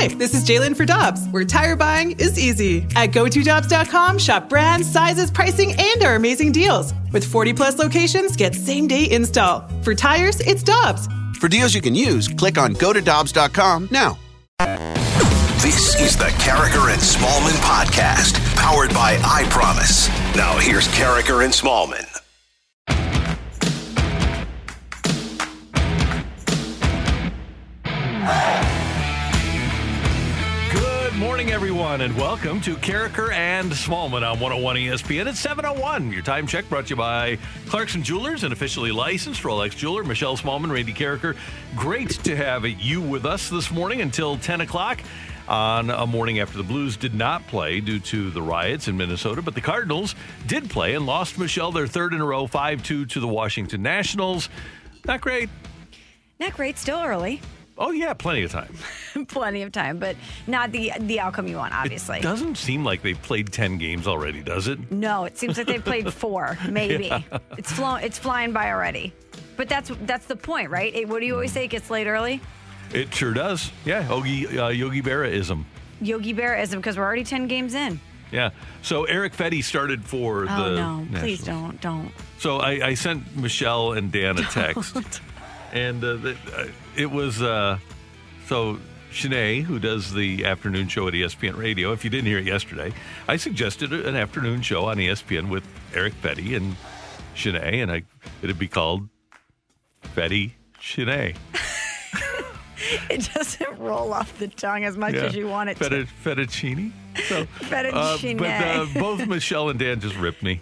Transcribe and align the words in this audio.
Hi, 0.00 0.06
this 0.06 0.32
is 0.32 0.44
Jalen 0.44 0.76
for 0.76 0.84
Dobbs, 0.84 1.26
where 1.32 1.44
tire 1.44 1.74
buying 1.74 2.12
is 2.20 2.38
easy. 2.38 2.86
At 2.94 3.10
GoToDobbs.com, 3.10 4.18
shop 4.18 4.48
brands, 4.48 4.88
sizes, 4.88 5.28
pricing, 5.28 5.74
and 5.76 6.04
our 6.04 6.14
amazing 6.14 6.52
deals. 6.52 6.94
With 7.12 7.24
40 7.24 7.52
plus 7.52 7.80
locations, 7.80 8.36
get 8.36 8.54
same 8.54 8.86
day 8.86 9.10
install. 9.10 9.68
For 9.82 9.96
tires, 9.96 10.38
it's 10.38 10.62
Dobbs. 10.62 11.08
For 11.40 11.48
deals 11.48 11.74
you 11.74 11.80
can 11.80 11.96
use, 11.96 12.28
click 12.28 12.58
on 12.58 12.74
GoToDobbs.com 12.74 13.88
now. 13.90 14.16
This 15.62 16.00
is 16.00 16.16
the 16.16 16.30
Karraker 16.46 16.92
and 16.92 17.02
Smallman 17.02 17.58
podcast, 17.60 18.38
powered 18.54 18.94
by 18.94 19.20
I 19.24 19.48
Promise. 19.50 20.06
Now 20.36 20.56
here's 20.58 20.86
Karraker 20.86 21.42
and 21.44 21.52
Smallman. 21.52 22.17
Everyone, 31.58 32.02
and 32.02 32.16
welcome 32.16 32.60
to 32.60 32.76
Karraker 32.76 33.32
and 33.32 33.72
Smallman 33.72 34.22
on 34.22 34.38
101 34.38 34.76
ESPN 34.76 35.26
at 35.26 35.34
701. 35.34 36.12
Your 36.12 36.22
time 36.22 36.46
check 36.46 36.68
brought 36.68 36.86
to 36.86 36.90
you 36.90 36.96
by 36.96 37.36
Clarkson 37.66 38.04
Jewelers, 38.04 38.44
an 38.44 38.52
officially 38.52 38.92
licensed 38.92 39.42
Rolex 39.42 39.76
jeweler. 39.76 40.04
Michelle 40.04 40.36
Smallman, 40.36 40.70
Randy 40.70 40.92
Karraker. 40.92 41.36
Great 41.74 42.10
to 42.10 42.36
have 42.36 42.64
you 42.64 43.00
with 43.00 43.26
us 43.26 43.50
this 43.50 43.72
morning 43.72 44.02
until 44.02 44.38
10 44.38 44.60
o'clock 44.60 45.00
on 45.48 45.90
a 45.90 46.06
morning 46.06 46.38
after 46.38 46.56
the 46.56 46.62
Blues 46.62 46.96
did 46.96 47.12
not 47.12 47.44
play 47.48 47.80
due 47.80 47.98
to 47.98 48.30
the 48.30 48.40
riots 48.40 48.86
in 48.86 48.96
Minnesota, 48.96 49.42
but 49.42 49.56
the 49.56 49.60
Cardinals 49.60 50.14
did 50.46 50.70
play 50.70 50.94
and 50.94 51.06
lost 51.06 51.40
Michelle 51.40 51.72
their 51.72 51.88
third 51.88 52.14
in 52.14 52.20
a 52.20 52.24
row, 52.24 52.46
5 52.46 52.84
2 52.84 53.04
to 53.06 53.18
the 53.18 53.26
Washington 53.26 53.82
Nationals. 53.82 54.48
Not 55.06 55.20
great. 55.22 55.50
Not 56.38 56.52
great, 56.52 56.78
still 56.78 57.00
early. 57.00 57.40
Oh, 57.80 57.92
yeah, 57.92 58.12
plenty 58.12 58.42
of 58.42 58.50
time. 58.50 58.74
Plenty 59.28 59.62
of 59.62 59.70
time, 59.72 59.98
but 59.98 60.16
not 60.46 60.72
the 60.72 60.92
the 60.98 61.20
outcome 61.20 61.46
you 61.46 61.56
want, 61.56 61.74
obviously. 61.74 62.18
It 62.18 62.22
doesn't 62.22 62.56
seem 62.56 62.84
like 62.84 63.02
they've 63.02 63.20
played 63.22 63.52
10 63.52 63.78
games 63.78 64.06
already, 64.06 64.42
does 64.42 64.66
it? 64.68 64.90
No, 64.90 65.24
it 65.24 65.38
seems 65.38 65.56
like 65.56 65.66
they've 65.68 65.84
played 65.84 66.12
four, 66.22 66.58
maybe. 66.68 67.12
It's 67.56 67.70
flown 67.72 68.00
it's 68.00 68.18
flying 68.18 68.52
by 68.52 68.72
already. 68.72 69.12
But 69.56 69.68
that's 69.68 69.90
that's 70.02 70.26
the 70.26 70.36
point, 70.36 70.70
right? 70.70 70.94
It, 70.94 71.08
what 71.08 71.20
do 71.20 71.26
you 71.26 71.34
always 71.34 71.52
say? 71.52 71.64
It 71.64 71.68
gets 71.68 71.90
late 71.90 72.06
early? 72.06 72.40
It 72.92 73.14
sure 73.14 73.32
does. 73.32 73.70
Yeah, 73.84 74.08
Yogi, 74.08 74.58
uh, 74.58 74.68
Yogi 74.68 75.02
Berra-ism. 75.02 75.64
Yogi 76.00 76.32
Berraism, 76.34 76.76
because 76.76 76.96
we're 76.96 77.04
already 77.04 77.24
10 77.24 77.48
games 77.48 77.74
in. 77.74 78.00
Yeah. 78.30 78.50
So 78.82 79.04
Erick 79.04 79.34
Fedde 79.34 79.62
started 79.64 80.04
for 80.04 80.44
the. 80.44 80.80
Oh, 80.80 81.04
no. 81.04 81.20
Please 81.20 81.42
don't. 81.44 81.80
Don't. 81.80 82.12
So 82.38 82.58
I, 82.58 82.88
I 82.88 82.94
sent 82.94 83.36
Michelle 83.36 83.92
and 83.92 84.12
Dan 84.12 84.38
a 84.38 84.42
text, 84.50 85.20
and 85.72 86.02
uh, 86.04 86.16
the, 86.16 86.36
uh, 86.56 86.66
it 86.98 87.10
was 87.10 87.40
uh, 87.40 87.78
so 88.46 88.78
Shanae, 89.10 89.62
who 89.62 89.78
does 89.78 90.12
the 90.12 90.44
afternoon 90.44 90.88
show 90.88 91.08
at 91.08 91.14
ESPN 91.14 91.56
Radio. 91.56 91.92
If 91.92 92.04
you 92.04 92.10
didn't 92.10 92.26
hear 92.26 92.38
it 92.38 92.44
yesterday, 92.44 92.92
I 93.26 93.36
suggested 93.36 93.92
an 93.92 94.16
afternoon 94.16 94.60
show 94.62 94.84
on 94.86 94.96
ESPN 94.98 95.48
with 95.48 95.64
Erick 95.94 96.14
Fedde 96.20 96.56
and 96.56 96.76
Shanae, 97.34 97.82
and 97.82 97.90
I 97.90 98.02
it'd 98.42 98.58
be 98.58 98.68
called 98.68 99.08
Fetty 100.14 100.52
Shanae. 100.80 101.36
It 103.10 103.28
doesn't 103.34 103.78
roll 103.78 104.12
off 104.12 104.38
the 104.38 104.48
tongue 104.48 104.84
as 104.84 104.96
much 104.96 105.14
as 105.14 105.34
you 105.34 105.48
want 105.48 105.68
it 105.68 105.78
Feta, 105.78 106.04
to. 106.04 106.12
Fettuccine. 106.24 106.92
So, 107.28 107.44
Fettuccine. 107.60 108.38
but 108.38 108.46
uh, 108.48 108.86
both 108.94 109.26
Michelle 109.26 109.68
and 109.68 109.78
Dan 109.78 110.00
just 110.00 110.16
ripped 110.16 110.42
me. 110.42 110.60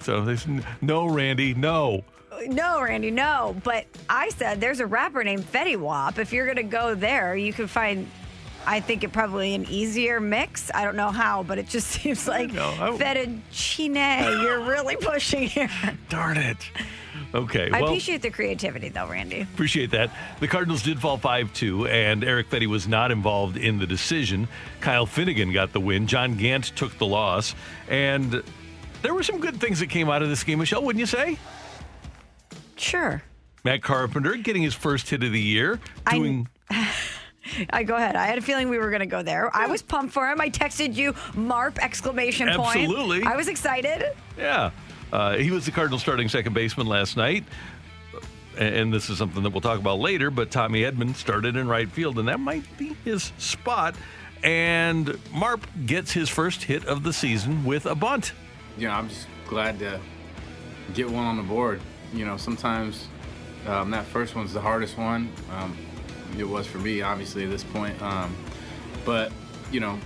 So 0.00 0.24
they 0.24 0.36
said, 0.36 0.64
no, 0.80 1.06
Randy, 1.06 1.54
no. 1.54 2.04
No, 2.46 2.80
Randy, 2.82 3.10
no. 3.10 3.56
But 3.64 3.86
I 4.08 4.28
said 4.30 4.60
there's 4.60 4.80
a 4.80 4.86
rapper 4.86 5.24
named 5.24 5.50
Fetty 5.50 5.76
Wap. 5.76 6.18
If 6.18 6.32
you're 6.32 6.44
going 6.46 6.56
to 6.56 6.62
go 6.62 6.94
there, 6.94 7.36
you 7.36 7.52
can 7.52 7.66
find, 7.66 8.08
I 8.66 8.80
think, 8.80 9.04
it 9.04 9.12
probably 9.12 9.54
an 9.54 9.66
easier 9.68 10.20
mix. 10.20 10.70
I 10.74 10.84
don't 10.84 10.96
know 10.96 11.10
how, 11.10 11.42
but 11.42 11.58
it 11.58 11.68
just 11.68 11.86
seems 12.00 12.26
like 12.28 12.52
know. 12.52 12.68
I- 12.78 12.90
fettuccine. 12.98 14.42
You're 14.42 14.60
really 14.60 14.96
pushing 14.96 15.48
here. 15.48 15.70
Darn 16.08 16.36
it. 16.36 16.58
Okay. 17.34 17.68
I 17.70 17.82
well, 17.82 17.90
appreciate 17.90 18.22
the 18.22 18.30
creativity, 18.30 18.88
though, 18.88 19.06
Randy. 19.06 19.42
appreciate 19.42 19.90
that. 19.90 20.10
The 20.40 20.48
Cardinals 20.48 20.82
did 20.82 20.98
fall 21.00 21.18
5 21.18 21.52
2, 21.52 21.86
and 21.88 22.24
Erick 22.24 22.48
Fedde 22.48 22.66
was 22.66 22.88
not 22.88 23.10
involved 23.10 23.56
in 23.56 23.78
the 23.78 23.86
decision. 23.86 24.48
Kyle 24.80 25.04
Finnegan 25.04 25.52
got 25.52 25.72
the 25.72 25.80
win. 25.80 26.06
John 26.06 26.36
Gant 26.36 26.64
took 26.76 26.96
the 26.96 27.06
loss. 27.06 27.54
And 27.88 28.42
there 29.02 29.12
were 29.12 29.22
some 29.22 29.40
good 29.40 29.60
things 29.60 29.80
that 29.80 29.90
came 29.90 30.08
out 30.08 30.22
of 30.22 30.28
this 30.28 30.42
game, 30.42 30.58
Michelle, 30.60 30.82
wouldn't 30.82 31.00
you 31.00 31.06
say? 31.06 31.36
Sure. 32.80 33.22
Matt 33.64 33.82
Carpenter 33.82 34.36
getting 34.36 34.62
his 34.62 34.74
first 34.74 35.10
hit 35.10 35.22
of 35.22 35.32
the 35.32 35.40
year, 35.40 35.80
I'm- 36.06 36.20
doing. 36.22 36.48
I 37.70 37.82
go 37.82 37.96
ahead. 37.96 38.14
I 38.14 38.26
had 38.26 38.36
a 38.36 38.42
feeling 38.42 38.68
we 38.68 38.76
were 38.78 38.90
going 38.90 39.00
to 39.00 39.06
go 39.06 39.22
there. 39.22 39.54
I 39.56 39.66
was 39.68 39.80
pumped 39.80 40.12
for 40.12 40.28
him. 40.28 40.38
I 40.40 40.50
texted 40.50 40.94
you 40.94 41.14
MARP 41.34 41.78
exclamation 41.78 42.48
point. 42.48 42.76
Absolutely. 42.76 43.22
I 43.22 43.36
was 43.36 43.48
excited. 43.48 44.04
Yeah. 44.36 44.70
Uh, 45.12 45.36
he 45.38 45.50
was 45.50 45.64
the 45.64 45.70
Cardinal 45.70 45.98
starting 45.98 46.28
second 46.28 46.52
baseman 46.52 46.86
last 46.86 47.16
night. 47.16 47.44
And 48.58 48.74
and 48.74 48.92
this 48.92 49.08
is 49.08 49.16
something 49.18 49.42
that 49.44 49.50
we'll 49.50 49.60
talk 49.62 49.78
about 49.78 49.98
later, 49.98 50.30
but 50.30 50.50
Tommy 50.50 50.82
Edman 50.82 51.14
started 51.14 51.56
in 51.56 51.68
right 51.68 51.88
field, 51.90 52.18
and 52.18 52.28
that 52.28 52.40
might 52.40 52.64
be 52.76 52.94
his 53.04 53.32
spot. 53.38 53.94
And 54.42 55.18
Marp 55.32 55.66
gets 55.86 56.12
his 56.12 56.28
first 56.28 56.64
hit 56.64 56.84
of 56.84 57.02
the 57.02 57.12
season 57.12 57.64
with 57.64 57.86
a 57.86 57.94
bunt. 57.94 58.32
Yeah, 58.76 58.96
I'm 58.96 59.08
just 59.08 59.26
glad 59.46 59.78
to 59.78 60.00
get 60.92 61.08
one 61.08 61.24
on 61.24 61.36
the 61.36 61.42
board. 61.42 61.80
You 62.12 62.24
know, 62.24 62.36
sometimes 62.36 63.08
um, 63.66 63.90
that 63.90 64.06
first 64.06 64.34
one's 64.34 64.52
the 64.52 64.60
hardest 64.60 64.96
one. 64.96 65.32
Um, 65.52 65.76
it 66.38 66.44
was 66.44 66.66
for 66.66 66.78
me, 66.78 67.02
obviously, 67.02 67.44
at 67.44 67.50
this 67.50 67.64
point. 67.64 68.00
Um, 68.02 68.34
but, 69.04 69.32
you 69.70 69.80
know, 69.80 69.98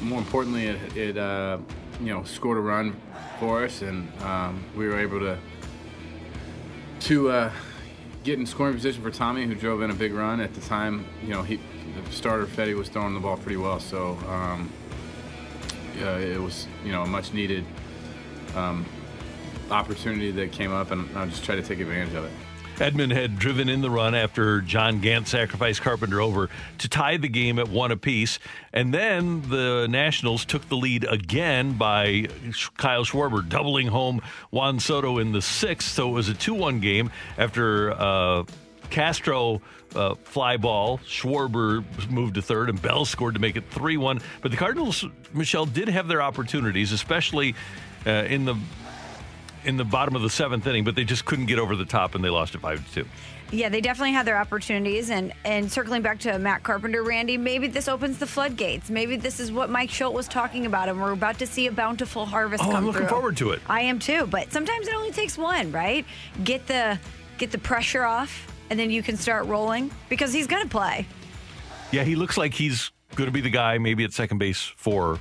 more 0.00 0.18
importantly, 0.18 0.66
it, 0.66 0.96
it 0.96 1.18
uh, 1.18 1.58
you 2.00 2.06
know, 2.06 2.24
scored 2.24 2.58
a 2.58 2.60
run 2.60 2.96
for 3.38 3.64
us, 3.64 3.82
and 3.82 4.10
um, 4.22 4.64
we 4.76 4.86
were 4.86 4.98
able 4.98 5.20
to 5.20 5.38
to 7.00 7.30
uh, 7.30 7.52
get 8.22 8.38
in 8.38 8.46
scoring 8.46 8.74
position 8.74 9.02
for 9.02 9.10
Tommy, 9.10 9.44
who 9.44 9.54
drove 9.54 9.82
in 9.82 9.90
a 9.90 9.94
big 9.94 10.14
run 10.14 10.40
at 10.40 10.54
the 10.54 10.60
time. 10.60 11.06
You 11.22 11.30
know, 11.30 11.42
he 11.42 11.56
the 11.56 12.12
starter 12.12 12.46
Fedde 12.46 12.76
was 12.76 12.88
throwing 12.88 13.14
the 13.14 13.20
ball 13.20 13.36
pretty 13.36 13.56
well, 13.56 13.80
so 13.80 14.18
um, 14.28 14.72
uh, 16.02 16.18
it 16.18 16.40
was 16.40 16.66
you 16.84 16.92
know 16.92 17.02
a 17.02 17.06
much 17.06 17.32
needed 17.32 17.64
um, 18.54 18.84
opportunity 19.70 20.30
that 20.32 20.52
came 20.52 20.72
up, 20.72 20.90
and 20.90 21.08
I'll 21.16 21.26
just 21.26 21.44
try 21.44 21.56
to 21.56 21.62
take 21.62 21.80
advantage 21.80 22.14
of 22.14 22.24
it. 22.24 22.32
Edman 22.76 23.12
had 23.12 23.38
driven 23.38 23.68
in 23.68 23.82
the 23.82 23.90
run 23.90 24.16
after 24.16 24.60
John 24.60 25.00
Gant 25.00 25.28
sacrificed 25.28 25.80
Carpenter 25.80 26.20
over 26.20 26.50
to 26.78 26.88
tie 26.88 27.16
the 27.18 27.28
game 27.28 27.60
at 27.60 27.68
one 27.68 27.92
apiece. 27.92 28.40
And 28.72 28.92
then 28.92 29.42
the 29.48 29.86
Nationals 29.88 30.44
took 30.44 30.68
the 30.68 30.76
lead 30.76 31.04
again 31.04 31.74
by 31.74 32.26
Kyle 32.76 33.04
Schwarber 33.04 33.48
doubling 33.48 33.86
home 33.86 34.22
Juan 34.50 34.80
Soto 34.80 35.18
in 35.18 35.30
the 35.30 35.40
sixth. 35.40 35.92
So 35.92 36.08
it 36.08 36.12
was 36.12 36.28
a 36.28 36.34
2 36.34 36.52
1 36.52 36.80
game 36.80 37.10
after 37.38 37.92
uh, 37.92 38.44
Castro. 38.90 39.62
Uh, 39.94 40.16
fly 40.24 40.56
ball. 40.56 40.98
Schwarber 41.06 41.84
moved 42.10 42.34
to 42.34 42.42
third, 42.42 42.68
and 42.68 42.82
Bell 42.82 43.04
scored 43.04 43.34
to 43.34 43.40
make 43.40 43.54
it 43.54 43.70
3 43.70 43.96
1. 43.96 44.20
But 44.42 44.50
the 44.50 44.56
Cardinals, 44.56 45.04
Michelle, 45.32 45.66
did 45.66 45.86
have 45.86 46.08
their 46.08 46.20
opportunities, 46.20 46.90
especially 46.90 47.54
uh, 48.04 48.10
in 48.10 48.44
the 48.44 48.56
in 49.64 49.76
the 49.76 49.84
bottom 49.84 50.14
of 50.16 50.22
the 50.22 50.30
seventh 50.30 50.66
inning, 50.66 50.84
but 50.84 50.94
they 50.94 51.04
just 51.04 51.24
couldn't 51.24 51.46
get 51.46 51.58
over 51.58 51.76
the 51.76 51.84
top 51.84 52.14
and 52.14 52.24
they 52.24 52.28
lost 52.30 52.54
it 52.54 52.60
five 52.60 52.86
to 52.88 53.02
two. 53.04 53.08
Yeah, 53.52 53.68
they 53.68 53.80
definitely 53.80 54.12
had 54.12 54.26
their 54.26 54.38
opportunities. 54.38 55.10
And, 55.10 55.32
and 55.44 55.70
circling 55.70 56.02
back 56.02 56.18
to 56.20 56.38
Matt 56.38 56.62
Carpenter, 56.62 57.02
Randy, 57.02 57.36
maybe 57.36 57.68
this 57.68 57.86
opens 57.88 58.18
the 58.18 58.26
floodgates. 58.26 58.90
Maybe 58.90 59.16
this 59.16 59.38
is 59.38 59.52
what 59.52 59.70
Mike 59.70 59.90
Shildt 59.90 60.12
was 60.12 60.26
talking 60.26 60.66
about, 60.66 60.88
and 60.88 61.00
we're 61.00 61.12
about 61.12 61.38
to 61.38 61.46
see 61.46 61.66
a 61.66 61.72
bountiful 61.72 62.24
harvest 62.26 62.62
Oh, 62.64 62.66
come 62.68 62.76
I'm 62.76 62.86
looking 62.86 63.02
through. 63.02 63.08
forward 63.08 63.36
to 63.36 63.50
it. 63.50 63.60
I 63.68 63.82
am 63.82 63.98
too, 63.98 64.26
but 64.26 64.52
sometimes 64.52 64.88
it 64.88 64.94
only 64.94 65.12
takes 65.12 65.38
one, 65.38 65.70
right? 65.70 66.04
Get 66.42 66.66
the 66.66 66.98
get 67.38 67.50
the 67.52 67.58
pressure 67.58 68.02
off, 68.04 68.46
and 68.70 68.78
then 68.80 68.90
you 68.90 69.02
can 69.02 69.16
start 69.16 69.46
rolling 69.46 69.90
because 70.08 70.32
he's 70.32 70.46
going 70.46 70.62
to 70.62 70.68
play. 70.68 71.06
Yeah, 71.92 72.02
he 72.02 72.16
looks 72.16 72.36
like 72.36 72.54
he's 72.54 72.90
going 73.14 73.26
to 73.28 73.32
be 73.32 73.40
the 73.42 73.50
guy 73.50 73.78
maybe 73.78 74.02
at 74.04 74.12
second 74.12 74.38
base 74.38 74.72
for 74.76 75.20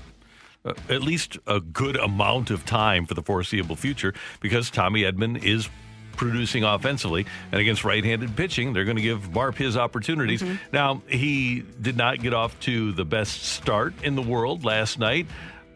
uh, 0.65 0.73
at 0.89 1.01
least 1.01 1.37
a 1.47 1.59
good 1.59 1.95
amount 1.97 2.49
of 2.49 2.65
time 2.65 3.05
for 3.05 3.13
the 3.13 3.21
foreseeable 3.21 3.75
future 3.75 4.13
because 4.39 4.69
Tommy 4.69 5.03
Edman 5.03 5.43
is 5.43 5.69
producing 6.15 6.63
offensively 6.63 7.25
and 7.51 7.59
against 7.59 7.83
right-handed 7.83 8.35
pitching 8.35 8.71
they're 8.71 8.85
going 8.85 8.95
to 8.95 9.01
give 9.01 9.31
Barp 9.31 9.55
his 9.55 9.75
opportunities. 9.75 10.43
Now, 10.71 11.01
he 11.07 11.63
did 11.81 11.97
not 11.97 12.21
get 12.21 12.33
off 12.33 12.59
to 12.61 12.91
the 12.91 13.03
best 13.03 13.43
start 13.43 13.93
in 14.03 14.15
the 14.15 14.21
world 14.21 14.63
last 14.63 14.99
night, 14.99 15.27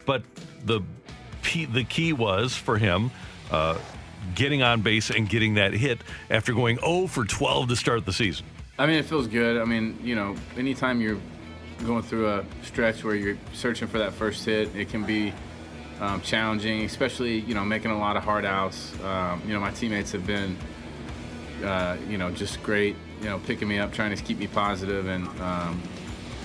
but 0.05 0.23
the 0.63 0.81
key, 1.43 1.65
the 1.65 1.83
key 1.83 2.13
was 2.13 2.55
for 2.55 2.77
him 2.77 3.11
uh, 3.51 3.77
getting 4.35 4.61
on 4.61 4.81
base 4.81 5.09
and 5.09 5.27
getting 5.27 5.55
that 5.55 5.73
hit 5.73 5.99
after 6.29 6.53
going 6.53 6.77
0 6.77 7.07
for 7.07 7.25
12 7.25 7.69
to 7.69 7.75
start 7.75 8.05
the 8.05 8.13
season. 8.13 8.45
I 8.79 8.85
mean, 8.85 8.97
it 8.97 9.05
feels 9.05 9.27
good. 9.27 9.59
I 9.59 9.65
mean, 9.65 9.97
you 10.03 10.15
know, 10.15 10.35
anytime 10.55 11.01
you're 11.01 11.17
going 11.85 12.03
through 12.03 12.29
a 12.29 12.45
stretch 12.63 13.03
where 13.03 13.15
you're 13.15 13.37
searching 13.53 13.87
for 13.87 13.99
that 13.99 14.13
first 14.13 14.45
hit, 14.45 14.75
it 14.75 14.89
can 14.89 15.03
be 15.03 15.33
um, 15.99 16.21
challenging, 16.21 16.83
especially, 16.83 17.39
you 17.39 17.53
know, 17.53 17.63
making 17.63 17.91
a 17.91 17.97
lot 17.97 18.17
of 18.17 18.23
hard 18.23 18.45
outs. 18.45 18.93
Um, 19.03 19.41
you 19.45 19.53
know, 19.53 19.59
my 19.59 19.71
teammates 19.71 20.11
have 20.11 20.25
been, 20.25 20.57
uh, 21.63 21.97
you 22.07 22.17
know, 22.17 22.31
just 22.31 22.61
great, 22.63 22.95
you 23.21 23.25
know, 23.25 23.39
picking 23.39 23.67
me 23.67 23.79
up, 23.79 23.93
trying 23.93 24.15
to 24.15 24.21
keep 24.21 24.37
me 24.37 24.47
positive, 24.47 25.07
and, 25.07 25.27
um, 25.41 25.81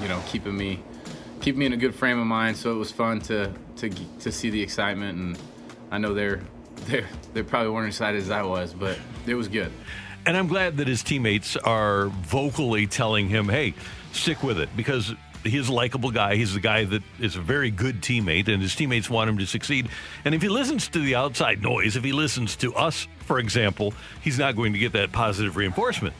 you 0.01 0.09
know, 0.09 0.23
keeping 0.27 0.57
me 0.57 0.83
keeping 1.43 1.59
me 1.59 1.67
in 1.67 1.73
a 1.73 1.77
good 1.77 1.95
frame 1.95 2.19
of 2.19 2.27
mind. 2.27 2.57
So 2.57 2.73
it 2.73 2.77
was 2.77 2.91
fun 2.91 3.21
to 3.23 3.53
to 3.77 3.91
to 4.21 4.33
see 4.33 4.49
the 4.49 4.63
excitement, 4.63 5.19
and 5.19 5.39
I 5.91 5.99
know 5.99 6.15
they're 6.15 6.41
they're 6.87 7.09
they 7.35 7.43
probably 7.43 7.71
weren't 7.71 7.89
as 7.89 7.95
excited 7.95 8.23
as 8.23 8.31
I 8.31 8.43
was, 8.43 8.73
but 8.73 8.99
it 9.27 9.35
was 9.35 9.49
good. 9.49 9.71
And 10.25 10.37
I'm 10.37 10.47
glad 10.47 10.77
that 10.77 10.87
his 10.87 11.03
teammates 11.03 11.57
are 11.57 12.07
vocally 12.07 12.87
telling 12.87 13.29
him, 13.29 13.49
"Hey, 13.49 13.75
stick 14.13 14.43
with 14.43 14.59
it," 14.59 14.69
because 14.77 15.15
he's 15.45 15.69
a 15.69 15.73
likable 15.73 16.11
guy. 16.11 16.37
He's 16.37 16.55
a 16.55 16.61
guy 16.61 16.85
that 16.85 17.03
is 17.19 17.37
a 17.37 17.41
very 17.41 17.71
good 17.71 18.01
teammate, 18.01 18.49
and 18.49 18.63
his 18.63 18.75
teammates 18.75 19.11
want 19.11 19.29
him 19.29 19.39
to 19.39 19.47
succeed. 19.47 19.89
And 20.25 20.35
if 20.35 20.43
he 20.43 20.49
listens 20.49 20.89
to 20.89 21.01
the 21.01 21.17
outside 21.17 21.63
noise, 21.63 21.97
if 21.97 22.05
he 22.05 22.13
listens 22.13 22.55
to 22.57 22.75
us, 22.75 23.09
for 23.27 23.39
example, 23.39 23.93
he's 24.21 24.39
not 24.39 24.55
going 24.57 24.73
to 24.73 24.79
get 24.79 24.93
that 24.93 25.11
positive 25.13 25.57
reinforcement. 25.57 26.15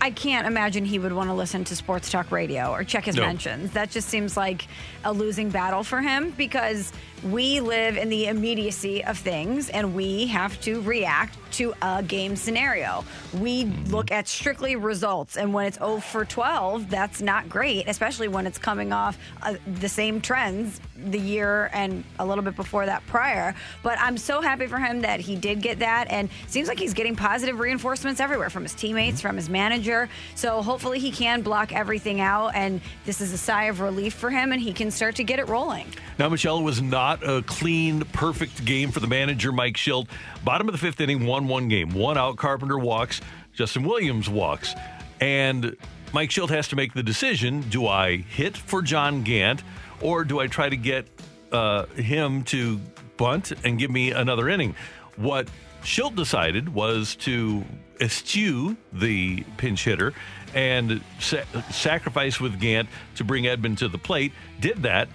I 0.00 0.10
can't 0.10 0.46
imagine 0.46 0.86
he 0.86 0.98
would 0.98 1.12
want 1.12 1.28
to 1.28 1.34
listen 1.34 1.62
to 1.64 1.76
sports 1.76 2.10
talk 2.10 2.30
radio 2.30 2.70
or 2.72 2.84
check 2.84 3.04
his 3.04 3.16
No. 3.16 3.26
mentions. 3.26 3.70
That 3.72 3.90
just 3.90 4.08
seems 4.08 4.34
like 4.34 4.66
a 5.04 5.12
losing 5.12 5.50
battle 5.50 5.84
for 5.84 6.00
him 6.00 6.30
because 6.38 6.90
we 7.24 7.60
live 7.60 7.96
in 7.96 8.08
the 8.08 8.26
immediacy 8.26 9.04
of 9.04 9.18
things 9.18 9.70
and 9.70 9.94
we 9.94 10.26
have 10.26 10.60
to 10.62 10.80
react 10.82 11.36
to 11.54 11.72
a 11.82 12.02
game 12.02 12.34
scenario. 12.34 13.04
We 13.32 13.64
look 13.64 14.10
at 14.10 14.26
strictly 14.26 14.74
results, 14.74 15.36
and 15.36 15.54
when 15.54 15.66
it's 15.66 15.78
0 15.78 15.98
for 16.00 16.24
12, 16.24 16.90
that's 16.90 17.22
not 17.22 17.48
great, 17.48 17.88
especially 17.88 18.26
when 18.26 18.46
it's 18.46 18.58
coming 18.58 18.92
off 18.92 19.16
uh, 19.42 19.54
the 19.80 19.88
same 19.88 20.20
trends 20.20 20.80
the 20.96 21.18
year 21.18 21.70
and 21.72 22.02
a 22.18 22.26
little 22.26 22.42
bit 22.42 22.56
before 22.56 22.86
that 22.86 23.06
prior. 23.06 23.54
But 23.84 23.98
I'm 24.00 24.18
so 24.18 24.40
happy 24.40 24.66
for 24.66 24.78
him 24.78 25.02
that 25.02 25.20
he 25.20 25.36
did 25.36 25.62
get 25.62 25.78
that, 25.78 26.10
and 26.10 26.28
seems 26.48 26.66
like 26.66 26.78
he's 26.78 26.94
getting 26.94 27.14
positive 27.14 27.60
reinforcements 27.60 28.20
everywhere 28.20 28.50
from 28.50 28.64
his 28.64 28.74
teammates, 28.74 29.20
from 29.20 29.36
his 29.36 29.48
manager. 29.48 30.08
So 30.34 30.60
hopefully 30.60 30.98
he 30.98 31.12
can 31.12 31.42
block 31.42 31.72
everything 31.72 32.20
out, 32.20 32.56
and 32.56 32.80
this 33.04 33.20
is 33.20 33.32
a 33.32 33.38
sigh 33.38 33.64
of 33.64 33.80
relief 33.80 34.14
for 34.14 34.30
him, 34.30 34.50
and 34.50 34.60
he 34.60 34.72
can 34.72 34.90
start 34.90 35.14
to 35.16 35.24
get 35.24 35.38
it 35.38 35.48
rolling. 35.48 35.86
Now, 36.18 36.28
Michelle 36.28 36.62
was 36.62 36.82
not 36.82 37.13
a 37.22 37.42
clean, 37.42 38.02
perfect 38.06 38.64
game 38.64 38.90
for 38.90 39.00
the 39.00 39.06
manager, 39.06 39.52
Mike 39.52 39.76
Shildt. 39.76 40.08
Bottom 40.42 40.68
of 40.68 40.72
the 40.72 40.78
fifth 40.78 41.00
inning, 41.00 41.26
1 41.26 41.48
1 41.48 41.68
game. 41.68 41.90
One 41.90 42.18
out, 42.18 42.36
Carpenter 42.36 42.78
walks, 42.78 43.20
Justin 43.52 43.84
Williams 43.84 44.28
walks. 44.28 44.74
And 45.20 45.76
Mike 46.12 46.30
Shildt 46.30 46.50
has 46.50 46.68
to 46.68 46.76
make 46.76 46.94
the 46.94 47.02
decision 47.02 47.62
do 47.70 47.86
I 47.86 48.16
hit 48.16 48.56
for 48.56 48.82
John 48.82 49.22
Gant 49.22 49.62
or 50.00 50.24
do 50.24 50.40
I 50.40 50.46
try 50.46 50.68
to 50.68 50.76
get 50.76 51.06
uh, 51.52 51.86
him 51.86 52.44
to 52.44 52.80
bunt 53.16 53.52
and 53.64 53.78
give 53.78 53.90
me 53.90 54.10
another 54.10 54.48
inning? 54.48 54.74
What 55.16 55.48
Shildt 55.82 56.16
decided 56.16 56.72
was 56.72 57.14
to 57.16 57.64
eschew 58.00 58.76
the 58.92 59.44
pinch 59.56 59.84
hitter 59.84 60.12
and 60.54 61.02
sa- 61.18 61.44
sacrifice 61.70 62.40
with 62.40 62.60
Gant 62.60 62.88
to 63.16 63.24
bring 63.24 63.44
Edman 63.44 63.76
to 63.78 63.88
the 63.88 63.98
plate. 63.98 64.32
Did 64.60 64.82
that, 64.82 65.08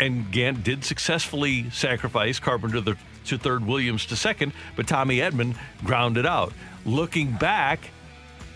and 0.00 0.30
Gant 0.32 0.64
did 0.64 0.84
successfully 0.84 1.70
sacrifice 1.70 2.38
Carpenter 2.38 2.80
the, 2.80 2.96
to 3.26 3.38
third, 3.38 3.66
Williams 3.66 4.06
to 4.06 4.16
second, 4.16 4.52
but 4.74 4.88
Tommy 4.88 5.18
Edman 5.18 5.56
grounded 5.84 6.26
out. 6.26 6.52
Looking 6.86 7.32
back, 7.32 7.90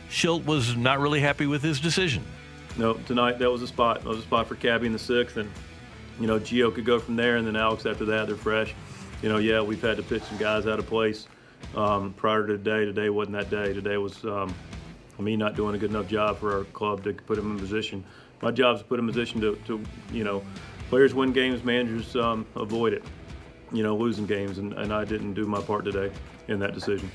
Shildt 0.09 0.45
was 0.47 0.77
not 0.77 0.99
really 1.01 1.21
happy 1.21 1.47
with 1.47 1.63
his 1.63 1.81
decision. 1.81 2.25
No, 2.77 2.95
tonight 2.95 3.39
that 3.39 3.51
was 3.51 3.63
a 3.63 3.67
spot. 3.67 4.03
That 4.03 4.09
was 4.09 4.19
a 4.19 4.23
spot 4.23 4.49
for 4.49 4.57
Cabby 4.57 4.87
in 4.87 4.93
the 4.93 4.99
sixth, 4.99 5.37
and 5.37 5.51
you 6.19 6.27
know 6.27 6.41
Gio 6.41 6.75
could 6.75 6.85
go 6.85 6.99
from 6.99 7.15
there, 7.15 7.37
and 7.37 7.47
then 7.47 7.57
Alex 7.57 7.87
after 7.87 8.05
that. 8.07 8.27
They're 8.27 8.37
fresh. 8.37 8.75
You 9.23 9.29
know, 9.29 9.39
yeah, 9.39 9.61
we've 9.61 9.81
had 9.81 9.97
to 9.99 10.03
pitch 10.03 10.23
some 10.25 10.39
guys 10.39 10.67
out 10.67 10.79
of 10.79 10.87
place 10.87 11.29
um, 11.77 12.13
prior 12.15 12.47
to 12.47 12.59
today. 12.59 12.85
Today 12.85 13.11
wasn't 13.11 13.37
that 13.37 13.51
day. 13.51 13.73
Today 13.73 13.97
was 13.97 14.25
um, 14.25 14.55
me 15.19 15.37
not 15.37 15.55
doing 15.55 15.75
a 15.75 15.79
good 15.79 15.91
enough 15.91 16.09
job 16.09 16.39
for 16.39 16.59
our 16.59 16.65
club 16.65 17.05
to 17.05 17.13
put 17.13 17.39
him 17.39 17.53
in 17.53 17.59
position. 17.59 18.05
My 18.43 18.51
job 18.51 18.77
is 18.77 18.83
to 18.83 18.89
put 18.89 18.99
him 18.99 19.09
in 19.09 19.15
position 19.15 19.41
to, 19.41 19.57
to 19.67 19.83
you 20.13 20.25
know, 20.25 20.43
players 20.89 21.15
win 21.15 21.33
games, 21.33 21.65
managers 21.65 22.15
um, 22.17 22.47
avoid 22.57 22.93
it. 22.93 23.05
You 23.73 23.83
know, 23.83 23.97
losing 23.97 24.27
games, 24.27 24.59
and, 24.59 24.73
and 24.75 24.93
I 24.93 25.05
didn't 25.05 25.35
do 25.35 25.47
my 25.47 25.61
part 25.61 25.85
today 25.85 26.13
in 26.49 26.61
that 26.61 26.75
decision. 26.75 27.11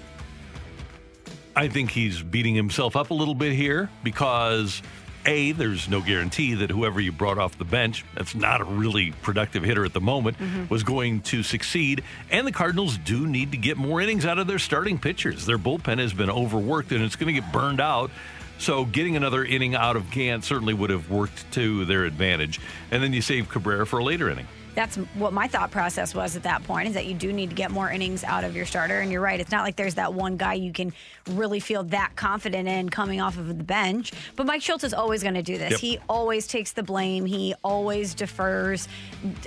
I 1.56 1.68
think 1.68 1.92
he's 1.92 2.22
beating 2.22 2.56
himself 2.56 2.96
up 2.96 3.12
a 3.12 3.14
little 3.14 3.34
bit 3.34 3.54
here 3.54 3.90
because 4.04 4.82
A, 5.26 5.52
there's 5.54 5.90
no 5.90 6.02
guarantee 6.02 6.54
that 6.56 6.70
whoever 6.70 7.02
you 7.02 7.12
brought 7.12 7.38
off 7.38 7.58
the 7.58 7.66
bench, 7.66 8.06
that's 8.16 8.36
not 8.36 8.62
a 8.62 8.64
really 8.64 9.12
productive 9.22 9.64
hitter 9.64 9.86
at 9.86 9.94
the 9.94 10.02
moment, 10.02 10.38
was 10.70 10.84
going 10.84 11.22
to 11.22 11.44
succeed. 11.44 12.04
And 12.30 12.48
the 12.48 12.52
Cardinals 12.52 12.98
do 12.98 13.28
need 13.28 13.52
to 13.52 13.58
get 13.58 13.78
more 13.78 14.00
innings 14.02 14.26
out 14.26 14.40
of 14.40 14.48
their 14.48 14.60
starting 14.60 14.98
pitchers. 14.98 15.46
Their 15.46 15.58
bullpen 15.58 16.00
has 16.00 16.14
been 16.14 16.30
overworked 16.30 16.92
and 16.92 17.04
it's 17.04 17.16
going 17.16 17.34
to 17.34 17.42
get 17.42 17.52
burned 17.52 17.82
out. 17.82 18.12
So 18.60 18.84
getting 18.86 19.16
another 19.16 19.44
inning 19.44 19.74
out 19.74 19.96
of 19.96 20.12
Gant 20.12 20.44
certainly 20.44 20.74
would 20.74 20.90
have 20.90 21.10
worked 21.10 21.50
to 21.54 21.86
their 21.86 22.04
advantage. 22.04 22.60
And 22.92 23.02
then 23.02 23.14
you 23.14 23.22
save 23.22 23.50
Cabrera 23.50 23.88
for 23.88 24.00
a 24.00 24.04
later 24.04 24.30
inning. 24.30 24.48
That's 24.76 24.96
what 25.16 25.34
my 25.34 25.48
thought 25.48 25.72
process 25.72 26.16
was 26.16 26.36
at 26.36 26.44
that 26.44 26.64
point 26.64 26.88
is 26.88 26.94
that 26.94 27.06
you 27.06 27.14
do 27.14 27.34
need 27.34 27.50
to 27.50 27.56
get 27.56 27.72
more 27.72 27.90
innings 27.90 28.24
out 28.24 28.44
of 28.44 28.56
your 28.56 28.66
starter. 28.66 29.00
And 29.00 29.12
you're 29.12 29.22
right. 29.22 29.40
It's 29.40 29.52
not 29.52 29.64
like 29.64 29.76
there's 29.76 29.96
that 29.96 30.14
one 30.14 30.38
guy 30.38 30.54
you 30.54 30.72
can 30.72 30.94
really 31.32 31.60
feel 31.60 31.84
that 31.86 32.16
confident 32.16 32.68
in 32.68 32.90
coming 32.90 33.22
off 33.22 33.38
of 33.38 33.48
the 33.48 33.54
bench. 33.54 34.12
But 34.36 34.46
Mike 34.46 34.62
Shildt 34.62 34.84
is 34.84 34.94
always 34.94 35.22
going 35.24 35.36
to 35.36 35.44
do 35.44 35.58
this. 35.58 35.72
Yep. 35.72 35.80
He 35.80 36.00
always 36.08 36.48
takes 36.48 36.72
the 36.72 36.84
blame. 36.84 37.26
He 37.26 37.54
always 37.64 38.14
defers 38.14 38.88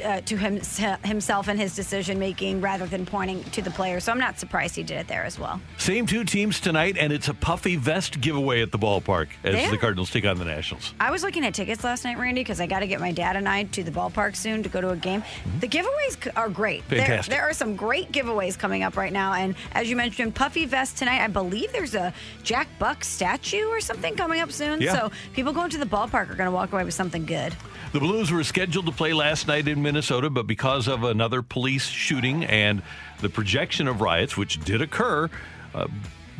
uh, 0.05 0.21
to 0.23 0.37
him, 0.37 0.61
himself 1.05 1.49
and 1.49 1.59
his 1.59 1.75
decision 1.75 2.19
making 2.19 2.61
rather 2.61 2.87
than 2.87 3.07
pointing 3.07 3.43
to 3.45 3.63
the 3.63 3.71
player. 3.71 4.01
So 4.01 4.13
I'm 4.13 4.19
not 4.19 4.39
surprised 4.39 4.77
he 4.77 4.83
did 4.83 4.99
it 4.99 5.09
there 5.09 5.25
as 5.25 5.39
well. 5.39 5.61
Same 5.79 6.07
two 6.07 6.25
teams 6.25 6.61
tonight, 6.61 6.97
and 6.99 7.13
it's 7.13 7.29
a 7.29 7.35
puffy 7.35 7.77
vest 7.77 8.21
giveaway 8.21 8.63
at 8.63 8.73
the 8.73 8.79
ballpark 8.79 9.29
as 9.45 9.71
the 9.71 9.79
Cardinals 9.79 10.11
take 10.11 10.25
on 10.25 10.39
the 10.39 10.45
Nationals. 10.45 10.95
I 11.01 11.11
was 11.11 11.23
looking 11.23 11.45
at 11.45 11.55
tickets 11.55 11.85
last 11.85 12.05
night, 12.05 12.19
Randy, 12.19 12.41
because 12.41 12.61
I 12.61 12.67
got 12.67 12.81
to 12.81 12.87
get 12.87 13.01
my 13.01 13.13
dad 13.13 13.37
and 13.37 13.49
I 13.49 13.65
to 13.65 13.83
the 13.83 13.91
ballpark 13.91 14.37
soon 14.37 14.63
to 14.63 14.69
go 14.69 14.81
to 14.81 14.91
a 14.91 14.97
game. 14.97 15.22
The 15.61 15.69
giveaways 15.69 16.31
are 16.37 16.49
great. 16.49 16.89
There- 16.89 17.23
There, 17.23 17.43
are 17.43 17.53
some 17.53 17.77
great 17.77 18.11
giveaways 18.13 18.59
coming 18.59 18.83
up 18.83 18.97
right 18.97 19.13
now. 19.13 19.33
And 19.35 19.55
as 19.73 19.89
you 19.91 19.97
mentioned, 19.97 20.35
Puffy 20.35 20.65
Vest 20.67 20.99
tonight, 20.99 21.21
I 21.23 21.29
believe 21.29 21.73
there's 21.73 21.95
a 21.95 22.13
Jack 22.43 22.69
Buck 22.79 23.05
statue 23.05 23.67
or 23.69 23.81
something 23.81 24.15
coming 24.17 24.41
up 24.41 24.53
soon. 24.53 24.81
Yeah. 24.81 24.93
So 24.95 25.11
people 25.33 25.53
going 25.53 25.71
to 25.71 25.79
the 25.79 25.87
ballpark 25.87 26.31
are 26.31 26.35
going 26.35 26.47
to 26.47 26.51
walk 26.51 26.73
away 26.73 26.85
with 26.85 26.95
something 26.95 27.25
good. 27.25 27.55
The 27.93 28.01
Blues 28.01 28.31
were 28.33 28.43
scheduled 28.45 28.87
to 28.87 28.93
play 28.93 29.13
last 29.13 29.47
night 29.47 29.69
in 29.69 29.83
Minnesota, 29.83 30.31
but 30.31 30.47
because 30.47 30.89
of 30.89 31.05
another 31.05 31.43
police 31.43 31.87
shooting 31.87 32.45
and 32.45 32.83
the 33.21 33.29
projection 33.29 33.87
of 33.87 34.01
riots, 34.01 34.37
which 34.37 34.59
did 34.65 34.81
occur, 34.81 35.29
uh, 35.75 35.87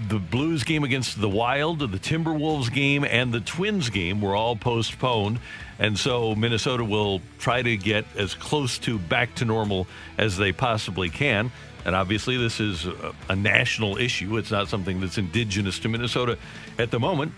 the 0.09 0.19
Blues 0.19 0.65
game 0.65 0.85
against 0.85 1.21
the 1.21 1.29
Wild, 1.29 1.81
the 1.81 1.99
Timberwolves 1.99 2.73
game, 2.73 3.05
and 3.05 3.33
the 3.33 3.41
Twins 3.41 3.91
game 3.91 4.21
were 4.21 4.35
all 4.35 4.57
postponed. 4.57 5.39
And 5.79 5.99
so 5.99 6.35
Minnesota 6.35 6.85
will 6.85 7.21
try 7.39 7.63
to 7.63 7.77
get 7.77 8.05
as 8.17 8.35
close 8.35 8.79
to 8.81 8.99
back 8.99 9.35
to 9.37 9.45
normal 9.45 9.87
as 10.19 10.37
they 10.37 10.53
possibly 10.53 11.11
can. 11.11 11.51
And 11.85 11.97
obviously, 11.97 12.37
this 12.37 12.61
is 12.61 12.87
a, 13.29 13.35
national 13.35 13.97
issue. 13.97 14.37
It's 14.37 14.53
not 14.53 14.69
something 14.69 15.01
that's 15.01 15.19
indigenous 15.19 15.81
to 15.81 15.89
Minnesota 15.89 16.39
at 16.79 16.91
the 16.91 17.01
moment 17.01 17.33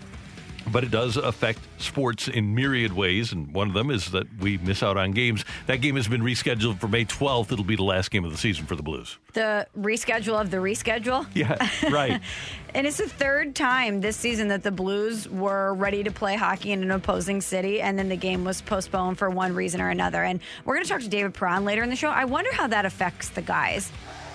but 0.71 0.83
it 0.83 0.91
does 0.91 1.17
affect 1.17 1.59
sports 1.77 2.27
in 2.27 2.55
myriad 2.55 2.93
ways, 2.93 3.31
and 3.31 3.53
one 3.53 3.67
of 3.67 3.73
them 3.73 3.89
is 3.91 4.11
that 4.11 4.27
we 4.39 4.57
miss 4.57 4.81
out 4.83 4.97
on 4.97 5.11
games. 5.11 5.45
That 5.67 5.77
game 5.77 5.95
has 5.95 6.07
been 6.07 6.21
rescheduled 6.21 6.79
for 6.79 6.87
May 6.87 7.05
12th. 7.05 7.51
It'll 7.51 7.65
be 7.65 7.75
the 7.75 7.83
last 7.83 8.11
game 8.11 8.25
of 8.25 8.31
the 8.31 8.37
season 8.37 8.65
for 8.65 8.75
the 8.75 8.83
Blues. 8.83 9.17
The 9.33 9.67
reschedule 9.77 10.39
of 10.39 10.51
the 10.51 10.57
reschedule. 10.57 11.25
Yeah, 11.35 11.57
right. 11.91 12.21
And 12.73 12.85
it's 12.85 12.97
the 12.97 13.07
third 13.07 13.55
time 13.55 14.01
this 14.01 14.17
season 14.17 14.49
that 14.49 14.61
the 14.61 14.71
Blues 14.71 15.29
were 15.29 15.73
ready 15.75 16.03
to 16.03 16.11
play 16.11 16.35
hockey 16.35 16.73
in 16.73 16.83
an 16.83 16.91
opposing 16.91 17.39
city, 17.39 17.79
and 17.79 17.97
then 17.97 18.09
the 18.09 18.17
game 18.17 18.43
was 18.43 18.61
postponed 18.61 19.17
for 19.17 19.29
one 19.29 19.55
reason 19.55 19.79
or 19.79 19.89
another. 19.89 20.21
And 20.21 20.41
we're 20.65 20.75
going 20.75 20.83
to 20.83 20.91
talk 20.91 21.01
to 21.01 21.07
David 21.07 21.33
Perron 21.33 21.63
later 21.63 21.83
in 21.83 21.89
the 21.89 21.95
show. 21.95 22.09
I 22.09 22.25
wonder 22.25 22.53
how 22.53 22.67
that 22.67 22.85
affects 22.85 23.29
the 23.29 23.41
guys 23.41 23.89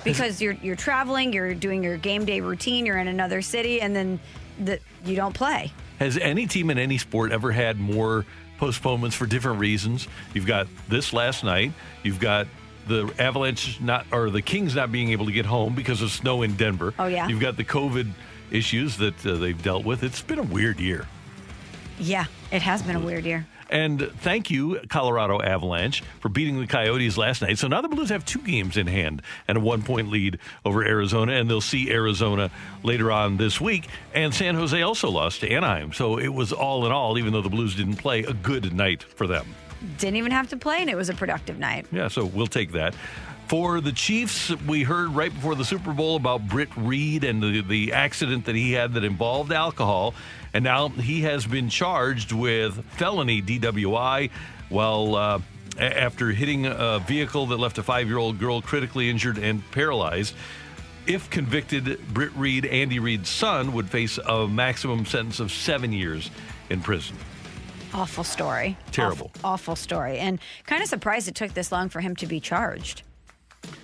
because 0.04 0.40
you're 0.40 0.54
you're 0.62 0.76
traveling, 0.76 1.34
you're 1.34 1.52
doing 1.54 1.82
your 1.82 1.99
game 1.99 2.25
day 2.25 2.40
routine, 2.40 2.87
you're 2.87 2.96
in 2.99 3.08
another 3.08 3.42
city, 3.42 3.82
and 3.82 3.94
then 3.94 4.18
the, 4.58 4.78
you 5.04 5.16
don't 5.16 5.34
play. 5.34 5.70
Has 6.00 6.16
any 6.16 6.47
team 6.47 6.71
in 6.71 6.78
any 6.78 6.97
sport 6.97 7.30
ever 7.30 7.52
had 7.52 7.78
more 7.78 8.25
postponements 8.57 9.14
for 9.14 9.26
different 9.26 9.61
reasons? 9.61 10.09
You've 10.33 10.47
got 10.47 10.66
this 10.88 11.12
last 11.12 11.45
night. 11.45 11.73
You've 12.02 12.19
got 12.19 12.47
the 12.88 13.12
Avalanche 13.19 13.78
not 13.83 14.07
or 14.11 14.30
the 14.30 14.40
Kings 14.40 14.75
not 14.75 14.90
being 14.90 15.11
able 15.11 15.26
to 15.26 15.33
get 15.33 15.45
home 15.45 15.75
because 15.75 16.00
of 16.00 16.11
snow 16.11 16.40
in 16.40 16.57
Denver. 16.57 16.95
Oh, 16.99 17.07
yeah. 17.07 17.28
You've 17.28 17.40
got 17.40 17.59
the 17.59 17.64
COVID 17.64 18.11
issues 18.50 18.97
that 18.97 19.26
uh, 19.26 19.35
they've 19.35 19.62
dealt 19.62 19.85
with. 19.85 20.02
It's 20.02 20.23
been 20.23 20.38
a 20.38 20.42
weird 20.42 20.80
year. 20.80 21.07
Yeah, 21.99 22.25
it 22.50 22.62
has 22.62 22.83
been 22.83 22.97
a 22.97 23.00
weird 23.00 23.26
year. 23.26 23.47
And 23.70 24.10
thank 24.18 24.50
you, 24.50 24.80
Colorado 24.88 25.40
Avalanche, 25.40 26.02
for 26.18 26.28
beating 26.28 26.60
the 26.60 26.66
Coyotes 26.66 27.16
last 27.16 27.40
night. 27.40 27.56
So 27.58 27.68
now 27.68 27.80
the 27.80 27.88
Blues 27.88 28.10
have 28.10 28.24
two 28.24 28.40
games 28.40 28.76
in 28.76 28.88
hand 28.88 29.22
and 29.46 29.56
a 29.56 29.60
one 29.60 29.82
point 29.82 30.10
lead 30.10 30.38
over 30.64 30.84
Arizona, 30.84 31.32
and 31.34 31.48
they'll 31.48 31.60
see 31.60 31.90
Arizona 31.90 32.50
later 32.82 33.12
on 33.12 33.36
this 33.36 33.60
week. 33.60 33.88
And 34.12 34.34
San 34.34 34.56
Jose 34.56 34.82
also 34.82 35.08
lost 35.08 35.40
to 35.40 35.50
Anaheim. 35.50 35.92
So 35.92 36.18
it 36.18 36.34
was 36.34 36.52
all 36.52 36.84
in 36.84 36.92
all, 36.92 37.16
even 37.16 37.32
though 37.32 37.42
the 37.42 37.48
Blues 37.48 37.76
didn't 37.76 37.96
play, 37.96 38.24
a 38.24 38.32
good 38.32 38.74
night 38.74 39.02
for 39.04 39.26
them. 39.26 39.46
Didn't 39.98 40.16
even 40.16 40.32
have 40.32 40.48
to 40.48 40.56
play, 40.56 40.78
and 40.80 40.90
it 40.90 40.96
was 40.96 41.08
a 41.08 41.14
productive 41.14 41.58
night. 41.58 41.86
Yeah, 41.92 42.08
so 42.08 42.24
we'll 42.24 42.48
take 42.48 42.72
that. 42.72 42.94
For 43.50 43.80
the 43.80 43.92
Chiefs, 43.92 44.54
we 44.64 44.84
heard 44.84 45.08
right 45.08 45.34
before 45.34 45.56
the 45.56 45.64
Super 45.64 45.92
Bowl 45.92 46.14
about 46.14 46.46
Britt 46.46 46.68
Reid 46.76 47.24
and 47.24 47.42
the, 47.42 47.62
the 47.62 47.92
accident 47.92 48.44
that 48.44 48.54
he 48.54 48.72
had 48.72 48.94
that 48.94 49.02
involved 49.02 49.52
alcohol. 49.52 50.14
And 50.52 50.64
now 50.64 50.88
he 50.88 51.23
has 51.23 51.47
been 51.47 51.69
charged 51.69 52.33
with 52.33 52.85
felony 52.92 53.40
DWI. 53.42 54.30
while 54.69 55.14
uh, 55.16 55.40
after 55.78 56.30
hitting 56.30 56.66
a 56.66 56.99
vehicle 57.07 57.47
that 57.47 57.57
left 57.59 57.78
a 57.78 57.83
five 57.83 58.07
year 58.09 58.19
old 58.19 58.38
girl 58.38 58.61
critically 58.61 59.09
injured 59.09 59.38
and 59.38 59.69
paralyzed. 59.71 60.35
If 61.07 61.30
convicted, 61.30 61.99
Britt 62.12 62.33
Reid, 62.37 62.66
Andy 62.66 62.99
Reid's 62.99 63.28
son, 63.30 63.73
would 63.73 63.88
face 63.88 64.19
a 64.19 64.47
maximum 64.47 65.07
sentence 65.07 65.40
of 65.40 65.50
seven 65.50 65.92
years 65.92 66.30
in 66.69 66.80
prison. 66.80 67.16
Awful 67.95 68.23
story. 68.23 68.76
Terrible. 68.92 69.30
Awful, 69.37 69.49
awful 69.50 69.76
story. 69.76 70.19
And 70.19 70.38
kind 70.66 70.83
of 70.83 70.88
surprised 70.88 71.26
it 71.26 71.35
took 71.35 71.54
this 71.54 71.73
long 71.73 71.88
for 71.88 72.00
him 72.00 72.14
to 72.16 72.26
be 72.26 72.38
charged. 72.38 73.02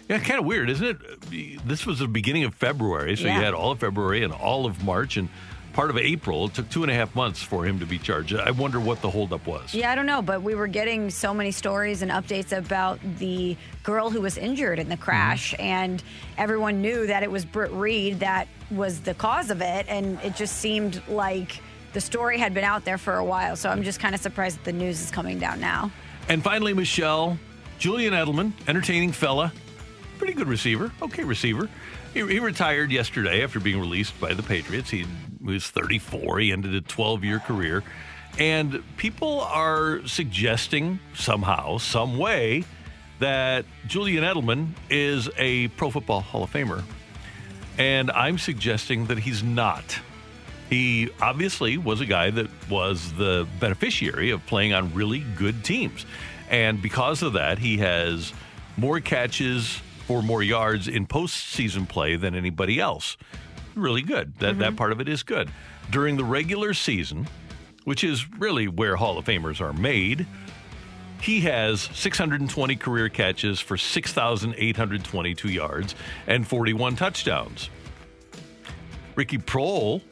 Yeah, 0.08 0.18
kind 0.20 0.38
of 0.38 0.46
weird, 0.46 0.70
isn't 0.70 0.86
it? 1.30 1.66
This 1.66 1.84
was 1.86 1.98
the 1.98 2.06
beginning 2.06 2.44
of 2.44 2.54
February, 2.54 3.16
so 3.16 3.24
Yeah. 3.24 3.38
you 3.38 3.44
had 3.44 3.54
all 3.54 3.72
of 3.72 3.80
February 3.80 4.22
and 4.22 4.32
all 4.32 4.64
of 4.66 4.84
March 4.84 5.16
and 5.16 5.28
part 5.76 5.90
of 5.90 5.98
April. 5.98 6.46
It 6.46 6.54
took 6.54 6.70
two 6.70 6.82
and 6.82 6.90
a 6.90 6.94
half 6.94 7.14
months 7.14 7.42
for 7.42 7.66
him 7.66 7.78
to 7.80 7.86
be 7.86 7.98
charged. 7.98 8.34
I 8.34 8.50
wonder 8.50 8.80
what 8.80 9.02
the 9.02 9.10
holdup 9.10 9.46
was. 9.46 9.74
Yeah, 9.74 9.92
I 9.92 9.94
don't 9.94 10.06
know, 10.06 10.22
but 10.22 10.42
we 10.42 10.54
were 10.54 10.66
getting 10.66 11.10
so 11.10 11.34
many 11.34 11.50
stories 11.50 12.00
and 12.00 12.10
updates 12.10 12.56
about 12.56 12.98
the 13.18 13.58
girl 13.82 14.08
who 14.08 14.22
was 14.22 14.38
injured 14.38 14.78
in 14.78 14.88
the 14.88 14.94
mm-hmm. 14.94 15.04
crash, 15.04 15.54
and 15.58 16.02
everyone 16.38 16.80
knew 16.80 17.06
that 17.06 17.22
it 17.22 17.30
was 17.30 17.44
Britt 17.44 17.70
Reid 17.72 18.20
that 18.20 18.48
was 18.70 19.00
the 19.02 19.12
cause 19.12 19.50
of 19.50 19.60
it, 19.60 19.84
and 19.86 20.18
it 20.22 20.34
just 20.34 20.56
seemed 20.56 21.02
like 21.08 21.60
the 21.92 22.00
story 22.00 22.38
had 22.38 22.54
been 22.54 22.64
out 22.64 22.86
there 22.86 22.98
for 22.98 23.16
a 23.16 23.24
while. 23.24 23.54
So 23.54 23.68
I'm 23.68 23.82
just 23.82 24.00
kind 24.00 24.14
of 24.14 24.20
surprised 24.22 24.56
that 24.56 24.64
the 24.64 24.72
news 24.72 25.02
is 25.02 25.10
coming 25.10 25.38
down 25.38 25.60
now. 25.60 25.90
And 26.30 26.42
finally, 26.42 26.72
Michelle, 26.72 27.38
Julian 27.78 28.14
Edelman, 28.14 28.52
entertaining 28.66 29.12
fella, 29.12 29.52
pretty 30.16 30.32
good 30.32 30.48
receiver, 30.48 30.90
okay 31.02 31.22
receiver. 31.22 31.68
He, 32.14 32.26
he 32.26 32.38
retired 32.38 32.90
yesterday 32.90 33.44
after 33.44 33.60
being 33.60 33.78
released 33.78 34.18
by 34.18 34.32
the 34.32 34.42
Patriots. 34.42 34.88
He 34.88 35.04
was 35.46 35.68
34. 35.68 36.40
He 36.40 36.52
ended 36.52 36.74
a 36.74 36.80
12 36.80 37.24
year 37.24 37.38
career. 37.38 37.82
And 38.38 38.82
people 38.98 39.40
are 39.40 40.06
suggesting 40.06 40.98
somehow, 41.14 41.78
some 41.78 42.18
way, 42.18 42.64
that 43.18 43.64
Julian 43.86 44.24
Edelman 44.24 44.72
is 44.90 45.30
a 45.38 45.68
Pro 45.68 45.90
Football 45.90 46.20
Hall 46.20 46.42
of 46.42 46.52
Famer. 46.52 46.82
And 47.78 48.10
I'm 48.10 48.38
suggesting 48.38 49.06
that 49.06 49.18
he's 49.18 49.42
not. 49.42 49.98
He 50.68 51.10
obviously 51.20 51.78
was 51.78 52.00
a 52.00 52.06
guy 52.06 52.30
that 52.30 52.48
was 52.68 53.12
the 53.12 53.46
beneficiary 53.60 54.30
of 54.30 54.44
playing 54.46 54.72
on 54.72 54.92
really 54.92 55.20
good 55.20 55.64
teams. 55.64 56.04
And 56.50 56.82
because 56.82 57.22
of 57.22 57.34
that, 57.34 57.58
he 57.58 57.78
has 57.78 58.32
more 58.76 59.00
catches 59.00 59.80
for 60.06 60.22
more 60.22 60.42
yards 60.42 60.88
in 60.88 61.06
postseason 61.06 61.88
play 61.88 62.16
than 62.16 62.34
anybody 62.34 62.80
else. 62.80 63.16
Really 63.76 64.02
good. 64.02 64.34
That, 64.38 64.58
that 64.58 64.68
mm-hmm. 64.68 64.76
part 64.76 64.90
of 64.90 65.00
it 65.00 65.08
is 65.08 65.22
good. 65.22 65.50
During 65.90 66.16
the 66.16 66.24
regular 66.24 66.74
season, 66.74 67.28
which 67.84 68.02
is 68.02 68.28
really 68.32 68.66
where 68.66 68.96
Hall 68.96 69.18
of 69.18 69.26
Famers 69.26 69.60
are 69.60 69.74
made, 69.74 70.26
he 71.20 71.40
has 71.42 71.82
620 71.92 72.76
career 72.76 73.08
catches 73.08 73.60
for 73.60 73.76
6,822 73.76 75.48
yards 75.48 75.94
and 76.26 76.46
41 76.46 76.96
touchdowns. 76.96 77.70
Ricky 79.14 79.38
Proehl 79.38 80.02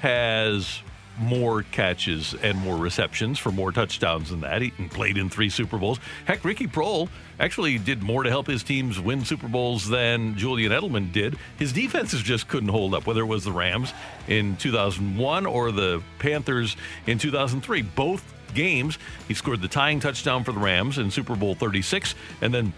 has 0.00 0.80
more 1.20 1.62
catches 1.64 2.34
and 2.34 2.58
more 2.58 2.76
receptions 2.76 3.38
for 3.38 3.52
more 3.52 3.72
touchdowns 3.72 4.30
than 4.30 4.40
that. 4.40 4.62
He 4.62 4.70
played 4.70 5.18
in 5.18 5.28
three 5.28 5.50
Super 5.50 5.78
Bowls. 5.78 6.00
Heck, 6.24 6.44
Ricky 6.44 6.66
Proehl 6.66 7.08
actually 7.38 7.78
did 7.78 8.02
more 8.02 8.22
to 8.22 8.30
help 8.30 8.46
his 8.46 8.62
teams 8.62 8.98
win 8.98 9.24
Super 9.24 9.48
Bowls 9.48 9.88
than 9.88 10.36
Julian 10.36 10.72
Edelman 10.72 11.12
did. 11.12 11.36
His 11.58 11.72
defenses 11.72 12.22
just 12.22 12.48
couldn't 12.48 12.70
hold 12.70 12.94
up, 12.94 13.06
whether 13.06 13.20
it 13.20 13.26
was 13.26 13.44
the 13.44 13.52
Rams 13.52 13.92
in 14.28 14.56
2001 14.56 15.46
or 15.46 15.72
the 15.72 16.02
Panthers 16.18 16.76
in 17.06 17.18
2003. 17.18 17.82
Both 17.82 18.34
games, 18.54 18.98
he 19.28 19.34
scored 19.34 19.62
the 19.62 19.68
tying 19.68 20.00
touchdown 20.00 20.44
for 20.44 20.52
the 20.52 20.58
Rams 20.58 20.98
in 20.98 21.10
Super 21.10 21.36
Bowl 21.36 21.54
36, 21.54 22.14
and 22.40 22.52
then 22.52 22.72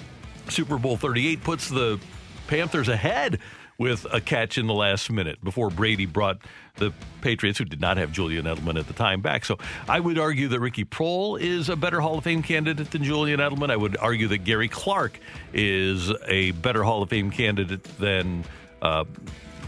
Super 0.48 0.78
Bowl 0.78 0.96
38 0.96 1.42
puts 1.42 1.68
the 1.68 1.98
Panthers 2.46 2.88
ahead 2.88 3.38
with 3.78 4.06
a 4.12 4.20
catch 4.20 4.58
in 4.58 4.66
the 4.66 4.74
last 4.74 5.10
minute 5.10 5.42
before 5.42 5.70
Brady 5.70 6.06
brought 6.06 6.38
the 6.76 6.92
Patriots, 7.20 7.58
who 7.58 7.64
did 7.64 7.80
not 7.80 7.96
have 7.96 8.12
Julian 8.12 8.46
Edelman 8.46 8.78
at 8.78 8.86
the 8.86 8.92
time, 8.92 9.20
back. 9.20 9.44
So 9.44 9.58
I 9.88 10.00
would 10.00 10.18
argue 10.18 10.48
that 10.48 10.60
Ricky 10.60 10.84
Proehl 10.84 11.40
is 11.40 11.68
a 11.68 11.76
better 11.76 12.00
Hall 12.00 12.18
of 12.18 12.24
Fame 12.24 12.42
candidate 12.42 12.90
than 12.90 13.04
Julian 13.04 13.40
Edelman. 13.40 13.70
I 13.70 13.76
would 13.76 13.96
argue 13.96 14.28
that 14.28 14.38
Gary 14.38 14.68
Clark 14.68 15.18
is 15.52 16.10
a 16.26 16.52
better 16.52 16.82
Hall 16.82 17.02
of 17.02 17.10
Fame 17.10 17.30
candidate 17.30 17.84
than. 17.98 18.44
Uh, 18.80 19.04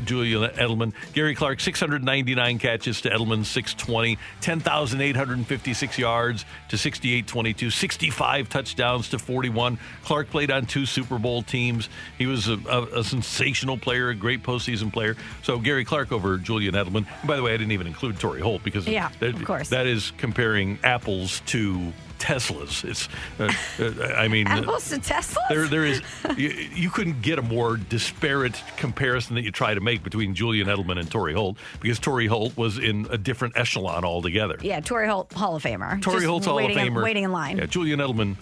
Julian 0.05 0.51
Edelman. 0.53 0.93
Gary 1.13 1.35
Clark, 1.35 1.61
699 1.61 2.59
catches 2.59 3.01
to 3.03 3.11
Edelman, 3.11 3.45
620, 3.45 4.19
10,856 4.41 5.99
yards 5.99 6.45
to 6.69 6.77
6822, 6.79 7.71
65 7.71 8.49
touchdowns 8.49 9.09
to 9.11 9.19
41. 9.19 9.79
Clark 10.05 10.31
played 10.31 10.51
on 10.51 10.67
two 10.67 10.87
Super 10.87 11.19
Bowl 11.19 11.43
teams. 11.43 11.89
He 12.19 12.27
was 12.27 12.49
a, 12.49 12.59
a, 12.69 13.01
a 13.01 13.05
sensational 13.05 13.77
player, 13.79 14.11
a 14.11 14.15
great 14.15 14.43
postseason 14.43 14.93
player. 14.93 15.17
So 15.43 15.59
Gary 15.59 15.85
Clark 15.85 16.13
over 16.13 16.39
Julian 16.39 16.75
Edelman. 16.75 17.07
And 17.21 17.29
by 17.29 17.37
the 17.37 17.43
way, 17.43 17.55
I 17.55 17.57
didn't 17.57 17.73
even 17.73 17.87
include 17.87 18.19
Torry 18.19 18.41
Holt 18.41 18.63
because 18.63 18.87
Yeah, 18.87 19.11
that, 19.21 19.35
of 19.35 19.45
course. 19.45 19.69
that 19.71 19.87
is 19.87 20.13
comparing 20.19 20.79
apples 20.83 21.41
to 21.47 21.93
Teslas. 22.25 22.85
It's, 22.85 23.09
uh, 23.39 23.53
uh, 23.79 24.15
I 24.15 24.29
mean, 24.29 24.47
Apples 24.47 24.89
to 24.89 24.99
Tesla? 24.99 25.43
there, 25.51 25.69
there 25.69 25.85
is. 25.85 26.01
You, 26.37 26.49
you 26.49 26.91
couldn't 26.91 27.21
get 27.21 27.39
a 27.39 27.43
more 27.43 27.77
disparate 27.77 28.61
comparison 28.77 29.35
that 29.35 29.43
you 29.43 29.53
try 29.53 29.75
to 29.75 29.81
make 29.81 30.03
between 30.03 30.35
Julian 30.35 30.69
Edelman 30.69 30.99
and 30.99 31.11
Torry 31.11 31.35
Holt 31.35 31.59
because 31.81 31.99
Torry 31.99 32.27
Holt 32.27 32.57
was 32.57 32.79
in 32.79 33.07
a 33.11 33.19
different 33.19 33.57
echelon 33.57 34.05
altogether. 34.05 34.57
Yeah, 34.63 34.81
Torry 34.81 35.07
Holt, 35.07 35.33
Hall 35.35 35.57
of 35.57 35.63
Famer. 35.63 36.01
Just 36.01 36.25
Holt's 36.25 36.47
Hall 36.47 36.59
of 36.59 36.71
Famer. 36.71 37.03
waiting 37.03 37.25
in 37.25 37.33
line. 37.33 37.59
Yeah, 37.59 37.67
Julian 37.67 38.01
Edelman, 38.01 38.37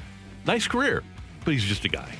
nice 0.47 0.69
career, 0.69 1.03
but 1.45 1.53
he's 1.53 1.65
just 1.65 1.85
a 1.85 1.89
guy. 1.89 2.15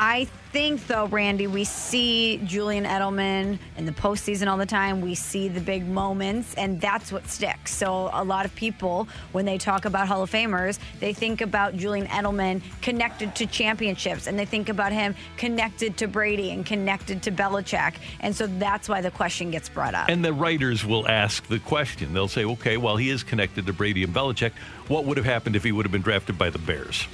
I 0.00 0.28
think, 0.52 0.86
though, 0.86 1.06
Randy, 1.06 1.48
we 1.48 1.64
see 1.64 2.40
Julian 2.44 2.84
Edelman 2.84 3.58
in 3.76 3.84
the 3.84 3.90
postseason 3.90 4.46
all 4.46 4.56
the 4.56 4.64
time. 4.64 5.00
We 5.00 5.16
see 5.16 5.48
the 5.48 5.60
big 5.60 5.88
moments, 5.88 6.54
and 6.54 6.80
that's 6.80 7.10
what 7.10 7.26
sticks. 7.26 7.74
So, 7.74 8.08
a 8.12 8.22
lot 8.22 8.46
of 8.46 8.54
people, 8.54 9.08
when 9.32 9.44
they 9.44 9.58
talk 9.58 9.86
about 9.86 10.06
Hall 10.06 10.22
of 10.22 10.30
Famers, 10.30 10.78
they 11.00 11.12
think 11.12 11.40
about 11.40 11.74
Julian 11.76 12.06
Edelman 12.06 12.62
connected 12.80 13.34
to 13.34 13.46
championships, 13.46 14.28
and 14.28 14.38
they 14.38 14.44
think 14.44 14.68
about 14.68 14.92
him 14.92 15.16
connected 15.36 15.96
to 15.96 16.06
Brady 16.06 16.52
and 16.52 16.64
connected 16.64 17.20
to 17.24 17.32
Belichick. 17.32 17.94
And 18.20 18.36
so 18.36 18.46
that's 18.46 18.88
why 18.88 19.00
the 19.00 19.10
question 19.10 19.50
gets 19.50 19.68
brought 19.68 19.96
up. 19.96 20.08
And 20.08 20.24
the 20.24 20.32
writers 20.32 20.86
will 20.86 21.08
ask 21.08 21.44
the 21.48 21.58
question. 21.58 22.14
They'll 22.14 22.28
say, 22.28 22.44
okay, 22.44 22.76
well, 22.76 22.98
he 22.98 23.10
is 23.10 23.24
connected 23.24 23.66
to 23.66 23.72
Brady 23.72 24.04
and 24.04 24.14
Belichick. 24.14 24.52
What 24.86 25.06
would 25.06 25.16
have 25.16 25.26
happened 25.26 25.56
if 25.56 25.64
he 25.64 25.72
would 25.72 25.84
have 25.84 25.92
been 25.92 26.02
drafted 26.02 26.38
by 26.38 26.50
the 26.50 26.60
Bears? 26.60 27.08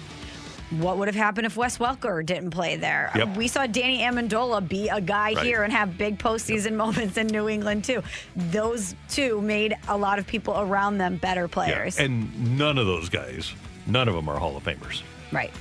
What 0.71 0.99
would 0.99 1.09
have 1.09 1.15
happened 1.15 1.47
if 1.47 1.57
Wes 1.57 1.79
Welker 1.79 2.25
didn't 2.25 2.51
play 2.51 2.77
there? 2.77 3.11
Yep. 3.15 3.37
We 3.37 3.49
saw 3.49 3.67
Danny 3.67 3.99
Amendola 4.01 4.67
be 4.67 4.89
a 4.89 5.01
guy 5.01 5.33
Right. 5.35 5.39
here 5.45 5.63
and 5.63 5.73
have 5.73 5.97
big 5.99 6.19
postseason 6.19 6.73
moments 6.75 7.17
in 7.17 7.27
New 7.29 7.49
England 7.49 7.85
too. 7.85 8.03
Those 8.35 8.95
two 9.09 9.41
made 9.43 9.77
a 9.89 9.97
lot 9.97 10.19
of 10.19 10.27
people 10.27 10.59
around 10.59 10.99
them 10.99 11.17
better 11.17 11.47
players. 11.49 11.99
And 11.99 12.57
none 12.59 12.79
of 12.79 12.87
those 12.87 13.09
guys, 13.09 13.53
none 13.87 14.09
of 14.09 14.15
them 14.15 14.29
are 14.29 14.39
Hall 14.39 14.57
of 14.57 14.65
Famers. 14.65 15.03
right. 15.33 15.53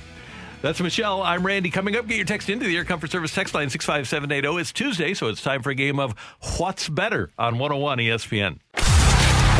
That's 0.62 0.80
Michelle. 0.80 1.22
I'm 1.22 1.44
Randy. 1.44 1.68
Coming 1.68 1.94
up, 1.94 2.06
get 2.06 2.16
your 2.16 2.24
text 2.24 2.48
into 2.48 2.64
the 2.66 2.74
Air 2.74 2.86
Comfort 2.86 3.10
Service 3.10 3.34
text 3.34 3.52
line 3.52 3.68
65780. 3.68 4.58
It's 4.58 4.72
Tuesday, 4.72 5.12
so 5.12 5.28
it's 5.28 5.42
time 5.42 5.62
for 5.62 5.68
a 5.68 5.74
game 5.74 6.00
of 6.00 6.14
What's 6.56 6.88
Better 6.88 7.30
on 7.38 7.58
101 7.58 7.98
ESPN. 7.98 8.60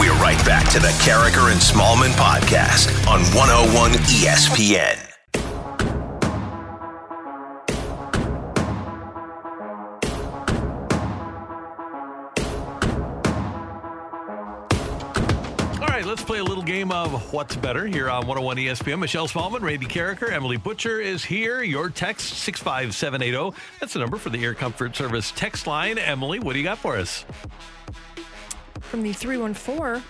We're 0.00 0.14
right 0.14 0.42
back 0.46 0.66
to 0.70 0.80
the 0.80 0.88
Karraker 1.04 1.52
and 1.52 1.60
Smallman 1.60 2.12
podcast 2.12 2.88
on 3.06 3.20
101 3.36 3.92
ESPN. 3.92 5.13
Play 16.34 16.40
a 16.40 16.44
little 16.44 16.64
game 16.64 16.90
of 16.90 17.32
What's 17.32 17.54
Better 17.54 17.86
here 17.86 18.10
on 18.10 18.26
101 18.26 18.56
ESPN. 18.56 18.98
Michelle 18.98 19.28
Smallman, 19.28 19.60
Randy 19.60 19.86
Karraker, 19.86 20.32
Emily 20.32 20.56
Butcher 20.56 21.00
is 21.00 21.24
here. 21.24 21.62
Your 21.62 21.88
text 21.88 22.38
65780. 22.38 23.56
That's 23.78 23.92
the 23.92 24.00
number 24.00 24.16
for 24.16 24.30
the 24.30 24.42
Air 24.42 24.52
Comfort 24.52 24.96
Service 24.96 25.32
text 25.36 25.68
line. 25.68 25.96
Emily, 25.96 26.40
what 26.40 26.54
do 26.54 26.58
you 26.58 26.64
got 26.64 26.78
for 26.78 26.96
us? 26.96 27.24
From 28.80 29.04
the 29.04 29.12
314, 29.12 30.02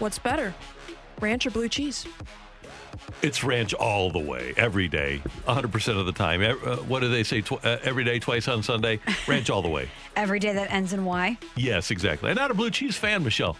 what's 0.00 0.18
better, 0.18 0.52
ranch 1.20 1.46
or 1.46 1.52
blue 1.52 1.68
cheese? 1.68 2.04
It's 3.22 3.44
ranch 3.44 3.74
all 3.74 4.10
the 4.10 4.18
way, 4.18 4.54
every 4.56 4.88
day, 4.88 5.22
100% 5.46 5.98
of 5.98 6.06
the 6.06 6.12
time. 6.12 6.42
Uh, 6.42 6.76
what 6.76 7.00
do 7.00 7.08
they 7.08 7.22
say? 7.22 7.40
Tw- 7.40 7.64
uh, 7.64 7.78
every 7.82 8.04
day, 8.04 8.18
twice 8.18 8.48
on 8.48 8.62
Sunday? 8.62 9.00
Ranch 9.26 9.50
all 9.50 9.62
the 9.62 9.68
way. 9.68 9.88
Every 10.16 10.38
day 10.38 10.52
that 10.52 10.70
ends 10.72 10.92
in 10.92 11.04
Y. 11.04 11.36
Yes, 11.56 11.90
exactly. 11.90 12.30
I'm 12.30 12.36
not 12.36 12.52
a 12.52 12.54
blue 12.54 12.70
cheese 12.70 12.96
fan, 12.96 13.24
Michelle. 13.24 13.56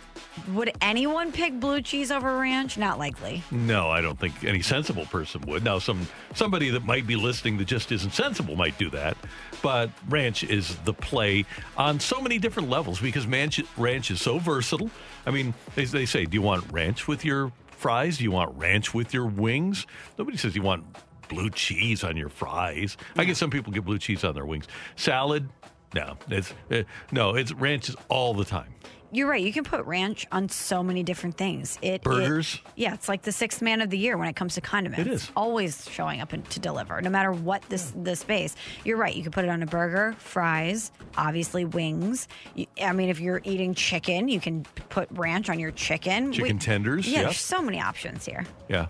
Would 0.52 0.70
anyone 0.80 1.32
pick 1.32 1.58
blue 1.58 1.82
cheese 1.82 2.12
over 2.12 2.38
ranch? 2.38 2.78
Not 2.78 2.96
likely. 2.96 3.42
No, 3.50 3.90
I 3.90 4.00
don't 4.00 4.18
think 4.18 4.44
any 4.44 4.62
sensible 4.62 5.06
person 5.06 5.40
would. 5.48 5.64
Now, 5.64 5.80
some 5.80 6.06
somebody 6.34 6.70
that 6.70 6.84
might 6.84 7.08
be 7.08 7.16
listening 7.16 7.56
that 7.58 7.64
just 7.66 7.90
isn't 7.90 8.12
sensible 8.12 8.54
might 8.54 8.78
do 8.78 8.88
that, 8.90 9.16
but 9.62 9.90
ranch 10.08 10.44
is 10.44 10.76
the 10.84 10.92
play 10.92 11.44
on 11.76 11.98
so 11.98 12.20
many 12.20 12.38
different 12.38 12.68
levels 12.68 13.00
because 13.00 13.26
ranch, 13.26 13.60
ranch 13.76 14.12
is 14.12 14.20
so 14.20 14.38
versatile. 14.38 14.90
I 15.26 15.32
mean, 15.32 15.54
they, 15.74 15.86
they 15.86 16.06
say, 16.06 16.24
do 16.24 16.34
you 16.36 16.42
want 16.42 16.70
ranch 16.72 17.08
with 17.08 17.24
your 17.24 17.50
fries? 17.84 18.16
Do 18.16 18.24
you 18.24 18.30
want 18.30 18.56
ranch 18.56 18.94
with 18.94 19.12
your 19.12 19.26
wings? 19.26 19.86
Nobody 20.18 20.38
says 20.38 20.56
you 20.56 20.62
want 20.62 20.86
blue 21.28 21.50
cheese 21.50 22.02
on 22.02 22.16
your 22.16 22.30
fries. 22.30 22.96
I 23.14 23.26
guess 23.26 23.36
some 23.36 23.50
people 23.50 23.74
get 23.74 23.84
blue 23.84 23.98
cheese 23.98 24.24
on 24.24 24.34
their 24.34 24.46
wings. 24.46 24.66
Salad, 24.96 25.50
no, 25.94 26.16
it's 26.30 26.54
uh, 26.70 26.84
no, 27.12 27.34
it's 27.34 27.52
ranch 27.52 27.94
all 28.08 28.32
the 28.32 28.46
time. 28.46 28.74
You're 29.14 29.28
right. 29.28 29.42
You 29.44 29.52
can 29.52 29.62
put 29.64 29.84
ranch 29.86 30.26
on 30.32 30.48
so 30.48 30.82
many 30.82 31.02
different 31.04 31.36
things. 31.36 31.78
It 31.80 31.94
it- 31.94 32.02
Burgers? 32.02 32.60
yeah, 32.74 32.94
it's 32.94 33.08
like 33.08 33.22
the 33.22 33.30
sixth 33.32 33.62
man 33.62 33.80
of 33.80 33.88
the 33.90 33.96
year 33.96 34.16
when 34.18 34.28
it 34.28 34.34
comes 34.34 34.54
to 34.54 34.60
condiments. 34.60 35.00
It 35.00 35.06
is. 35.06 35.30
always 35.36 35.88
showing 35.88 36.20
up 36.20 36.32
and 36.32 36.44
to 36.50 36.58
deliver, 36.60 37.00
no 37.00 37.10
matter 37.10 37.30
what 37.32 37.62
this 37.68 37.92
the 38.02 38.16
space. 38.16 38.56
You're 38.84 38.96
right. 38.96 39.14
You 39.14 39.22
can 39.22 39.30
put 39.32 39.44
it 39.44 39.50
on 39.50 39.62
a 39.62 39.66
burger, 39.66 40.14
fries, 40.18 40.90
obviously 41.16 41.64
wings. 41.64 42.26
You, 42.56 42.66
I 42.82 42.92
mean, 42.92 43.08
if 43.08 43.20
you're 43.20 43.40
eating 43.44 43.74
chicken, 43.74 44.28
you 44.28 44.40
can 44.40 44.64
put 44.90 45.08
ranch 45.12 45.48
on 45.48 45.58
your 45.60 45.70
chicken. 45.70 46.32
Chicken 46.32 46.58
tenders, 46.58 47.06
Yeah, 47.06 47.18
yep. 47.18 47.22
there's 47.26 47.38
so 47.40 47.62
many 47.62 47.80
options 47.80 48.26
here. 48.26 48.44
Yeah, 48.68 48.86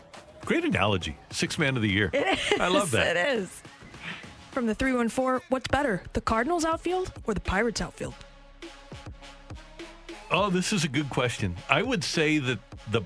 great 0.47 0.65
analogy. 0.65 1.17
Sixth 1.33 1.59
man 1.59 1.77
of 1.77 1.83
the 1.83 1.91
year. 1.91 2.11
It 2.15 2.39
is. 2.53 2.61
I 2.61 2.69
love 2.69 2.91
that. 2.93 3.17
It 3.17 3.39
is. 3.41 3.63
From 4.53 4.67
the 4.67 4.75
314, 4.75 5.45
what's 5.51 5.67
better, 5.69 6.03
the 6.13 6.21
Cardinals 6.21 6.65
outfield 6.65 7.13
or 7.27 7.35
the 7.35 7.41
Pirates 7.41 7.81
outfield? 7.81 8.15
Oh, 10.37 10.51
this 10.51 10.73
is 10.73 10.83
a 10.83 10.89
good 10.89 11.11
question. 11.11 11.55
I 11.71 11.81
would 11.81 12.03
say 12.03 12.39
that 12.39 12.59
the 12.91 13.03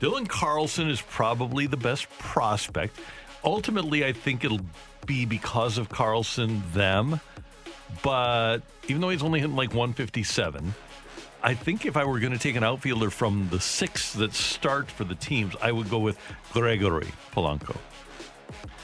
Dylan 0.00 0.28
Carlson 0.28 0.90
is 0.90 1.00
probably 1.00 1.68
the 1.68 1.76
best 1.76 2.10
prospect. 2.18 2.98
Ultimately, 3.44 4.04
I 4.04 4.12
think 4.12 4.42
it'll 4.42 4.66
be 5.06 5.26
because 5.26 5.78
of 5.78 5.88
Carlson 5.88 6.60
them. 6.72 7.20
But 8.02 8.62
even 8.88 9.00
though 9.00 9.10
he's 9.10 9.22
only 9.22 9.38
hitting 9.38 9.54
like 9.54 9.68
157, 9.68 10.74
I 11.40 11.54
think 11.54 11.86
if 11.86 11.96
I 11.96 12.04
were 12.04 12.18
going 12.18 12.32
to 12.32 12.38
take 12.38 12.56
an 12.56 12.64
outfielder 12.64 13.10
from 13.10 13.46
the 13.52 13.60
six 13.60 14.12
that 14.14 14.34
start 14.34 14.90
for 14.90 15.04
the 15.04 15.14
teams, 15.14 15.54
I 15.62 15.70
would 15.70 15.88
go 15.88 16.00
with 16.00 16.18
Gregory 16.52 17.12
Polanco. 17.32 17.76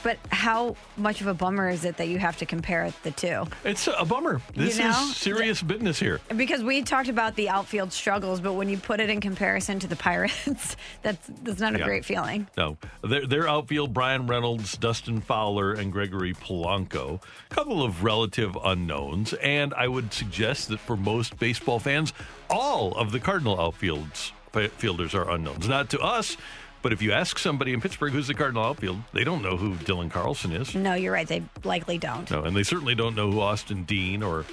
But 0.03 0.17
how 0.31 0.75
much 0.95 1.21
of 1.21 1.27
a 1.27 1.33
bummer 1.33 1.69
is 1.69 1.85
it 1.85 1.97
that 1.97 2.07
you 2.07 2.17
have 2.19 2.37
to 2.37 2.45
compare 2.45 2.93
the 3.03 3.11
two? 3.11 3.45
It's 3.63 3.87
a 3.87 4.05
bummer. 4.05 4.41
This 4.55 4.77
know? 4.77 4.89
is 4.89 5.15
serious 5.15 5.61
business 5.61 5.99
here. 5.99 6.19
Because 6.35 6.63
we 6.63 6.83
talked 6.83 7.09
about 7.09 7.35
the 7.35 7.49
outfield 7.49 7.91
struggles, 7.91 8.39
but 8.39 8.53
when 8.53 8.69
you 8.69 8.77
put 8.77 8.99
it 8.99 9.09
in 9.09 9.21
comparison 9.21 9.79
to 9.79 9.87
the 9.87 9.95
Pirates, 9.95 10.75
that's 11.01 11.29
that's 11.43 11.59
not 11.59 11.75
a 11.75 11.79
Yeah. 11.79 11.85
great 11.85 12.05
feeling. 12.05 12.47
No, 12.57 12.77
their, 13.01 13.25
their 13.25 13.47
outfield: 13.47 13.93
Bryan 13.93 14.27
Reynolds, 14.27 14.77
Dustin 14.77 15.21
Fowler, 15.21 15.73
and 15.73 15.91
Gregory 15.91 16.33
Polanco. 16.33 17.21
A 17.51 17.55
couple 17.55 17.83
of 17.83 18.03
relative 18.03 18.57
unknowns, 18.63 19.33
and 19.33 19.73
I 19.73 19.87
would 19.87 20.13
suggest 20.13 20.69
that 20.69 20.79
for 20.79 20.95
most 20.95 21.37
baseball 21.39 21.79
fans, 21.79 22.13
all 22.49 22.93
of 22.93 23.11
the 23.11 23.19
Cardinal 23.19 23.57
outfields 23.57 24.31
fielders 24.77 25.13
are 25.13 25.29
unknowns. 25.29 25.67
Not 25.67 25.89
to 25.91 25.99
us, 25.99 26.37
but 26.81 26.93
if 26.93 27.01
you 27.01 27.11
ask 27.11 27.37
somebody 27.39 27.73
in 27.73 27.81
Pittsburgh 27.81 28.11
who's 28.13 28.27
the 28.27 28.33
Cardinal 28.33 28.63
outfield, 28.63 28.97
they 29.13 29.23
don't 29.23 29.41
know 29.41 29.57
who 29.57 29.75
Dylan 29.75 30.09
Carlson 30.11 30.51
is. 30.51 30.73
No, 30.75 30.93
you're 30.93 31.13
right. 31.13 31.27
They 31.27 31.43
likely 31.63 31.97
don't. 31.97 32.29
No, 32.31 32.43
and 32.43 32.55
they 32.55 32.63
certainly 32.63 32.95
don't 32.95 33.15
know 33.15 33.31
who 33.31 33.39
Austin 33.41 33.83
Dean 33.83 34.23
or 34.23 34.45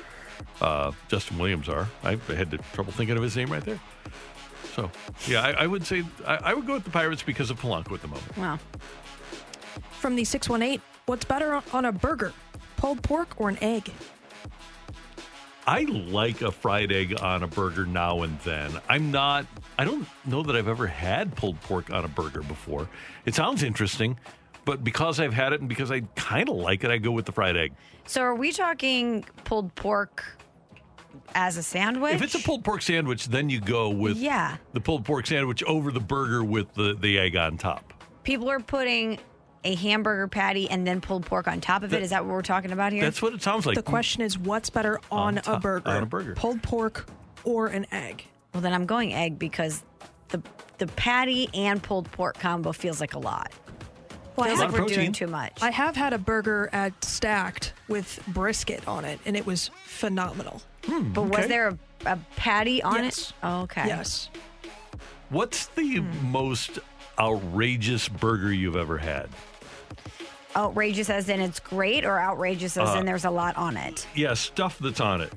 uh, 0.60 0.92
Justin 1.08 1.38
Williams 1.38 1.68
are. 1.68 1.88
I 2.02 2.16
had 2.28 2.50
the 2.50 2.58
trouble 2.72 2.92
thinking 2.92 3.16
of 3.16 3.22
his 3.22 3.36
name 3.36 3.50
right 3.50 3.64
there. 3.64 3.80
So, 4.74 4.90
yeah, 5.28 5.40
I, 5.42 5.50
I 5.64 5.66
would 5.66 5.86
say 5.86 6.02
I, 6.26 6.36
I 6.36 6.54
would 6.54 6.66
go 6.66 6.74
with 6.74 6.84
the 6.84 6.90
Pirates 6.90 7.22
because 7.22 7.50
of 7.50 7.60
Polanco 7.60 7.92
at 7.94 8.02
the 8.02 8.08
moment. 8.08 8.36
Wow. 8.36 8.58
From 10.00 10.16
the 10.16 10.24
618, 10.24 10.80
what's 11.06 11.24
better 11.24 11.54
on- 11.54 11.62
on 11.72 11.84
a 11.84 11.92
burger, 11.92 12.32
pulled 12.76 13.02
pork 13.02 13.28
or 13.36 13.48
an 13.48 13.58
egg? 13.62 13.90
I 15.66 15.82
like 15.84 16.42
a 16.42 16.50
fried 16.52 16.92
egg 16.92 17.20
on 17.22 17.42
a 17.42 17.46
burger 17.46 17.86
now 17.86 18.22
and 18.22 18.38
then. 18.40 18.70
I'm 18.88 19.10
not, 19.10 19.46
I 19.78 19.84
don't 19.84 20.06
know 20.26 20.42
that 20.42 20.54
I've 20.54 20.68
ever 20.68 20.86
had 20.86 21.34
pulled 21.36 21.60
pork 21.62 21.90
on 21.90 22.04
a 22.04 22.08
burger 22.08 22.42
before. 22.42 22.88
It 23.24 23.34
sounds 23.34 23.62
interesting, 23.62 24.18
but 24.66 24.84
because 24.84 25.20
I've 25.20 25.32
had 25.32 25.54
it 25.54 25.60
and 25.60 25.68
because 25.68 25.90
I 25.90 26.00
kind 26.16 26.48
of 26.50 26.56
like 26.56 26.84
it, 26.84 26.90
I 26.90 26.98
go 26.98 27.10
with 27.12 27.24
the 27.24 27.32
fried 27.32 27.56
egg. 27.56 27.72
So 28.06 28.20
are 28.20 28.34
we 28.34 28.52
talking 28.52 29.24
pulled 29.44 29.74
pork 29.74 30.36
as 31.34 31.56
a 31.56 31.62
sandwich? 31.62 32.14
If 32.14 32.22
it's 32.22 32.34
a 32.34 32.40
pulled 32.40 32.62
pork 32.62 32.82
sandwich, 32.82 33.28
then 33.28 33.48
you 33.48 33.60
go 33.60 33.88
with 33.88 34.18
Yeah. 34.18 34.58
the 34.74 34.80
pulled 34.80 35.06
pork 35.06 35.26
sandwich 35.26 35.62
over 35.64 35.90
the 35.92 36.00
burger 36.00 36.44
with 36.44 36.74
the, 36.74 36.94
the 36.94 37.18
egg 37.18 37.36
on 37.36 37.56
top. 37.56 37.92
people 38.22 38.50
are 38.50 38.60
putting 38.60 39.18
a 39.64 39.74
hamburger 39.74 40.28
patty 40.28 40.68
and 40.68 40.86
then 40.86 41.00
pulled 41.00 41.26
pork 41.26 41.48
on 41.48 41.60
top 41.60 41.82
of 41.82 41.92
it. 41.92 41.96
That- 41.96 42.02
Is 42.02 42.10
that 42.10 42.24
what 42.24 42.32
we're 42.32 42.42
talking 42.42 42.70
about 42.72 42.92
here? 42.92 43.02
That's 43.02 43.22
what 43.22 43.32
it 43.34 43.42
sounds 43.42 43.66
like. 43.66 43.74
The 43.74 43.82
question 43.82 44.22
is, 44.22 44.38
what's 44.38 44.70
better 44.70 45.00
on, 45.10 45.38
On 45.38 45.54
a 45.56 45.58
burger? 45.60 45.88
on 45.88 46.02
a 46.02 46.06
burger. 46.06 46.34
Pulled 46.34 46.62
pork 46.62 47.06
or 47.44 47.66
an 47.68 47.86
egg? 47.90 48.24
well, 48.52 48.60
then 48.60 48.72
I'm 48.72 48.86
going 48.86 49.12
egg 49.12 49.38
because 49.38 49.82
the 50.28 50.40
the 50.78 50.86
patty 50.88 51.48
and 51.54 51.82
pulled 51.82 52.10
pork 52.12 52.38
combo 52.38 52.72
feels 52.72 53.00
like 53.00 53.14
a 53.14 53.18
lot. 53.18 53.52
Well, 54.36 54.46
I 54.46 54.48
Feels 54.48 54.60
have, 54.60 54.70
like 54.72 54.80
we're 54.80 54.86
protein. 54.86 54.98
doing 54.98 55.12
too 55.12 55.26
much. 55.28 55.62
I 55.62 55.70
have 55.70 55.94
had 55.94 56.12
a 56.12 56.18
burger 56.18 56.68
at 56.72 57.04
Stacked 57.04 57.72
with 57.88 58.20
brisket 58.28 58.86
on 58.88 59.04
it, 59.04 59.20
and 59.24 59.36
it 59.36 59.46
was 59.46 59.70
phenomenal. 59.84 60.60
Hmm, 60.84 61.12
but 61.12 61.22
was 61.26 61.46
there 61.46 61.68
a, 61.68 61.78
a 62.06 62.18
patty 62.36 62.82
on 62.82 63.04
Yes. 63.04 63.30
it? 63.30 63.34
Oh, 63.44 63.60
okay. 63.62 63.86
Yes. 63.86 64.28
What's 65.30 65.66
the 65.66 65.98
hmm. 65.98 66.32
most 66.32 66.80
outrageous 67.18 68.08
burger 68.08 68.52
you've 68.52 68.76
ever 68.76 68.98
had? 68.98 69.28
Outrageous 70.56 71.10
as 71.10 71.28
in 71.28 71.40
it's 71.40 71.60
great, 71.60 72.04
or 72.04 72.18
outrageous 72.18 72.76
as 72.76 72.90
Uh, 72.90 72.98
in 72.98 73.06
there's 73.06 73.24
a 73.24 73.30
lot 73.30 73.56
on 73.56 73.76
it. 73.76 74.06
Yeah, 74.14 74.34
stuff 74.34 74.78
that's 74.78 75.00
on 75.00 75.20
it. 75.20 75.32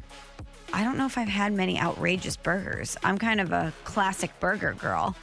I 0.73 0.83
don't 0.83 0.97
know 0.97 1.05
if 1.05 1.17
I've 1.17 1.27
had 1.27 1.53
many 1.53 1.79
outrageous 1.79 2.35
burgers. 2.35 2.97
I'm 3.03 3.17
kind 3.17 3.39
of 3.39 3.51
a 3.51 3.73
classic 3.83 4.37
burger 4.39 4.73
girl. 4.73 5.15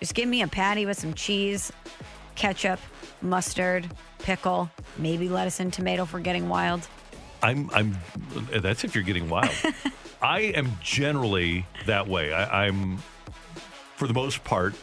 Just 0.00 0.14
give 0.14 0.28
me 0.28 0.42
a 0.42 0.48
patty 0.48 0.84
with 0.84 0.98
some 0.98 1.14
cheese, 1.14 1.72
ketchup, 2.34 2.80
mustard, 3.22 3.88
pickle, 4.18 4.68
maybe 4.98 5.28
lettuce 5.28 5.60
and 5.60 5.72
tomato 5.72 6.04
for 6.04 6.18
getting 6.20 6.48
wild. 6.48 6.86
I'm 7.42 7.70
I'm 7.72 7.96
that's 8.52 8.84
if 8.84 8.94
you're 8.94 9.04
getting 9.04 9.28
wild. 9.28 9.52
I 10.22 10.40
am 10.40 10.72
generally 10.82 11.66
that 11.86 12.06
way. 12.06 12.32
I, 12.32 12.66
I'm 12.66 12.98
for 13.96 14.06
the 14.06 14.14
most 14.14 14.44
part 14.44 14.74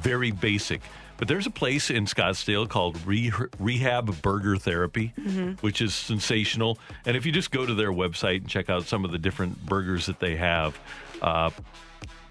very 0.00 0.30
basic. 0.30 0.80
But 1.22 1.28
there's 1.28 1.46
a 1.46 1.50
place 1.50 1.88
in 1.88 2.06
Scottsdale 2.06 2.68
called 2.68 2.98
Re- 3.06 3.30
Rehab 3.60 4.20
Burger 4.22 4.56
Therapy, 4.56 5.12
which 5.60 5.80
is 5.80 5.94
sensational. 5.94 6.80
And 7.06 7.16
if 7.16 7.24
you 7.24 7.30
just 7.30 7.52
go 7.52 7.64
to 7.64 7.74
their 7.74 7.92
website 7.92 8.38
and 8.38 8.48
check 8.48 8.68
out 8.68 8.86
some 8.86 9.04
of 9.04 9.12
the 9.12 9.18
different 9.18 9.64
burgers 9.64 10.06
that 10.06 10.18
they 10.18 10.34
have, 10.34 10.76
uh, 11.22 11.50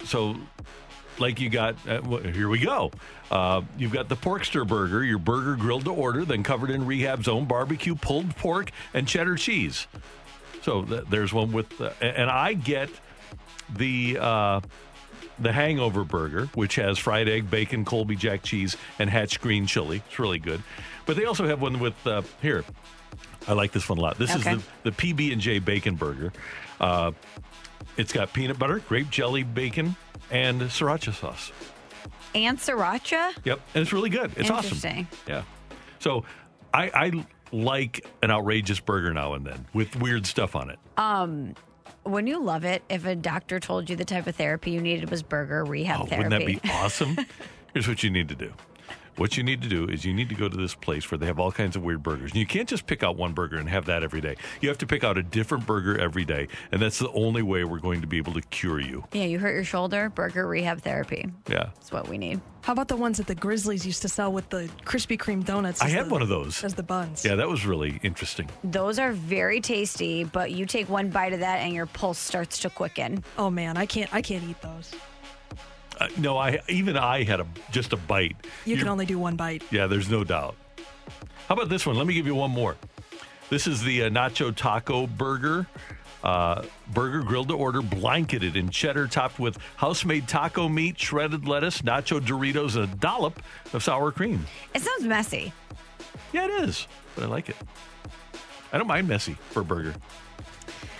so 0.03 0.35
like 1.19 1.39
you 1.39 1.49
got 1.49 1.75
uh, 1.87 2.01
wh- 2.01 2.21
here 2.35 2.49
we 2.49 2.59
go. 2.59 2.91
Uh, 3.31 3.61
you've 3.77 3.93
got 3.93 4.09
the 4.09 4.17
porkster 4.17 4.67
burger 4.67 5.05
your 5.05 5.19
burger 5.19 5.55
grilled 5.55 5.85
to 5.85 5.91
order 5.93 6.25
then 6.25 6.43
covered 6.43 6.69
in 6.69 6.85
rehab's 6.85 7.29
own 7.29 7.45
barbecue 7.45 7.95
pulled 7.95 8.35
pork 8.35 8.71
and 8.93 9.07
cheddar 9.07 9.37
cheese. 9.37 9.87
So 10.63 10.81
th- 10.81 11.05
there's 11.09 11.31
one 11.31 11.53
with 11.53 11.79
uh, 11.79 11.91
and 12.01 12.29
i 12.29 12.51
get 12.55 12.89
the 13.73 14.17
uh, 14.19 14.59
the 15.41 15.51
hangover 15.51 16.03
burger 16.03 16.45
which 16.55 16.75
has 16.75 16.97
fried 16.97 17.27
egg 17.27 17.49
bacon 17.49 17.83
colby 17.83 18.15
jack 18.15 18.43
cheese 18.43 18.77
and 18.99 19.09
hatch 19.09 19.41
green 19.41 19.65
chili 19.65 20.01
it's 20.07 20.19
really 20.19 20.39
good 20.39 20.61
but 21.05 21.15
they 21.15 21.25
also 21.25 21.45
have 21.47 21.61
one 21.61 21.79
with 21.79 21.95
uh, 22.07 22.21
here 22.41 22.63
i 23.47 23.53
like 23.53 23.71
this 23.71 23.89
one 23.89 23.97
a 23.97 24.01
lot 24.01 24.17
this 24.17 24.35
Okay. 24.35 24.55
is 24.55 24.63
the, 24.83 24.91
the 24.91 25.13
pb&j 25.13 25.59
bacon 25.59 25.95
burger 25.95 26.31
uh, 26.79 27.11
it's 27.97 28.13
got 28.13 28.31
peanut 28.33 28.57
butter 28.59 28.79
grape 28.87 29.09
jelly 29.09 29.43
bacon 29.43 29.95
and 30.29 30.61
sriracha 30.61 31.13
sauce 31.13 31.51
And 32.33 32.57
sriracha? 32.57 33.33
Yep, 33.43 33.59
and 33.75 33.81
it's 33.81 33.91
really 33.91 34.09
good. 34.09 34.31
It's 34.37 34.49
awesome. 34.49 34.67
Interesting. 34.77 35.07
Yeah. 35.27 35.43
So 35.99 36.23
I, 36.73 36.89
I 36.95 37.25
like 37.51 38.05
an 38.23 38.31
outrageous 38.31 38.79
burger 38.79 39.13
now 39.13 39.33
and 39.33 39.45
then 39.45 39.65
with 39.73 39.97
weird 39.97 40.25
stuff 40.25 40.55
on 40.55 40.69
it. 40.69 40.79
Wouldn't 42.03 42.29
you 42.29 42.41
love 42.41 42.63
it 42.63 42.83
if 42.89 43.05
a 43.05 43.15
doctor 43.15 43.59
told 43.59 43.89
you 43.89 43.95
the 43.95 44.05
type 44.05 44.27
of 44.27 44.35
therapy 44.35 44.71
you 44.71 44.81
needed 44.81 45.09
was 45.09 45.21
burger 45.21 45.63
rehab 45.63 46.01
oh, 46.01 46.05
therapy? 46.05 46.23
wouldn't 46.23 46.45
that 46.45 46.63
be 46.63 46.69
awesome? 46.73 47.17
Here's 47.73 47.87
what 47.87 48.03
you 48.03 48.09
need 48.09 48.29
to 48.29 48.35
do. 48.35 48.53
What 49.17 49.37
you 49.37 49.43
need 49.43 49.61
to 49.61 49.67
do 49.69 49.85
is 49.85 50.05
you 50.05 50.13
need 50.13 50.29
to 50.29 50.35
go 50.35 50.47
to 50.49 50.57
this 50.57 50.73
place 50.75 51.09
where 51.11 51.17
they 51.17 51.25
have 51.25 51.39
all 51.39 51.51
kinds 51.51 51.75
of 51.75 51.83
weird 51.83 52.01
burgers. 52.03 52.31
And 52.31 52.39
you 52.39 52.45
can't 52.45 52.67
just 52.67 52.87
pick 52.87 53.03
out 53.03 53.15
one 53.17 53.33
burger 53.33 53.57
and 53.57 53.67
have 53.69 53.85
that 53.85 54.03
every 54.03 54.21
day. 54.21 54.35
You 54.61 54.69
have 54.69 54.77
to 54.79 54.87
pick 54.87 55.03
out 55.03 55.17
a 55.17 55.23
different 55.23 55.65
burger 55.65 55.97
every 55.99 56.25
day, 56.25 56.47
and 56.71 56.81
that's 56.81 56.99
the 56.99 57.09
only 57.11 57.41
way 57.41 57.63
we're 57.63 57.79
going 57.79 58.01
to 58.01 58.07
be 58.07 58.17
able 58.17 58.33
to 58.33 58.41
cure 58.41 58.79
you. 58.79 59.03
Yeah, 59.13 59.23
you 59.25 59.39
hurt 59.39 59.53
your 59.53 59.63
shoulder, 59.63 60.09
burger 60.09 60.47
rehab 60.47 60.81
therapy. 60.81 61.29
Yeah. 61.47 61.69
That's 61.75 61.91
what 61.91 62.07
we 62.07 62.17
need. 62.17 62.41
How 62.63 62.73
about 62.73 62.89
the 62.89 62.95
ones 62.95 63.17
that 63.17 63.25
the 63.25 63.33
Grizzlies 63.33 63.87
used 63.87 64.03
to 64.03 64.09
sell 64.09 64.31
with 64.31 64.47
the 64.49 64.69
Krispy 64.85 65.17
Kreme 65.17 65.43
donuts? 65.43 65.81
I 65.81 65.87
had 65.89 66.05
the- 66.05 66.09
one 66.13 66.21
of 66.21 66.27
those. 66.29 66.63
as 66.63 66.75
the 66.75 66.83
buns. 66.83 67.25
Yeah, 67.25 67.35
that 67.35 67.47
was 67.49 67.65
really 67.65 67.99
interesting. 68.03 68.47
Those 68.63 68.99
are 68.99 69.11
very 69.13 69.61
tasty, 69.61 70.23
but 70.23 70.51
you 70.51 70.67
take 70.67 70.87
one 70.87 71.09
bite 71.09 71.33
of 71.33 71.39
that 71.39 71.57
and 71.61 71.73
your 71.73 71.87
pulse 71.87 72.19
starts 72.19 72.59
to 72.59 72.69
quicken. 72.69 73.23
Oh 73.37 73.49
man, 73.49 73.77
I 73.77 73.87
can't. 73.87 74.13
I 74.13 74.21
can't 74.21 74.43
eat 74.43 74.61
those. 74.61 74.91
Uh, 76.01 76.07
no, 76.17 76.35
I 76.35 76.59
even 76.67 76.97
I 76.97 77.23
had 77.23 77.39
a 77.39 77.45
just 77.71 77.93
a 77.93 77.97
bite. 77.97 78.35
You 78.65 78.75
can 78.75 78.79
You're- 78.85 78.89
only 78.89 79.05
do 79.05 79.19
one 79.19 79.35
bite. 79.35 79.61
Yeah, 79.71 79.85
there's 79.85 80.09
no 80.09 80.23
doubt. 80.23 80.55
How 81.47 81.53
about 81.53 81.69
this 81.69 81.85
one? 81.85 81.95
Let 81.95 82.07
me 82.07 82.15
give 82.15 82.25
you 82.25 82.33
one 82.33 82.49
more. 82.49 82.75
This 83.51 83.67
is 83.67 83.83
the 83.83 84.03
uh, 84.03 84.09
Nacho 84.09 84.55
Taco 84.55 85.05
Burger. 85.05 85.67
Uh, 86.23 86.63
burger 86.93 87.21
grilled 87.21 87.49
to 87.49 87.55
order, 87.55 87.81
blanketed 87.81 88.55
in 88.55 88.69
cheddar, 88.69 89.07
topped 89.07 89.39
with 89.39 89.57
house 89.75 90.05
made 90.05 90.27
taco 90.27 90.69
meat, 90.69 90.99
shredded 90.99 91.47
lettuce, 91.47 91.81
nacho 91.81 92.19
Doritos, 92.19 92.75
and 92.75 92.91
a 92.91 92.95
dollop 92.97 93.41
of 93.73 93.83
sour 93.83 94.11
cream. 94.11 94.45
It 94.73 94.81
sounds 94.83 95.03
messy. 95.03 95.51
Yeah, 96.31 96.45
it 96.45 96.63
is, 96.69 96.87
but 97.15 97.23
I 97.25 97.27
like 97.27 97.49
it. 97.49 97.55
I 98.71 98.77
don't 98.77 98.87
mind 98.87 99.07
messy 99.07 99.33
for 99.49 99.61
a 99.61 99.65
burger. 99.65 99.93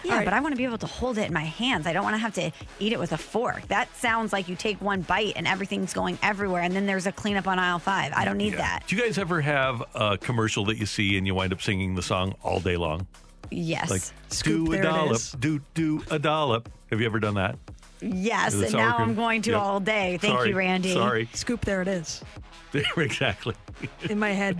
Yeah, 0.03 0.17
right. 0.17 0.25
but 0.25 0.33
I 0.33 0.39
want 0.39 0.53
to 0.53 0.57
be 0.57 0.63
able 0.65 0.77
to 0.79 0.87
hold 0.87 1.17
it 1.17 1.27
in 1.27 1.33
my 1.33 1.43
hands. 1.43 1.85
I 1.87 1.93
don't 1.93 2.03
want 2.03 2.15
to 2.15 2.19
have 2.19 2.33
to 2.35 2.51
eat 2.79 2.93
it 2.93 2.99
with 2.99 3.11
a 3.11 3.17
fork. 3.17 3.67
That 3.67 3.95
sounds 3.95 4.33
like 4.33 4.47
you 4.49 4.55
take 4.55 4.81
one 4.81 5.01
bite 5.01 5.33
and 5.35 5.47
everything's 5.47 5.93
going 5.93 6.17
everywhere, 6.23 6.61
and 6.61 6.75
then 6.75 6.85
there's 6.85 7.05
a 7.07 7.11
cleanup 7.11 7.47
on 7.47 7.59
aisle 7.59 7.79
five. 7.79 8.11
I 8.15 8.25
don't 8.25 8.37
need 8.37 8.53
that. 8.53 8.83
Do 8.87 8.95
you 8.95 9.01
guys 9.01 9.17
ever 9.17 9.41
have 9.41 9.83
a 9.95 10.17
commercial 10.17 10.65
that 10.65 10.77
you 10.77 10.85
see 10.85 11.17
and 11.17 11.27
you 11.27 11.35
wind 11.35 11.53
up 11.53 11.61
singing 11.61 11.95
the 11.95 12.01
song 12.01 12.35
all 12.43 12.59
day 12.59 12.77
long? 12.77 13.05
Yes. 13.49 13.89
Like, 13.89 14.01
Scoop, 14.29 14.67
do 14.69 14.73
a 14.73 14.81
dollop, 14.81 15.21
do, 15.39 15.61
do 15.73 16.03
a 16.09 16.17
dollop. 16.17 16.69
Have 16.89 16.99
you 16.99 17.05
ever 17.05 17.19
done 17.19 17.35
that? 17.35 17.57
yes. 18.01 18.53
And 18.53 18.73
now 18.73 18.95
cream? 18.95 19.09
I'm 19.09 19.15
going 19.15 19.41
to 19.43 19.51
Yep. 19.51 19.61
all 19.61 19.79
day. 19.79 20.17
Thank 20.19 20.33
Sorry, 20.37 20.49
you, 20.49 20.55
Randy. 20.55 20.93
Sorry. 20.93 21.29
Scoop, 21.33 21.63
there 21.65 21.81
it 21.81 21.87
is. 21.87 22.23
exactly. 22.97 23.53
In 24.09 24.17
my 24.19 24.29
head, 24.31 24.57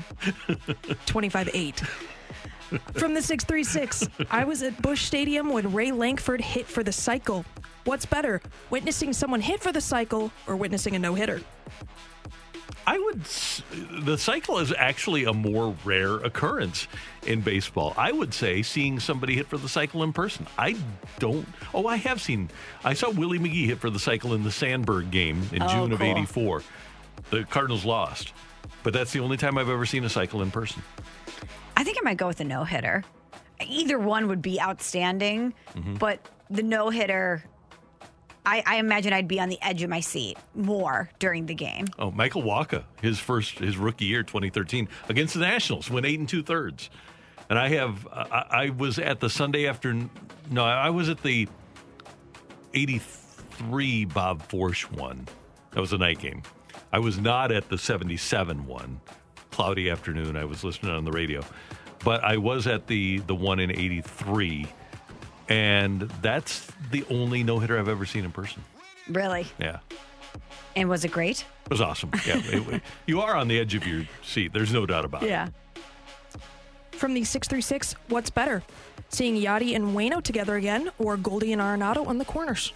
25 1.06 1.49
8. 1.54 1.82
From 2.93 3.13
the 3.13 3.21
636, 3.21 4.07
I 4.29 4.43
was 4.43 4.63
at 4.63 4.81
Busch 4.81 5.03
Stadium 5.03 5.49
when 5.49 5.73
Ray 5.73 5.91
Lankford 5.91 6.41
hit 6.41 6.67
for 6.67 6.84
the 6.84 6.91
cycle. 6.91 7.45
What's 7.84 8.05
better, 8.05 8.41
witnessing 8.69 9.12
someone 9.13 9.41
hit 9.41 9.62
for 9.62 9.71
the 9.71 9.81
cycle 9.81 10.31
or 10.47 10.55
witnessing 10.55 10.95
a 10.95 10.99
no 10.99 11.13
hitter? 11.15 11.41
I 12.88 12.97
would. 12.97 13.23
The 14.05 14.17
cycle 14.17 14.57
is 14.57 14.73
actually 14.75 15.25
a 15.25 15.34
more 15.34 15.75
rare 15.86 16.15
occurrence 16.17 16.88
in 17.27 17.41
baseball. 17.41 17.93
I 17.95 18.12
would 18.12 18.34
say 18.34 18.63
seeing 18.63 18.99
somebody 18.99 19.36
hit 19.36 19.47
for 19.47 19.57
the 19.57 19.69
cycle 19.69 20.01
in 20.03 20.13
person. 20.13 20.47
I 20.57 20.75
don't. 21.19 21.47
Oh, 21.73 21.86
I 21.88 21.97
have 21.97 22.21
seen. 22.21 22.49
I 22.84 22.93
saw 22.93 23.12
Willie 23.12 23.38
McGee 23.39 23.65
hit 23.67 23.79
for 23.79 23.89
the 23.89 23.99
cycle 23.99 24.34
in 24.34 24.43
the 24.43 24.51
Sandberg 24.51 25.12
game 25.12 25.47
in 25.53 25.62
Oh, 25.62 25.67
June 25.67 25.91
of 25.91 26.01
'84. 26.01 26.63
The 27.29 27.43
Cardinals 27.43 27.86
lost, 27.86 28.34
but 28.84 28.93
that's 28.93 29.12
the 29.12 29.19
only 29.19 29.38
time 29.38 29.57
I've 29.60 29.69
ever 29.69 29.86
seen 29.86 30.03
a 30.03 30.10
cycle 30.10 30.41
in 30.41 30.49
person. 30.49 30.81
I 31.77 31.84
think 31.84 31.97
I 31.99 32.01
might 32.03 32.17
go 32.17 32.27
with 32.27 32.39
a 32.39 32.43
no 32.43 32.63
hitter. 32.63 33.03
Either 33.65 33.99
one 33.99 34.27
would 34.27 34.41
be 34.41 34.60
outstanding, 34.62 35.53
Mm-hmm. 35.75 35.95
but 35.95 36.27
the 36.49 36.63
no 36.63 36.89
hitter, 36.89 37.43
I, 38.45 38.63
I 38.65 38.75
imagine 38.77 39.13
I'd 39.13 39.27
be 39.27 39.39
on 39.39 39.49
the 39.49 39.60
edge 39.62 39.84
of 39.84 39.89
my 39.89 39.99
seat 39.99 40.38
more 40.55 41.10
during 41.19 41.45
the 41.45 41.53
game. 41.53 41.86
Oh, 41.99 42.12
Michael 42.12 42.41
Wacha, 42.43 42.84
his 43.01 43.19
first, 43.19 43.60
his 43.60 43.77
rookie 43.77 44.05
year, 44.05 44.23
2013, 44.23 44.89
against 45.10 45.34
the 45.36 45.39
Nationals, 45.41 45.89
went 45.89 46.05
eight 46.05 46.19
and 46.19 46.27
two 46.27 46.43
thirds. 46.43 46.89
And 47.49 47.57
I 47.60 47.69
have, 47.69 48.07
I, 48.12 48.45
I 48.51 48.69
was 48.71 48.97
at 48.99 49.19
the 49.19 49.29
Sunday 49.29 49.67
afternoon. 49.67 50.10
no, 50.49 50.63
I 50.65 50.89
was 50.89 51.07
at 51.10 51.21
the 51.21 51.47
83 52.73 54.05
Bob 54.05 54.41
Forsch 54.47 54.84
one. 54.91 55.27
That 55.71 55.81
was 55.81 55.93
a 55.93 55.97
night 55.97 56.19
game. 56.19 56.43
I 56.93 56.99
was 56.99 57.19
not 57.19 57.51
at 57.51 57.69
the 57.69 57.77
77 57.77 58.65
one, 58.65 58.99
cloudy 59.52 59.90
afternoon. 59.90 60.36
I 60.36 60.46
was 60.46 60.64
listening 60.64 60.92
on 60.92 61.06
the 61.06 61.12
radio. 61.12 61.44
But 62.04 62.24
I 62.24 62.38
was 62.38 62.66
at 62.68 62.88
the, 62.88 63.20
the 63.20 63.36
one 63.36 63.60
in 63.60 63.70
83. 63.72 64.66
And 65.50 66.02
that's 66.22 66.68
the 66.92 67.04
only 67.10 67.44
no 67.44 67.60
hitter 67.60 67.78
I've 67.78 67.88
ever 67.90 68.06
seen 68.06 68.24
in 68.26 68.32
person. 68.32 68.64
Really? 69.10 69.46
Yeah. 69.60 69.80
And 70.76 70.90
was 70.90 71.04
it 71.04 71.12
great? 71.12 71.46
It 71.66 71.70
was 71.70 71.82
awesome. 71.82 72.12
Yeah, 72.26 72.38
it- 72.44 72.82
you 73.06 73.22
are 73.22 73.36
on 73.36 73.48
the 73.48 73.60
edge 73.60 73.76
of 73.76 73.86
your 73.86 74.04
seat. 74.24 74.54
There's 74.54 74.72
no 74.74 74.86
doubt 74.86 75.06
about 75.06 75.24
it. 75.24 75.30
Yeah. 75.30 75.50
From 76.94 77.14
the 77.14 77.24
636, 77.24 77.96
what's 78.10 78.30
better, 78.30 78.64
seeing 79.10 79.36
Yadi 79.36 79.76
and 79.76 79.96
Waino 79.96 80.22
together 80.24 80.56
again 80.56 80.92
or 81.00 81.18
Goldie 81.18 81.52
and 81.52 81.62
Arenado 81.62 82.08
on 82.08 82.18
the 82.20 82.26
corners? 82.26 82.74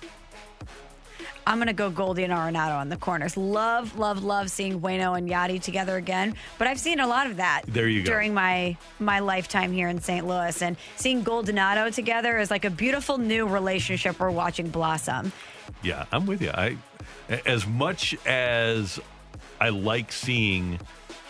I'm 1.47 1.57
going 1.57 1.67
to 1.67 1.73
go 1.73 1.89
Goldie 1.91 2.23
and 2.23 2.33
Arenado 2.33 2.75
on 2.77 2.89
the 2.89 2.97
corners. 2.97 3.37
Love, 3.37 3.97
love, 3.99 4.23
love 4.23 4.49
seeing 4.49 4.79
Bueno 4.79 5.13
and 5.13 5.29
Yadi 5.29 5.61
together 5.61 5.95
again. 5.95 6.35
But 6.57 6.67
I've 6.67 6.79
seen 6.79 6.99
a 6.99 7.07
lot 7.07 7.27
of 7.27 7.37
that 7.37 7.61
There 7.67 7.87
you 7.87 8.01
go. 8.01 8.11
during 8.11 8.33
my 8.33 8.77
my 8.99 9.19
lifetime 9.19 9.71
here 9.71 9.87
in 9.87 10.01
St. 10.01 10.25
Louis. 10.25 10.59
And 10.61 10.75
seeing 10.95 11.23
Goldonado 11.23 11.93
together 11.93 12.39
is 12.39 12.49
like 12.49 12.65
a 12.65 12.69
beautiful 12.71 13.17
new 13.17 13.45
relationship 13.47 14.19
we're 14.19 14.31
watching 14.31 14.69
blossom. 14.69 15.31
Yeah, 15.83 16.05
I'm 16.11 16.25
with 16.25 16.41
you. 16.41 16.49
I, 16.51 16.77
as 17.45 17.67
much 17.67 18.15
as 18.25 18.99
I 19.61 19.69
like 19.69 20.11
seeing 20.11 20.79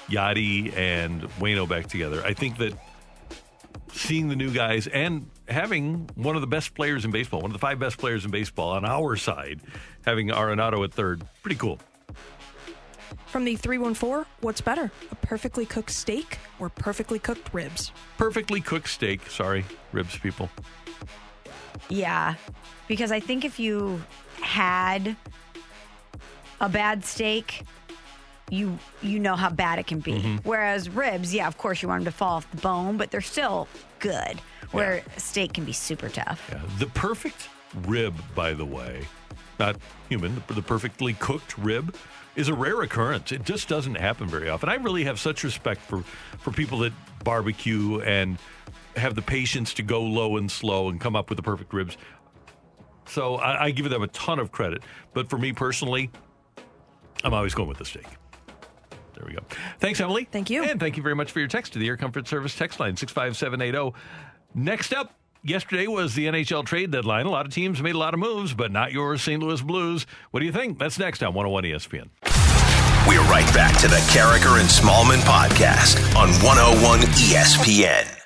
Yadi 0.10 0.75
and 0.78 1.23
Waino 1.39 1.67
back 1.67 1.88
together, 1.88 2.23
I 2.25 2.34
think 2.34 2.58
that 2.60 2.73
seeing 3.91 4.30
the 4.30 4.36
new 4.36 4.51
guys 4.51 4.88
and 4.88 5.30
having 5.48 6.10
one 6.16 6.36
of 6.36 6.42
the 6.42 6.48
best 6.48 6.74
players 6.74 7.06
in 7.06 7.12
baseball, 7.12 7.42
one 7.42 7.52
of 7.52 7.54
the 7.54 7.60
five 7.60 7.80
best 7.80 7.98
players 7.98 8.26
in 8.26 8.32
baseball 8.32 8.72
on 8.72 8.86
our 8.86 9.16
side, 9.16 9.62
having 10.06 10.30
Arenado 10.30 10.84
at 10.84 10.94
third, 10.94 11.24
pretty 11.42 11.58
cool. 11.58 11.80
From 13.28 13.44
the 13.44 13.56
314, 13.56 14.26
what's 14.42 14.62
better, 14.62 14.92
a 15.12 15.16
perfectly 15.16 15.66
cooked 15.66 15.92
steak 15.92 16.40
or 16.60 16.70
perfectly 16.70 17.20
cooked 17.20 17.54
ribs? 17.54 17.92
Perfectly 18.18 18.62
cooked 18.62 18.90
steak. 18.90 19.30
Sorry, 19.30 19.66
ribs 19.92 20.18
people. 20.18 20.50
Yeah. 21.90 22.36
Because 22.88 23.12
I 23.12 23.20
think 23.20 23.46
if 23.46 23.60
you 23.60 24.02
had 24.42 25.16
a 26.62 26.70
bad 26.70 27.04
steak, 27.04 27.64
you 28.50 28.78
you 29.02 29.20
know 29.20 29.36
how 29.36 29.50
bad 29.50 29.80
it 29.80 29.88
can 29.88 30.00
be. 30.00 30.14
Mm-hmm. 30.14 30.38
Whereas 30.44 30.90
ribs, 30.90 31.34
yeah, 31.34 31.48
of 31.48 31.58
course 31.58 31.82
you 31.82 31.88
want 31.88 32.04
them 32.04 32.12
to 32.14 32.18
fall 32.18 32.38
off 32.38 32.50
the 32.52 32.58
bone, 32.58 32.98
but 32.98 33.12
they're 33.12 33.22
still 33.22 33.68
good. 34.00 34.40
Where 34.71 35.04
steak 35.17 35.54
can 35.54 35.65
be 35.65 35.73
super 35.73 36.10
tough. 36.10 36.47
Yeah. 36.51 36.62
The 36.80 36.88
perfect 36.88 37.49
rib, 37.86 38.15
by 38.34 38.54
the 38.54 38.65
way, 38.65 39.08
not 39.60 39.78
human, 40.10 40.41
the, 40.47 40.56
the 40.56 40.62
perfectly 40.62 41.13
cooked 41.13 41.58
rib 41.58 41.95
is 42.36 42.49
a 42.49 42.54
rare 42.54 42.82
occurrence. 42.82 43.32
It 43.32 43.43
just 43.43 43.67
doesn't 43.67 43.95
happen 43.95 44.28
very 44.28 44.49
often. 44.49 44.69
I 44.69 44.75
really 44.75 45.06
have 45.06 45.19
such 45.19 45.43
respect 45.43 45.82
for, 45.82 46.04
for 46.39 46.51
people 46.51 46.80
that 46.80 46.93
barbecue 47.23 48.01
and 48.01 48.38
have 48.95 49.15
the 49.15 49.21
patience 49.21 49.73
to 49.75 49.84
go 49.84 50.01
low 50.01 50.38
and 50.38 50.51
slow 50.51 50.89
and 50.89 50.99
come 50.99 51.15
up 51.15 51.30
with 51.30 51.38
the 51.38 51.43
perfect 51.43 51.73
ribs. 51.73 51.97
So 53.06 53.36
I, 53.36 53.65
I 53.65 53.71
give 53.71 53.89
them 53.89 54.04
a 54.04 54.08
ton 54.08 54.39
of 54.39 54.51
credit. 54.51 54.84
But 55.13 55.30
for 55.30 55.38
me 55.38 55.54
personally, 55.54 56.10
I'm 57.23 57.34
always 57.34 57.54
going 57.54 57.69
with 57.69 57.78
the 57.78 57.86
steak. 57.86 58.08
There 59.13 59.23
we 59.25 59.34
go. 59.34 59.41
Thanks, 59.80 60.01
Emily. 60.01 60.28
Thank 60.30 60.49
you. 60.49 60.63
And 60.63 60.78
thank 60.78 60.97
you 60.97 61.04
very 61.04 61.15
much 61.15 61.32
for 61.32 61.39
your 61.39 61.47
text 61.47 61.73
to 61.73 61.80
the 61.80 61.88
Air 61.88 61.95
Comfort 61.95 62.28
Service 62.28 62.54
text 62.56 62.82
line 62.82 62.97
65780. 62.97 63.97
Next 64.58 64.94
up, 64.94 65.13
yesterday 65.44 65.86
was 65.86 66.15
the 66.15 66.28
NHL 66.28 66.65
trade 66.65 66.89
deadline. 66.89 67.26
A 67.26 67.30
lot 67.30 67.46
of 67.46 67.52
teams 67.52 67.82
made 67.82 67.94
a 67.94 67.98
lot 67.98 68.13
of 68.13 68.22
moves, 68.22 68.54
but 68.54 68.72
not 68.72 68.94
your 68.94 69.18
St. 69.18 69.44
Louis 69.44 69.62
Blues. 69.62 70.08
What 70.32 70.39
do 70.39 70.46
you 70.46 70.54
think? 70.54 70.80
That's 70.80 70.98
next 70.98 71.22
on 71.22 71.34
101 71.34 71.65
ESPN. 71.65 72.08
We're 73.06 73.22
right 73.30 73.54
back 73.54 73.78
to 73.82 73.89
the 73.89 73.98
Karraker 74.13 74.62
and 74.62 74.70
Smallman 74.70 75.20
podcast 75.26 75.98
on 76.15 76.30
101 76.41 77.02
ESPN. 77.02 78.25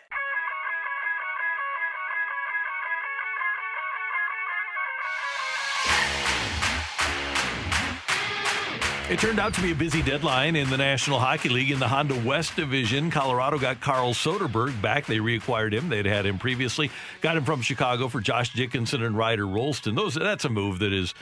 It 9.10 9.18
turned 9.18 9.40
out 9.40 9.56
to 9.56 9.62
be 9.64 9.72
a 9.72 9.76
busy 9.76 10.04
deadline 10.04 10.56
in 10.56 10.70
the 10.70 10.78
National 10.78 11.18
Hockey 11.18 11.50
League 11.50 11.72
in 11.72 11.80
the 11.80 11.88
Honda 11.88 12.14
West 12.14 12.56
Division. 12.56 13.10
Colorado 13.10 13.58
got 13.58 13.82
Carl 13.82 14.14
Soderberg 14.14 14.80
back. 14.84 15.08
They 15.08 15.18
reacquired 15.18 15.74
him. 15.74 15.90
They'd 15.90 16.06
had 16.06 16.28
him 16.28 16.38
previously. 16.38 16.92
Got 17.22 17.36
him 17.36 17.44
from 17.44 17.64
Chicago 17.64 18.08
for 18.08 18.22
Josh 18.22 18.54
Dickinson 18.54 19.02
and 19.02 19.18
Ryder 19.18 19.48
Rolston. 19.48 19.96
Those 19.96 20.14
that's 20.14 20.46
a 20.46 20.50
move 20.50 20.78
that 20.80 20.94
is 20.94 21.16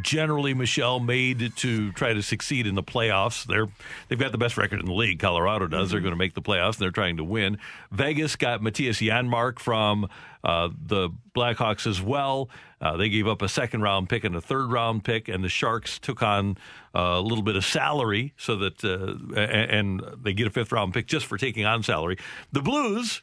generally, 0.00 0.54
Michelle, 0.54 1.00
made 1.00 1.54
to 1.56 1.92
try 1.92 2.12
to 2.12 2.22
succeed 2.22 2.66
in 2.66 2.74
the 2.74 2.82
playoffs. 2.82 3.44
They're 3.44 3.68
they've 4.08 4.18
got 4.18 4.32
the 4.32 4.38
best 4.38 4.56
record 4.56 4.80
in 4.80 4.86
the 4.86 4.94
league. 4.94 5.18
Colorado 5.18 5.66
does. 5.66 5.90
They're 5.90 6.00
going 6.00 6.12
to 6.12 6.18
make 6.18 6.34
the 6.34 6.42
playoffs. 6.42 6.74
and 6.74 6.78
They're 6.78 6.90
trying 6.90 7.18
to 7.18 7.24
win. 7.24 7.58
Vegas 7.90 8.36
got 8.36 8.60
Mattias 8.60 9.06
Janmark 9.06 9.58
from 9.58 10.08
uh, 10.44 10.70
the 10.86 11.10
Blackhawks 11.34 11.86
as 11.86 12.00
well. 12.00 12.48
Uh, 12.80 12.96
they 12.96 13.08
gave 13.08 13.28
up 13.28 13.42
a 13.42 13.48
second 13.48 13.82
round 13.82 14.08
pick 14.08 14.24
and 14.24 14.34
a 14.34 14.40
third 14.40 14.72
round 14.72 15.04
pick, 15.04 15.28
and 15.28 15.44
the 15.44 15.48
Sharks 15.48 15.98
took 15.98 16.22
on 16.22 16.56
uh, 16.94 17.00
a 17.00 17.20
little 17.20 17.44
bit 17.44 17.56
of 17.56 17.64
salary 17.64 18.32
so 18.36 18.56
that 18.56 18.82
uh, 18.84 19.38
and 19.38 20.02
they 20.22 20.32
get 20.32 20.46
a 20.46 20.50
fifth 20.50 20.72
round 20.72 20.94
pick 20.94 21.06
just 21.06 21.26
for 21.26 21.36
taking 21.38 21.64
on 21.64 21.82
salary. 21.82 22.16
The 22.50 22.62
Blues 22.62 23.20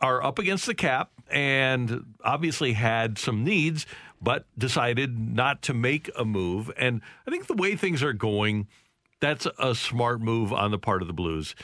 are 0.00 0.22
up 0.22 0.38
against 0.38 0.66
the 0.66 0.74
cap 0.74 1.10
and 1.30 2.14
obviously 2.22 2.74
had 2.74 3.18
some 3.18 3.42
needs, 3.44 3.86
but 4.26 4.44
decided 4.58 5.16
not 5.16 5.62
to 5.62 5.72
make 5.72 6.10
a 6.18 6.24
move. 6.24 6.68
And 6.76 7.00
I 7.28 7.30
think 7.30 7.46
the 7.46 7.54
way 7.54 7.76
things 7.76 8.02
are 8.02 8.12
going, 8.12 8.66
that's 9.20 9.46
a 9.56 9.72
smart 9.72 10.20
move 10.20 10.52
on 10.52 10.72
the 10.72 10.80
part 10.80 11.00
of 11.00 11.06
the 11.06 11.14
Blues. 11.14 11.54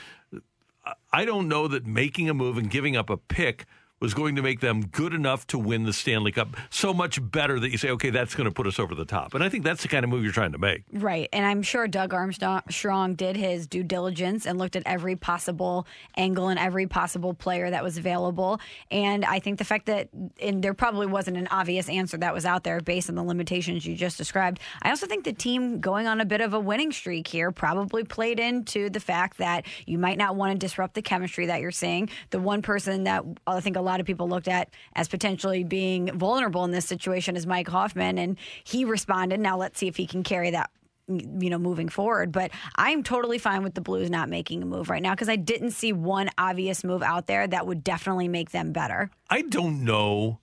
I 1.11 1.25
don't 1.25 1.49
know 1.49 1.67
that 1.67 1.85
making 1.85 2.29
a 2.29 2.33
move 2.33 2.57
and 2.57 2.69
giving 2.69 2.95
up 2.95 3.09
a 3.09 3.17
pick 3.17 3.65
was 4.01 4.13
going 4.13 4.35
to 4.35 4.41
make 4.41 4.59
them 4.59 4.85
good 4.87 5.13
enough 5.13 5.47
to 5.47 5.57
win 5.57 5.83
the 5.83 5.93
Stanley 5.93 6.31
Cup. 6.31 6.57
So 6.69 6.93
much 6.93 7.19
better 7.31 7.59
that 7.59 7.71
you 7.71 7.77
say, 7.77 7.89
okay, 7.91 8.09
that's 8.09 8.35
going 8.35 8.49
to 8.49 8.53
put 8.53 8.67
us 8.67 8.77
over 8.77 8.93
the 8.93 9.05
top. 9.05 9.33
And 9.33 9.43
I 9.43 9.47
think 9.47 9.63
that's 9.63 9.81
the 9.81 9.87
kind 9.87 10.03
of 10.03 10.09
move 10.09 10.23
you're 10.23 10.33
trying 10.33 10.51
to 10.51 10.57
make. 10.57 10.83
Right. 10.91 11.29
And 11.31 11.45
I'm 11.45 11.61
sure 11.61 11.87
Doug 11.87 12.13
Armstrong 12.13 13.15
did 13.15 13.37
his 13.37 13.65
due 13.65 13.83
diligence 13.83 14.45
and 14.45 14.59
looked 14.59 14.75
at 14.75 14.83
every 14.85 15.15
possible 15.15 15.87
angle 16.17 16.49
and 16.49 16.59
every 16.59 16.85
possible 16.85 17.33
player 17.33 17.69
that 17.69 17.81
was 17.81 17.97
available. 17.97 18.59
And 18.91 19.23
I 19.23 19.39
think 19.39 19.57
the 19.57 19.63
fact 19.63 19.85
that 19.85 20.09
and 20.41 20.61
there 20.61 20.73
probably 20.73 21.07
wasn't 21.07 21.37
an 21.37 21.47
obvious 21.49 21.87
answer 21.87 22.17
that 22.17 22.33
was 22.33 22.45
out 22.45 22.65
there 22.65 22.81
based 22.81 23.09
on 23.09 23.15
the 23.15 23.23
limitations 23.23 23.85
you 23.85 23.95
just 23.95 24.17
described. 24.17 24.59
I 24.81 24.89
also 24.89 25.07
think 25.07 25.23
the 25.23 25.33
team 25.33 25.79
going 25.79 26.07
on 26.07 26.19
a 26.19 26.25
bit 26.25 26.41
of 26.41 26.53
a 26.53 26.59
winning 26.59 26.91
streak 26.91 27.27
here 27.27 27.51
probably 27.51 28.03
played 28.03 28.39
into 28.39 28.89
the 28.89 28.99
fact 28.99 29.37
that 29.37 29.65
you 29.85 29.97
might 29.97 30.17
not 30.17 30.35
want 30.35 30.51
to 30.51 30.57
disrupt 30.57 30.93
the 30.95 31.01
chemistry 31.01 31.45
that 31.45 31.61
you're 31.61 31.71
seeing. 31.71 32.09
The 32.31 32.39
one 32.39 32.61
person 32.61 33.05
that 33.05 33.23
I 33.47 33.61
think 33.61 33.77
a 33.77 33.81
lot 33.83 33.93
lot 33.93 33.99
of 33.99 34.07
people 34.07 34.27
looked 34.27 34.47
at 34.47 34.73
as 34.95 35.07
potentially 35.07 35.63
being 35.63 36.17
vulnerable 36.17 36.65
in 36.65 36.71
this 36.71 36.85
situation 36.85 37.35
is 37.35 37.45
Mike 37.45 37.67
Hoffman, 37.67 38.17
and 38.17 38.37
he 38.63 38.85
responded. 38.85 39.39
Now 39.39 39.55
let's 39.55 39.77
see 39.77 39.87
if 39.87 39.95
he 39.95 40.07
can 40.07 40.23
carry 40.23 40.49
that 40.49 40.71
you 41.07 41.49
know, 41.49 41.59
moving 41.59 41.89
forward. 41.89 42.31
But 42.31 42.49
I'm 42.77 43.03
totally 43.03 43.37
fine 43.37 43.61
with 43.61 43.75
the 43.75 43.81
Blues 43.81 44.09
not 44.09 44.29
making 44.29 44.63
a 44.63 44.65
move 44.65 44.89
right 44.89 45.01
now 45.01 45.11
because 45.11 45.29
I 45.29 45.35
didn't 45.35 45.71
see 45.71 45.93
one 45.93 46.29
obvious 46.37 46.83
move 46.83 47.03
out 47.03 47.27
there 47.27 47.45
that 47.45 47.67
would 47.67 47.83
definitely 47.83 48.29
make 48.29 48.49
them 48.49 48.71
better. 48.71 49.11
I 49.29 49.43
don't 49.43 49.83
know, 49.83 50.39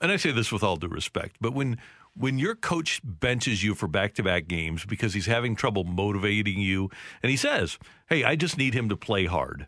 and 0.00 0.10
I 0.10 0.16
say 0.16 0.32
this 0.32 0.50
with 0.50 0.62
all 0.62 0.76
due 0.76 0.88
respect, 0.88 1.36
but 1.40 1.52
when 1.52 1.78
when 2.14 2.38
your 2.38 2.54
coach 2.54 3.00
benches 3.02 3.62
you 3.62 3.74
for 3.74 3.88
back 3.88 4.14
to 4.14 4.22
back 4.22 4.46
games 4.46 4.84
because 4.84 5.14
he's 5.14 5.26
having 5.26 5.56
trouble 5.56 5.84
motivating 5.84 6.60
you, 6.60 6.88
and 7.22 7.30
he 7.30 7.36
says, 7.36 7.78
"Hey, 8.08 8.24
I 8.24 8.34
just 8.34 8.56
need 8.56 8.72
him 8.72 8.88
to 8.88 8.96
play 8.96 9.26
hard." 9.26 9.66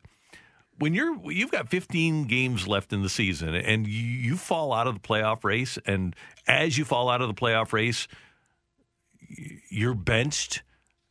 When 0.78 0.94
you're 0.94 1.30
you've 1.30 1.50
got 1.50 1.68
15 1.68 2.24
games 2.24 2.66
left 2.66 2.92
in 2.92 3.02
the 3.02 3.08
season 3.08 3.54
and 3.54 3.87
you, 3.87 4.02
you, 4.02 4.37
fall 4.37 4.72
out 4.72 4.87
of 4.87 4.94
the 4.94 5.00
playoff 5.00 5.44
race 5.44 5.78
and 5.87 6.16
as 6.46 6.76
you 6.76 6.84
fall 6.84 7.08
out 7.08 7.20
of 7.20 7.28
the 7.28 7.34
playoff 7.34 7.72
race 7.72 8.08
you're 9.70 9.94
benched 9.94 10.62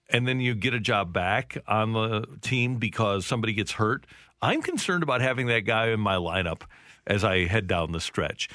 and 0.09 0.27
then 0.27 0.39
you 0.39 0.53
get 0.53 0.73
a 0.73 0.79
job 0.79 1.13
back 1.13 1.57
on 1.67 1.93
the 1.93 2.25
team 2.41 2.75
because 2.77 3.25
somebody 3.25 3.53
gets 3.53 3.73
hurt. 3.73 4.05
I'm 4.41 4.61
concerned 4.61 5.01
about 5.01 5.21
having 5.21 5.47
that 5.47 5.61
guy 5.61 5.87
in 5.87 5.99
my 5.99 6.15
lineup 6.15 6.63
as 7.07 7.23
i 7.23 7.45
head 7.45 7.67
down 7.67 7.91
the 7.91 7.99
stretch. 7.99 8.49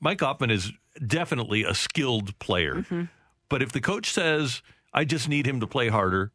Mike 0.00 0.20
hoffman 0.20 0.50
is 0.50 0.72
definitely 1.06 1.64
a 1.64 1.74
skilled 1.74 2.38
player 2.38 2.76
mm-hmm. 2.76 3.04
but 3.48 3.62
if 3.62 3.72
the 3.72 3.80
coach 3.80 4.10
says 4.10 4.62
i 4.92 5.04
just 5.04 5.28
need 5.28 5.46
him 5.46 5.60
to 5.60 5.66
play 5.66 5.88
harder 5.88 6.32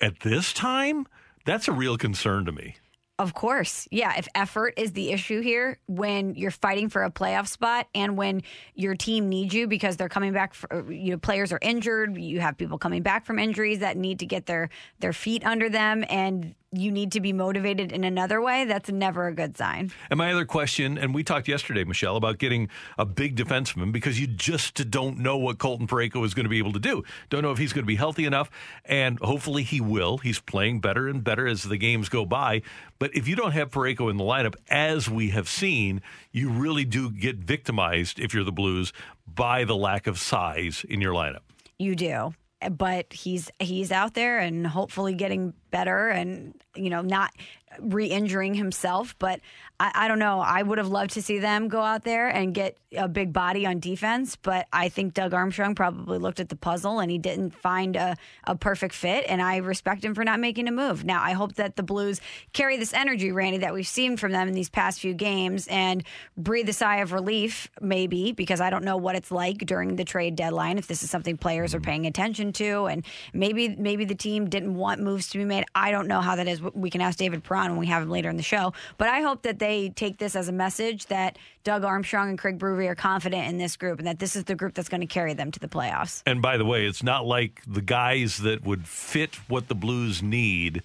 at 0.00 0.20
this 0.20 0.52
time 0.52 1.06
that's 1.44 1.66
a 1.68 1.72
real 1.72 1.96
concern 1.96 2.44
to 2.44 2.52
me 2.52 2.76
of 3.18 3.32
course. 3.32 3.88
Yeah. 3.90 4.14
If 4.18 4.28
effort 4.34 4.74
is 4.76 4.92
the 4.92 5.10
issue 5.10 5.40
here, 5.40 5.78
when 5.86 6.34
you're 6.34 6.50
fighting 6.50 6.90
for 6.90 7.02
a 7.02 7.10
playoff 7.10 7.48
spot 7.48 7.88
and 7.94 8.16
when 8.16 8.42
your 8.74 8.94
team 8.94 9.28
needs 9.30 9.54
you 9.54 9.66
because 9.66 9.96
they're 9.96 10.10
coming 10.10 10.32
back, 10.32 10.52
for, 10.52 10.72
uh, 10.72 10.84
you 10.90 11.12
know, 11.12 11.18
players 11.18 11.50
are 11.50 11.58
injured, 11.62 12.18
you 12.18 12.40
have 12.40 12.58
people 12.58 12.76
coming 12.76 13.02
back 13.02 13.24
from 13.24 13.38
injuries 13.38 13.78
that 13.78 13.96
need 13.96 14.18
to 14.18 14.26
get 14.26 14.44
their, 14.44 14.68
their 15.00 15.14
feet 15.14 15.46
under 15.46 15.70
them. 15.70 16.04
And 16.10 16.54
you 16.80 16.90
need 16.90 17.12
to 17.12 17.20
be 17.20 17.32
motivated 17.32 17.92
in 17.92 18.04
another 18.04 18.40
way, 18.40 18.64
that's 18.64 18.90
never 18.90 19.26
a 19.26 19.34
good 19.34 19.56
sign. 19.56 19.92
And 20.10 20.18
my 20.18 20.32
other 20.32 20.44
question, 20.44 20.98
and 20.98 21.14
we 21.14 21.22
talked 21.22 21.48
yesterday, 21.48 21.84
Michelle, 21.84 22.16
about 22.16 22.38
getting 22.38 22.68
a 22.98 23.04
big 23.04 23.36
defenseman 23.36 23.92
because 23.92 24.20
you 24.20 24.26
just 24.26 24.90
don't 24.90 25.18
know 25.18 25.36
what 25.36 25.58
Colton 25.58 25.86
Parayko 25.86 26.24
is 26.24 26.34
going 26.34 26.44
to 26.44 26.50
be 26.50 26.58
able 26.58 26.72
to 26.72 26.78
do. 26.78 27.02
Don't 27.28 27.42
know 27.42 27.52
if 27.52 27.58
he's 27.58 27.72
going 27.72 27.84
to 27.84 27.86
be 27.86 27.96
healthy 27.96 28.24
enough, 28.24 28.50
and 28.84 29.18
hopefully 29.20 29.62
he 29.62 29.80
will. 29.80 30.18
He's 30.18 30.38
playing 30.38 30.80
better 30.80 31.08
and 31.08 31.22
better 31.22 31.46
as 31.46 31.64
the 31.64 31.76
games 31.76 32.08
go 32.08 32.24
by. 32.24 32.62
But 32.98 33.14
if 33.14 33.28
you 33.28 33.36
don't 33.36 33.52
have 33.52 33.70
Parayko 33.70 34.10
in 34.10 34.16
the 34.16 34.24
lineup, 34.24 34.54
as 34.68 35.08
we 35.08 35.30
have 35.30 35.48
seen, 35.48 36.02
you 36.32 36.50
really 36.50 36.84
do 36.84 37.10
get 37.10 37.36
victimized 37.36 38.18
if 38.18 38.32
you're 38.32 38.44
the 38.44 38.52
Blues 38.52 38.92
by 39.26 39.64
the 39.64 39.76
lack 39.76 40.06
of 40.06 40.18
size 40.18 40.84
in 40.88 41.00
your 41.00 41.12
lineup. 41.12 41.40
You 41.78 41.94
do 41.94 42.34
but 42.70 43.12
he's 43.12 43.50
he's 43.58 43.92
out 43.92 44.14
there 44.14 44.38
and 44.38 44.66
hopefully 44.66 45.14
getting 45.14 45.52
better 45.70 46.08
and 46.08 46.54
you 46.74 46.90
know 46.90 47.02
not 47.02 47.32
re-injuring 47.80 48.54
himself 48.54 49.14
but 49.18 49.40
I, 49.78 49.92
I, 49.94 50.08
don't 50.08 50.18
know. 50.18 50.40
I 50.40 50.62
would 50.62 50.78
have 50.78 50.88
loved 50.88 51.10
to 51.12 51.22
see 51.22 51.38
them 51.38 51.68
go 51.68 51.82
out 51.82 52.02
there 52.02 52.28
and 52.28 52.54
get 52.54 52.78
a 52.96 53.08
big 53.08 53.32
body 53.32 53.66
on 53.66 53.78
defense 53.78 54.36
but 54.36 54.66
i 54.72 54.88
think 54.88 55.12
doug 55.12 55.34
armstrong 55.34 55.74
probably 55.74 56.18
looked 56.18 56.40
at 56.40 56.48
the 56.48 56.56
puzzle 56.56 56.98
and 56.98 57.10
he 57.10 57.18
didn't 57.18 57.50
find 57.50 57.94
a, 57.94 58.16
a 58.44 58.56
perfect 58.56 58.94
fit 58.94 59.26
and 59.28 59.42
i 59.42 59.56
respect 59.56 60.02
him 60.02 60.14
for 60.14 60.24
not 60.24 60.40
making 60.40 60.66
a 60.66 60.72
move. 60.72 61.04
Now 61.04 61.22
i 61.22 61.32
hope 61.32 61.56
that 61.56 61.76
the 61.76 61.82
blues 61.82 62.20
carry 62.52 62.78
this 62.78 62.94
energy 62.94 63.32
randy 63.32 63.58
that 63.58 63.74
we've 63.74 63.86
seen 63.86 64.16
from 64.16 64.32
them 64.32 64.48
in 64.48 64.54
these 64.54 64.70
past 64.70 65.00
few 65.00 65.12
games 65.12 65.66
and 65.68 66.04
breathe 66.36 66.68
a 66.68 66.72
sigh 66.72 66.98
of 66.98 67.12
relief 67.12 67.68
maybe 67.80 68.32
because 68.32 68.60
i 68.60 68.70
don't 68.70 68.84
know 68.84 68.96
what 68.96 69.14
it's 69.14 69.30
like 69.30 69.58
during 69.58 69.96
the 69.96 70.04
trade 70.04 70.36
deadline 70.36 70.78
if 70.78 70.86
this 70.86 71.02
is 71.02 71.10
something 71.10 71.36
players 71.36 71.74
are 71.74 71.78
mm-hmm. 71.78 71.84
paying 71.84 72.06
attention 72.06 72.52
to 72.52 72.86
and 72.86 73.04
maybe 73.34 73.76
maybe 73.76 74.04
the 74.04 74.14
team 74.14 74.48
didn't 74.48 74.74
want 74.74 75.00
moves 75.00 75.28
to 75.30 75.38
be 75.38 75.44
made. 75.44 75.64
I 75.74 75.90
don't 75.90 76.08
know 76.08 76.20
how 76.20 76.36
that 76.36 76.48
is. 76.48 76.60
We 76.60 76.90
can 76.90 77.00
ask 77.00 77.18
David 77.18 77.44
Perron 77.44 77.65
when 77.72 77.80
we 77.80 77.86
have 77.86 78.02
him 78.02 78.10
later 78.10 78.28
in 78.28 78.36
the 78.36 78.42
show. 78.42 78.72
But 78.98 79.08
I 79.08 79.20
hope 79.20 79.42
that 79.42 79.58
they 79.58 79.90
take 79.90 80.18
this 80.18 80.36
as 80.36 80.48
a 80.48 80.52
message 80.52 81.06
that 81.06 81.38
Doug 81.64 81.84
Armstrong 81.84 82.28
and 82.30 82.38
Craig 82.38 82.58
Berube 82.58 82.88
are 82.88 82.94
confident 82.94 83.48
in 83.48 83.58
this 83.58 83.76
group 83.76 83.98
and 83.98 84.06
that 84.06 84.18
this 84.18 84.36
is 84.36 84.44
the 84.44 84.54
group 84.54 84.74
that's 84.74 84.88
going 84.88 85.00
to 85.00 85.06
carry 85.06 85.34
them 85.34 85.50
to 85.52 85.60
the 85.60 85.68
playoffs. 85.68 86.22
And 86.26 86.40
by 86.40 86.56
the 86.56 86.64
way, 86.64 86.86
it's 86.86 87.02
not 87.02 87.26
like 87.26 87.62
the 87.66 87.82
guys 87.82 88.38
that 88.38 88.64
would 88.64 88.86
fit 88.86 89.34
what 89.48 89.68
the 89.68 89.74
Blues 89.74 90.22
need 90.22 90.82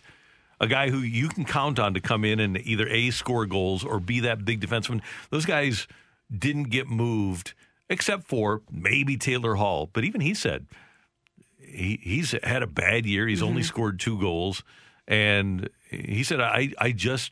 a 0.61 0.67
guy 0.67 0.91
who 0.91 0.99
you 0.99 1.27
can 1.27 1.43
count 1.43 1.79
on 1.79 1.95
to 1.95 1.99
come 1.99 2.23
in 2.23 2.39
and 2.39 2.55
either 2.59 2.87
A, 2.87 3.09
score 3.09 3.47
goals 3.47 3.83
or 3.83 3.99
be 3.99 4.19
that 4.19 4.45
big 4.45 4.61
defenseman. 4.61 5.01
Those 5.31 5.45
guys 5.45 5.87
didn't 6.31 6.65
get 6.65 6.87
moved 6.87 7.53
except 7.89 8.25
for 8.25 8.61
maybe 8.71 9.17
Taylor 9.17 9.55
Hall. 9.55 9.89
But 9.91 10.03
even 10.03 10.21
he 10.21 10.35
said 10.35 10.67
he, 11.59 11.99
he's 12.01 12.35
had 12.43 12.61
a 12.61 12.67
bad 12.67 13.07
year. 13.07 13.27
He's 13.27 13.39
mm-hmm. 13.39 13.49
only 13.49 13.63
scored 13.63 13.99
two 13.99 14.19
goals. 14.19 14.63
And 15.07 15.67
he 15.91 16.23
said, 16.23 16.39
I, 16.39 16.73
I 16.79 16.91
just 16.91 17.31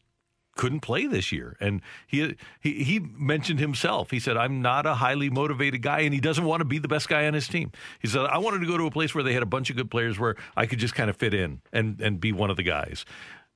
couldn't 0.59 0.81
play 0.81 1.07
this 1.07 1.31
year. 1.31 1.55
And 1.61 1.81
he, 2.05 2.35
he 2.59 2.83
he 2.83 2.99
mentioned 2.99 3.61
himself. 3.61 4.11
He 4.11 4.19
said, 4.19 4.35
"I'm 4.35 4.61
not 4.61 4.85
a 4.85 4.95
highly 4.95 5.29
motivated 5.29 5.81
guy, 5.81 6.01
and 6.01 6.13
he 6.13 6.19
doesn't 6.19 6.43
want 6.43 6.59
to 6.59 6.65
be 6.65 6.79
the 6.79 6.89
best 6.89 7.07
guy 7.07 7.27
on 7.27 7.33
his 7.33 7.47
team." 7.47 7.71
He 8.01 8.09
said, 8.09 8.25
"I 8.25 8.39
wanted 8.39 8.59
to 8.59 8.67
go 8.67 8.77
to 8.77 8.85
a 8.85 8.91
place 8.91 9.15
where 9.15 9.23
they 9.23 9.33
had 9.33 9.41
a 9.41 9.47
bunch 9.47 9.69
of 9.69 9.77
good 9.77 9.89
players 9.89 10.19
where 10.19 10.35
I 10.57 10.65
could 10.65 10.79
just 10.79 10.95
kind 10.95 11.09
of 11.09 11.15
fit 11.15 11.33
in 11.33 11.61
and 11.71 12.01
and 12.01 12.19
be 12.19 12.33
one 12.33 12.49
of 12.49 12.57
the 12.57 12.63
guys." 12.63 13.05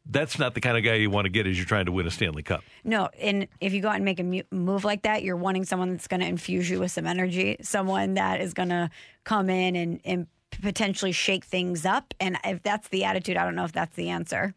That's 0.06 0.38
not 0.38 0.54
the 0.54 0.62
kind 0.62 0.78
of 0.78 0.84
guy 0.84 0.96
you 0.96 1.10
want 1.10 1.26
to 1.26 1.30
get 1.30 1.48
as 1.48 1.58
you're 1.58 1.66
trying 1.66 1.86
to 1.86 1.92
win 1.94 2.06
a 2.06 2.12
Stanley 2.12 2.44
Cup. 2.44 2.62
No, 2.84 3.10
and 3.20 3.48
if 3.62 3.74
you 3.74 3.82
go 3.82 3.88
out 3.88 3.96
and 3.96 4.04
make 4.04 4.20
a 4.20 4.44
move 4.52 4.84
like 4.84 5.04
that, 5.04 5.24
you're 5.24 5.38
wanting 5.38 5.64
someone 5.64 5.92
that's 5.92 6.08
going 6.08 6.20
to 6.20 6.28
infuse 6.28 6.70
you 6.70 6.82
with 6.82 6.92
some 6.92 7.08
energy, 7.08 7.56
someone 7.62 8.16
that 8.16 8.42
is 8.42 8.54
going 8.54 8.68
to 8.68 8.90
come 9.24 9.50
in 9.50 9.78
and, 9.78 10.02
and 10.04 10.28
potentially 10.62 11.14
shake 11.14 11.46
things 11.46 11.86
up. 11.86 12.14
And 12.20 12.38
if 12.44 12.62
that's 12.64 12.90
the 12.90 13.06
attitude, 13.06 13.38
I 13.38 13.46
don't 13.46 13.56
know 13.56 13.64
if 13.64 13.72
that's 13.72 13.96
the 13.96 14.10
answer. 14.10 14.54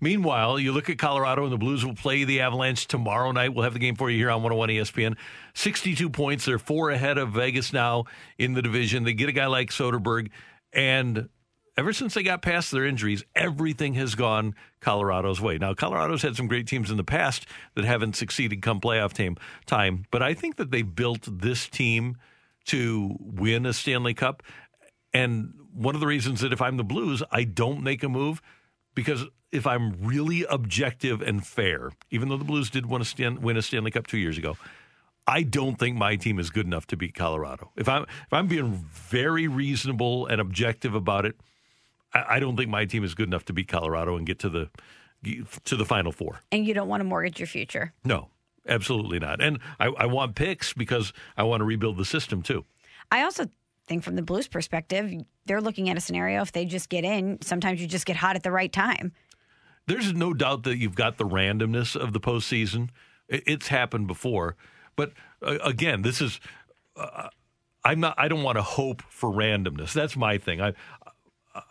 Meanwhile, 0.00 0.58
you 0.58 0.72
look 0.72 0.90
at 0.90 0.98
Colorado 0.98 1.44
and 1.44 1.52
the 1.52 1.58
Blues 1.58 1.84
will 1.84 1.94
play 1.94 2.24
the 2.24 2.40
Avalanche 2.40 2.86
tomorrow 2.86 3.32
night. 3.32 3.54
We'll 3.54 3.64
have 3.64 3.72
the 3.72 3.78
game 3.78 3.96
for 3.96 4.10
you 4.10 4.18
here 4.18 4.30
on 4.30 4.42
101 4.42 4.68
ESPN. 4.68 5.16
62 5.54 6.10
points. 6.10 6.44
They're 6.44 6.58
four 6.58 6.90
ahead 6.90 7.18
of 7.18 7.30
Vegas 7.30 7.72
now 7.72 8.04
in 8.38 8.54
the 8.54 8.62
division. 8.62 9.04
They 9.04 9.14
get 9.14 9.28
a 9.28 9.32
guy 9.32 9.46
like 9.46 9.70
Soderberg. 9.70 10.30
And 10.72 11.28
ever 11.76 11.92
since 11.92 12.14
they 12.14 12.22
got 12.22 12.42
past 12.42 12.70
their 12.70 12.84
injuries, 12.84 13.24
everything 13.34 13.94
has 13.94 14.14
gone 14.14 14.54
Colorado's 14.80 15.40
way. 15.40 15.58
Now, 15.58 15.74
Colorado's 15.74 16.22
had 16.22 16.36
some 16.36 16.46
great 16.46 16.66
teams 16.66 16.90
in 16.90 16.96
the 16.96 17.04
past 17.04 17.46
that 17.74 17.84
haven't 17.84 18.16
succeeded 18.16 18.62
come 18.62 18.80
playoff 18.80 19.12
team 19.12 19.36
time, 19.66 20.04
but 20.10 20.22
I 20.22 20.34
think 20.34 20.56
that 20.56 20.70
they 20.70 20.82
built 20.82 21.26
this 21.40 21.68
team 21.68 22.16
to 22.66 23.16
win 23.20 23.66
a 23.66 23.72
Stanley 23.72 24.14
Cup. 24.14 24.42
And 25.12 25.54
one 25.72 25.94
of 25.94 26.00
the 26.00 26.06
reasons 26.06 26.40
that 26.40 26.52
if 26.52 26.62
I'm 26.62 26.76
the 26.76 26.84
Blues, 26.84 27.22
I 27.30 27.44
don't 27.44 27.82
make 27.82 28.02
a 28.02 28.08
move 28.08 28.40
because 28.94 29.24
if 29.52 29.66
I'm 29.66 29.92
really 30.02 30.44
objective 30.44 31.22
and 31.22 31.46
fair, 31.46 31.92
even 32.10 32.28
though 32.28 32.36
the 32.36 32.44
Blues 32.44 32.70
did 32.70 32.86
win 32.86 33.02
a, 33.02 33.04
Stan- 33.04 33.40
win 33.40 33.56
a 33.56 33.62
Stanley 33.62 33.90
Cup 33.90 34.06
two 34.06 34.18
years 34.18 34.38
ago, 34.38 34.56
I 35.26 35.42
don't 35.42 35.78
think 35.78 35.96
my 35.96 36.16
team 36.16 36.38
is 36.38 36.50
good 36.50 36.66
enough 36.66 36.86
to 36.88 36.96
beat 36.96 37.14
Colorado. 37.14 37.70
If 37.76 37.88
I'm 37.88 38.02
if 38.02 38.32
I'm 38.32 38.46
being 38.46 38.84
very 38.92 39.48
reasonable 39.48 40.26
and 40.26 40.40
objective 40.40 40.94
about 40.94 41.24
it, 41.24 41.36
I, 42.12 42.36
I 42.36 42.40
don't 42.40 42.56
think 42.56 42.70
my 42.70 42.84
team 42.84 43.04
is 43.04 43.14
good 43.14 43.28
enough 43.28 43.44
to 43.46 43.52
beat 43.52 43.68
Colorado 43.68 44.16
and 44.16 44.26
get 44.26 44.38
to 44.40 44.48
the 44.48 44.68
to 45.64 45.76
the 45.76 45.86
final 45.86 46.12
four. 46.12 46.40
And 46.52 46.66
you 46.66 46.74
don't 46.74 46.88
want 46.88 47.00
to 47.00 47.04
mortgage 47.04 47.40
your 47.40 47.46
future. 47.46 47.94
No, 48.04 48.28
absolutely 48.68 49.18
not. 49.18 49.40
And 49.42 49.58
I, 49.80 49.86
I 49.86 50.06
want 50.06 50.34
picks 50.34 50.74
because 50.74 51.12
I 51.36 51.44
want 51.44 51.60
to 51.60 51.64
rebuild 51.64 51.96
the 51.96 52.04
system 52.04 52.42
too. 52.42 52.66
I 53.10 53.22
also 53.22 53.48
think 53.86 54.02
from 54.02 54.16
the 54.16 54.22
Blues 54.22 54.48
perspective, 54.48 55.12
they're 55.46 55.60
looking 55.60 55.88
at 55.90 55.96
a 55.96 56.00
scenario 56.00 56.42
if 56.42 56.52
they 56.52 56.64
just 56.64 56.88
get 56.88 57.04
in, 57.04 57.38
sometimes 57.42 57.80
you 57.80 57.86
just 57.86 58.06
get 58.06 58.16
hot 58.16 58.36
at 58.36 58.42
the 58.42 58.50
right 58.50 58.72
time. 58.72 59.12
There's 59.86 60.14
no 60.14 60.32
doubt 60.32 60.62
that 60.64 60.78
you've 60.78 60.94
got 60.94 61.18
the 61.18 61.26
randomness 61.26 61.94
of 61.94 62.12
the 62.12 62.20
postseason. 62.20 62.88
It's 63.28 63.68
happened 63.68 64.06
before, 64.06 64.56
but 64.96 65.12
uh, 65.42 65.58
again, 65.62 66.02
this 66.02 66.20
is. 66.20 66.40
Uh, 66.96 67.28
I'm 67.84 68.00
not. 68.00 68.14
I 68.16 68.28
don't 68.28 68.42
want 68.42 68.56
to 68.56 68.62
hope 68.62 69.02
for 69.10 69.30
randomness. 69.30 69.92
That's 69.92 70.16
my 70.16 70.38
thing. 70.38 70.62
I, 70.62 70.72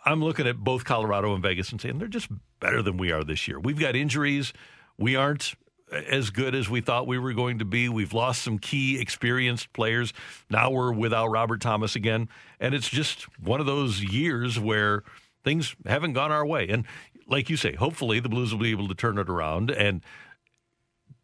I'm 0.04 0.22
looking 0.22 0.46
at 0.46 0.58
both 0.58 0.84
Colorado 0.84 1.34
and 1.34 1.42
Vegas 1.42 1.70
and 1.72 1.80
saying 1.80 1.98
they're 1.98 2.08
just 2.08 2.28
better 2.60 2.82
than 2.82 2.96
we 2.96 3.10
are 3.12 3.24
this 3.24 3.48
year. 3.48 3.58
We've 3.58 3.78
got 3.78 3.96
injuries. 3.96 4.52
We 4.96 5.16
aren't 5.16 5.54
as 5.92 6.30
good 6.30 6.54
as 6.54 6.68
we 6.68 6.80
thought 6.80 7.06
we 7.06 7.18
were 7.18 7.32
going 7.32 7.58
to 7.58 7.64
be. 7.64 7.88
We've 7.88 8.12
lost 8.12 8.42
some 8.42 8.58
key 8.58 9.00
experienced 9.00 9.72
players. 9.72 10.12
Now 10.50 10.70
we're 10.70 10.92
without 10.92 11.28
Robert 11.28 11.60
Thomas 11.60 11.94
again. 11.94 12.28
And 12.58 12.74
it's 12.74 12.88
just 12.88 13.22
one 13.38 13.60
of 13.60 13.66
those 13.66 14.02
years 14.02 14.58
where 14.58 15.02
things 15.44 15.76
haven't 15.86 16.14
gone 16.14 16.32
our 16.32 16.44
way. 16.44 16.68
And 16.68 16.84
like 17.28 17.50
you 17.50 17.56
say, 17.56 17.74
hopefully 17.74 18.20
the 18.20 18.28
Blues 18.28 18.52
will 18.52 18.60
be 18.60 18.70
able 18.70 18.88
to 18.88 18.94
turn 18.94 19.18
it 19.18 19.28
around 19.28 19.70
and 19.70 20.02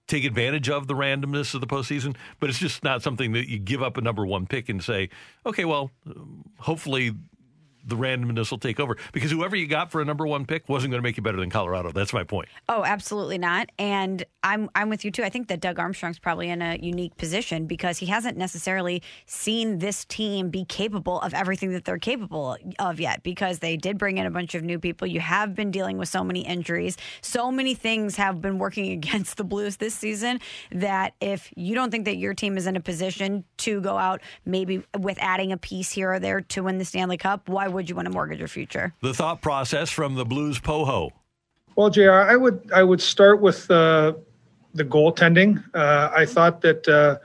take 0.07 0.25
advantage 0.25 0.69
of 0.69 0.89
the 0.89 0.95
randomness 0.95 1.55
of 1.55 1.61
the 1.61 1.67
postseason. 1.67 2.17
But 2.39 2.51
it's 2.51 2.59
just 2.59 2.83
not 2.83 3.03
something 3.03 3.33
that 3.33 3.49
you 3.49 3.59
give 3.59 3.83
up 3.83 3.97
a 3.97 4.01
number 4.01 4.27
one 4.27 4.47
pick 4.47 4.69
and 4.69 4.83
say, 4.83 5.09
okay, 5.47 5.65
well, 5.65 5.91
hopefully 6.59 7.13
the 7.85 7.97
randomness 7.97 8.51
will 8.51 8.59
take 8.59 8.81
over 8.81 8.97
because 9.13 9.31
whoever 9.31 9.57
you 9.57 9.67
got 9.67 9.91
for 9.91 10.01
a 10.01 10.05
number 10.05 10.27
one 10.27 10.47
pick 10.47 10.69
wasn't 10.69 10.91
going 10.91 10.99
to 10.99 11.07
make 11.07 11.17
you 11.17 11.23
better 11.23 11.39
than 11.39 11.51
Colorado. 11.51 11.93
That's 11.93 12.13
my 12.13 12.25
point. 12.25 12.49
Oh, 12.69 12.85
absolutely 12.85 13.39
not. 13.39 13.71
And 13.79 14.25
I'm 14.43 14.71
I'm 14.75 14.89
with 14.89 15.05
you 15.05 15.11
too. 15.11 15.23
I 15.23 15.29
think 15.29 15.49
that 15.49 15.61
Doug 15.61 15.79
Armstrong's 15.79 16.19
probably 16.19 16.49
in 16.49 16.63
a 16.63 16.77
unique 16.81 17.17
position 17.17 17.67
because 17.67 17.99
he 17.99 18.07
hasn't 18.07 18.37
necessarily 18.37 19.03
seen 19.27 19.79
this 19.79 20.05
team 20.05 20.51
be 20.51 20.65
capable 20.65 21.21
of 21.21 21.35
everything 21.35 21.73
that 21.73 21.85
they're 21.85 21.99
capable 21.99 22.57
of 22.79 23.01
yet. 23.01 23.23
Because 23.23 23.59
they 23.59 23.77
did 23.77 23.99
bring 23.99 24.19
in 24.19 24.27
a 24.27 24.31
bunch 24.31 24.55
of 24.55 24.63
new 24.63 24.79
people. 24.79 25.07
You 25.07 25.21
have 25.21 25.55
been 25.55 25.71
dealing 25.71 25.99
with 25.99 26.09
so 26.09 26.25
many 26.25 26.47
injuries. 26.47 26.97
So 27.21 27.51
many 27.51 27.75
things 27.75 28.17
have 28.17 28.41
been 28.41 28.59
working 28.59 28.93
against 29.01 29.37
the 29.37 29.45
Blues 29.45 29.77
this 29.77 29.95
season 29.95 30.41
that 30.71 31.15
if 31.21 31.53
you 31.57 31.75
don't 31.75 31.91
think 31.91 32.05
that 32.05 32.17
your 32.17 32.35
team 32.35 32.57
is 32.57 32.67
in 32.67 32.77
a 32.77 32.81
position 32.81 33.45
to 33.59 33.81
go 33.81 33.97
out 33.99 34.21
maybe 34.45 34.83
with 34.99 35.19
adding 35.21 35.53
a 35.53 35.57
piece 35.57 35.93
here 35.93 36.13
or 36.13 36.19
there 36.19 36.41
to 36.41 36.63
win 36.63 36.79
the 36.79 36.85
Stanley 36.85 37.17
Cup, 37.17 37.49
why 37.49 37.69
would 37.71 37.89
you 37.89 37.97
want 37.97 38.07
to 38.07 38.13
mortgage 38.13 38.39
your 38.39 38.49
future? 38.49 38.95
The 39.03 39.15
thought 39.15 39.41
process 39.43 39.91
from 39.91 40.15
the 40.15 40.25
Blues 40.25 40.59
Poho. 40.59 41.11
Well, 41.77 41.91
Jr., 41.91 42.13
I 42.13 42.37
would 42.37 42.71
I 42.75 42.83
would 42.83 43.01
start 43.01 43.41
with 43.41 43.71
uh, 43.71 44.15
the 44.75 44.85
goaltending. 44.85 45.65
Uh, 45.75 46.11
I 46.15 46.27
thought 46.27 46.61
that 46.63 46.89
uh, 46.89 47.19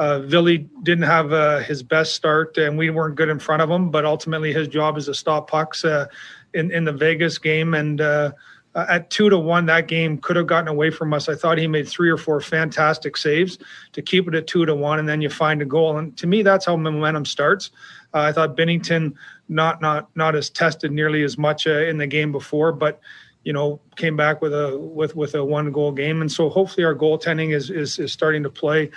uh, 0.00 0.20
Ville 0.20 0.58
didn't 0.82 1.04
have 1.04 1.32
uh, 1.32 1.58
his 1.58 1.82
best 1.82 2.14
start, 2.14 2.56
and 2.58 2.78
we 2.78 2.90
weren't 2.90 3.16
good 3.16 3.28
in 3.28 3.38
front 3.38 3.62
of 3.62 3.70
him. 3.70 3.90
But 3.90 4.04
ultimately, 4.04 4.52
his 4.52 4.68
job 4.68 4.96
is 4.96 5.06
to 5.06 5.14
stop 5.14 5.50
pucks 5.50 5.84
uh, 5.84 6.06
in 6.54 6.70
in 6.70 6.84
the 6.84 6.92
Vegas 6.92 7.38
game, 7.38 7.74
and 7.74 8.00
uh, 8.00 8.32
at 8.74 9.10
two 9.10 9.28
to 9.28 9.38
one, 9.38 9.66
that 9.66 9.88
game 9.88 10.18
could 10.18 10.36
have 10.36 10.46
gotten 10.46 10.68
away 10.68 10.90
from 10.90 11.12
us. 11.12 11.28
I 11.28 11.34
thought 11.34 11.58
he 11.58 11.66
made 11.66 11.88
three 11.88 12.10
or 12.10 12.16
four 12.16 12.40
fantastic 12.40 13.16
saves 13.16 13.58
to 13.92 14.02
keep 14.02 14.28
it 14.28 14.34
at 14.34 14.46
two 14.46 14.64
to 14.64 14.74
one, 14.74 14.98
and 14.98 15.08
then 15.08 15.20
you 15.20 15.28
find 15.28 15.60
a 15.60 15.64
goal. 15.64 15.98
And 15.98 16.16
to 16.18 16.26
me, 16.26 16.42
that's 16.42 16.66
how 16.66 16.76
momentum 16.76 17.24
starts. 17.24 17.70
Uh, 18.14 18.20
I 18.20 18.32
thought 18.32 18.56
Binnington 18.56 19.14
not 19.50 19.82
not 19.82 20.08
not 20.14 20.34
as 20.34 20.48
tested 20.48 20.92
nearly 20.92 21.22
as 21.22 21.36
much 21.36 21.66
uh, 21.66 21.82
in 21.82 21.98
the 21.98 22.06
game 22.06 22.32
before, 22.32 22.72
but 22.72 23.00
you 23.44 23.52
know 23.52 23.80
came 23.96 24.16
back 24.16 24.40
with 24.40 24.54
a 24.54 24.78
with 24.78 25.14
with 25.16 25.34
a 25.34 25.44
one 25.44 25.72
goal 25.72 25.92
game, 25.92 26.22
and 26.22 26.30
so 26.30 26.48
hopefully 26.48 26.84
our 26.84 26.94
goaltending 26.94 27.54
is 27.54 27.68
is, 27.68 27.98
is 27.98 28.12
starting 28.12 28.42
to 28.44 28.50
play 28.50 28.90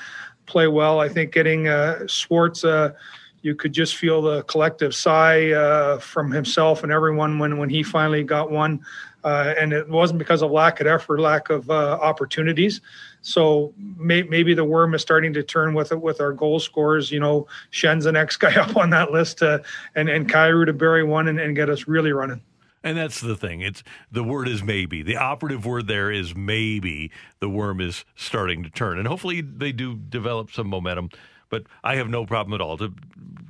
play 0.45 0.67
well. 0.67 0.99
I 0.99 1.09
think 1.09 1.33
getting 1.33 1.67
uh, 1.67 2.07
Schwartz. 2.07 2.63
Uh, 2.63 2.93
you 3.41 3.53
could 3.53 3.73
just 3.73 3.97
feel 3.97 4.21
the 4.21 4.41
collective 4.43 4.95
sigh 4.95 5.51
uh, 5.51 5.99
from 5.99 6.31
himself 6.31 6.81
and 6.81 6.93
everyone 6.93 7.39
when, 7.39 7.57
when 7.57 7.69
he 7.69 7.83
finally 7.83 8.23
got 8.23 8.49
one. 8.49 8.79
Uh, 9.25 9.53
and 9.59 9.73
it 9.73 9.87
wasn't 9.89 10.17
because 10.17 10.41
of 10.41 10.49
lack 10.49 10.79
of 10.79 10.87
effort, 10.87 11.19
lack 11.19 11.49
of 11.49 11.69
uh, 11.69 11.99
opportunities. 12.01 12.79
So 13.23 13.73
may, 13.77 14.21
maybe 14.23 14.53
the 14.53 14.65
worm 14.65 14.93
is 14.93 15.01
starting 15.01 15.33
to 15.33 15.43
turn 15.43 15.73
with 15.73 15.91
it 15.91 15.99
with 15.99 16.21
our 16.21 16.33
goal 16.33 16.59
scorers. 16.59 17.11
You 17.11 17.21
know, 17.21 17.47
Schenn's 17.71 18.03
the 18.03 18.11
next 18.11 18.37
guy 18.37 18.53
up 18.53 18.77
on 18.77 18.91
that 18.91 19.11
list, 19.11 19.41
uh, 19.41 19.59
and 19.95 20.09
and 20.09 20.29
Kyrou 20.29 20.65
to 20.67 20.73
bury 20.73 21.03
one 21.03 21.27
and, 21.27 21.39
and 21.39 21.55
get 21.55 21.69
us 21.69 21.87
really 21.87 22.11
running. 22.11 22.41
And 22.83 22.97
that's 22.97 23.21
the 23.21 23.35
thing. 23.35 23.61
It's 23.61 23.81
the 24.11 24.23
word 24.23 24.49
is 24.49 24.61
maybe. 24.61 25.01
The 25.01 25.15
operative 25.15 25.65
word 25.65 25.87
there 25.87 26.11
is 26.11 26.35
maybe. 26.35 27.11
The 27.39 27.49
worm 27.49 27.79
is 27.79 28.03
starting 28.15 28.61
to 28.63 28.69
turn, 28.69 28.99
and 28.99 29.07
hopefully 29.07 29.41
they 29.41 29.71
do 29.71 29.95
develop 29.95 30.51
some 30.51 30.67
momentum. 30.67 31.09
But 31.49 31.63
I 31.83 31.95
have 31.95 32.09
no 32.09 32.25
problem 32.25 32.53
at 32.53 32.61
all 32.61 32.77
to 32.77 32.93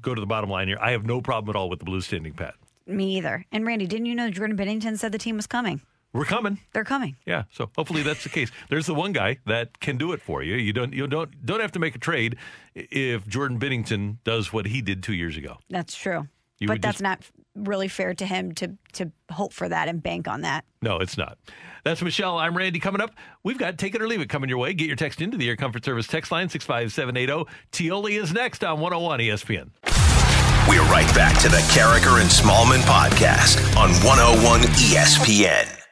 go 0.01 0.13
to 0.13 0.21
the 0.21 0.27
bottom 0.27 0.49
line 0.49 0.67
here. 0.67 0.77
I 0.79 0.91
have 0.91 1.05
no 1.05 1.21
problem 1.21 1.49
at 1.49 1.57
all 1.57 1.69
with 1.69 1.79
the 1.79 1.86
blue 1.86 2.01
standing 2.01 2.33
pat. 2.33 2.53
Me 2.86 3.17
either. 3.17 3.45
And 3.51 3.65
Randy, 3.65 3.88
didn't 3.88 4.05
you 4.05 4.13
know 4.13 4.29
Jordan 4.29 4.57
Binnington 4.57 4.99
said 4.99 5.13
the 5.13 5.17
team 5.17 5.38
was 5.38 5.47
coming? 5.47 5.81
We're 6.13 6.26
coming. 6.26 6.60
They're 6.73 6.84
coming. 6.84 7.17
Yeah. 7.26 7.43
So 7.52 7.71
hopefully 7.76 8.04
that's 8.04 8.23
the 8.23 8.30
case. 8.30 8.52
There's 8.69 8.86
the 8.86 8.93
one 8.93 9.13
guy 9.13 9.39
that 9.47 9.80
can 9.80 9.97
do 9.97 10.12
it 10.12 10.21
for 10.21 10.43
you. 10.43 10.56
You 10.56 10.71
don't 10.71 10.93
you 10.93 11.08
don't 11.08 11.45
don't 11.45 11.60
have 11.60 11.71
to 11.73 11.80
make 11.80 11.95
a 11.95 11.99
trade 11.99 12.38
if 12.76 13.28
Jordan 13.28 13.60
Binnington 13.60 14.17
does 14.23 14.54
what 14.54 14.67
he 14.67 14.82
did 14.82 15.02
two 15.02 15.13
years 15.13 15.38
ago. 15.38 15.58
That's 15.69 15.95
true. 15.95 16.28
You 16.60 16.67
but 16.67 16.82
that's 16.82 16.95
just, 16.95 17.04
not 17.04 17.19
really 17.56 17.88
fair 17.88 18.13
to 18.13 18.26
him 18.26 18.54
to 18.54 18.78
to 18.93 19.12
hope 19.32 19.54
for 19.54 19.67
that 19.67 19.88
and 19.88 20.02
bank 20.02 20.28
on 20.28 20.41
that. 20.41 20.65
No, 20.82 20.97
it's 20.97 21.17
not. 21.17 21.38
That's 21.84 22.02
Michelle. 22.02 22.38
I'm 22.38 22.56
Randy. 22.56 22.80
Coming 22.80 23.02
up, 23.02 23.15
we've 23.43 23.58
got 23.58 23.78
Take 23.78 23.95
It 23.95 24.02
or 24.02 24.08
Leave 24.08 24.21
It 24.21 24.30
coming 24.30 24.49
your 24.49 24.60
way. 24.60 24.73
Get 24.73 24.88
your 24.88 24.95
text 24.95 25.19
into 25.19 25.36
the 25.36 25.49
Air 25.49 25.56
Comfort 25.56 25.84
Service 25.84 26.08
text 26.08 26.32
line 26.32 26.47
65780. 26.47 27.52
Tioli 27.71 28.21
is 28.21 28.32
next 28.32 28.63
on 28.63 28.80
101 28.80 29.19
ESPN. 29.19 29.71
We're 30.69 30.84
right 30.84 31.13
back 31.13 31.38
to 31.41 31.49
the 31.49 31.58
Karraker 31.73 32.21
and 32.21 32.30
Smallman 32.30 32.82
podcast 32.84 33.60
on 33.76 33.89
101 34.06 34.62
ESPN. 34.62 35.83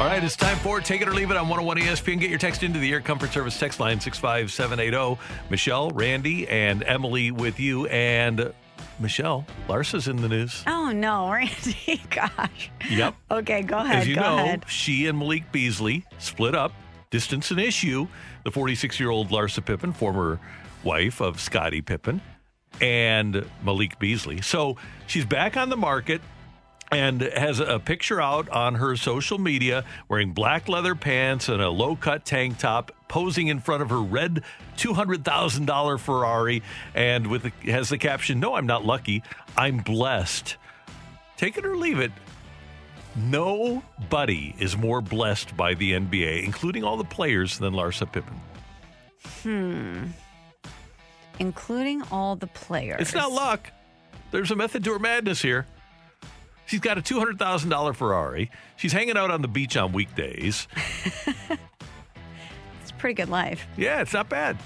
All 0.00 0.06
right, 0.06 0.24
it's 0.24 0.34
time 0.34 0.56
for 0.60 0.80
Take 0.80 1.02
It 1.02 1.08
or 1.08 1.12
Leave 1.12 1.30
It 1.30 1.36
on 1.36 1.46
101 1.50 1.76
ESPN. 1.76 2.18
Get 2.18 2.30
your 2.30 2.38
text 2.38 2.62
into 2.62 2.78
the 2.78 2.90
Air 2.90 3.02
Comfort 3.02 3.34
Service 3.34 3.58
text 3.60 3.80
line 3.80 4.00
65780. 4.00 5.20
Michelle, 5.50 5.90
Randy, 5.90 6.48
and 6.48 6.82
Emily 6.84 7.30
with 7.30 7.60
you. 7.60 7.84
And 7.88 8.50
Michelle, 8.98 9.44
Larsa's 9.68 10.08
in 10.08 10.16
the 10.16 10.28
news. 10.28 10.64
Oh, 10.66 10.90
no, 10.90 11.30
Randy. 11.32 12.00
Gosh. 12.08 12.70
Yep. 12.88 13.14
Okay, 13.30 13.60
go 13.60 13.76
ahead. 13.76 13.96
As 13.96 14.08
you 14.08 14.14
go 14.14 14.22
know, 14.22 14.36
ahead. 14.38 14.64
she 14.68 15.06
and 15.06 15.18
Malik 15.18 15.52
Beasley 15.52 16.06
split 16.18 16.54
up 16.54 16.72
distance 17.10 17.50
an 17.50 17.58
issue. 17.58 18.08
The 18.44 18.50
46 18.50 18.98
year 18.98 19.10
old 19.10 19.28
Larsa 19.28 19.62
Pippen, 19.62 19.92
former 19.92 20.40
wife 20.82 21.20
of 21.20 21.38
Scottie 21.38 21.82
Pippen, 21.82 22.22
and 22.80 23.44
Malik 23.62 23.98
Beasley. 23.98 24.40
So 24.40 24.78
she's 25.06 25.26
back 25.26 25.58
on 25.58 25.68
the 25.68 25.76
market 25.76 26.22
and 26.90 27.20
has 27.20 27.60
a 27.60 27.78
picture 27.78 28.20
out 28.20 28.48
on 28.48 28.76
her 28.76 28.96
social 28.96 29.38
media 29.38 29.84
wearing 30.08 30.32
black 30.32 30.68
leather 30.68 30.94
pants 30.94 31.48
and 31.48 31.62
a 31.62 31.70
low 31.70 31.96
cut 31.96 32.24
tank 32.24 32.58
top 32.58 32.92
posing 33.08 33.48
in 33.48 33.60
front 33.60 33.82
of 33.82 33.90
her 33.90 34.00
red 34.00 34.42
$200,000 34.76 36.00
Ferrari 36.00 36.62
and 36.94 37.26
with 37.26 37.42
the, 37.42 37.70
has 37.70 37.88
the 37.88 37.98
caption 37.98 38.40
no 38.40 38.54
I'm 38.54 38.66
not 38.66 38.84
lucky 38.84 39.22
I'm 39.56 39.78
blessed 39.78 40.56
take 41.36 41.56
it 41.56 41.64
or 41.64 41.76
leave 41.76 42.00
it 42.00 42.12
Nobody 43.16 44.54
is 44.58 44.76
more 44.76 45.00
blessed 45.00 45.56
by 45.56 45.74
the 45.74 45.92
NBA, 45.92 46.44
including 46.44 46.84
all 46.84 46.96
the 46.96 47.04
players, 47.04 47.58
than 47.58 47.74
Larsa 47.74 48.10
Pippen. 48.10 48.40
Hmm. 49.42 50.06
Including 51.38 52.02
all 52.10 52.36
the 52.36 52.46
players. 52.46 53.00
It's 53.00 53.14
not 53.14 53.32
luck. 53.32 53.72
There's 54.30 54.50
a 54.50 54.56
method 54.56 54.84
to 54.84 54.92
her 54.92 54.98
madness 54.98 55.42
here. 55.42 55.66
She's 56.70 56.78
got 56.78 56.98
a 56.98 57.00
$200,000 57.00 57.96
Ferrari. 57.96 58.48
She's 58.76 58.92
hanging 58.92 59.16
out 59.16 59.32
on 59.32 59.42
the 59.42 59.48
beach 59.48 59.76
on 59.76 59.90
weekdays. 59.90 60.68
it's 61.26 62.90
a 62.90 62.94
pretty 62.96 63.14
good 63.14 63.28
life. 63.28 63.66
Yeah, 63.76 64.00
it's 64.02 64.12
not 64.12 64.28
bad. 64.28 64.56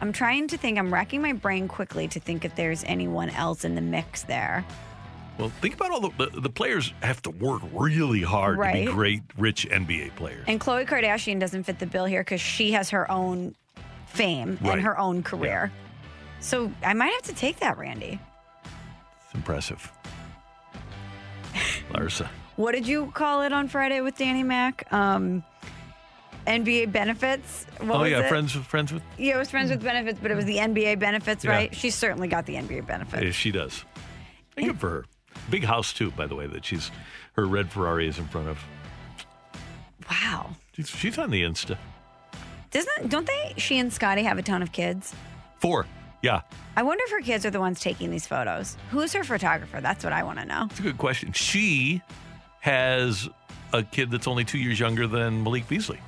I'm 0.00 0.12
trying 0.12 0.48
to 0.48 0.56
think, 0.58 0.80
I'm 0.80 0.92
racking 0.92 1.22
my 1.22 1.32
brain 1.32 1.68
quickly 1.68 2.08
to 2.08 2.18
think 2.18 2.44
if 2.44 2.56
there's 2.56 2.82
anyone 2.82 3.30
else 3.30 3.64
in 3.64 3.76
the 3.76 3.80
mix 3.80 4.24
there. 4.24 4.64
Well, 5.38 5.50
think 5.60 5.74
about 5.74 5.92
all 5.92 6.00
the, 6.00 6.10
the, 6.26 6.40
the 6.40 6.50
players 6.50 6.92
have 7.04 7.22
to 7.22 7.30
work 7.30 7.62
really 7.72 8.22
hard 8.22 8.58
right. 8.58 8.72
to 8.72 8.86
be 8.86 8.92
great, 8.92 9.22
rich 9.38 9.68
NBA 9.70 10.16
players. 10.16 10.44
And 10.48 10.60
Khloe 10.60 10.84
Kardashian 10.84 11.38
doesn't 11.38 11.62
fit 11.62 11.78
the 11.78 11.86
bill 11.86 12.04
here 12.04 12.22
because 12.22 12.40
she 12.40 12.72
has 12.72 12.90
her 12.90 13.08
own 13.08 13.54
fame 14.06 14.58
right. 14.60 14.72
and 14.72 14.82
her 14.82 14.98
own 14.98 15.22
career. 15.22 15.70
Yeah. 15.72 16.40
So 16.40 16.72
I 16.84 16.94
might 16.94 17.12
have 17.12 17.22
to 17.22 17.32
take 17.32 17.60
that, 17.60 17.78
Randy. 17.78 18.18
It's 18.64 19.34
impressive. 19.34 19.88
Larsa. 21.92 22.28
what 22.56 22.72
did 22.72 22.86
you 22.86 23.10
call 23.14 23.42
it 23.42 23.52
on 23.52 23.68
Friday 23.68 24.00
with 24.00 24.16
Danny 24.16 24.42
Mac? 24.42 24.90
Um, 24.92 25.42
NBA 26.46 26.90
benefits. 26.90 27.66
What 27.78 28.00
oh 28.00 28.04
yeah, 28.04 28.20
it? 28.20 28.28
friends 28.28 28.54
with 28.56 28.64
friends 28.66 28.92
with 28.92 29.02
Yeah, 29.16 29.36
it 29.36 29.38
was 29.38 29.50
friends 29.50 29.70
with 29.70 29.82
benefits, 29.82 30.18
but 30.20 30.30
it 30.30 30.34
was 30.34 30.44
the 30.44 30.56
NBA 30.58 30.98
benefits, 30.98 31.44
Yeah. 31.44 31.50
right? 31.52 31.74
She's 31.74 31.94
certainly 31.94 32.26
got 32.28 32.46
the 32.46 32.54
NBA 32.56 32.86
benefits. 32.86 33.22
Yeah, 33.22 33.30
she 33.30 33.50
does. 33.52 33.84
And 34.56 34.66
good 34.66 34.80
for 34.80 34.90
her. 34.90 35.04
Big 35.50 35.64
house 35.64 35.92
too, 35.92 36.10
by 36.10 36.26
the 36.26 36.34
way. 36.34 36.46
That 36.46 36.64
she's 36.64 36.90
her 37.34 37.46
red 37.46 37.70
Ferrari 37.70 38.08
is 38.08 38.18
in 38.18 38.26
front 38.26 38.48
of. 38.48 38.58
Wow. 40.10 40.50
She's, 40.72 40.88
she's 40.90 41.18
on 41.18 41.30
the 41.30 41.42
Insta. 41.42 41.78
Doesn't 42.70 43.08
don't 43.08 43.26
they? 43.26 43.54
She 43.56 43.78
and 43.78 43.92
Scottie 43.92 44.22
have 44.24 44.38
a 44.38 44.42
ton 44.42 44.62
of 44.62 44.72
kids. 44.72 45.14
Four. 45.58 45.86
Yeah, 46.22 46.42
I 46.76 46.82
wonder 46.82 47.02
if 47.04 47.10
her 47.10 47.20
kids 47.20 47.44
are 47.44 47.50
the 47.50 47.60
ones 47.60 47.80
taking 47.80 48.10
these 48.10 48.26
photos. 48.26 48.76
Who's 48.90 49.12
her 49.12 49.24
photographer? 49.24 49.80
That's 49.80 50.04
what 50.04 50.12
I 50.12 50.22
want 50.22 50.38
to 50.38 50.44
know. 50.44 50.68
it's 50.70 50.78
a 50.78 50.82
good 50.82 50.98
question. 50.98 51.32
She 51.32 52.00
has 52.60 53.28
a 53.72 53.82
kid 53.82 54.10
that's 54.10 54.26
only 54.26 54.44
two 54.44 54.58
years 54.58 54.78
younger 54.78 55.06
than 55.06 55.42
Malik 55.42 55.68
Beasley. 55.68 55.98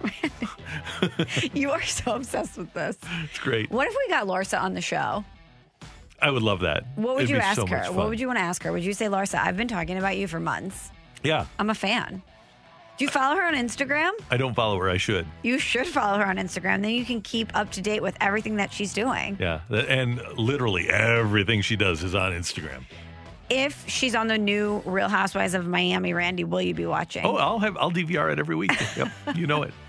you 1.54 1.70
are 1.70 1.82
so 1.82 2.14
obsessed 2.14 2.56
with 2.56 2.72
this. 2.72 2.96
It's 3.24 3.38
great. 3.38 3.70
What 3.70 3.86
if 3.86 3.94
we 3.96 4.08
got 4.08 4.26
Larsa 4.26 4.60
on 4.60 4.74
the 4.74 4.80
show? 4.80 5.24
I 6.20 6.30
would 6.30 6.42
love 6.42 6.60
that. 6.60 6.84
What 6.96 7.14
would 7.14 7.24
It'd 7.24 7.36
you 7.36 7.40
ask 7.40 7.56
so 7.60 7.66
her? 7.66 7.84
What 7.92 8.08
would 8.08 8.18
you 8.18 8.26
want 8.26 8.38
to 8.38 8.44
ask 8.44 8.62
her? 8.64 8.72
Would 8.72 8.84
you 8.84 8.92
say, 8.92 9.06
Larsa, 9.06 9.38
I've 9.38 9.56
been 9.56 9.68
talking 9.68 9.96
about 9.98 10.16
you 10.16 10.26
for 10.26 10.40
months. 10.40 10.90
Yeah, 11.22 11.46
I'm 11.58 11.70
a 11.70 11.74
fan. 11.74 12.22
Do 12.98 13.04
you 13.04 13.10
follow 13.12 13.36
her 13.36 13.46
on 13.46 13.54
Instagram? 13.54 14.10
I 14.28 14.36
don't 14.36 14.54
follow 14.54 14.76
her. 14.80 14.90
I 14.90 14.96
should. 14.96 15.24
You 15.44 15.60
should 15.60 15.86
follow 15.86 16.18
her 16.18 16.26
on 16.26 16.36
Instagram. 16.36 16.82
Then 16.82 16.90
you 16.90 17.04
can 17.04 17.20
keep 17.22 17.54
up 17.56 17.70
to 17.72 17.80
date 17.80 18.02
with 18.02 18.16
everything 18.20 18.56
that 18.56 18.72
she's 18.72 18.92
doing. 18.92 19.36
Yeah, 19.38 19.60
and 19.70 20.20
literally 20.36 20.90
everything 20.90 21.62
she 21.62 21.76
does 21.76 22.02
is 22.02 22.16
on 22.16 22.32
Instagram. 22.32 22.82
If 23.50 23.88
she's 23.88 24.16
on 24.16 24.26
the 24.26 24.36
new 24.36 24.82
Real 24.84 25.08
Housewives 25.08 25.54
of 25.54 25.64
Miami, 25.64 26.12
Randy, 26.12 26.42
will 26.42 26.60
you 26.60 26.74
be 26.74 26.86
watching? 26.86 27.24
Oh, 27.24 27.36
I'll 27.36 27.60
have 27.60 27.76
I'll 27.76 27.92
DVR 27.92 28.32
it 28.32 28.40
every 28.40 28.56
week. 28.56 28.72
Yep, 28.96 29.36
you 29.36 29.46
know 29.46 29.62
it. 29.62 29.72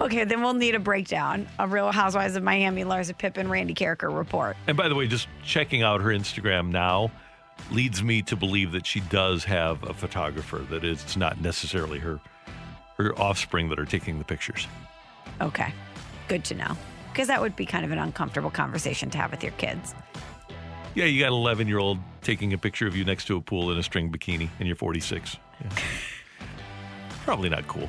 Okay, 0.00 0.24
then 0.24 0.40
we'll 0.42 0.54
need 0.54 0.74
a 0.74 0.80
breakdown 0.80 1.46
of 1.58 1.70
Real 1.70 1.92
Housewives 1.92 2.34
of 2.34 2.42
Miami, 2.42 2.82
Larsa 2.82 3.16
Pippen, 3.16 3.48
Randy 3.50 3.74
Karraker 3.74 4.16
report. 4.16 4.56
And 4.66 4.74
by 4.74 4.88
the 4.88 4.94
way, 4.94 5.06
just 5.06 5.28
checking 5.44 5.82
out 5.82 6.00
her 6.00 6.08
Instagram 6.08 6.70
now 6.70 7.10
leads 7.70 8.02
me 8.02 8.22
to 8.22 8.36
believe 8.36 8.72
that 8.72 8.86
she 8.86 9.00
does 9.00 9.44
have 9.44 9.82
a 9.84 9.92
photographer. 9.92 10.64
That 10.70 10.82
it's 10.82 11.16
not 11.16 11.40
necessarily 11.42 11.98
her 11.98 12.20
her 12.96 13.18
offspring 13.18 13.68
that 13.68 13.78
are 13.78 13.84
taking 13.84 14.18
the 14.18 14.24
pictures. 14.24 14.66
Okay, 15.40 15.72
good 16.28 16.44
to 16.44 16.54
know. 16.54 16.76
Because 17.12 17.28
that 17.28 17.40
would 17.40 17.56
be 17.56 17.64
kind 17.66 17.84
of 17.84 17.92
an 17.92 17.98
uncomfortable 17.98 18.50
conversation 18.50 19.10
to 19.10 19.18
have 19.18 19.30
with 19.30 19.42
your 19.42 19.52
kids. 19.52 19.94
Yeah, 20.94 21.04
you 21.04 21.20
got 21.20 21.28
an 21.28 21.34
11 21.34 21.68
year 21.68 21.78
old 21.78 21.98
taking 22.22 22.52
a 22.52 22.58
picture 22.58 22.86
of 22.86 22.96
you 22.96 23.04
next 23.04 23.26
to 23.26 23.36
a 23.36 23.40
pool 23.40 23.70
in 23.70 23.78
a 23.78 23.82
string 23.82 24.10
bikini, 24.10 24.48
and 24.58 24.66
you're 24.66 24.76
46. 24.76 25.36
Yeah. 25.60 25.70
Probably 27.24 27.48
not 27.48 27.66
cool. 27.68 27.88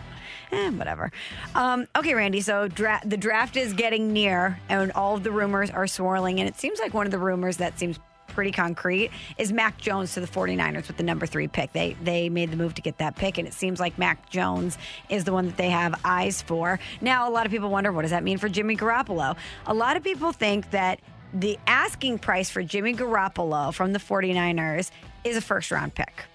Eh, 0.51 0.70
whatever. 0.72 1.12
Um, 1.55 1.88
okay, 1.97 2.14
Randy. 2.14 2.41
So 2.41 2.68
dra- 2.68 3.01
the 3.05 3.18
draft 3.18 3.58
is 3.58 3.74
getting 3.74 4.14
near, 4.14 4.60
and 4.70 4.91
all 4.93 5.16
of 5.16 5.24
the 5.24 5.32
rumors 5.32 5.70
are 5.70 5.88
swirling. 5.88 6.39
And 6.39 6.47
it 6.47 6.58
seems 6.58 6.80
like 6.80 6.93
one 6.93 7.05
of 7.05 7.12
the 7.12 7.20
rumors 7.20 7.58
that 7.58 7.78
seems 7.78 7.99
pretty 8.38 8.51
concrete 8.51 9.09
is 9.39 9.51
Mac 9.51 9.79
Jones 9.79 10.13
to 10.13 10.19
the 10.19 10.27
49ers 10.27 10.85
with 10.85 10.97
the 10.97 11.01
number 11.01 11.25
three 11.25 11.47
pick. 11.47 11.73
They 11.73 11.97
they 12.03 12.29
made 12.29 12.51
the 12.51 12.55
move 12.55 12.75
to 12.75 12.83
get 12.83 12.99
that 12.99 13.15
pick, 13.15 13.39
and 13.39 13.47
it 13.47 13.53
seems 13.55 13.79
like 13.79 13.97
Mac 13.97 14.29
Jones 14.29 14.77
is 15.09 15.23
the 15.23 15.33
one 15.33 15.47
that 15.47 15.57
they 15.57 15.71
have 15.71 15.99
eyes 16.05 16.43
for. 16.43 16.79
Now, 17.01 17.27
a 17.27 17.31
lot 17.31 17.47
of 17.47 17.51
people 17.51 17.71
wonder 17.71 17.91
what 17.91 18.03
does 18.03 18.11
that 18.11 18.23
mean 18.23 18.38
for 18.38 18.47
Jimmy 18.47 18.77
Garoppolo? 18.77 19.35
A 19.65 19.73
lot 19.73 19.97
of 19.97 20.03
people 20.03 20.33
think 20.33 20.69
that 20.69 20.99
the 21.33 21.57
asking 21.65 22.19
price 22.19 22.51
for 22.51 22.61
Jimmy 22.61 22.93
Garoppolo 22.93 23.73
from 23.73 23.91
the 23.91 23.99
49ers 23.99 24.91
is 25.23 25.35
a 25.35 25.41
first 25.41 25.71
round 25.71 25.95
pick. 25.95 26.25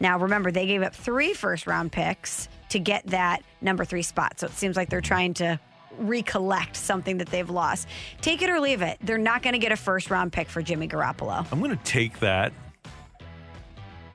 Now, 0.00 0.18
remember, 0.18 0.50
they 0.50 0.66
gave 0.66 0.82
up 0.82 0.92
three 0.92 1.34
first 1.34 1.68
round 1.68 1.92
picks 1.92 2.48
to 2.70 2.80
get 2.80 3.06
that 3.06 3.44
number 3.60 3.84
three 3.84 4.02
spot. 4.02 4.40
So 4.40 4.48
it 4.48 4.54
seems 4.54 4.74
like 4.74 4.90
they're 4.90 5.00
trying 5.00 5.34
to 5.34 5.60
recollect 5.98 6.76
something 6.76 7.18
that 7.18 7.28
they've 7.28 7.48
lost. 7.50 7.88
Take 8.20 8.42
it 8.42 8.50
or 8.50 8.60
leave 8.60 8.82
it. 8.82 8.98
They're 9.02 9.18
not 9.18 9.42
going 9.42 9.52
to 9.54 9.58
get 9.58 9.72
a 9.72 9.76
first 9.76 10.10
round 10.10 10.32
pick 10.32 10.48
for 10.48 10.62
Jimmy 10.62 10.88
Garoppolo. 10.88 11.46
I'm 11.52 11.58
going 11.60 11.76
to 11.76 11.84
take 11.84 12.20
that. 12.20 12.52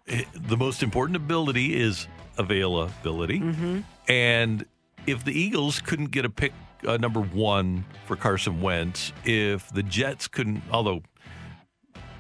Eh, 0.08 0.24
The 0.48 0.58
most 0.58 0.84
important 0.84 1.16
ability 1.16 1.76
is 1.80 2.08
availability. 2.38 3.42
And 4.08 4.66
if 5.08 5.24
the 5.26 5.32
Eagles 5.38 5.80
couldn't 5.82 6.12
get 6.12 6.26
a 6.26 6.30
pick 6.30 6.54
uh, 6.88 6.98
number 6.98 7.20
one 7.22 7.86
for 8.06 8.16
Carson 8.16 8.62
Wentz, 8.62 9.12
if 9.26 9.70
the 9.74 9.84
Jets 9.84 10.28
couldn't, 10.28 10.62
although 10.72 11.02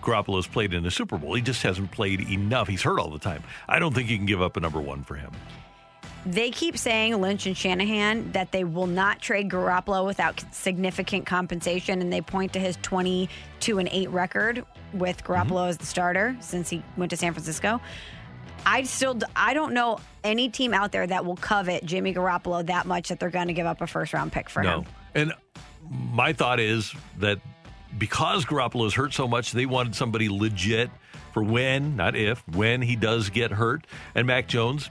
Garoppolo's 0.01 0.47
played 0.47 0.73
in 0.73 0.83
the 0.83 0.91
Super 0.91 1.17
Bowl, 1.17 1.33
he 1.33 1.41
just 1.41 1.61
hasn't 1.63 1.91
played 1.91 2.21
enough. 2.29 2.67
He's 2.67 2.81
hurt 2.81 2.99
all 2.99 3.09
the 3.09 3.19
time. 3.19 3.43
I 3.67 3.79
don't 3.79 3.93
think 3.93 4.09
you 4.09 4.17
can 4.17 4.25
give 4.25 4.41
up 4.41 4.57
a 4.57 4.59
number 4.59 4.79
one 4.81 5.03
for 5.03 5.15
him. 5.15 5.31
They 6.25 6.51
keep 6.51 6.77
saying, 6.77 7.19
Lynch 7.19 7.45
and 7.45 7.55
Shanahan, 7.55 8.31
that 8.33 8.51
they 8.51 8.63
will 8.63 8.87
not 8.87 9.21
trade 9.21 9.49
Garoppolo 9.49 10.05
without 10.05 10.43
significant 10.53 11.25
compensation. 11.25 12.01
And 12.01 12.11
they 12.11 12.21
point 12.21 12.53
to 12.53 12.59
his 12.59 12.77
22 12.81 13.79
and 13.79 13.89
8 13.91 14.09
record 14.09 14.65
with 14.93 15.23
mm-hmm. 15.23 15.31
Garoppolo 15.31 15.69
as 15.69 15.77
the 15.77 15.85
starter 15.85 16.35
since 16.41 16.69
he 16.69 16.83
went 16.97 17.11
to 17.11 17.17
San 17.17 17.33
Francisco. 17.33 17.79
I 18.65 18.83
still, 18.83 19.17
I 19.35 19.53
don't 19.53 19.73
know 19.73 19.99
any 20.23 20.49
team 20.49 20.73
out 20.73 20.91
there 20.91 21.07
that 21.07 21.25
will 21.25 21.37
covet 21.37 21.85
Jimmy 21.85 22.13
Garoppolo 22.13 22.65
that 22.67 22.85
much 22.85 23.09
that 23.09 23.19
they're 23.19 23.29
going 23.29 23.47
to 23.47 23.53
give 23.53 23.65
up 23.65 23.81
a 23.81 23.87
first 23.87 24.13
round 24.13 24.31
pick 24.31 24.49
for 24.49 24.59
him. 24.59 24.65
No. 24.65 24.79
him. 24.79 24.85
And 25.15 25.33
my 25.89 26.33
thought 26.33 26.59
is 26.59 26.93
that 27.19 27.39
because 27.97 28.45
Garoppolo's 28.45 28.93
hurt 28.93 29.13
so 29.13 29.27
much, 29.27 29.51
they 29.53 29.65
wanted 29.65 29.95
somebody 29.95 30.29
legit 30.29 30.89
for 31.33 31.43
when, 31.43 31.95
not 31.95 32.15
if, 32.15 32.45
when 32.49 32.81
he 32.81 32.95
does 32.95 33.29
get 33.29 33.51
hurt. 33.51 33.85
And 34.15 34.27
Mac 34.27 34.47
Jones, 34.47 34.89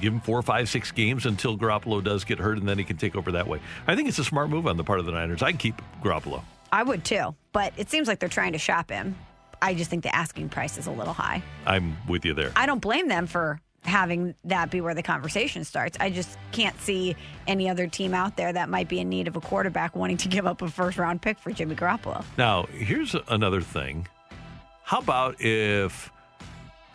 give 0.00 0.12
him 0.12 0.20
four, 0.20 0.40
five, 0.42 0.68
six 0.68 0.90
games 0.90 1.26
until 1.26 1.56
Garoppolo 1.56 2.02
does 2.02 2.24
get 2.24 2.38
hurt, 2.38 2.58
and 2.58 2.68
then 2.68 2.78
he 2.78 2.84
can 2.84 2.96
take 2.96 3.16
over 3.16 3.32
that 3.32 3.46
way. 3.46 3.60
I 3.86 3.96
think 3.96 4.08
it's 4.08 4.18
a 4.18 4.24
smart 4.24 4.50
move 4.50 4.66
on 4.66 4.76
the 4.76 4.84
part 4.84 5.00
of 5.00 5.06
the 5.06 5.12
Niners. 5.12 5.42
I'd 5.42 5.58
keep 5.58 5.80
Garoppolo. 6.02 6.42
I 6.72 6.82
would 6.82 7.04
too, 7.04 7.34
but 7.52 7.72
it 7.76 7.90
seems 7.90 8.08
like 8.08 8.18
they're 8.18 8.28
trying 8.28 8.52
to 8.52 8.58
shop 8.58 8.90
him. 8.90 9.16
I 9.62 9.74
just 9.74 9.88
think 9.88 10.02
the 10.02 10.14
asking 10.14 10.50
price 10.50 10.76
is 10.76 10.86
a 10.86 10.90
little 10.90 11.14
high. 11.14 11.42
I'm 11.64 11.96
with 12.06 12.24
you 12.24 12.34
there. 12.34 12.52
I 12.56 12.66
don't 12.66 12.80
blame 12.80 13.08
them 13.08 13.26
for 13.26 13.60
having 13.86 14.34
that 14.44 14.70
be 14.70 14.80
where 14.80 14.94
the 14.94 15.02
conversation 15.02 15.64
starts. 15.64 15.96
I 16.00 16.10
just 16.10 16.36
can't 16.52 16.78
see 16.80 17.16
any 17.46 17.68
other 17.68 17.86
team 17.86 18.14
out 18.14 18.36
there 18.36 18.52
that 18.52 18.68
might 18.68 18.88
be 18.88 18.98
in 18.98 19.08
need 19.08 19.28
of 19.28 19.36
a 19.36 19.40
quarterback 19.40 19.94
wanting 19.96 20.16
to 20.18 20.28
give 20.36 20.46
up 20.46 20.62
a 20.62 20.68
first 20.68 20.98
round 20.98 21.22
pick 21.22 21.38
for 21.38 21.50
Jimmy 21.52 21.74
Garoppolo. 21.74 22.24
Now, 22.36 22.64
here's 22.72 23.14
another 23.28 23.60
thing. 23.60 24.08
How 24.82 24.98
about 24.98 25.40
if 25.40 26.10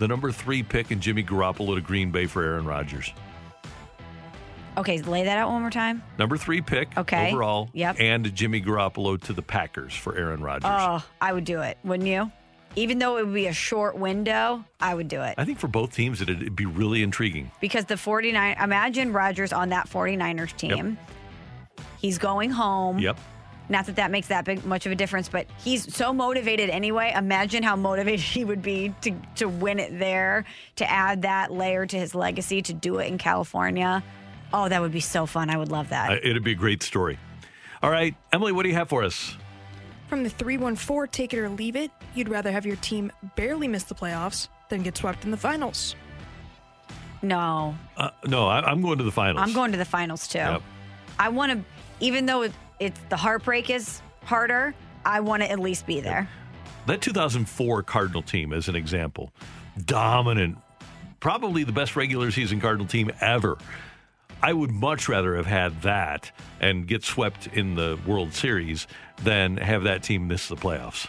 the 0.02 0.08
number 0.08 0.32
three 0.32 0.64
pick 0.64 0.90
and 0.90 1.00
Jimmy 1.00 1.24
Garoppolo 1.24 1.76
to 1.76 1.82
Green 1.82 2.10
Bay 2.10 2.26
for 2.26 2.44
Aaron 2.44 2.66
Rodgers? 2.66 3.14
Okay, 4.76 5.00
lay 5.04 5.26
that 5.26 5.38
out 5.38 5.52
one 5.52 5.62
more 5.62 5.70
time. 5.70 6.02
Number 6.18 6.38
three 6.38 6.60
pick 6.60 6.98
Okay. 6.98 7.30
overall. 7.30 7.70
Yep. 7.74 7.98
And 8.00 8.34
Jimmy 8.34 8.62
Garoppolo 8.64 9.22
to 9.26 9.34
the 9.34 9.44
Packers 9.44 9.94
for 9.94 10.18
Aaron 10.18 10.42
Rodgers. 10.42 10.72
Oh, 10.74 11.06
I 11.22 11.32
would 11.34 11.44
do 11.46 11.62
it, 11.62 11.78
wouldn't 11.84 12.10
you? 12.10 12.32
Even 12.76 12.98
though 12.98 13.18
it 13.18 13.26
would 13.26 13.34
be 13.36 13.46
a 13.46 13.54
short 13.54 13.96
window, 13.96 14.66
I 14.80 14.96
would 14.96 15.08
do 15.08 15.22
it. 15.22 15.36
I 15.38 15.46
think 15.46 15.60
for 15.60 15.68
both 15.68 15.94
teams, 15.94 16.20
it'd, 16.20 16.42
it'd 16.42 16.56
be 16.56 16.66
really 16.66 17.04
intriguing. 17.04 17.52
Because 17.62 17.86
the 17.86 17.98
49 17.98 18.58
imagine 18.60 19.14
Rodgers 19.14 19.54
on 19.54 19.70
that 19.70 19.88
49ers 19.88 20.56
team. 20.58 20.98
He's 22.00 22.18
going 22.18 22.50
home. 22.50 22.98
Yep. 22.98 23.20
Not 23.72 23.86
that 23.86 23.96
that 23.96 24.12
makes 24.12 24.28
that 24.28 24.44
big 24.44 24.66
much 24.66 24.86
of 24.86 24.92
a 24.92 24.96
difference, 24.96 25.30
but 25.30 25.48
he's 25.64 25.96
so 25.96 26.12
motivated 26.12 26.70
anyway. 26.70 27.14
Imagine 27.16 27.64
how 27.64 27.78
motivated 27.78 28.20
he 28.36 28.44
would 28.44 28.62
be 28.62 28.94
to 29.02 29.12
to 29.38 29.48
win 29.48 29.80
it 29.80 29.98
there, 29.98 30.44
to 30.76 30.90
add 30.90 31.22
that 31.22 31.52
layer 31.52 31.86
to 31.86 31.98
his 31.98 32.14
legacy, 32.14 32.62
to 32.64 32.74
do 32.74 33.00
it 33.00 33.08
in 33.08 33.18
California. 33.18 34.04
Oh, 34.54 34.68
that 34.68 34.82
would 34.82 34.92
be 34.92 35.00
so 35.00 35.26
fun. 35.26 35.50
I 35.50 35.56
would 35.56 35.72
love 35.72 35.90
that. 35.90 36.12
Uh, 36.12 36.16
it'd 36.22 36.44
be 36.44 36.52
a 36.52 36.56
great 36.56 36.84
story. 36.84 37.18
All 37.82 37.90
right, 37.90 38.14
Emily, 38.34 38.52
what 38.52 38.64
do 38.64 38.70
you 38.70 38.76
have 38.76 38.90
for 38.90 39.04
us? 39.04 39.38
From 40.10 40.24
the 40.24 40.30
314, 40.30 41.08
take 41.10 41.34
it 41.34 41.40
or 41.40 41.48
leave 41.48 41.78
it, 41.78 41.90
you'd 42.14 42.28
rather 42.28 42.52
have 42.52 42.66
your 42.66 42.76
team 42.76 43.14
barely 43.38 43.70
miss 43.70 43.84
the 43.86 43.96
playoffs 43.96 44.50
than 44.68 44.84
get 44.84 44.98
swept 44.98 45.24
in 45.24 45.32
the 45.32 45.38
finals. 45.38 45.96
no, 47.22 47.76
Uh, 47.96 48.10
no, 48.28 48.48
I, 48.48 48.60
I'm 48.60 48.82
going 48.82 48.98
to 48.98 49.06
the 49.06 49.12
finals. 49.12 49.48
I'm 49.48 49.54
going 49.54 49.72
to 49.72 49.78
the 49.78 49.86
finals 49.86 50.28
too. 50.28 50.40
Yep. 50.40 50.62
I 51.18 51.30
want 51.30 51.54
to, 51.54 51.64
even 52.02 52.26
though 52.26 52.42
it, 52.42 52.52
it's 52.82 53.00
the 53.10 53.16
heartbreak 53.16 53.70
is 53.70 54.02
harder. 54.24 54.74
I 55.06 55.22
want 55.22 55.44
to 55.44 55.50
at 55.50 55.60
least 55.60 55.86
be 55.86 56.02
there. 56.02 56.28
That 56.88 57.00
2004 57.00 57.84
Cardinal 57.84 58.24
team, 58.24 58.52
as 58.52 58.68
an 58.68 58.76
example, 58.76 59.32
dominant, 59.86 60.58
probably 61.20 61.64
the 61.64 61.72
best 61.72 61.96
regular 61.96 62.32
season 62.32 62.60
Cardinal 62.60 62.88
team 62.88 63.12
ever. 63.22 63.58
I 64.42 64.54
would 64.54 64.72
much 64.72 65.08
rather 65.08 65.36
have 65.36 65.46
had 65.46 65.84
that 65.84 66.32
and 66.60 66.88
get 66.88 67.04
swept 67.04 67.46
in 67.48 67.76
the 67.76 68.00
World 68.08 68.34
Series 68.34 68.88
than 69.24 69.58
have 69.58 69.84
that 69.84 70.02
team 70.02 70.28
miss 70.28 70.48
the 70.48 70.56
playoffs. 70.56 71.08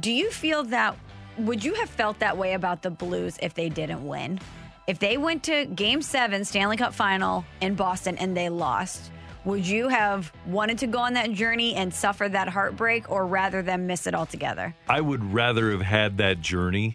Do 0.00 0.10
you 0.10 0.30
feel 0.32 0.64
that? 0.64 0.96
Would 1.38 1.62
you 1.62 1.74
have 1.74 1.88
felt 1.88 2.18
that 2.18 2.36
way 2.36 2.54
about 2.54 2.82
the 2.82 2.90
Blues 2.90 3.38
if 3.40 3.54
they 3.54 3.68
didn't 3.68 4.04
win? 4.04 4.40
If 4.88 4.98
they 4.98 5.16
went 5.16 5.44
to 5.44 5.66
Game 5.66 6.02
Seven, 6.02 6.44
Stanley 6.44 6.76
Cup 6.76 6.94
Final 6.94 7.44
in 7.60 7.76
Boston, 7.76 8.18
and 8.18 8.36
they 8.36 8.48
lost, 8.48 9.12
would 9.46 9.66
you 9.66 9.88
have 9.88 10.32
wanted 10.44 10.76
to 10.78 10.86
go 10.86 10.98
on 10.98 11.14
that 11.14 11.30
journey 11.30 11.76
and 11.76 11.94
suffer 11.94 12.28
that 12.28 12.48
heartbreak, 12.48 13.10
or 13.10 13.26
rather 13.26 13.62
than 13.62 13.86
miss 13.86 14.06
it 14.06 14.14
altogether? 14.14 14.74
I 14.88 15.00
would 15.00 15.32
rather 15.32 15.70
have 15.70 15.80
had 15.80 16.18
that 16.18 16.40
journey 16.42 16.94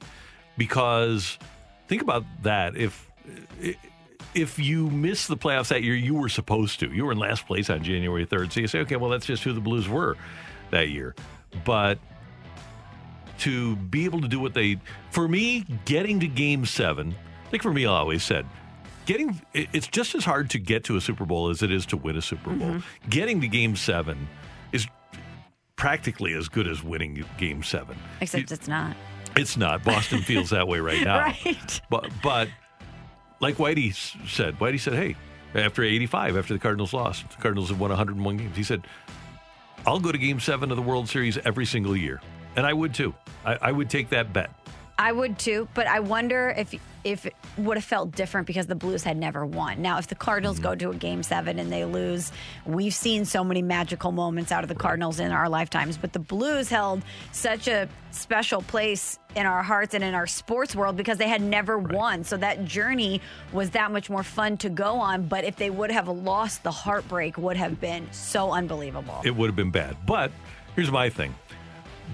because 0.57 1.39
think 1.87 2.01
about 2.01 2.25
that. 2.43 2.75
If 2.75 3.09
if 4.33 4.59
you 4.59 4.89
miss 4.89 5.27
the 5.27 5.37
playoffs 5.37 5.69
that 5.69 5.83
year, 5.83 5.95
you 5.95 6.13
were 6.13 6.29
supposed 6.29 6.79
to. 6.81 6.91
You 6.91 7.05
were 7.05 7.13
in 7.13 7.17
last 7.17 7.47
place 7.47 7.69
on 7.69 7.83
January 7.83 8.25
3rd. 8.25 8.51
So 8.51 8.59
you 8.59 8.67
say, 8.67 8.79
okay, 8.79 8.95
well, 8.95 9.09
that's 9.09 9.25
just 9.25 9.43
who 9.43 9.53
the 9.53 9.61
Blues 9.61 9.89
were 9.89 10.15
that 10.69 10.89
year. 10.89 11.15
But 11.65 11.99
to 13.39 13.75
be 13.75 14.05
able 14.05 14.21
to 14.21 14.27
do 14.27 14.39
what 14.39 14.53
they, 14.53 14.77
for 15.09 15.27
me, 15.27 15.65
getting 15.85 16.19
to 16.21 16.27
game 16.27 16.65
seven, 16.65 17.15
like 17.51 17.61
for 17.61 17.73
me, 17.73 17.85
I 17.85 17.89
always 17.89 18.23
said, 18.23 18.45
getting, 19.05 19.41
it's 19.53 19.87
just 19.87 20.15
as 20.15 20.25
hard 20.25 20.49
to 20.51 20.59
get 20.59 20.83
to 20.85 20.95
a 20.95 21.01
Super 21.01 21.25
Bowl 21.25 21.49
as 21.49 21.61
it 21.61 21.71
is 21.71 21.85
to 21.87 21.97
win 21.97 22.17
a 22.17 22.21
Super 22.21 22.51
Bowl. 22.51 22.69
Mm-hmm. 22.69 23.09
Getting 23.09 23.41
to 23.41 23.47
game 23.47 23.75
seven 23.75 24.27
is 24.71 24.87
practically 25.75 26.33
as 26.33 26.47
good 26.47 26.67
as 26.67 26.83
winning 26.83 27.23
game 27.37 27.63
seven. 27.63 27.97
Except 28.19 28.51
it's 28.51 28.67
not. 28.67 28.95
It's 29.35 29.57
not. 29.57 29.83
Boston 29.83 30.21
feels 30.21 30.49
that 30.49 30.67
way 30.67 30.79
right 30.79 31.03
now. 31.03 31.33
Right. 31.45 31.81
But 31.89 32.09
but 32.21 32.49
like 33.39 33.55
Whitey 33.57 33.93
said, 34.27 34.59
Whitey 34.59 34.79
said, 34.79 34.93
"Hey, 34.93 35.15
after 35.55 35.83
85, 35.83 36.37
after 36.37 36.53
the 36.53 36.59
Cardinals 36.59 36.93
lost, 36.93 37.29
the 37.29 37.41
Cardinals 37.41 37.69
have 37.69 37.79
won 37.79 37.89
101 37.89 38.37
games." 38.37 38.55
He 38.55 38.63
said, 38.63 38.85
"I'll 39.85 39.99
go 39.99 40.11
to 40.11 40.17
Game 40.17 40.39
Seven 40.39 40.69
of 40.71 40.77
the 40.77 40.83
World 40.83 41.09
Series 41.09 41.37
every 41.39 41.65
single 41.65 41.95
year," 41.95 42.21
and 42.55 42.65
I 42.65 42.73
would 42.73 42.93
too. 42.93 43.13
I, 43.45 43.57
I 43.61 43.71
would 43.71 43.89
take 43.89 44.09
that 44.09 44.33
bet. 44.33 44.51
I 45.01 45.11
would 45.11 45.39
too, 45.39 45.67
but 45.73 45.87
I 45.87 45.99
wonder 45.99 46.53
if 46.55 46.75
if 47.03 47.25
it 47.25 47.33
would 47.57 47.77
have 47.77 47.83
felt 47.83 48.11
different 48.11 48.45
because 48.45 48.67
the 48.67 48.75
Blues 48.75 49.03
had 49.03 49.17
never 49.17 49.43
won. 49.43 49.81
Now, 49.81 49.97
if 49.97 50.05
the 50.05 50.13
Cardinals 50.13 50.57
Mm-hmm. 50.57 50.63
go 50.63 50.75
to 50.75 50.89
a 50.91 50.95
game 50.95 51.23
seven 51.23 51.57
and 51.57 51.71
they 51.71 51.83
lose, 51.83 52.31
we've 52.67 52.93
seen 52.93 53.25
so 53.25 53.43
many 53.43 53.63
magical 53.63 54.11
moments 54.11 54.51
out 54.51 54.63
of 54.63 54.69
the 54.69 54.75
Cardinals 54.75 55.19
in 55.19 55.31
our 55.31 55.49
lifetimes, 55.49 55.97
but 55.97 56.13
the 56.13 56.19
Blues 56.19 56.69
held 56.69 57.01
such 57.31 57.67
a 57.67 57.89
special 58.11 58.61
place 58.61 59.17
in 59.35 59.47
our 59.47 59.63
hearts 59.63 59.95
and 59.95 60.03
in 60.03 60.13
our 60.13 60.27
sports 60.27 60.75
world 60.75 60.95
because 60.95 61.17
they 61.17 61.27
had 61.27 61.41
never 61.41 61.79
won. 61.79 62.23
So 62.23 62.37
that 62.37 62.65
journey 62.65 63.19
was 63.51 63.71
that 63.71 63.91
much 63.91 64.07
more 64.07 64.23
fun 64.23 64.57
to 64.57 64.69
go 64.69 64.99
on. 64.99 65.25
But 65.25 65.43
if 65.43 65.55
they 65.55 65.71
would 65.71 65.89
have 65.89 66.07
lost, 66.07 66.61
the 66.61 66.71
heartbreak 66.71 67.35
would 67.39 67.57
have 67.57 67.81
been 67.81 68.07
so 68.11 68.51
unbelievable. 68.51 69.21
It 69.25 69.35
would 69.35 69.47
have 69.47 69.55
been 69.55 69.71
bad. 69.71 69.97
But 70.05 70.31
here's 70.75 70.91
my 70.91 71.09
thing. 71.09 71.33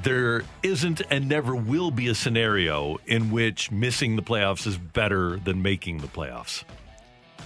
There 0.04 0.44
isn't 0.64 1.02
and 1.10 1.28
never 1.28 1.56
will 1.56 1.92
be 1.92 2.08
a 2.08 2.16
scenario 2.16 2.98
in 3.06 3.32
which 3.32 3.72
missing 3.72 4.16
the 4.16 4.22
playoffs 4.22 4.68
is 4.68 4.78
better 4.78 5.38
than 5.38 5.62
making 5.62 6.00
the 6.00 6.08
playoffs. 6.08 6.64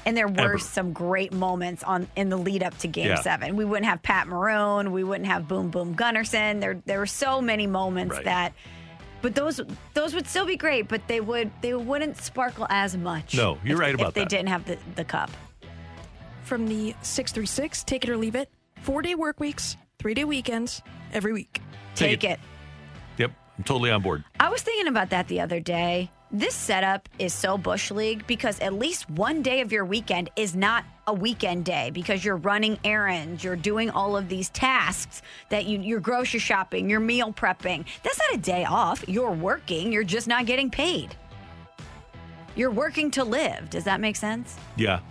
And 0.05 0.17
there 0.17 0.27
were 0.27 0.39
Ever. 0.41 0.57
some 0.57 0.93
great 0.93 1.31
moments 1.31 1.83
on 1.83 2.07
in 2.15 2.29
the 2.29 2.37
lead 2.37 2.63
up 2.63 2.77
to 2.79 2.87
Game 2.87 3.07
Yeah. 3.07 3.21
Seven. 3.21 3.55
We 3.55 3.65
wouldn't 3.65 3.85
have 3.85 4.01
Pat 4.01 4.27
Maroon. 4.27 4.91
We 4.91 5.03
wouldn't 5.03 5.27
have 5.27 5.47
Boom 5.47 5.69
Boom 5.69 5.95
Gunnarsson. 5.95 6.59
There, 6.59 6.81
there 6.85 6.97
were 6.99 7.05
so 7.05 7.39
many 7.39 7.67
moments 7.67 8.15
Right. 8.15 8.25
that, 8.25 8.53
but 9.21 9.35
those 9.35 9.61
those 9.93 10.15
would 10.15 10.27
still 10.27 10.45
be 10.45 10.57
great. 10.57 10.87
But 10.87 11.07
they 11.07 11.21
would 11.21 11.51
they 11.61 11.75
wouldn't 11.75 12.17
sparkle 12.17 12.65
as 12.69 12.97
much. 12.97 13.35
No, 13.35 13.59
you're 13.63 13.75
if- 13.75 13.79
right 13.79 13.93
about 13.93 14.09
if 14.09 14.13
about 14.13 14.13
they 14.15 14.25
didn't 14.25 14.49
have 14.49 14.65
the, 14.65 14.77
the 14.95 15.05
cup. 15.05 15.29
From 16.43 16.67
the 16.67 16.95
636, 17.03 17.83
take 17.83 18.03
it 18.03 18.09
or 18.09 18.17
leave 18.17 18.35
it. 18.35 18.49
Four 18.81 19.03
day 19.03 19.13
work 19.15 19.39
weeks, 19.39 19.77
three 19.99 20.15
day 20.15 20.23
weekends, 20.23 20.81
every 21.13 21.31
week. 21.31 21.61
Take 21.95 22.21
Take 22.21 22.23
it. 22.23 22.33
it. 22.33 22.39
Yep, 23.17 23.31
I'm 23.57 23.63
totally 23.63 23.91
on 23.91 24.01
board. 24.01 24.23
I 24.39 24.49
was 24.49 24.61
thinking 24.61 24.87
about 24.87 25.09
that 25.09 25.27
the 25.27 25.39
other 25.41 25.59
day. 25.59 26.09
This 26.33 26.55
setup 26.55 27.09
is 27.19 27.33
so 27.33 27.57
Bush 27.57 27.91
League 27.91 28.25
because 28.25 28.57
at 28.61 28.73
least 28.73 29.09
one 29.09 29.41
day 29.41 29.59
of 29.59 29.73
your 29.73 29.83
weekend 29.83 30.29
is 30.37 30.55
not 30.55 30.85
a 31.05 31.13
weekend 31.13 31.65
day 31.65 31.91
because 31.91 32.23
you're 32.23 32.37
running 32.37 32.79
errands, 32.85 33.43
you're 33.43 33.57
doing 33.57 33.89
all 33.89 34.15
of 34.15 34.29
these 34.29 34.47
tasks 34.49 35.21
that 35.49 35.65
you, 35.65 35.79
you're 35.79 35.99
grocery 35.99 36.39
shopping, 36.39 36.89
you're 36.89 37.01
meal 37.01 37.33
prepping. 37.33 37.83
That's 38.01 38.17
not 38.17 38.35
a 38.35 38.37
day 38.37 38.63
off. 38.63 39.03
You're 39.09 39.33
working, 39.33 39.91
you're 39.91 40.05
just 40.05 40.27
not 40.29 40.45
getting 40.45 40.71
paid. 40.71 41.13
You're 42.55 42.71
working 42.71 43.11
to 43.11 43.25
live. 43.25 43.69
Does 43.69 43.83
that 43.83 43.99
make 43.99 44.15
sense? 44.15 44.55
Yeah. 44.77 45.01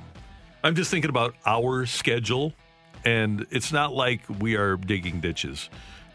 I'm 0.63 0.75
just 0.75 0.91
thinking 0.91 1.11
about 1.11 1.35
our 1.45 1.85
schedule, 1.87 2.53
and 3.05 3.47
it's 3.51 3.73
not 3.73 3.93
like 3.93 4.23
we 4.41 4.57
are 4.57 4.77
digging 4.77 5.21
ditches. 5.21 5.71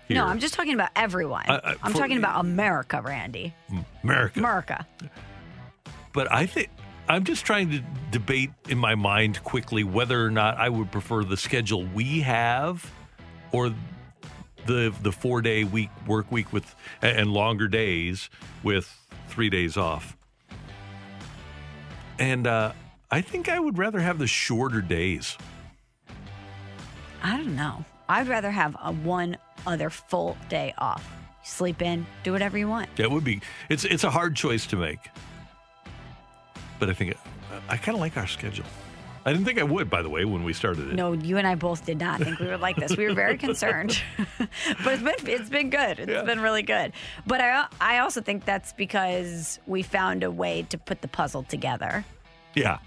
Here. 0.07 0.17
No, 0.17 0.25
I'm 0.25 0.39
just 0.39 0.53
talking 0.53 0.73
about 0.73 0.89
everyone. 0.95 1.43
I- 1.47 1.55
I- 1.55 1.75
I'm 1.83 1.91
for- 1.93 1.99
talking 1.99 2.17
about 2.17 2.39
America, 2.39 3.01
Randy. 3.01 3.53
America. 4.03 4.39
America. 4.39 4.87
But 6.13 6.31
I 6.31 6.45
think 6.45 6.69
I'm 7.09 7.23
just 7.23 7.45
trying 7.45 7.69
to 7.71 7.81
debate 8.11 8.51
in 8.69 8.77
my 8.77 8.95
mind 8.95 9.43
quickly 9.43 9.83
whether 9.83 10.23
or 10.25 10.31
not 10.31 10.57
I 10.57 10.69
would 10.69 10.91
prefer 10.91 11.23
the 11.23 11.37
schedule 11.37 11.83
we 11.85 12.21
have 12.21 12.89
or 13.51 13.73
the 14.65 14.93
the 15.01 15.11
four 15.11 15.41
day 15.41 15.63
week 15.63 15.89
work 16.07 16.31
week 16.31 16.51
with 16.53 16.75
and 17.01 17.31
longer 17.31 17.67
days 17.67 18.29
with 18.63 18.91
three 19.27 19.49
days 19.49 19.75
off. 19.77 20.15
And 22.17 22.47
uh, 22.47 22.71
I 23.11 23.21
think 23.21 23.49
I 23.49 23.59
would 23.59 23.77
rather 23.77 23.99
have 23.99 24.17
the 24.19 24.27
shorter 24.27 24.81
days. 24.81 25.37
I 27.23 27.37
don't 27.37 27.55
know. 27.55 27.83
I'd 28.07 28.27
rather 28.27 28.51
have 28.51 28.77
a 28.81 28.91
one 28.91 29.35
other 29.67 29.89
full 29.89 30.37
day 30.49 30.73
off. 30.77 31.07
Sleep 31.43 31.81
in, 31.81 32.05
do 32.23 32.31
whatever 32.31 32.57
you 32.57 32.67
want. 32.67 32.93
That 32.95 33.11
would 33.11 33.23
be 33.23 33.41
it's 33.69 33.85
it's 33.85 34.03
a 34.03 34.09
hard 34.09 34.35
choice 34.35 34.65
to 34.67 34.75
make. 34.75 34.99
But 36.79 36.89
I 36.89 36.93
think 36.93 37.15
I 37.69 37.77
kind 37.77 37.95
of 37.95 37.99
like 38.01 38.17
our 38.17 38.27
schedule. 38.27 38.65
I 39.27 39.31
didn't 39.31 39.45
think 39.45 39.57
I 39.59 39.63
would, 39.63 39.89
by 39.89 40.03
the 40.03 40.09
way, 40.09 40.23
when 40.23 40.43
we 40.43 40.53
started 40.53 40.87
it. 40.89 40.93
No, 40.93 41.13
you 41.13 41.37
and 41.37 41.47
I 41.47 41.55
both 41.55 41.83
did 41.83 41.97
not 41.97 42.19
think 42.21 42.37
we 42.39 42.45
would 42.47 42.59
like 42.61 42.75
this. 42.75 42.95
We 42.95 43.07
were 43.07 43.13
very 43.15 43.39
concerned, 43.39 43.99
but 44.37 44.93
it's 44.93 45.01
been 45.03 45.15
it's 45.27 45.49
been 45.49 45.69
good. 45.69 45.99
It's 45.99 46.11
Yeah. 46.11 46.23
been 46.23 46.41
really 46.41 46.61
good. 46.63 46.91
But 47.25 47.41
I 47.41 47.65
I 47.81 47.97
also 47.99 48.21
think 48.21 48.45
that's 48.45 48.73
because 48.73 49.59
we 49.65 49.81
found 49.81 50.23
a 50.23 50.29
way 50.31 50.63
to 50.69 50.77
put 50.77 51.01
the 51.01 51.07
puzzle 51.07 51.43
together. 51.43 52.05
Yeah. 52.53 52.77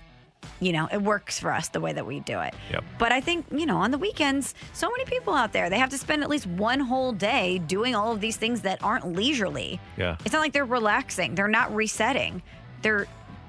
You 0.61 0.73
know, 0.73 0.89
it 0.91 1.01
works 1.01 1.39
for 1.39 1.53
us 1.53 1.69
the 1.69 1.81
way 1.81 1.93
that 1.93 2.05
we 2.05 2.21
do 2.21 2.41
it. 2.41 2.55
Yep. 2.73 2.85
But 2.99 3.13
I 3.13 3.21
think, 3.21 3.47
you 3.53 3.65
know, 3.65 3.77
on 3.77 3.91
the 3.91 3.99
weekends, 3.99 4.55
so 4.73 4.91
many 4.91 5.05
people 5.05 5.33
out 5.33 5.53
there, 5.53 5.71
they 5.71 5.79
have 5.79 5.91
to 5.91 5.99
spend 5.99 6.23
at 6.23 6.29
least 6.29 6.47
one 6.47 6.81
whole 6.81 7.13
day 7.13 7.59
doing 7.59 7.95
all 7.95 8.13
of 8.13 8.21
these 8.21 8.37
things 8.37 8.63
that 8.63 8.83
aren't 8.83 9.07
leisurely. 9.07 9.81
Yeah. 9.97 10.17
It's 10.25 10.33
not 10.33 10.41
like 10.41 10.53
they're 10.53 10.65
relaxing, 10.65 11.35
they're 11.35 11.47
not 11.49 11.75
resetting. 11.75 12.43
They're 12.83 13.07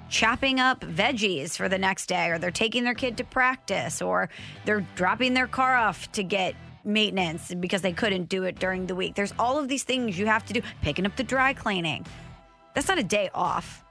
chopping 0.09 0.59
up 0.59 0.81
veggies 0.81 1.55
for 1.55 1.69
the 1.69 1.77
next 1.77 2.07
day, 2.07 2.29
or 2.29 2.39
they're 2.39 2.51
taking 2.51 2.83
their 2.83 2.95
kid 2.95 3.17
to 3.17 3.23
practice, 3.23 4.01
or 4.01 4.29
they're 4.65 4.85
dropping 4.95 5.33
their 5.33 5.47
car 5.47 5.75
off 5.75 6.11
to 6.13 6.23
get 6.23 6.55
maintenance 6.83 7.53
because 7.53 7.81
they 7.81 7.93
couldn't 7.93 8.29
do 8.29 8.43
it 8.43 8.59
during 8.59 8.87
the 8.87 8.95
week. 8.95 9.15
There's 9.15 9.33
all 9.37 9.59
of 9.59 9.67
these 9.67 9.83
things 9.83 10.17
you 10.17 10.25
have 10.25 10.45
to 10.47 10.53
do, 10.53 10.61
picking 10.81 11.05
up 11.05 11.15
the 11.15 11.23
dry 11.23 11.53
cleaning. 11.53 12.05
That's 12.73 12.87
not 12.87 12.97
a 12.97 13.03
day 13.03 13.29
off. 13.33 13.83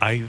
I 0.00 0.24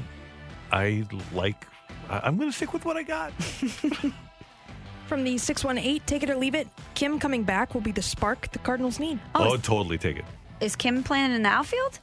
I 0.75 1.05
like 1.33 1.65
I- 2.09 2.19
I'm 2.23 2.37
going 2.37 2.49
to 2.51 2.55
stick 2.55 2.73
with 2.73 2.85
what 2.85 2.97
I 2.97 3.03
got. 3.03 3.31
From 5.07 5.23
the 5.23 5.37
618, 5.37 6.01
take 6.07 6.23
it 6.23 6.29
or 6.31 6.35
leave 6.35 6.55
it. 6.55 6.67
Kim 6.95 7.19
coming 7.19 7.43
back 7.43 7.73
will 7.75 7.81
be 7.81 7.91
the 7.91 8.01
spark 8.01 8.51
the 8.51 8.59
Cardinals 8.59 8.99
need. 8.99 9.19
Oh, 9.35 9.51
Oh, 9.51 9.53
is- 9.53 9.61
totally 9.61 9.97
take 9.97 10.17
it. 10.17 10.25
Is 10.59 10.75
Kim 10.75 11.03
playing 11.03 11.31
in 11.33 11.43
the 11.43 11.49
outfield? 11.49 11.99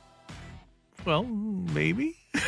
Well, 1.05 1.25
maybe. 1.25 2.16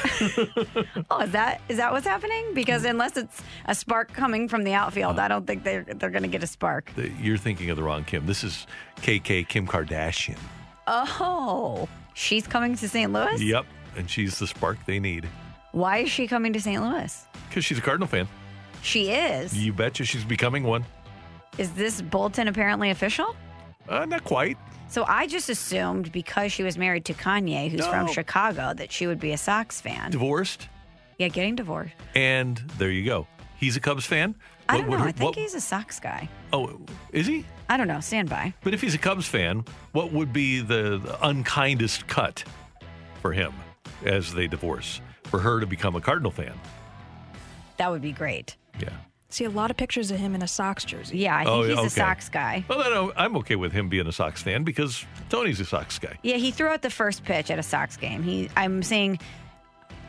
Oh, 1.11 1.20
is 1.20 1.33
that 1.33 1.61
is 1.68 1.77
that 1.77 1.93
what's 1.93 2.07
happening? 2.07 2.55
Because 2.55 2.85
unless 2.85 3.16
it's 3.16 3.43
a 3.66 3.75
spark 3.75 4.12
coming 4.12 4.49
from 4.49 4.62
the 4.64 4.72
outfield, 4.72 5.12
uh-huh. 5.18 5.25
I 5.25 5.29
don't 5.29 5.47
think 5.47 5.62
they're 5.64 5.83
they're 5.85 6.11
going 6.11 6.22
to 6.22 6.29
get 6.29 6.43
a 6.43 6.47
spark. 6.47 6.91
The- 6.95 7.11
You're 7.20 7.37
thinking 7.37 7.68
of 7.70 7.77
the 7.77 7.83
wrong 7.83 8.05
Kim. 8.05 8.25
This 8.27 8.43
is 8.45 8.66
KK 9.03 9.47
Kim 9.49 9.66
Kardashian. 9.66 10.39
Oh, 10.87 11.89
she's 12.14 12.47
coming 12.47 12.75
to 12.77 12.89
St. 12.89 13.12
Louis. 13.12 13.43
Yep, 13.43 13.66
and 13.97 14.09
she's 14.09 14.39
the 14.39 14.47
spark 14.47 14.79
they 14.87 14.99
need 15.01 15.29
Why 15.75 15.99
is 15.99 16.11
she 16.11 16.27
coming 16.29 16.53
to 16.53 16.61
St. 16.61 16.81
Louis? 16.83 17.27
because 17.49 17.64
she's 17.64 17.79
a 17.79 17.83
Cardinal 17.83 18.09
fan. 18.09 18.27
She 18.83 19.11
is. 19.11 19.57
You 19.57 19.72
betcha 19.72 20.05
she's 20.05 20.25
becoming 20.25 20.64
one. 20.64 20.85
Is 21.59 21.72
this 21.72 22.01
bulletin 22.03 22.49
apparently 22.49 22.91
official? 22.91 23.35
Uh, 23.89 24.05
not 24.07 24.25
quite. 24.25 24.57
So 24.89 25.05
I 25.07 25.27
just 25.27 25.49
assumed 25.49 26.11
because 26.12 26.53
she 26.53 26.62
was 26.62 26.77
married 26.79 27.05
to 27.07 27.14
Kanye, 27.14 27.70
who's 27.70 27.87
from 27.87 28.07
Chicago, 28.09 28.72
that 28.75 28.91
she 28.93 29.07
would 29.07 29.20
be 29.20 29.33
a 29.33 29.37
Sox 29.37 29.81
fan. 29.81 30.11
Divorced, 30.11 30.68
yeah, 31.18 31.29
getting 31.29 31.55
divorced. 31.57 31.95
and 32.14 32.59
there 32.79 32.91
you 32.91 33.05
go. 33.05 33.27
He's 33.57 33.77
a 33.77 33.81
Cubs 33.81 34.05
fan. 34.05 34.35
I 34.68 34.75
What 34.77 34.81
don't 34.83 34.91
would 34.91 34.97
know. 34.99 35.03
her- 35.05 35.09
I 35.09 35.12
think 35.12 35.25
what- 35.31 35.37
he's 35.37 35.55
a 35.55 35.61
Sox 35.61 35.99
guy. 36.01 36.29
Oh, 36.53 36.81
is 37.12 37.27
he? 37.27 37.45
I 37.68 37.77
don't 37.77 37.89
know. 37.89 38.01
Stand 38.01 38.29
by. 38.31 38.53
But 38.62 38.75
if 38.75 38.81
he's 38.81 38.95
a 38.95 38.99
Cubs 38.99 39.27
fan, 39.27 39.64
what 39.93 40.12
would 40.12 40.33
be 40.33 40.61
the, 40.61 40.99
the 40.99 41.18
unkindest 41.27 42.07
cut 42.07 42.43
for 43.22 43.33
him 43.33 43.53
as 44.05 44.35
they 44.35 44.47
divorce? 44.49 45.01
For 45.35 45.41
her 45.41 45.59
to 45.59 45.66
become 45.66 45.97
a 45.97 46.01
Cardinal 46.01 46.30
fan. 46.30 46.53
That 47.78 47.91
would 47.91 48.03
be 48.03 48.12
great. 48.12 48.55
Yeah. 48.78 48.91
See 49.30 49.43
a 49.45 49.51
lot 49.51 49.72
of 49.72 49.76
pictures 49.76 50.12
of 50.12 50.18
him 50.20 50.37
in 50.37 50.43
a 50.43 50.47
Sox 50.47 50.85
jersey. 50.85 51.18
Yeah, 51.18 51.35
I 51.35 51.39
think 51.39 51.49
Oh, 51.51 51.62
he's 51.62 51.70
yeah, 51.70 51.76
a 51.76 51.80
okay. 51.80 51.89
Sox 51.89 52.28
guy. 52.28 52.64
Well, 52.68 52.78
then 52.78 53.12
I'm 53.16 53.37
okay 53.39 53.57
with 53.57 53.72
him 53.72 53.89
being 53.89 54.07
a 54.07 54.12
Sox 54.12 54.43
fan 54.45 54.62
because 54.62 55.05
Tony's 55.30 55.59
a 55.59 55.64
Sox 55.64 55.99
guy. 55.99 56.16
Yeah, 56.22 56.37
he 56.37 56.53
threw 56.53 56.68
out 56.68 56.82
the 56.82 56.91
first 56.91 57.24
pitch 57.24 57.51
at 57.51 57.59
a 57.59 57.64
Sox 57.64 57.97
game. 57.97 58.22
He, 58.22 58.49
I'm 58.57 58.80
seeing, 58.85 59.18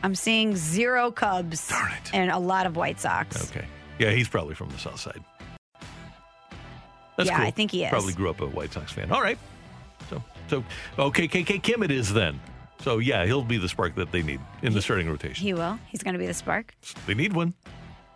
I'm 0.04 0.14
seeing 0.14 0.54
zero 0.54 1.10
Cubs 1.10 1.66
Darn 1.66 1.90
it. 1.90 2.10
and 2.14 2.30
a 2.30 2.38
lot 2.38 2.66
of 2.66 2.76
White 2.76 3.00
Sox. 3.00 3.50
Okay. 3.50 3.66
Yeah, 3.98 4.10
he's 4.12 4.28
probably 4.28 4.54
from 4.54 4.68
the 4.68 4.78
South 4.78 5.00
Side. 5.00 5.24
That's 7.16 7.28
Yeah, 7.28 7.38
cool. 7.38 7.46
I 7.46 7.50
think 7.50 7.72
he 7.72 7.82
is. 7.82 7.90
Probably 7.90 8.12
grew 8.12 8.30
up 8.30 8.40
a 8.40 8.46
White 8.46 8.72
Sox 8.72 8.92
fan. 8.92 9.10
All 9.10 9.22
right. 9.22 9.38
So 10.08 10.22
So, 10.48 10.62
okay, 10.96 11.26
KK 11.26 11.60
Kim 11.64 11.82
it 11.82 11.90
is 11.90 12.12
then. 12.12 12.38
So, 12.86 12.98
yeah, 12.98 13.26
he'll 13.26 13.42
be 13.42 13.58
the 13.58 13.68
spark 13.68 13.96
that 13.96 14.12
they 14.12 14.22
need 14.22 14.38
in 14.62 14.72
the 14.72 14.80
starting 14.80 15.10
rotation. 15.10 15.44
He 15.44 15.52
will. 15.52 15.76
He's 15.88 16.04
going 16.04 16.12
to 16.12 16.20
be 16.20 16.26
the 16.28 16.34
spark. 16.34 16.72
They 17.08 17.14
need 17.14 17.32
one. 17.32 17.52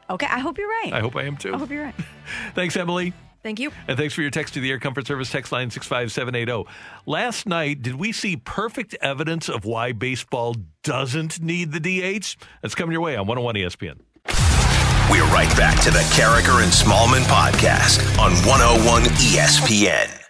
Okay, 0.09 0.29
I 0.31 0.39
hope 0.39 0.59
you're 0.59 0.69
right. 0.69 0.93
I 0.93 1.01
hope 1.01 1.17
I 1.17 1.25
am 1.25 1.37
too. 1.37 1.53
I 1.53 1.59
hope 1.59 1.71
you're 1.71 1.83
right. 1.83 1.95
Thanks, 2.55 2.77
Emily. 2.77 3.13
Thank 3.43 3.59
you. 3.59 3.73
And 3.89 3.99
thanks 3.99 4.15
for 4.15 4.23
your 4.23 4.31
text 4.31 4.55
to 4.55 4.61
the 4.61 4.71
Air 4.71 4.79
Comfort 4.79 5.09
Service 5.09 5.29
text 5.29 5.51
line 5.51 5.71
65780. 5.71 6.71
Last 7.05 7.49
night, 7.49 7.83
did 7.83 7.97
we 7.97 8.13
see 8.13 8.37
perfect 8.37 8.95
evidence 9.01 9.49
of 9.49 9.65
why 9.65 9.91
baseball 9.91 10.55
doesn't 10.85 11.43
need 11.43 11.73
the 11.73 11.81
DH? 11.81 12.37
That's 12.63 12.77
coming 12.77 12.93
your 12.93 13.01
way 13.01 13.17
on 13.17 13.27
101 13.27 13.57
ESPN. 13.57 13.99
We're 15.11 15.25
right 15.35 15.51
back 15.57 15.81
to 15.83 15.91
the 15.91 16.07
Karraker 16.15 16.63
and 16.63 16.71
Smallman 16.71 17.25
podcast 17.25 17.99
on 18.21 18.35
101 18.47 19.03
ESPN. 19.03 20.30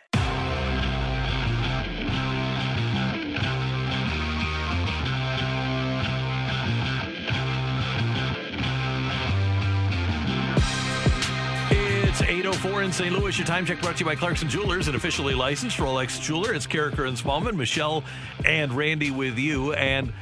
804 12.81 12.85
in 12.85 12.93
St. 12.93 13.23
Louis. 13.23 13.39
Your 13.39 13.47
time 13.47 13.67
check 13.67 13.81
brought 13.83 13.97
to 13.97 14.01
you 14.01 14.07
by 14.07 14.15
Clarkson 14.15 14.49
Jewelers, 14.49 14.89
an 14.89 14.95
officially 14.95 15.35
licensed 15.35 15.77
Rolex 15.77 16.21
jeweler. 16.21 16.55
It's 16.55 16.67
Karraker 16.67 17.07
and 17.07 17.17
Smallman, 17.17 17.55
Michelle 17.55 18.05
and 18.45 18.73
Randy 18.73 19.11
with 19.11 19.39
you. 19.39 19.75
And 19.75 20.13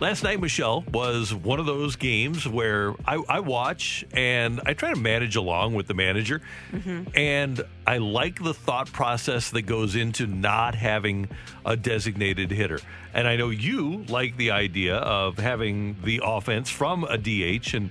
last 0.00 0.24
night, 0.24 0.40
Michelle, 0.40 0.82
was 0.92 1.32
one 1.32 1.60
of 1.60 1.66
those 1.66 1.94
games 1.94 2.48
where 2.48 2.94
I, 3.06 3.22
I 3.28 3.40
watch 3.40 4.04
and 4.12 4.60
I 4.66 4.74
try 4.74 4.92
to 4.92 4.98
manage 4.98 5.36
along 5.36 5.74
with 5.74 5.86
the 5.86 5.94
manager. 5.94 6.42
Mm-hmm. 6.72 7.16
And 7.16 7.60
I 7.86 7.98
like 7.98 8.42
the 8.42 8.54
thought 8.54 8.90
process 8.92 9.50
that 9.50 9.62
goes 9.62 9.94
into 9.94 10.26
not 10.26 10.74
having 10.74 11.28
a 11.64 11.76
designated 11.76 12.50
hitter. 12.50 12.80
And 13.14 13.28
I 13.28 13.36
know 13.36 13.50
you 13.50 14.04
like 14.08 14.36
the 14.36 14.50
idea 14.50 14.96
of 14.96 15.38
having 15.38 15.96
the 16.02 16.22
offense 16.24 16.68
from 16.68 17.04
a 17.04 17.16
DH 17.16 17.74
and. 17.74 17.90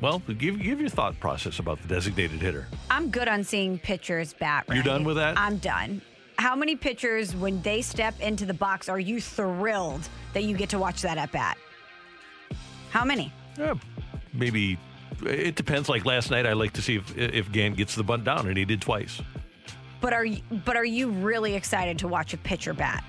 Well, 0.00 0.20
give 0.38 0.62
give 0.62 0.80
your 0.80 0.88
thought 0.88 1.18
process 1.20 1.58
about 1.58 1.80
the 1.82 1.88
designated 1.88 2.40
hitter. 2.40 2.66
I'm 2.90 3.10
good 3.10 3.28
on 3.28 3.44
seeing 3.44 3.78
pitchers 3.78 4.32
bat. 4.32 4.64
You 4.68 4.76
Randy. 4.76 4.88
done 4.88 5.04
with 5.04 5.16
that? 5.16 5.38
I'm 5.38 5.58
done. 5.58 6.00
How 6.38 6.56
many 6.56 6.74
pitchers, 6.74 7.36
when 7.36 7.60
they 7.60 7.82
step 7.82 8.18
into 8.20 8.46
the 8.46 8.54
box, 8.54 8.88
are 8.88 8.98
you 8.98 9.20
thrilled 9.20 10.08
that 10.32 10.44
you 10.44 10.56
get 10.56 10.70
to 10.70 10.78
watch 10.78 11.02
that 11.02 11.18
at 11.18 11.30
bat? 11.32 11.58
How 12.90 13.04
many? 13.04 13.30
Yeah, 13.58 13.74
maybe 14.32 14.78
it 15.26 15.54
depends. 15.54 15.90
Like 15.90 16.06
last 16.06 16.30
night, 16.30 16.46
I 16.46 16.54
like 16.54 16.72
to 16.74 16.82
see 16.82 16.96
if 16.96 17.16
if 17.18 17.52
Gant 17.52 17.76
gets 17.76 17.94
the 17.94 18.02
bunt 18.02 18.24
down, 18.24 18.48
and 18.48 18.56
he 18.56 18.64
did 18.64 18.80
twice. 18.80 19.20
But 20.00 20.14
are 20.14 20.24
you, 20.24 20.40
but 20.64 20.76
are 20.76 20.84
you 20.84 21.10
really 21.10 21.54
excited 21.54 21.98
to 21.98 22.08
watch 22.08 22.32
a 22.32 22.38
pitcher 22.38 22.72
bat? 22.72 23.04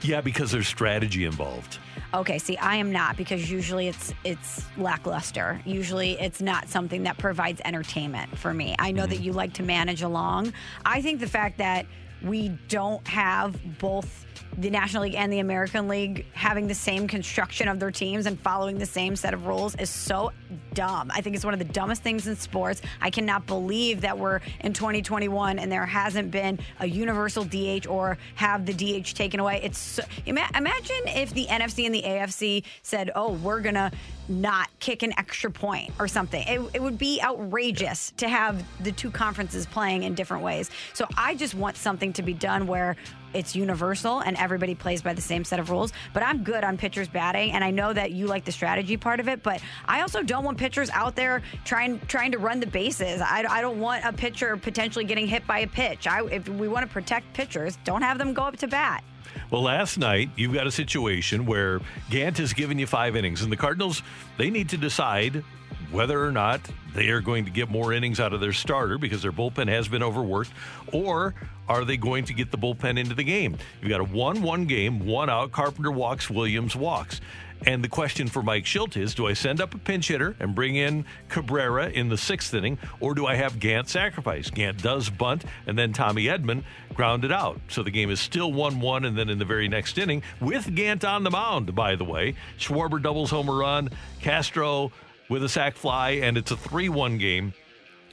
Yeah, 0.00 0.20
because 0.20 0.50
there's 0.50 0.66
strategy 0.66 1.24
involved. 1.24 1.78
Okay, 2.14 2.38
see, 2.38 2.58
I 2.58 2.76
am 2.76 2.92
not 2.92 3.16
because 3.16 3.50
usually 3.50 3.88
it's 3.88 4.12
it's 4.22 4.64
lackluster. 4.76 5.60
Usually 5.64 6.12
it's 6.20 6.42
not 6.42 6.68
something 6.68 7.04
that 7.04 7.16
provides 7.16 7.60
entertainment 7.64 8.36
for 8.36 8.52
me. 8.52 8.76
I 8.78 8.92
know 8.92 9.06
that 9.06 9.16
mm-hmm. 9.16 9.24
you 9.24 9.32
like 9.32 9.54
to 9.54 9.62
manage 9.62 10.02
along. 10.02 10.52
I 10.84 11.00
think 11.00 11.20
the 11.20 11.26
fact 11.26 11.58
that 11.58 11.86
we 12.22 12.50
don't 12.68 13.06
have 13.08 13.58
both 13.78 14.26
the 14.58 14.70
National 14.70 15.04
League 15.04 15.14
and 15.14 15.32
the 15.32 15.38
American 15.38 15.88
League 15.88 16.26
having 16.34 16.66
the 16.66 16.74
same 16.74 17.08
construction 17.08 17.68
of 17.68 17.80
their 17.80 17.90
teams 17.90 18.26
and 18.26 18.38
following 18.38 18.78
the 18.78 18.86
same 18.86 19.16
set 19.16 19.32
of 19.32 19.46
rules 19.46 19.74
is 19.76 19.88
so 19.88 20.30
dumb. 20.74 21.10
I 21.12 21.20
think 21.20 21.36
it's 21.36 21.44
one 21.44 21.54
of 21.54 21.58
the 21.58 21.72
dumbest 21.72 22.02
things 22.02 22.26
in 22.26 22.36
sports. 22.36 22.82
I 23.00 23.10
cannot 23.10 23.46
believe 23.46 24.02
that 24.02 24.18
we're 24.18 24.40
in 24.60 24.72
2021 24.72 25.58
and 25.58 25.70
there 25.70 25.86
hasn't 25.86 26.30
been 26.30 26.58
a 26.80 26.86
universal 26.86 27.44
DH 27.44 27.86
or 27.88 28.18
have 28.34 28.66
the 28.66 28.72
DH 28.72 29.14
taken 29.14 29.40
away. 29.40 29.60
It's 29.62 29.78
so, 29.78 30.02
imagine 30.26 31.02
if 31.06 31.32
the 31.32 31.46
NFC 31.46 31.86
and 31.86 31.94
the 31.94 32.02
AFC 32.02 32.64
said, 32.82 33.10
"Oh, 33.14 33.32
we're 33.32 33.60
going 33.60 33.74
to 33.74 33.90
not 34.28 34.68
kick 34.80 35.02
an 35.02 35.12
extra 35.18 35.50
point 35.50 35.92
or 35.98 36.08
something." 36.08 36.46
It, 36.46 36.60
it 36.74 36.82
would 36.82 36.98
be 36.98 37.20
outrageous 37.22 38.12
to 38.18 38.28
have 38.28 38.62
the 38.82 38.92
two 38.92 39.10
conferences 39.10 39.66
playing 39.66 40.02
in 40.02 40.14
different 40.14 40.42
ways. 40.42 40.70
So 40.92 41.06
I 41.16 41.34
just 41.34 41.54
want 41.54 41.76
something 41.76 42.12
to 42.14 42.22
be 42.22 42.34
done 42.34 42.66
where 42.66 42.96
it's 43.34 43.56
universal 43.56 44.20
and 44.20 44.36
everybody 44.36 44.74
plays 44.74 45.02
by 45.02 45.12
the 45.12 45.22
same 45.22 45.44
set 45.44 45.60
of 45.60 45.70
rules. 45.70 45.92
But 46.12 46.22
I'm 46.22 46.42
good 46.44 46.64
on 46.64 46.76
pitchers 46.76 47.08
batting, 47.08 47.52
and 47.52 47.62
I 47.62 47.70
know 47.70 47.92
that 47.92 48.12
you 48.12 48.26
like 48.26 48.44
the 48.44 48.52
strategy 48.52 48.96
part 48.96 49.20
of 49.20 49.28
it. 49.28 49.42
But 49.42 49.62
I 49.86 50.02
also 50.02 50.22
don't 50.22 50.44
want 50.44 50.58
pitchers 50.58 50.90
out 50.90 51.16
there 51.16 51.42
trying 51.64 52.00
trying 52.08 52.32
to 52.32 52.38
run 52.38 52.60
the 52.60 52.66
bases. 52.66 53.20
I, 53.20 53.44
I 53.48 53.60
don't 53.60 53.80
want 53.80 54.04
a 54.04 54.12
pitcher 54.12 54.56
potentially 54.56 55.04
getting 55.04 55.26
hit 55.26 55.46
by 55.46 55.60
a 55.60 55.66
pitch. 55.66 56.06
I, 56.06 56.24
if 56.26 56.48
we 56.48 56.68
want 56.68 56.86
to 56.86 56.92
protect 56.92 57.32
pitchers, 57.34 57.78
don't 57.84 58.02
have 58.02 58.18
them 58.18 58.32
go 58.32 58.42
up 58.42 58.56
to 58.58 58.66
bat. 58.66 59.04
Well, 59.50 59.62
last 59.62 59.98
night 59.98 60.30
you've 60.36 60.54
got 60.54 60.66
a 60.66 60.70
situation 60.70 61.46
where 61.46 61.80
Gant 62.10 62.38
has 62.38 62.52
given 62.52 62.78
you 62.78 62.86
five 62.86 63.16
innings, 63.16 63.42
and 63.42 63.52
the 63.52 63.56
Cardinals 63.56 64.02
they 64.38 64.50
need 64.50 64.68
to 64.70 64.76
decide 64.76 65.44
whether 65.92 66.24
or 66.24 66.32
not 66.32 66.60
they 66.94 67.08
are 67.10 67.20
going 67.20 67.44
to 67.44 67.50
get 67.50 67.70
more 67.70 67.92
innings 67.92 68.18
out 68.18 68.32
of 68.32 68.40
their 68.40 68.52
starter 68.52 68.98
because 68.98 69.22
their 69.22 69.32
bullpen 69.32 69.68
has 69.68 69.88
been 69.88 70.02
overworked, 70.02 70.50
or 70.92 71.34
are 71.68 71.84
they 71.84 71.96
going 71.96 72.24
to 72.24 72.34
get 72.34 72.50
the 72.50 72.58
bullpen 72.58 72.98
into 72.98 73.14
the 73.14 73.24
game? 73.24 73.56
You've 73.80 73.90
got 73.90 74.00
a 74.00 74.04
one-one 74.04 74.66
game, 74.66 75.06
one 75.06 75.30
out. 75.30 75.52
Carpenter 75.52 75.90
walks, 75.90 76.28
Williams 76.28 76.74
walks. 76.74 77.20
And 77.64 77.84
the 77.84 77.88
question 77.88 78.26
for 78.26 78.42
Mike 78.42 78.64
Shildt 78.64 78.96
is 78.96 79.14
do 79.14 79.28
I 79.28 79.34
send 79.34 79.60
up 79.60 79.72
a 79.72 79.78
pinch 79.78 80.08
hitter 80.08 80.34
and 80.40 80.54
bring 80.54 80.74
in 80.74 81.04
Cabrera 81.28 81.90
in 81.90 82.08
the 82.08 82.18
sixth 82.18 82.52
inning, 82.54 82.76
or 82.98 83.14
do 83.14 83.26
I 83.26 83.36
have 83.36 83.60
Gant 83.60 83.88
sacrifice? 83.88 84.50
Gant 84.50 84.82
does 84.82 85.08
bunt, 85.08 85.44
and 85.66 85.78
then 85.78 85.92
Tommy 85.92 86.24
Edman 86.24 86.64
grounded 86.94 87.30
out. 87.30 87.60
So 87.68 87.84
the 87.84 87.90
game 87.90 88.10
is 88.10 88.18
still 88.18 88.52
1 88.52 88.80
1, 88.80 89.04
and 89.04 89.16
then 89.16 89.28
in 89.28 89.38
the 89.38 89.44
very 89.44 89.68
next 89.68 89.96
inning, 89.96 90.24
with 90.40 90.74
Gant 90.74 91.04
on 91.04 91.22
the 91.22 91.30
mound, 91.30 91.72
by 91.74 91.94
the 91.94 92.04
way, 92.04 92.34
Schwarber 92.58 93.00
doubles 93.00 93.30
homer 93.30 93.56
run, 93.56 93.90
Castro 94.20 94.90
with 95.32 95.42
a 95.42 95.48
sac 95.48 95.76
fly, 95.76 96.10
and 96.10 96.36
it's 96.36 96.50
a 96.50 96.56
3 96.58 96.90
1 96.90 97.16
game 97.16 97.54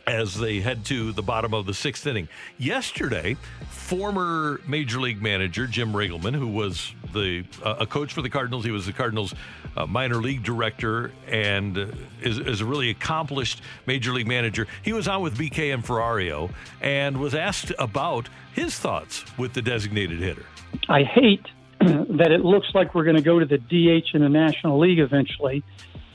as 0.07 0.39
they 0.39 0.61
head 0.61 0.86
to 0.86 1.11
the 1.11 1.22
bottom 1.22 1.53
of 1.53 1.65
the 1.65 1.74
sixth 1.74 2.07
inning. 2.07 2.30
Yesterday, 2.57 3.36
former 3.70 4.61
Major 4.65 5.01
League 5.01 5.22
manager 5.22 5.67
Jim 5.67 5.91
Riggleman, 5.91 6.34
who 6.34 6.47
was 6.47 6.93
the 7.13 7.43
uh, 7.61 7.76
a 7.82 7.86
coach 7.86 8.13
for 8.13 8.22
the 8.22 8.30
Cardinals, 8.30 8.63
he 8.63 8.72
was 8.72 8.86
the 8.86 8.93
Cardinals' 8.93 9.36
uh, 9.76 9.86
minor 9.86 10.15
league 10.15 10.43
director 10.43 11.11
and 11.28 11.78
uh, 11.78 11.88
is, 12.22 12.39
is 12.39 12.61
a 12.61 12.65
really 12.65 12.89
accomplished 12.89 13.61
Major 13.86 14.13
League 14.13 14.28
manager. 14.28 14.65
He 14.82 14.93
was 14.93 15.09
on 15.09 15.22
with 15.22 15.38
BK 15.38 15.74
and 15.74 15.84
Ferrario 15.84 16.49
and 16.80 17.17
was 17.17 17.36
asked 17.36 17.74
about 17.78 18.30
his 18.53 18.80
thoughts 18.80 19.26
with 19.38 19.53
the 19.53 19.61
designated 19.61 20.20
hitter. 20.20 20.45
I 20.88 21.03
hate 21.03 21.45
that 21.82 22.32
it 22.32 22.45
looks 22.45 22.70
like 22.74 22.95
we're 22.95 23.03
going 23.03 23.17
to 23.17 23.22
go 23.22 23.39
to 23.39 23.45
the 23.45 23.57
DH 23.57 24.15
in 24.15 24.22
the 24.22 24.30
National 24.30 24.80
League 24.80 24.99
eventually. 24.99 25.65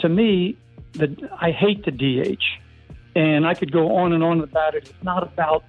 To 0.01 0.09
me, 0.09 0.57
the 0.95 1.31
I 1.41 1.51
hate 1.51 1.85
the 1.85 1.91
DH, 1.91 2.43
and 3.15 3.47
I 3.47 3.55
could 3.55 3.73
go 3.73 3.97
on 3.97 4.13
and 4.13 4.23
on 4.23 4.41
about 4.41 4.75
it. 4.75 4.89
It's 4.89 5.03
not 5.03 5.23
about 5.23 5.65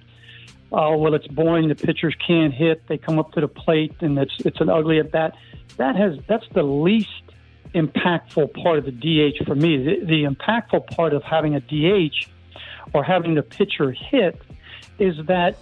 oh 0.72 0.96
well, 0.96 1.14
it's 1.14 1.26
boring. 1.26 1.68
The 1.68 1.74
pitchers 1.74 2.14
can't 2.26 2.52
hit. 2.52 2.86
They 2.88 2.98
come 2.98 3.18
up 3.18 3.32
to 3.32 3.40
the 3.40 3.48
plate, 3.48 3.94
and 4.00 4.18
it's 4.18 4.34
it's 4.40 4.60
an 4.60 4.68
ugly 4.68 4.98
at 4.98 5.10
bat. 5.10 5.34
That 5.76 5.96
has 5.96 6.18
that's 6.26 6.46
the 6.54 6.62
least 6.62 7.10
impactful 7.74 8.54
part 8.62 8.78
of 8.78 8.84
the 8.84 8.92
DH 8.92 9.44
for 9.44 9.54
me. 9.54 9.76
The, 9.76 10.04
the 10.04 10.24
impactful 10.24 10.86
part 10.94 11.12
of 11.12 11.22
having 11.22 11.54
a 11.54 11.60
DH 11.60 12.28
or 12.94 13.04
having 13.04 13.34
the 13.34 13.42
pitcher 13.42 13.92
hit 13.92 14.40
is 14.98 15.14
that 15.26 15.58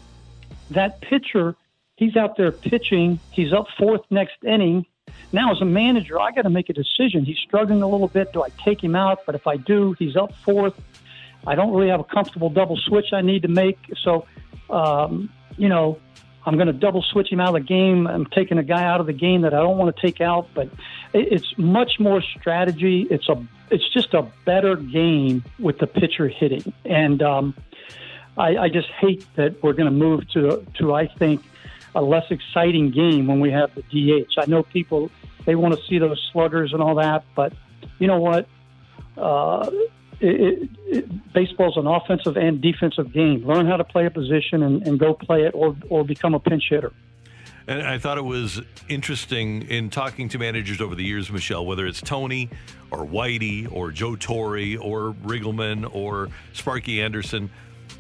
that 0.71 1.01
pitcher 1.01 1.57
he's 1.97 2.17
out 2.17 2.37
there 2.37 2.53
pitching. 2.53 3.19
He's 3.31 3.53
up 3.53 3.67
fourth 3.79 4.03
next 4.11 4.37
inning. 4.45 4.87
Now, 5.35 5.51
as 5.51 5.61
a 5.61 5.65
manager, 5.65 6.21
I 6.21 6.31
got 6.31 6.43
to 6.43 6.49
make 6.49 6.71
a 6.71 6.73
decision. 6.73 7.25
He's 7.25 7.39
struggling 7.39 7.83
a 7.83 7.89
little 7.89 8.07
bit. 8.07 8.33
Do 8.33 8.45
I 8.45 8.51
take 8.65 8.83
him 8.83 8.95
out? 8.95 9.27
But 9.27 9.35
if 9.35 9.49
I 9.49 9.57
do, 9.57 9.97
he's 9.99 10.15
up 10.15 10.33
fourth. 10.45 10.81
I 11.45 11.57
don't 11.57 11.75
really 11.75 11.89
have 11.91 11.99
a 11.99 12.05
comfortable 12.05 12.51
double 12.51 12.77
switch 12.77 13.13
I 13.13 13.21
need 13.21 13.43
to 13.43 13.49
make. 13.49 13.77
So, 14.05 14.29
um, 14.71 15.29
you 15.57 15.69
know, 15.69 15.99
I'm 16.47 16.55
going 16.55 16.69
to 16.69 16.73
double 16.73 17.03
switch 17.03 17.33
him 17.33 17.41
out 17.41 17.49
of 17.49 17.55
the 17.55 17.67
game. 17.67 18.07
I'm 18.07 18.27
taking 18.27 18.59
a 18.59 18.63
guy 18.63 18.85
out 18.85 19.01
of 19.01 19.07
the 19.07 19.13
game 19.13 19.41
that 19.41 19.53
I 19.53 19.59
don't 19.59 19.77
want 19.77 19.97
to 19.97 20.01
take 20.01 20.21
out. 20.21 20.47
But 20.55 20.69
it's 21.13 21.59
much 21.59 21.99
more 21.99 22.23
strategy. 22.23 23.09
It's 23.11 23.29
a 23.29 23.45
it's 23.73 23.89
just 23.89 24.15
a 24.15 24.23
better 24.45 24.77
game 24.77 25.43
with 25.59 25.79
the 25.79 25.89
pitcher 25.89 26.29
hitting. 26.29 26.73
And 26.85 27.21
um, 27.23 27.57
I, 28.39 28.57
I 28.57 28.69
just 28.69 28.89
hate 28.89 29.27
that 29.35 29.61
we're 29.65 29.73
going 29.73 29.87
to 29.87 29.99
move 29.99 30.31
to 30.35 30.65
to 30.79 30.95
I 30.95 31.09
think 31.09 31.43
a 31.97 32.03
less 32.03 32.31
exciting 32.31 32.93
game 32.93 33.27
when 33.27 33.41
we 33.41 33.51
have 33.51 33.73
the 33.75 33.83
DH. 33.83 34.39
I 34.39 34.47
know 34.47 34.63
people 34.63 35.11
they 35.47 35.55
want 35.55 35.75
to 35.75 35.81
see 35.87 35.99
those 35.99 36.21
sluggers 36.33 36.73
and 36.73 36.83
all 36.83 36.97
that, 36.97 37.25
but 37.35 37.53
you 37.99 38.07
know 38.07 38.19
what? 38.21 38.49
Uh, 39.17 39.71
it, 40.21 40.71
it, 40.87 41.33
baseball's 41.33 41.77
an 41.77 41.87
offensive 41.87 42.37
and 42.37 42.61
defensive 42.61 43.13
game. 43.13 43.47
Learn 43.47 43.67
how 43.67 43.77
to 43.77 43.85
play 43.85 44.07
a 44.07 44.11
position 44.11 44.63
and, 44.63 44.87
and 44.87 44.99
go 44.99 45.15
play 45.15 45.43
it, 45.43 45.53
or 45.55 45.77
or 45.89 46.05
become 46.05 46.35
a 46.35 46.41
pinch 46.41 46.65
hitter. 46.71 46.93
And 47.67 47.83
I 47.83 47.99
thought 47.99 48.19
it 48.19 48.25
was 48.25 48.61
interesting 48.89 49.63
in 49.63 49.89
talking 49.89 50.29
to 50.31 50.39
managers 50.39 50.81
over 50.81 50.95
the 50.95 51.05
years, 51.05 51.33
Michelle, 51.33 51.65
whether 51.65 51.87
it's 51.87 52.01
Tony 52.01 52.51
or 52.91 53.07
Whitey 53.07 53.71
or 53.71 53.91
Joe 53.91 54.17
Torre 54.17 54.77
or 54.79 55.15
Riggleman 55.25 55.89
or 55.95 56.29
Sparky 56.53 57.01
Anderson, 57.01 57.51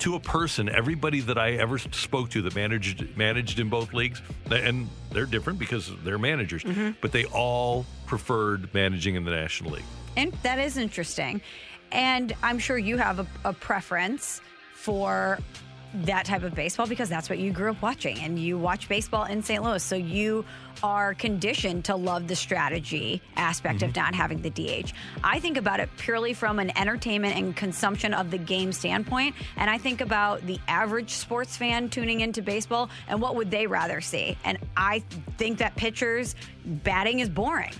to 0.01 0.14
a 0.14 0.20
person, 0.20 0.68
everybody 0.68 1.20
that 1.20 1.38
I 1.38 1.53
ever 1.53 1.78
spoke 1.78 2.30
to 2.30 2.42
that 2.42 2.55
managed 2.55 3.16
managed 3.16 3.59
in 3.59 3.68
both 3.68 3.92
leagues, 3.92 4.22
and 4.51 4.88
they're 5.11 5.26
different 5.26 5.59
because 5.59 5.90
they're 6.05 6.18
managers, 6.18 6.62
mm-hmm. 6.62 6.90
but 7.01 7.12
they 7.12 7.24
all 7.26 7.86
preferred 8.07 8.72
managing 8.74 9.14
in 9.14 9.24
the 9.24 9.30
National 9.30 9.72
League. 9.72 9.84
And 10.16 10.32
that 10.42 10.59
is 10.59 10.76
interesting. 10.76 11.40
And 11.92 12.34
I'm 12.42 12.59
sure 12.59 12.78
you 12.78 12.97
have 12.97 13.20
a, 13.20 13.26
a 13.45 13.53
preference 13.53 14.40
for 14.72 15.38
that 16.03 16.24
type 16.26 16.42
of 16.42 16.55
baseball 16.55 16.86
because 16.86 17.09
that's 17.09 17.30
what 17.30 17.38
you 17.38 17.53
grew 17.53 17.70
up 17.70 17.80
watching 17.80 18.18
and 18.18 18.38
you 18.38 18.59
watch 18.59 18.88
baseball 18.88 19.24
in 19.24 19.42
St. 19.42 19.62
Louis. 19.62 19.82
So 19.82 19.95
you 19.95 20.45
are 20.82 21.14
conditioned 21.14 21.84
to 21.84 21.97
love 21.97 22.26
the 22.26 22.36
strategy 22.36 23.22
aspect 23.36 23.82
of 23.82 23.90
mm-hmm. 23.90 24.01
not 24.01 24.14
having 24.14 24.42
the 24.42 24.51
DH. 24.51 24.92
I 25.22 25.38
think 25.40 25.57
about 25.57 25.80
it 25.80 25.88
purely 25.97 26.34
from 26.34 26.59
an 26.59 26.76
entertainment 26.76 27.36
and 27.36 27.55
consumption 27.55 28.12
of 28.12 28.30
the 28.30 28.38
game 28.38 28.72
standpoint. 28.72 29.36
And 29.57 29.70
I 29.70 29.78
think 29.78 30.01
about 30.01 30.45
the 30.47 30.59
average 30.66 31.11
sports 31.11 31.57
fan 31.57 31.88
tuning 31.88 32.20
into 32.20 32.42
baseball 32.42 32.90
and 33.09 33.20
what 33.20 33.36
would 33.36 33.51
they 33.51 33.66
rather 33.66 34.01
see. 34.01 34.36
And 34.45 34.59
I 34.76 35.03
think 35.38 35.59
that 35.59 35.76
pitchers 35.76 36.34
batting 36.64 37.20
is 37.20 37.28
boring. 37.28 37.72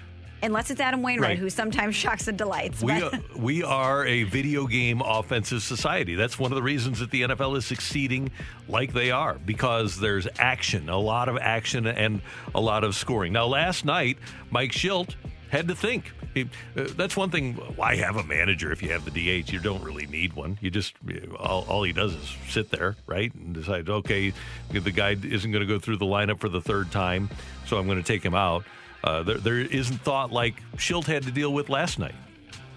Unless 0.45 0.71
it's 0.71 0.81
Adam 0.81 1.03
Wainwright, 1.03 1.31
Right. 1.31 1.39
who 1.39 1.49
sometimes 1.49 1.95
shocks 2.05 2.29
and 2.29 2.37
delights. 2.37 2.83
We 2.83 2.93
are, 3.03 3.11
we 3.35 3.63
are 3.63 4.05
a 4.07 4.25
video 4.25 4.67
game 4.67 5.01
offensive 5.01 5.63
society. 5.63 6.15
That's 6.15 6.39
one 6.39 6.53
of 6.53 6.57
the 6.57 6.63
reasons 6.63 6.99
that 7.01 7.11
the 7.11 7.23
NFL 7.23 7.57
is 7.57 7.65
succeeding 7.65 8.31
like 8.69 8.93
they 8.93 9.11
are 9.11 9.35
because 9.35 9.99
there's 9.99 10.29
action, 10.39 10.89
a 10.91 10.99
lot 10.99 11.29
of 11.29 11.39
action, 11.39 11.87
and 11.87 12.21
a 12.55 12.61
lot 12.61 12.85
of 12.85 12.95
scoring. 12.95 13.33
Now, 13.33 13.47
last 13.47 13.85
night, 13.87 14.19
Mike 14.51 14.73
Shildt 14.73 15.15
had 15.49 15.69
to 15.69 15.75
think. 15.75 16.13
He, 16.35 16.43
uh, 16.77 16.89
that's 16.97 17.17
one 17.17 17.31
thing. 17.31 17.55
Why 17.77 17.95
have 17.97 18.17
a 18.17 18.25
manager 18.25 18.73
if 18.73 18.83
you 18.83 18.91
have 18.91 19.05
the 19.05 19.13
DH? 19.13 19.53
You 19.53 19.61
don't 19.61 19.83
really 19.85 20.07
need 20.07 20.33
one. 20.33 20.59
You 20.61 20.69
just 20.71 20.95
all, 21.39 21.65
all 21.69 21.85
he 21.85 21.93
does 21.93 22.13
is 22.13 22.37
sit 22.49 22.71
there, 22.71 22.97
right, 23.07 23.33
and 23.35 23.55
decide. 23.55 23.89
Okay, 23.89 24.33
the 24.71 24.91
guy 24.91 25.11
isn't 25.11 25.53
going 25.53 25.67
to 25.67 25.73
go 25.73 25.79
through 25.79 25.99
the 25.99 26.07
lineup 26.07 26.41
for 26.41 26.49
the 26.49 26.61
third 26.61 26.91
time, 26.91 27.31
so 27.67 27.79
I'm 27.79 27.87
going 27.87 27.99
to 28.03 28.07
take 28.07 28.25
him 28.25 28.35
out. 28.35 28.65
Uh, 29.05 29.23
there, 29.23 29.37
there 29.37 29.59
isn't 29.59 29.99
thought 29.99 30.33
like 30.33 30.63
Shildt 30.77 31.05
had 31.05 31.23
to 31.25 31.31
deal 31.31 31.53
with 31.53 31.69
last 31.69 31.99
night. 31.99 32.15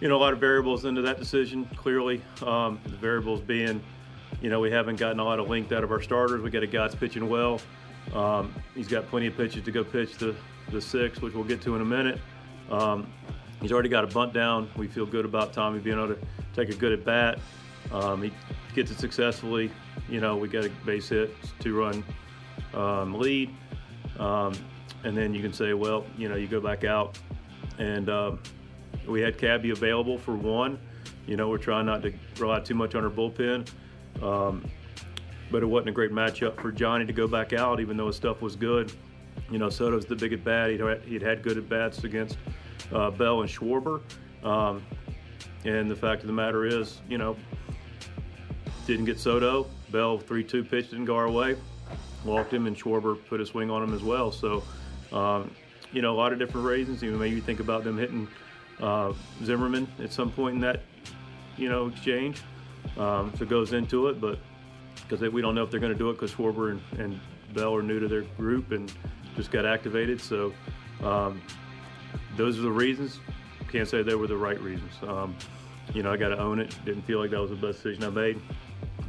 you 0.02 0.10
know, 0.10 0.18
a 0.18 0.20
lot 0.20 0.34
of 0.34 0.40
variables 0.40 0.84
into 0.86 1.02
that 1.02 1.18
decision. 1.20 1.66
Clearly, 1.78 2.22
um, 2.46 2.80
the 2.84 2.98
variables 2.98 3.40
being, 3.42 3.82
you 4.42 4.50
know, 4.50 4.60
we 4.60 4.70
haven't 4.70 4.98
gotten 4.98 5.20
a 5.20 5.24
lot 5.24 5.40
of 5.40 5.50
length 5.50 5.72
out 5.72 5.84
of 5.84 5.92
our 5.92 6.02
starters. 6.02 6.42
We 6.42 6.50
got 6.52 6.64
a 6.64 6.68
guy 6.68 6.80
that's 6.84 6.96
pitching 6.96 7.30
well. 7.30 7.62
Um, 8.14 8.54
he's 8.76 8.88
got 8.90 9.08
plenty 9.10 9.28
of 9.28 9.38
pitches 9.38 9.64
to 9.66 9.72
go 9.72 9.84
pitch 9.84 10.18
the 10.18 10.36
the 10.72 10.82
six, 10.82 11.22
which 11.22 11.34
we'll 11.34 11.46
get 11.46 11.62
to 11.62 11.76
in 11.76 11.82
a 11.82 11.86
minute. 11.86 12.20
Um, 12.70 13.08
he's 13.62 13.72
already 13.72 13.88
got 13.88 14.04
a 14.04 14.08
bunt 14.08 14.34
down. 14.34 14.70
We 14.76 14.88
feel 14.88 15.06
good 15.06 15.24
about 15.24 15.54
Tommy 15.54 15.80
being 15.80 15.98
able 15.98 16.10
to 16.14 16.20
take 16.54 16.68
a 16.70 16.76
good 16.76 16.92
at 16.92 17.06
bat. 17.06 17.40
Um, 17.94 18.22
he 18.22 18.34
gets 18.76 18.92
it 18.92 19.00
successfully. 19.00 19.72
You 20.10 20.20
know, 20.20 20.36
we 20.36 20.50
got 20.50 20.66
a 20.66 20.70
base 20.86 21.08
hit, 21.08 21.34
two 21.60 21.80
run 21.80 22.04
um, 22.74 23.14
lead. 23.18 23.50
And 25.04 25.16
then 25.16 25.34
you 25.34 25.42
can 25.42 25.54
say, 25.54 25.74
well, 25.74 26.06
you 26.18 26.28
know, 26.28 26.36
you 26.36 26.48
go 26.48 26.60
back 26.60 26.84
out 26.84 27.18
and 27.78 28.10
um, 28.10 28.40
we 29.08 29.22
had 29.22 29.38
Cabby 29.38 29.70
available 29.70 30.18
for 30.18 30.36
one. 30.36 30.80
You 31.28 31.38
know, 31.38 31.50
we're 31.50 31.58
trying 31.58 31.86
not 31.86 32.02
to 32.04 32.14
rely 32.40 32.60
too 32.62 32.76
much 32.76 32.96
on 32.96 33.04
our 33.04 33.10
bullpen. 33.10 33.68
Um, 34.22 34.66
but 35.52 35.64
it 35.64 35.66
wasn't 35.66 35.90
a 35.90 35.94
great 35.94 36.12
matchup 36.12 36.60
for 36.60 36.72
Johnny 36.72 37.06
to 37.06 37.14
go 37.14 37.28
back 37.28 37.54
out, 37.54 37.80
even 37.80 37.96
though 37.98 38.08
his 38.08 38.16
stuff 38.16 38.42
was 38.42 38.56
good. 38.56 38.92
You 39.50 39.60
know, 39.60 39.70
Soto's 39.70 40.06
the 40.06 40.16
big 40.16 40.34
at 40.34 40.44
bat. 40.44 40.70
He'd, 40.72 40.82
he'd 41.06 41.22
had 41.22 41.42
good 41.42 41.58
at 41.58 41.70
bats 41.70 42.04
against 42.04 42.38
uh, 42.92 43.12
Bell 43.12 43.42
and 43.42 43.50
Schwarber. 43.50 44.02
Um, 44.44 44.84
and 45.64 45.90
the 45.90 45.96
fact 45.96 46.22
of 46.22 46.28
the 46.28 46.34
matter 46.34 46.66
is, 46.66 47.00
you 47.10 47.18
know, 47.18 47.36
didn't 48.86 49.06
get 49.06 49.20
Soto. 49.20 49.68
Bell 49.92 50.18
3 50.18 50.44
2 50.44 50.64
pitch 50.64 50.90
didn't 50.90 51.06
go 51.06 51.16
our 51.16 51.30
way. 51.30 51.56
Walked 52.26 52.54
him, 52.54 52.68
and 52.68 52.76
Schwarber 52.76 53.18
put 53.28 53.40
a 53.40 53.46
swing 53.46 53.70
on 53.70 53.84
him 53.84 53.94
as 53.94 54.04
well. 54.04 54.32
So, 54.32 54.64
um, 55.12 55.52
you 55.92 56.02
know, 56.02 56.14
a 56.14 56.18
lot 56.18 56.34
of 56.34 56.40
different 56.40 56.66
reasons. 56.66 57.04
Even 57.04 57.20
maybe 57.20 57.40
think 57.42 57.60
about 57.60 57.84
them 57.84 57.98
hitting 57.98 58.28
uh, 58.82 59.14
Zimmerman 59.44 59.88
at 60.00 60.12
some 60.12 60.32
point 60.32 60.56
in 60.56 60.62
that, 60.62 60.82
you 61.58 61.70
know, 61.70 61.88
exchange. 61.88 62.42
Um, 62.98 63.32
so 63.38 63.44
it 63.44 63.50
goes 63.50 63.74
into 63.74 64.08
it, 64.08 64.22
but 64.22 64.40
because 65.08 65.28
we 65.32 65.42
don't 65.42 65.56
know 65.56 65.64
if 65.64 65.72
they're 65.72 65.80
going 65.80 65.94
to 65.94 65.98
do 65.98 66.10
it 66.10 66.14
because 66.14 66.32
Schwarber 66.32 66.72
and, 66.72 66.82
and 67.00 67.20
Bell 67.54 67.76
are 67.76 67.84
new 67.84 68.00
to 68.00 68.08
their 68.08 68.22
group 68.22 68.72
and 68.72 68.92
just 69.36 69.52
got 69.52 69.66
activated. 69.66 70.20
So 70.20 70.54
um, 71.04 71.42
those 72.36 72.58
are 72.58 72.64
the 72.64 72.72
reasons. 72.72 73.20
Can't 73.70 73.88
say 73.88 74.02
they 74.02 74.16
were 74.16 74.28
the 74.28 74.38
right 74.38 74.60
reasons. 74.62 74.92
Um, 75.04 75.36
you 75.94 76.04
know, 76.04 76.12
I 76.12 76.18
got 76.18 76.30
to 76.30 76.40
own 76.40 76.60
it. 76.60 76.76
Didn't 76.86 77.04
feel 77.04 77.20
like 77.20 77.32
that 77.32 77.40
was 77.40 77.50
the 77.50 77.56
best 77.56 77.84
decision 77.84 78.04
I 78.04 78.10
made, 78.10 78.42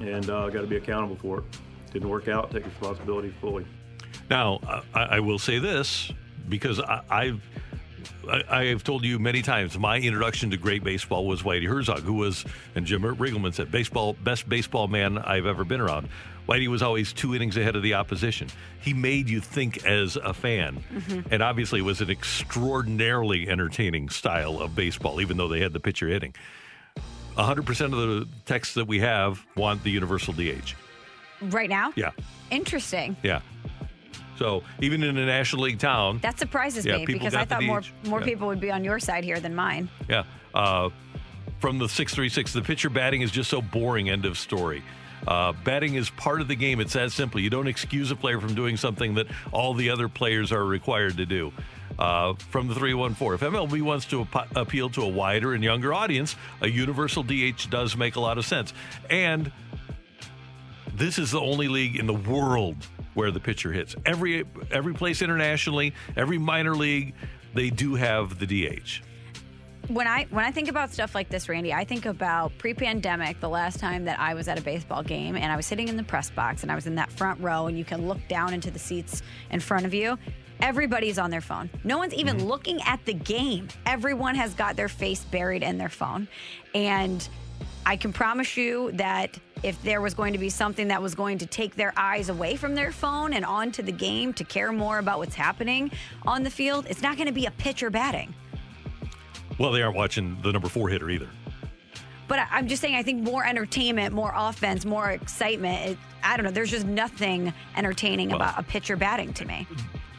and 0.01 0.29
uh, 0.31 0.47
I 0.47 0.51
got 0.51 0.61
to 0.61 0.67
be 0.67 0.77
accountable 0.77 1.17
for 1.17 1.39
it. 1.39 1.45
Didn't 1.93 2.09
work 2.09 2.29
out. 2.29 2.51
Take 2.51 2.65
responsibility 2.67 3.33
fully. 3.41 3.67
Now, 4.31 4.61
I, 4.95 5.03
I 5.03 5.21
will 5.21 5.39
say 5.39 5.59
this 5.59 6.13
because 6.49 6.81
I, 6.81 7.03
I've 7.11 7.43
I, 8.29 8.65
have 8.67 8.85
told 8.85 9.05
you 9.05 9.19
many 9.19 9.43
times 9.43 9.79
my 9.79 9.99
introduction 9.99 10.51
to 10.51 10.57
great 10.57 10.85
baseball 10.85 11.27
was 11.27 11.43
Whitey 11.43 11.67
Herzog, 11.67 12.01
who 12.01 12.15
was, 12.15 12.45
and 12.75 12.85
Jim 12.85 13.03
Riggleman 13.03 13.55
said, 13.55 13.71
baseball 13.71 14.13
best 14.13 14.49
baseball 14.49 14.87
man 14.87 15.19
I've 15.19 15.47
ever 15.47 15.65
been 15.65 15.81
around. 15.81 16.09
Whitey 16.49 16.69
was 16.69 16.83
always 16.83 17.13
two 17.13 17.35
innings 17.35 17.57
ahead 17.57 17.77
of 17.77 17.83
the 17.83 17.95
opposition. 17.95 18.49
He 18.81 18.95
made 18.95 19.29
you 19.29 19.41
think 19.41 19.85
as 19.85 20.17
a 20.17 20.33
fan, 20.33 20.83
mm-hmm. 20.93 21.33
and 21.33 21.43
obviously 21.43 21.81
it 21.81 21.85
was 21.85 22.01
an 22.01 22.11
extraordinarily 22.11 23.49
entertaining 23.49 24.09
style 24.09 24.59
of 24.59 24.75
baseball, 24.75 25.21
even 25.21 25.37
though 25.37 25.49
they 25.49 25.61
had 25.61 25.73
the 25.73 25.81
pitcher 25.81 26.09
hitting. 26.09 26.35
100% 27.37 27.85
of 27.85 27.91
the 27.93 28.29
texts 28.47 28.75
that 28.75 28.87
we 28.87 28.99
have 28.99 29.45
want 29.57 29.85
the 29.85 29.91
universal 29.91 30.33
DH. 30.33 30.75
right 31.43 31.69
now? 31.69 31.93
Yeah, 31.97 32.11
Interesting. 32.51 33.17
yeah. 33.23 33.41
So 34.39 34.63
even 34.81 35.03
in 35.03 35.17
a 35.19 35.27
National 35.27 35.63
League 35.65 35.79
town, 35.81 36.19
That 36.23 36.39
surprises 36.39 36.87
Yeah, 36.87 36.99
me 36.99 37.07
because 37.07 37.35
I 37.35 37.45
thought 37.45 37.65
more 37.65 37.83
more 38.07 38.21
Yeah. 38.21 38.27
people 38.27 38.47
would 38.47 38.61
be 38.61 38.71
on 38.71 38.85
your 38.85 39.01
side 39.01 39.25
here 39.25 39.41
than 39.41 39.55
mine. 39.55 39.89
Yeah. 40.09 40.23
Uh, 40.55 40.91
from 41.59 41.79
the 41.79 41.89
636, 41.89 42.53
the 42.53 42.63
pitcher 42.63 42.89
batting 42.89 43.23
is 43.23 43.33
just 43.33 43.51
so 43.51 43.61
boring, 43.61 44.09
end 44.09 44.25
of 44.25 44.39
story. 44.39 44.83
Uh, 45.27 45.53
batting 45.65 45.95
is 45.97 46.09
part 46.11 46.41
of 46.41 46.47
the 46.47 46.55
game. 46.55 46.79
It's 46.79 46.93
that 46.93 47.11
simple. 47.11 47.41
You 47.41 47.51
don't 47.51 47.67
excuse 47.67 48.13
a 48.13 48.17
player 48.17 48.41
from 48.41 48.55
doing 48.55 48.77
something 48.77 49.15
that 49.15 49.27
all 49.51 49.75
the 49.75 49.91
other 49.91 50.09
players 50.09 50.53
are 50.53 50.65
required 50.65 51.17
to 51.17 51.27
do. 51.27 51.53
Uh, 51.99 52.35
from 52.35 52.69
the 52.69 52.75
314, 52.77 53.35
if 53.35 53.41
MLB 53.53 53.83
wants 53.83 54.07
to 54.07 54.21
ap- 54.33 54.57
appeal 54.57 54.89
to 54.91 55.03
a 55.03 55.09
wider 55.09 55.55
and 55.55 55.65
younger 55.65 55.93
audience, 55.93 56.37
a 56.61 56.69
universal 56.69 57.25
DH 57.25 57.69
does 57.71 57.97
make 57.97 58.15
a 58.15 58.21
lot 58.21 58.39
of 58.39 58.47
sense. 58.47 58.73
And 59.11 59.51
this 60.95 61.19
is 61.19 61.33
the 61.33 61.41
only 61.41 61.67
league 61.67 61.97
in 61.97 62.07
the 62.07 62.15
world 62.15 62.77
where 63.19 63.33
the 63.33 63.41
pitcher 63.41 63.73
hits. 63.73 63.97
Every 64.07 64.45
every 64.71 64.95
place 64.95 65.23
internationally, 65.23 65.93
every 66.17 66.39
minor 66.39 66.77
league, 66.77 67.15
they 67.53 67.69
do 67.69 67.97
have 67.97 68.39
the 68.39 68.47
DH. 68.47 69.03
When 69.89 70.07
I 70.07 70.29
when 70.31 70.45
I 70.45 70.53
think 70.53 70.69
about 70.69 70.93
stuff 70.93 71.17
like 71.17 71.29
this, 71.29 71.49
Randy, 71.49 71.75
I 71.75 71.83
think 71.83 72.07
about 72.07 72.57
pre-pandemic, 72.59 73.41
the 73.41 73.49
last 73.49 73.81
time 73.81 74.05
that 74.05 74.21
I 74.21 74.35
was 74.35 74.47
at 74.47 74.57
a 74.57 74.63
baseball 74.63 75.03
game 75.03 75.35
and 75.35 75.51
I 75.51 75.57
was 75.57 75.67
sitting 75.67 75.89
in 75.89 75.97
the 75.97 76.05
press 76.05 76.31
box 76.31 76.63
and 76.63 76.71
I 76.71 76.77
was 76.77 76.87
in 76.87 76.95
that 76.95 77.11
front 77.11 77.41
row 77.41 77.67
and 77.67 77.77
you 77.77 77.85
can 77.85 78.07
look 78.07 78.21
down 78.29 78.55
into 78.55 78.71
the 78.71 78.79
seats 78.79 79.21
in 79.51 79.59
front 79.59 79.85
of 79.85 79.93
you. 79.93 80.17
Everybody's 80.61 81.19
on 81.19 81.31
their 81.31 81.41
phone. 81.41 81.71
No 81.83 81.99
one's 81.99 82.15
even 82.15 82.37
mm-hmm. 82.37 82.47
looking 82.47 82.81
at 82.83 83.05
the 83.05 83.15
game. 83.15 83.67
Everyone 83.85 84.37
has 84.37 84.55
got 84.55 84.77
their 84.77 84.89
face 84.89 85.25
buried 85.25 85.65
in 85.65 85.77
their 85.77 85.89
phone. 85.89 86.29
And 86.73 87.29
I 87.89 87.97
can 87.97 88.13
promise 88.13 88.55
you 88.55 88.93
that 88.93 89.39
if 89.63 89.83
there 89.83 90.03
was 90.03 90.13
going 90.13 90.35
to 90.35 90.39
be 90.39 90.51
something 90.51 90.89
that 90.89 91.01
was 91.01 91.15
going 91.15 91.39
to 91.39 91.47
take 91.47 91.75
their 91.75 91.95
eyes 91.97 92.29
away 92.29 92.55
from 92.55 92.75
their 92.75 92.93
phone 92.93 93.33
and 93.33 93.47
onto 93.47 93.83
the 93.83 93.93
game 93.93 94.35
to 94.35 94.45
care 94.45 94.73
more 94.73 94.99
about 94.99 95.19
what's 95.19 95.35
happening 95.35 95.91
on 96.27 96.43
the 96.43 96.51
field, 96.51 96.87
it's 96.91 97.01
not 97.01 97.17
going 97.17 97.29
to 97.29 97.33
be 97.33 97.47
a 97.47 97.51
pitcher 97.53 97.89
batting. 97.89 98.35
Well, 99.59 99.73
they 99.73 99.81
aren't 99.81 99.97
watching 99.97 100.37
the 100.43 100.53
number 100.53 100.69
four 100.69 100.91
hitter 100.91 101.09
either. 101.09 101.31
But 102.29 102.41
I'm 102.51 102.69
just 102.69 102.83
saying, 102.83 102.95
I 102.95 103.03
think 103.03 103.23
more 103.23 103.47
entertainment, 103.47 104.15
more 104.15 104.33
offense, 104.37 104.85
more 104.85 105.11
excitement. 105.13 105.93
It, 105.93 105.99
I 106.23 106.37
don't 106.37 106.45
know. 106.45 106.53
There's 106.53 106.71
just 106.71 106.85
nothing 106.87 107.55
entertaining 107.75 108.29
Well- 108.29 108.37
about 108.37 108.59
a 108.59 108.63
pitcher 108.65 108.97
batting 108.97 109.33
to 109.33 109.47
me. 109.47 109.67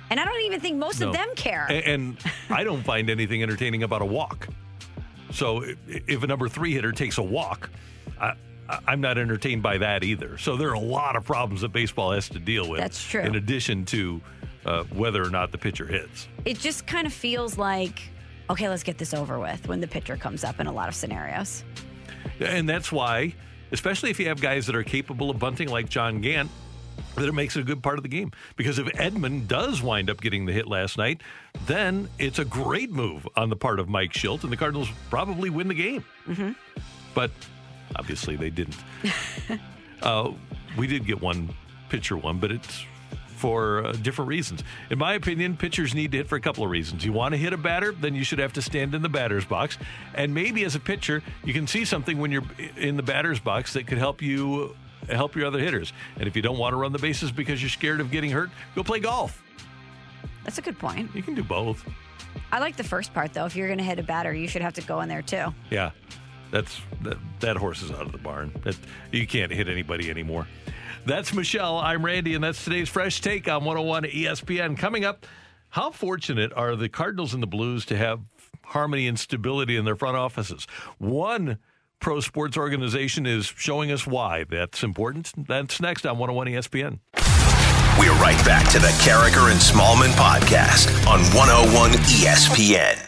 And 0.09 0.19
I 0.19 0.25
don't 0.25 0.41
even 0.41 0.59
think 0.59 0.77
most 0.77 1.01
No. 1.01 1.09
of 1.09 1.13
them 1.13 1.29
care. 1.35 1.67
A- 1.69 1.83
And, 1.87 2.17
I 2.49 2.63
don't 2.63 2.81
find 2.81 3.11
anything 3.11 3.43
entertaining 3.43 3.83
about 3.83 4.01
a 4.01 4.05
walk. 4.05 4.47
So 5.31 5.63
if 5.87 6.23
a 6.23 6.27
number 6.27 6.49
three 6.49 6.73
hitter 6.73 6.91
takes 6.91 7.17
a 7.17 7.23
walk, 7.23 7.69
I, 8.19 8.33
I'm 8.87 9.01
not 9.01 9.17
entertained 9.17 9.63
by 9.63 9.77
that 9.79 10.03
either. 10.03 10.37
So 10.37 10.57
there 10.57 10.69
are 10.69 10.75
a 10.75 10.79
lot 10.79 11.15
of 11.15 11.23
problems 11.23 11.61
that 11.61 11.69
baseball 11.69 12.11
has 12.11 12.29
to 12.29 12.39
deal 12.39 12.69
with. 12.69 12.79
That's 12.79 13.03
true. 13.03 13.21
In 13.21 13.35
addition 13.35 13.85
to 13.85 14.21
uh, 14.65 14.83
whether 14.85 15.23
or 15.23 15.29
not 15.29 15.51
the 15.51 15.57
pitcher 15.57 15.87
hits. 15.87 16.27
it 16.45 16.59
just 16.59 16.85
kind 16.85 17.07
of 17.07 17.13
feels 17.13 17.57
like, 17.57 18.01
okay, 18.49 18.69
let's 18.69 18.83
get 18.83 18.97
this 18.97 19.13
over 19.13 19.39
with 19.39 19.67
when 19.67 19.79
the 19.79 19.87
pitcher 19.87 20.17
comes 20.17 20.43
up 20.43 20.59
in 20.59 20.67
a 20.67 20.71
lot 20.71 20.89
of 20.89 20.95
scenarios. 20.95 21.63
And 22.39 22.67
that's 22.67 22.91
why, 22.91 23.33
especially 23.71 24.09
if 24.09 24.19
you 24.19 24.27
have 24.27 24.41
guys 24.41 24.65
that 24.67 24.75
are 24.75 24.83
capable 24.83 25.29
of 25.29 25.39
bunting 25.39 25.69
like 25.69 25.89
John 25.89 26.21
Gant, 26.21 26.49
that 27.15 27.27
it 27.27 27.33
makes 27.33 27.55
it 27.55 27.61
a 27.61 27.63
good 27.63 27.83
part 27.83 27.97
of 27.97 28.03
the 28.03 28.09
game. 28.09 28.31
Because 28.55 28.79
if 28.79 28.87
Edman 28.87 29.47
does 29.47 29.81
wind 29.81 30.09
up 30.09 30.21
getting 30.21 30.45
the 30.45 30.53
hit 30.53 30.67
last 30.67 30.97
night, 30.97 31.21
then 31.65 32.09
it's 32.17 32.39
a 32.39 32.45
great 32.45 32.91
move 32.91 33.27
on 33.35 33.49
the 33.49 33.55
part 33.55 33.79
of 33.79 33.89
Mike 33.89 34.13
Shildt, 34.13 34.43
and 34.43 34.51
the 34.51 34.57
Cardinals 34.57 34.89
probably 35.09 35.49
win 35.49 35.67
the 35.67 35.73
game. 35.73 36.03
But 37.13 37.31
obviously 37.95 38.35
they 38.35 38.49
didn't. 38.49 38.77
Uh, 40.01 40.31
we 40.77 40.87
did 40.87 41.05
get 41.05 41.21
one 41.21 41.49
pitcher 41.89 42.15
one, 42.15 42.39
but 42.39 42.53
it's 42.53 42.85
for 43.35 43.85
uh, 43.85 43.91
different 43.93 44.29
reasons. 44.29 44.63
In 44.89 44.97
my 44.97 45.13
opinion, 45.13 45.57
pitchers 45.57 45.93
need 45.95 46.11
to 46.11 46.17
hit 46.19 46.27
for 46.27 46.35
a 46.35 46.41
couple 46.41 46.63
of 46.63 46.69
reasons. 46.69 47.03
You 47.05 47.13
want 47.13 47.33
to 47.33 47.37
hit 47.37 47.51
a 47.51 47.57
batter, 47.57 47.91
then 47.91 48.15
you 48.15 48.23
should 48.23 48.39
have 48.39 48.53
to 48.53 48.61
stand 48.61 48.95
in 48.95 49.01
the 49.01 49.09
batter's 49.09 49.45
box. 49.45 49.77
And 50.13 50.33
maybe 50.33 50.63
as 50.63 50.75
a 50.75 50.79
pitcher, 50.79 51.23
you 51.43 51.53
can 51.53 51.67
see 51.67 51.85
something 51.85 52.17
when 52.17 52.31
you're 52.31 52.43
in 52.77 52.95
the 52.95 53.03
batter's 53.03 53.39
box 53.39 53.73
that 53.73 53.87
could 53.87 53.97
help 53.97 54.21
you 54.21 54.75
help 55.15 55.35
your 55.35 55.45
other 55.45 55.59
hitters. 55.59 55.93
And 56.17 56.27
if 56.27 56.35
you 56.35 56.41
don't 56.41 56.57
want 56.57 56.73
to 56.73 56.77
run 56.77 56.91
the 56.91 56.99
bases 56.99 57.31
because 57.31 57.61
you're 57.61 57.69
scared 57.69 57.99
of 57.99 58.11
getting 58.11 58.31
hurt, 58.31 58.49
go 58.75 58.83
play 58.83 58.99
golf. 58.99 59.41
That's 60.43 60.57
a 60.57 60.61
good 60.61 60.79
point. 60.79 61.09
You 61.13 61.23
can 61.23 61.35
do 61.35 61.43
both. 61.43 61.85
I 62.51 62.59
like 62.59 62.75
the 62.75 62.83
first 62.83 63.13
part 63.13 63.33
though. 63.33 63.45
If 63.45 63.55
you're 63.55 63.67
going 63.67 63.79
to 63.79 63.83
hit 63.83 63.99
a 63.99 64.03
batter, 64.03 64.33
you 64.33 64.47
should 64.47 64.61
have 64.61 64.73
to 64.73 64.81
go 64.81 65.01
in 65.01 65.09
there 65.09 65.21
too. 65.21 65.53
Yeah. 65.69 65.91
That's 66.51 66.81
that, 67.01 67.17
that 67.41 67.57
horse 67.57 67.81
is 67.81 67.91
out 67.91 68.01
of 68.01 68.11
the 68.11 68.17
barn. 68.17 68.51
That 68.63 68.75
you 69.11 69.27
can't 69.27 69.51
hit 69.51 69.67
anybody 69.67 70.09
anymore. 70.09 70.47
That's 71.05 71.33
Michelle. 71.33 71.77
I'm 71.77 72.03
Randy, 72.03 72.35
and 72.35 72.43
that's 72.43 72.63
today's 72.63 72.89
fresh 72.89 73.21
take 73.21 73.47
on 73.47 73.63
101 73.63 74.03
ESPN. 74.03 74.77
Coming 74.77 75.05
up, 75.05 75.25
how 75.69 75.91
fortunate 75.91 76.51
are 76.53 76.75
the 76.75 76.89
Cardinals 76.89 77.33
and 77.33 77.43
the 77.43 77.47
Blues 77.47 77.85
to 77.85 77.97
have 77.97 78.21
harmony 78.63 79.07
and 79.07 79.19
stability 79.19 79.75
in 79.75 79.85
their 79.85 79.95
front 79.95 80.17
offices? 80.17 80.67
One 80.97 81.59
pro 81.99 82.19
sports 82.19 82.57
organization 82.57 83.25
is 83.25 83.45
showing 83.45 83.91
us 83.91 84.07
why 84.07 84.45
that's 84.45 84.83
important. 84.83 85.31
That's 85.47 85.79
next 85.81 86.05
on 86.05 86.17
101 86.17 86.47
ESPN. 86.47 86.99
We're 87.99 88.13
right 88.13 88.43
back 88.45 88.69
to 88.71 88.79
the 88.79 88.87
Karraker 89.03 89.51
and 89.51 89.59
Smallman 89.59 90.11
podcast 90.13 90.87
on 91.05 91.19
101 91.35 91.91
ESPN. 91.91 93.05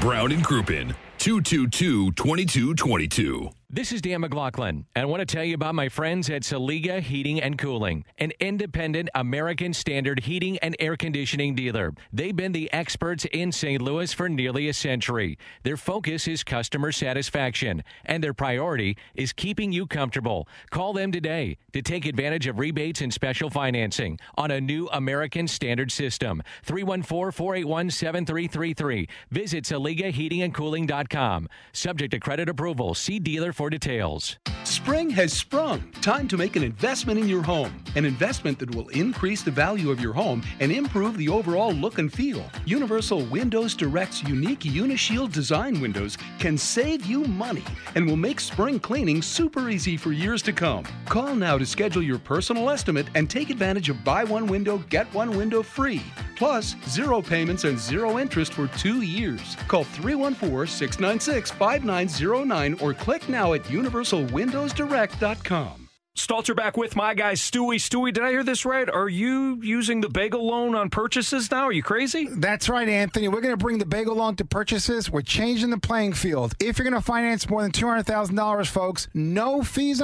Brown 0.00 0.32
and 0.32 0.44
Crouppen, 0.44 0.94
222 1.18 2.12
2222. 2.12 3.50
This 3.74 3.90
is 3.90 4.02
Dan 4.02 4.20
McLaughlin, 4.20 4.84
and 4.94 5.02
I 5.02 5.06
want 5.06 5.20
to 5.20 5.24
tell 5.24 5.44
you 5.44 5.54
about 5.54 5.74
my 5.74 5.88
friends 5.88 6.28
at 6.28 6.42
Saliga 6.42 7.00
Heating 7.00 7.40
and 7.40 7.56
Cooling, 7.56 8.04
an 8.18 8.30
independent 8.38 9.08
American 9.14 9.72
standard 9.72 10.20
heating 10.20 10.58
and 10.58 10.76
air 10.78 10.94
conditioning 10.94 11.54
dealer. 11.54 11.94
They've 12.12 12.36
been 12.36 12.52
the 12.52 12.70
experts 12.70 13.24
in 13.32 13.50
St. 13.50 13.80
Louis 13.80 14.12
for 14.12 14.28
nearly 14.28 14.68
a 14.68 14.74
century. 14.74 15.38
Their 15.62 15.78
focus 15.78 16.28
is 16.28 16.44
customer 16.44 16.92
satisfaction, 16.92 17.82
and 18.04 18.22
their 18.22 18.34
priority 18.34 18.98
is 19.14 19.32
keeping 19.32 19.72
you 19.72 19.86
comfortable. 19.86 20.46
Call 20.68 20.92
them 20.92 21.10
today 21.10 21.56
to 21.72 21.80
take 21.80 22.04
advantage 22.04 22.46
of 22.46 22.58
rebates 22.58 23.00
and 23.00 23.10
special 23.10 23.48
financing 23.48 24.18
on 24.36 24.50
a 24.50 24.60
new 24.60 24.86
American 24.92 25.48
standard 25.48 25.90
system. 25.90 26.42
314 26.62 27.32
481 27.32 27.90
7333. 27.90 29.08
Visit 29.30 29.64
SaligaHeatingandCooling.com. 29.64 31.48
Subject 31.72 32.10
to 32.10 32.20
credit 32.20 32.50
approval. 32.50 32.92
See 32.92 33.18
dealer 33.18 33.54
for 33.54 33.61
details. 33.70 34.36
Spring 34.64 35.10
has 35.10 35.32
sprung. 35.32 35.82
Time 36.00 36.28
to 36.28 36.36
make 36.36 36.54
an 36.56 36.62
investment 36.62 37.18
in 37.18 37.28
your 37.28 37.42
home. 37.42 37.72
An 37.96 38.04
investment 38.04 38.58
that 38.60 38.74
will 38.74 38.88
increase 38.88 39.42
the 39.42 39.50
value 39.50 39.90
of 39.90 40.00
your 40.00 40.12
home 40.12 40.42
and 40.60 40.70
improve 40.70 41.18
the 41.18 41.28
overall 41.28 41.72
look 41.72 41.98
and 41.98 42.12
feel. 42.12 42.44
Universal 42.64 43.24
Windows 43.26 43.74
Direct's 43.74 44.22
unique 44.22 44.60
Unishield 44.60 45.32
design 45.32 45.80
windows 45.80 46.16
can 46.38 46.56
save 46.56 47.04
you 47.04 47.24
money 47.24 47.64
and 47.96 48.06
will 48.06 48.16
make 48.16 48.40
spring 48.40 48.78
cleaning 48.78 49.20
super 49.20 49.68
easy 49.68 49.96
for 49.96 50.12
years 50.12 50.42
to 50.42 50.52
come. 50.52 50.84
Call 51.06 51.34
now 51.34 51.58
to 51.58 51.66
schedule 51.66 52.02
your 52.02 52.18
personal 52.18 52.70
estimate 52.70 53.08
and 53.14 53.28
take 53.28 53.50
advantage 53.50 53.88
of 53.88 54.04
buy 54.04 54.24
one 54.24 54.46
window, 54.46 54.78
get 54.88 55.12
one 55.12 55.36
window 55.36 55.62
free. 55.62 56.02
Plus, 56.36 56.74
zero 56.88 57.22
payments 57.22 57.64
and 57.64 57.78
zero 57.78 58.18
interest 58.18 58.52
for 58.54 58.66
two 58.78 59.02
years. 59.02 59.56
Call 59.68 59.84
314 59.84 60.66
696 60.66 61.50
5909 61.52 62.78
or 62.80 62.94
click 62.94 63.28
now 63.52 63.56
at 63.56 63.64
universalwindowsdirect.com. 63.64 65.88
Stalter 66.14 66.54
back 66.54 66.76
with 66.76 66.94
my 66.94 67.14
guy 67.14 67.32
Stewie. 67.32 67.76
Stewie, 67.76 68.12
did 68.12 68.22
I 68.22 68.28
hear 68.30 68.44
this 68.44 68.66
right? 68.66 68.90
Are 68.90 69.08
you 69.08 69.58
using 69.62 70.02
the 70.02 70.10
bagel 70.10 70.46
loan 70.46 70.74
on 70.74 70.90
purchases 70.90 71.50
now? 71.50 71.64
Are 71.64 71.72
you 71.72 71.82
crazy? 71.82 72.28
That's 72.30 72.68
right, 72.68 72.86
Anthony. 72.86 73.28
We're 73.28 73.40
going 73.40 73.54
to 73.54 73.64
bring 73.64 73.78
the 73.78 73.86
bagel 73.86 74.16
loan 74.16 74.36
to 74.36 74.44
purchases. 74.44 75.10
We're 75.10 75.22
changing 75.22 75.70
the 75.70 75.78
playing 75.78 76.12
field. 76.12 76.52
If 76.60 76.78
you're 76.78 76.88
going 76.88 77.00
to 77.00 77.06
finance 77.06 77.48
more 77.48 77.62
than 77.62 77.72
$200,000, 77.72 78.66
folks, 78.66 79.08
no 79.14 79.62
fees. 79.62 80.02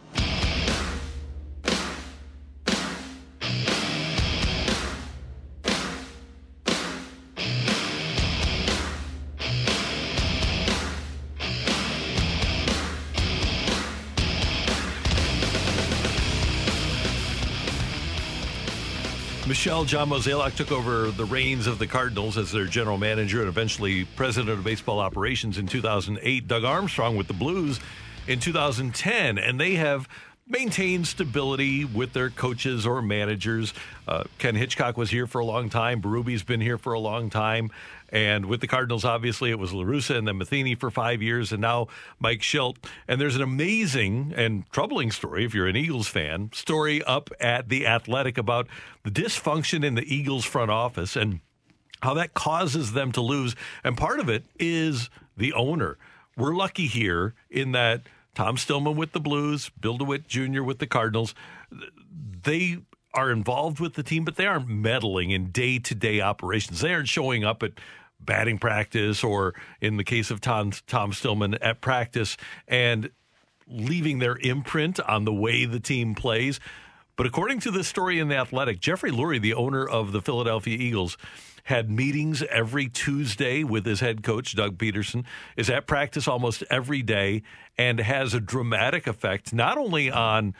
Michelle 19.58 19.84
John 19.84 20.10
Mozeliak 20.10 20.54
took 20.54 20.70
over 20.70 21.10
the 21.10 21.24
reins 21.24 21.66
of 21.66 21.80
the 21.80 21.86
Cardinals 21.88 22.38
as 22.38 22.52
their 22.52 22.66
general 22.66 22.96
manager 22.96 23.40
and 23.40 23.48
eventually 23.48 24.04
president 24.04 24.50
of 24.56 24.62
baseball 24.62 25.00
operations 25.00 25.58
in 25.58 25.66
2008. 25.66 26.46
Doug 26.46 26.62
Armstrong 26.62 27.16
with 27.16 27.26
the 27.26 27.32
Blues 27.32 27.80
in 28.28 28.38
2010, 28.38 29.36
and 29.36 29.58
they 29.58 29.74
have 29.74 30.08
maintained 30.46 31.08
stability 31.08 31.84
with 31.84 32.12
their 32.12 32.30
coaches 32.30 32.86
or 32.86 33.02
managers. 33.02 33.74
Uh, 34.06 34.22
Ken 34.38 34.54
Hitchcock 34.54 34.96
was 34.96 35.10
here 35.10 35.26
for 35.26 35.40
a 35.40 35.44
long 35.44 35.68
time. 35.68 36.00
Berube's 36.00 36.44
been 36.44 36.60
here 36.60 36.78
for 36.78 36.92
a 36.92 37.00
long 37.00 37.28
time. 37.28 37.72
And 38.10 38.46
with 38.46 38.60
the 38.60 38.66
Cardinals, 38.66 39.04
obviously, 39.04 39.50
it 39.50 39.58
was 39.58 39.72
LaRussa 39.72 40.16
and 40.16 40.26
then 40.26 40.38
Matheny 40.38 40.74
for 40.74 40.90
five 40.90 41.20
years, 41.20 41.52
and 41.52 41.60
now 41.60 41.88
Mike 42.18 42.40
Shildt. 42.40 42.76
And 43.06 43.20
there's 43.20 43.36
an 43.36 43.42
amazing 43.42 44.32
and 44.36 44.70
troubling 44.70 45.10
story, 45.10 45.44
if 45.44 45.54
you're 45.54 45.66
an 45.66 45.76
Eagles 45.76 46.08
fan, 46.08 46.50
story 46.52 47.02
up 47.02 47.30
at 47.40 47.68
The 47.68 47.86
Athletic 47.86 48.38
about 48.38 48.66
the 49.02 49.10
dysfunction 49.10 49.84
in 49.84 49.94
the 49.94 50.14
Eagles 50.14 50.44
front 50.44 50.70
office 50.70 51.16
and 51.16 51.40
how 52.00 52.14
that 52.14 52.34
causes 52.34 52.92
them 52.92 53.12
to 53.12 53.20
lose. 53.20 53.54
And 53.84 53.96
part 53.96 54.20
of 54.20 54.28
it 54.28 54.44
is 54.58 55.10
the 55.36 55.52
owner. 55.52 55.98
We're 56.36 56.54
lucky 56.54 56.86
here 56.86 57.34
in 57.50 57.72
that 57.72 58.02
Tom 58.34 58.56
Stillman 58.56 58.96
with 58.96 59.12
the 59.12 59.20
Blues, 59.20 59.70
Bill 59.80 59.98
DeWitt 59.98 60.28
Jr. 60.28 60.62
with 60.62 60.78
the 60.78 60.86
Cardinals, 60.86 61.34
they 62.44 62.78
are 63.14 63.30
involved 63.30 63.80
with 63.80 63.94
the 63.94 64.02
team, 64.02 64.24
but 64.24 64.36
they 64.36 64.46
aren't 64.46 64.68
meddling 64.68 65.30
in 65.30 65.50
day 65.50 65.78
to 65.78 65.94
day 65.94 66.20
operations. 66.20 66.80
They 66.80 66.92
aren't 66.92 67.08
showing 67.08 67.44
up 67.44 67.62
at 67.62 67.72
batting 68.20 68.58
practice 68.58 69.22
or, 69.24 69.54
in 69.80 69.96
the 69.96 70.04
case 70.04 70.30
of 70.30 70.40
Tom, 70.40 70.72
Tom 70.86 71.12
Stillman, 71.12 71.54
at 71.54 71.80
practice 71.80 72.36
and 72.66 73.10
leaving 73.66 74.18
their 74.18 74.36
imprint 74.38 74.98
on 75.00 75.24
the 75.24 75.32
way 75.32 75.64
the 75.64 75.80
team 75.80 76.14
plays. 76.14 76.58
But 77.16 77.26
according 77.26 77.60
to 77.60 77.70
this 77.70 77.88
story 77.88 78.20
in 78.20 78.28
The 78.28 78.36
Athletic, 78.36 78.80
Jeffrey 78.80 79.10
Lurie, 79.10 79.40
the 79.40 79.54
owner 79.54 79.86
of 79.86 80.12
the 80.12 80.22
Philadelphia 80.22 80.76
Eagles, 80.78 81.16
had 81.64 81.90
meetings 81.90 82.42
every 82.44 82.88
Tuesday 82.88 83.62
with 83.62 83.84
his 83.84 84.00
head 84.00 84.22
coach, 84.22 84.56
Doug 84.56 84.78
Pederson, 84.78 85.24
is 85.56 85.68
at 85.68 85.86
practice 85.86 86.26
almost 86.26 86.62
every 86.70 87.02
day, 87.02 87.42
and 87.76 87.98
has 87.98 88.34
a 88.34 88.40
dramatic 88.40 89.06
effect 89.06 89.52
not 89.52 89.76
only 89.76 90.10
on 90.10 90.54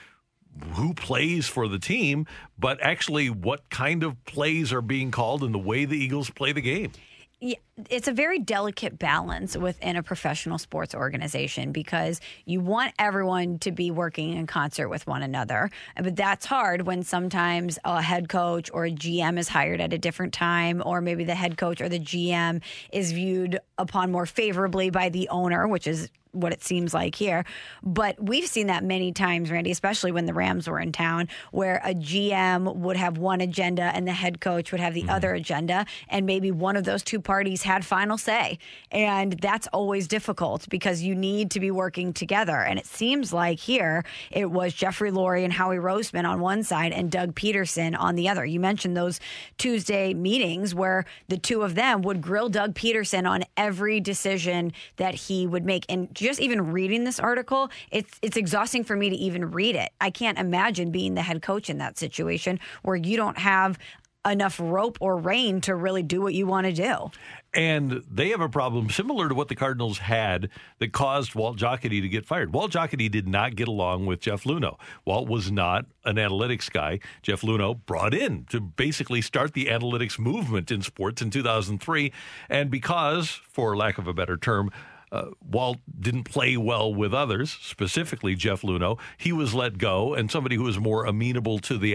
who 0.75 0.95
plays 0.95 1.49
for 1.49 1.69
the 1.69 1.79
team, 1.79 2.27
but 2.59 2.81
actually 2.83 3.31
what 3.31 3.69
kind 3.71 4.03
of 4.03 4.23
plays 4.25 4.73
are 4.73 4.83
being 4.83 5.11
called 5.11 5.43
and 5.43 5.55
the 5.55 5.59
way 5.59 5.85
the 5.85 5.97
Eagles 5.97 6.31
play 6.31 6.53
the 6.53 6.61
game. 6.61 6.93
Yeah, 7.41 7.57
it's 7.91 8.09
a 8.09 8.13
very 8.13 8.39
delicate 8.39 8.99
balance 8.99 9.57
within 9.57 9.97
a 9.97 10.03
professional 10.03 10.59
sports 10.59 10.95
organization 10.95 11.73
because 11.73 12.21
you 12.45 12.61
want 12.61 12.93
everyone 12.99 13.59
to 13.61 13.73
be 13.73 13.91
working 13.91 14.37
in 14.37 14.47
concert 14.47 14.89
with 14.89 15.07
one 15.07 15.23
another. 15.23 15.71
But 15.97 16.17
that's 16.17 16.47
hard 16.47 16.83
when 16.83 17.03
sometimes 17.03 17.79
a 17.85 18.03
head 18.03 18.29
coach 18.29 18.71
or 18.73 18.87
a 18.87 18.91
GM 18.91 19.39
is 19.39 19.49
hired 19.49 19.81
at 19.81 19.93
a 19.93 19.99
different 19.99 20.33
time, 20.33 20.83
or 20.85 21.01
maybe 21.01 21.25
the 21.25 21.35
head 21.35 21.57
coach 21.57 21.81
or 21.81 21.89
the 21.89 22.01
GM 22.01 22.63
is 22.93 23.13
viewed 23.13 23.59
upon 23.77 24.11
more 24.11 24.27
favorably 24.27 24.91
by 24.91 25.09
the 25.09 25.29
owner, 25.29 25.69
which 25.69 25.87
is 25.87 26.11
what 26.33 26.53
it 26.53 26.63
seems 26.63 26.95
like 26.95 27.15
here. 27.15 27.45
But 27.83 28.23
we've 28.23 28.47
seen 28.47 28.67
that 28.69 28.85
many 28.85 29.13
times, 29.13 29.51
Randy, 29.51 29.71
especially 29.71 30.13
when 30.13 30.27
the 30.27 30.35
Rams 30.35 30.69
were 30.69 30.79
in 30.79 30.93
town, 30.93 31.29
where 31.53 31.81
a 31.85 31.95
GM 31.95 32.77
would 32.77 32.97
have 32.97 33.19
one 33.19 33.41
agenda 33.41 33.83
and 33.83 34.07
the 34.07 34.13
head 34.13 34.41
coach 34.41 34.73
would 34.73 34.81
have 34.81 34.95
the 34.95 35.03
mm-hmm. 35.03 35.11
other 35.11 35.35
agenda. 35.35 35.87
And 36.09 36.27
maybe 36.27 36.51
one 36.51 36.77
of 36.77 36.85
those 36.85 37.03
two 37.03 37.21
parties 37.21 37.63
had 37.69 37.85
final 37.85 38.17
say. 38.17 38.59
And 38.91 39.35
that's 39.35 39.67
always 39.69 40.09
difficult 40.09 40.67
because 40.71 41.03
you 41.03 41.15
need 41.15 41.51
to 41.51 41.61
be 41.61 41.71
working 41.71 42.15
together. 42.15 42.57
And 42.57 42.79
it 42.79 42.87
seems 42.87 43.31
like 43.31 43.61
here 43.61 44.05
it 44.31 44.51
was 44.51 44.73
Jeffrey 44.73 45.11
Lurie 45.11 45.45
and 45.45 45.53
Howie 45.53 45.77
Roseman 45.77 46.27
on 46.27 46.41
one 46.41 46.63
side 46.63 46.93
and 46.93 47.11
Doug 47.11 47.35
Pederson 47.35 47.95
on 47.99 48.15
the 48.15 48.27
other. 48.27 48.45
You 48.47 48.59
mentioned 48.59 48.97
those 48.97 49.21
Tuesday 49.59 50.15
meetings 50.15 50.75
where 50.75 51.05
the 51.29 51.37
two 51.37 51.61
of 51.63 51.75
them 51.75 52.01
would 52.03 52.23
grill 52.23 52.49
Doug 52.49 52.75
Pederson 52.75 53.29
on 53.29 53.45
every 53.59 54.01
decision 54.01 54.73
that 54.97 55.15
he 55.15 55.47
would 55.47 55.67
make. 55.67 55.85
And 55.91 56.13
just 56.15 56.41
even 56.41 56.73
reading 56.73 57.05
this 57.05 57.21
article, 57.21 57.71
it's 57.91 58.19
it's 58.23 58.39
exhausting 58.39 58.83
for 58.83 58.97
me 58.97 59.11
to 59.11 59.17
even 59.17 59.51
read 59.51 59.77
it. 59.77 59.91
I 60.01 60.09
can't 60.11 60.39
imagine 60.39 60.91
being 60.91 61.15
the 61.15 61.23
head 61.23 61.43
coach 61.43 61.69
in 61.69 61.77
that 61.79 61.99
situation 61.99 62.61
where 62.83 62.97
you 62.97 63.19
don't 63.19 63.37
have 63.37 63.79
enough 64.27 64.61
rope 64.61 64.99
or 65.01 65.17
rein 65.17 65.61
to 65.63 65.75
really 65.75 66.03
do 66.03 66.21
what 66.21 66.35
you 66.35 66.47
want 66.47 66.67
to 66.67 66.73
do. 66.73 67.11
And 67.55 68.03
they 68.11 68.29
have 68.29 68.43
a 68.43 68.49
problem 68.49 68.91
similar 68.91 69.29
to 69.29 69.35
what 69.35 69.49
the 69.49 69.55
Cardinals 69.55 69.99
had 69.99 70.51
that 70.81 70.93
caused 70.93 71.35
Walt 71.35 71.57
Jocketty 71.57 72.03
to 72.03 72.09
get 72.09 72.27
fired. 72.27 72.53
Walt 72.53 72.71
Jocketty 72.71 73.11
did 73.11 73.27
not 73.27 73.57
get 73.57 73.69
along 73.69 74.05
with 74.05 74.21
Jeff 74.21 74.45
Luhnow. 74.45 74.77
Walt 75.07 75.29
was 75.29 75.51
not 75.51 75.87
an 76.05 76.17
analytics 76.17 76.71
guy. 76.71 77.01
Jeff 77.23 77.41
Luhnow 77.41 77.81
brought 77.87 78.13
in 78.13 78.45
to 78.51 78.61
basically 78.61 79.23
start 79.23 79.55
the 79.55 79.67
analytics 79.67 80.19
movement 80.19 80.71
in 80.71 80.83
sports 80.83 81.23
in 81.23 81.31
2003. 81.31 82.13
And 82.51 82.71
because, 82.71 83.31
for 83.31 83.77
lack 83.77 83.97
of 83.97 84.07
a 84.07 84.13
better 84.13 84.37
term, 84.37 84.71
uh, 85.11 85.31
Walt 85.41 85.79
didn't 85.99 86.25
play 86.25 86.59
well 86.59 86.95
with 86.95 87.15
others, 87.15 87.57
specifically 87.63 88.35
Jeff 88.35 88.61
Luhnow. 88.61 88.99
He 89.17 89.33
was 89.33 89.55
let 89.55 89.79
go, 89.79 90.13
and 90.13 90.31
somebody 90.31 90.57
who 90.57 90.65
was 90.65 90.79
more 90.79 91.07
amenable 91.07 91.59
to 91.61 91.79
the 91.79 91.95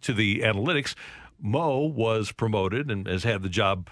to 0.00 0.12
the 0.12 0.40
analytics, 0.40 0.94
Mo 1.40 1.80
was 1.80 2.32
promoted 2.32 2.90
and 2.90 3.06
has 3.06 3.24
had 3.24 3.42
the 3.42 3.48
job 3.48 3.88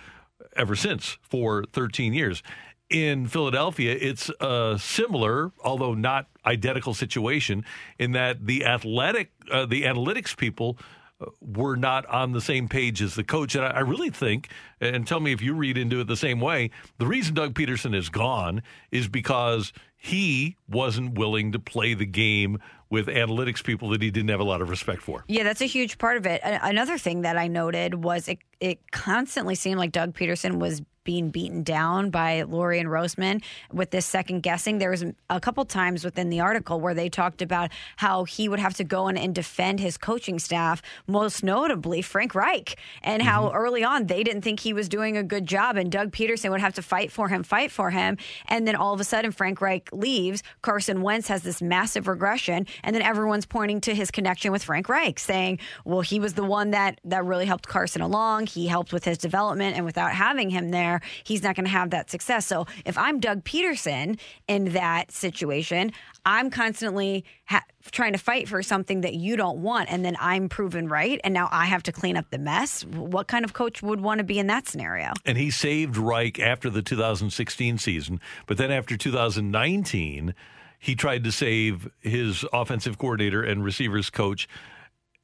ever 0.56 0.76
since 0.76 1.18
for 1.22 1.64
13 1.72 2.12
years. 2.14 2.42
In 2.90 3.26
Philadelphia, 3.26 3.96
it's 3.98 4.30
a 4.40 4.76
similar, 4.78 5.52
although 5.64 5.94
not 5.94 6.28
identical, 6.44 6.94
situation 6.94 7.64
in 7.98 8.12
that 8.12 8.46
the 8.46 8.64
athletic, 8.64 9.32
uh, 9.50 9.66
the 9.66 9.82
analytics 9.82 10.36
people 10.36 10.78
uh, 11.20 11.26
were 11.40 11.76
not 11.76 12.04
on 12.06 12.32
the 12.32 12.40
same 12.40 12.68
page 12.68 13.00
as 13.00 13.14
the 13.14 13.24
coach. 13.24 13.54
And 13.54 13.64
I, 13.64 13.68
I 13.68 13.80
really 13.80 14.10
think, 14.10 14.48
and 14.80 15.06
tell 15.06 15.20
me 15.20 15.32
if 15.32 15.40
you 15.40 15.54
read 15.54 15.78
into 15.78 16.00
it 16.00 16.06
the 16.06 16.16
same 16.16 16.40
way, 16.40 16.70
the 16.98 17.06
reason 17.06 17.34
Doug 17.34 17.54
Pederson 17.54 17.94
is 17.94 18.10
gone 18.10 18.62
is 18.90 19.08
because 19.08 19.72
he 19.96 20.56
wasn't 20.68 21.18
willing 21.18 21.52
to 21.52 21.58
play 21.58 21.94
the 21.94 22.04
game 22.04 22.58
with 22.94 23.08
analytics 23.08 23.62
people 23.62 23.90
that 23.90 24.00
he 24.00 24.10
didn't 24.10 24.30
have 24.30 24.40
a 24.40 24.44
lot 24.44 24.62
of 24.62 24.70
respect 24.70 25.02
for. 25.02 25.24
Yeah, 25.26 25.42
that's 25.42 25.60
a 25.60 25.66
huge 25.66 25.98
part 25.98 26.16
of 26.16 26.24
it. 26.24 26.40
Another 26.44 26.96
thing 26.96 27.22
that 27.22 27.36
I 27.36 27.48
noted 27.48 28.04
was 28.04 28.28
it, 28.28 28.38
it 28.60 28.92
constantly 28.92 29.56
seemed 29.56 29.78
like 29.78 29.92
Doug 29.92 30.14
Pederson 30.14 30.58
was 30.58 30.80
being 31.04 31.30
beaten 31.30 31.62
down 31.62 32.10
by 32.10 32.42
Lurie 32.42 32.80
and 32.80 32.88
Roseman 32.88 33.42
with 33.72 33.90
this 33.90 34.06
second 34.06 34.42
guessing. 34.42 34.78
There 34.78 34.90
was 34.90 35.04
a 35.30 35.40
couple 35.40 35.64
times 35.64 36.04
within 36.04 36.30
the 36.30 36.40
article 36.40 36.80
where 36.80 36.94
they 36.94 37.08
talked 37.08 37.42
about 37.42 37.70
how 37.96 38.24
he 38.24 38.48
would 38.48 38.58
have 38.58 38.74
to 38.74 38.84
go 38.84 39.08
in 39.08 39.16
and 39.16 39.34
defend 39.34 39.80
his 39.80 39.96
coaching 39.96 40.38
staff, 40.38 40.82
most 41.06 41.44
notably 41.44 42.02
Frank 42.02 42.34
Reich, 42.34 42.76
and 43.02 43.20
mm-hmm. 43.22 43.30
how 43.30 43.52
early 43.52 43.84
on 43.84 44.06
they 44.06 44.24
didn't 44.24 44.42
think 44.42 44.60
he 44.60 44.72
was 44.72 44.88
doing 44.88 45.16
a 45.16 45.22
good 45.22 45.46
job, 45.46 45.76
and 45.76 45.92
Doug 45.92 46.10
Pederson 46.10 46.50
would 46.50 46.60
have 46.60 46.74
to 46.74 46.82
fight 46.82 47.12
for 47.12 47.28
him, 47.28 47.42
fight 47.42 47.70
for 47.70 47.90
him, 47.90 48.16
and 48.48 48.66
then 48.66 48.74
all 48.74 48.94
of 48.94 49.00
a 49.00 49.04
sudden 49.04 49.30
Frank 49.30 49.60
Reich 49.60 49.88
leaves. 49.92 50.42
Carson 50.62 51.02
Wentz 51.02 51.28
has 51.28 51.42
this 51.42 51.60
massive 51.60 52.08
regression, 52.08 52.66
and 52.82 52.94
then 52.94 53.02
everyone's 53.02 53.46
pointing 53.46 53.80
to 53.82 53.94
his 53.94 54.10
connection 54.10 54.52
with 54.52 54.64
Frank 54.64 54.88
Reich, 54.88 55.18
saying, 55.18 55.58
"Well, 55.84 56.00
he 56.00 56.18
was 56.18 56.34
the 56.34 56.44
one 56.44 56.70
that 56.70 57.00
that 57.04 57.24
really 57.24 57.46
helped 57.46 57.68
Carson 57.68 58.00
along. 58.00 58.46
He 58.46 58.66
helped 58.66 58.92
with 58.92 59.04
his 59.04 59.18
development, 59.18 59.76
and 59.76 59.84
without 59.84 60.12
having 60.12 60.50
him 60.50 60.70
there." 60.70 60.93
There, 60.94 61.08
he's 61.24 61.42
not 61.42 61.56
going 61.56 61.64
to 61.64 61.70
have 61.70 61.90
that 61.90 62.10
success. 62.10 62.46
So 62.46 62.66
if 62.84 62.96
I'm 62.96 63.20
Doug 63.20 63.44
Pederson 63.44 64.18
in 64.46 64.72
that 64.72 65.10
situation, 65.10 65.92
I'm 66.24 66.50
constantly 66.50 67.24
ha- 67.46 67.64
trying 67.90 68.12
to 68.12 68.18
fight 68.18 68.48
for 68.48 68.62
something 68.62 69.00
that 69.02 69.14
you 69.14 69.36
don't 69.36 69.58
want, 69.58 69.90
and 69.90 70.04
then 70.04 70.16
I'm 70.20 70.48
proven 70.48 70.88
right, 70.88 71.20
and 71.24 71.34
now 71.34 71.48
I 71.50 71.66
have 71.66 71.82
to 71.84 71.92
clean 71.92 72.16
up 72.16 72.30
the 72.30 72.38
mess. 72.38 72.84
What 72.84 73.26
kind 73.26 73.44
of 73.44 73.52
coach 73.52 73.82
would 73.82 74.00
want 74.00 74.18
to 74.18 74.24
be 74.24 74.38
in 74.38 74.46
that 74.46 74.68
scenario? 74.68 75.12
And 75.24 75.36
he 75.36 75.50
saved 75.50 75.96
Reich 75.96 76.38
after 76.38 76.70
the 76.70 76.82
2016 76.82 77.78
season, 77.78 78.20
but 78.46 78.56
then 78.56 78.70
after 78.70 78.96
2019 78.96 80.34
he 80.78 80.94
tried 80.94 81.24
to 81.24 81.32
save 81.32 81.90
his 82.00 82.44
offensive 82.52 82.98
coordinator 82.98 83.42
and 83.42 83.64
receivers 83.64 84.10
coach 84.10 84.46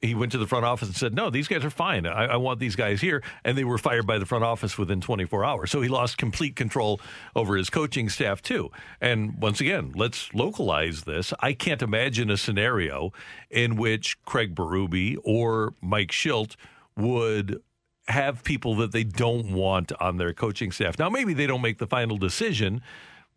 he 0.01 0.15
went 0.15 0.31
to 0.31 0.37
the 0.37 0.47
front 0.47 0.65
office 0.65 0.87
and 0.87 0.97
said, 0.97 1.13
"No, 1.13 1.29
these 1.29 1.47
guys 1.47 1.63
are 1.63 1.69
fine. 1.69 2.05
I, 2.05 2.25
I, 2.25 2.35
want 2.37 2.59
these 2.59 2.75
guys 2.75 3.01
here." 3.01 3.23
And 3.43 3.57
they 3.57 3.63
were 3.63 3.77
fired 3.77 4.07
by 4.07 4.17
the 4.17 4.25
front 4.25 4.43
office 4.43 4.77
within 4.77 4.99
24 4.99 5.45
hours. 5.45 5.71
So 5.71 5.81
he 5.81 5.89
lost 5.89 6.17
complete 6.17 6.55
control 6.55 6.99
over 7.35 7.55
his 7.55 7.69
coaching 7.69 8.09
staff 8.09 8.41
too. 8.41 8.71
And 8.99 9.39
once 9.41 9.61
again, 9.61 9.91
let's 9.95 10.33
localize 10.33 11.03
this. 11.03 11.33
I 11.39 11.53
can't 11.53 11.81
imagine 11.81 12.29
a 12.31 12.37
scenario 12.37 13.13
in 13.49 13.75
which 13.75 14.21
Craig 14.23 14.55
Berube 14.55 15.17
or 15.23 15.75
Mike 15.81 16.11
Shildt 16.11 16.55
would 16.97 17.61
have 18.07 18.43
people 18.43 18.75
that 18.75 18.91
they 18.91 19.03
don't 19.03 19.51
want 19.51 19.91
on 20.01 20.17
their 20.17 20.33
coaching 20.33 20.71
staff. 20.71 20.97
Now, 20.97 21.09
maybe 21.09 21.33
they 21.33 21.47
don't 21.47 21.61
make 21.61 21.77
the 21.77 21.87
final 21.87 22.17
decision, 22.17 22.81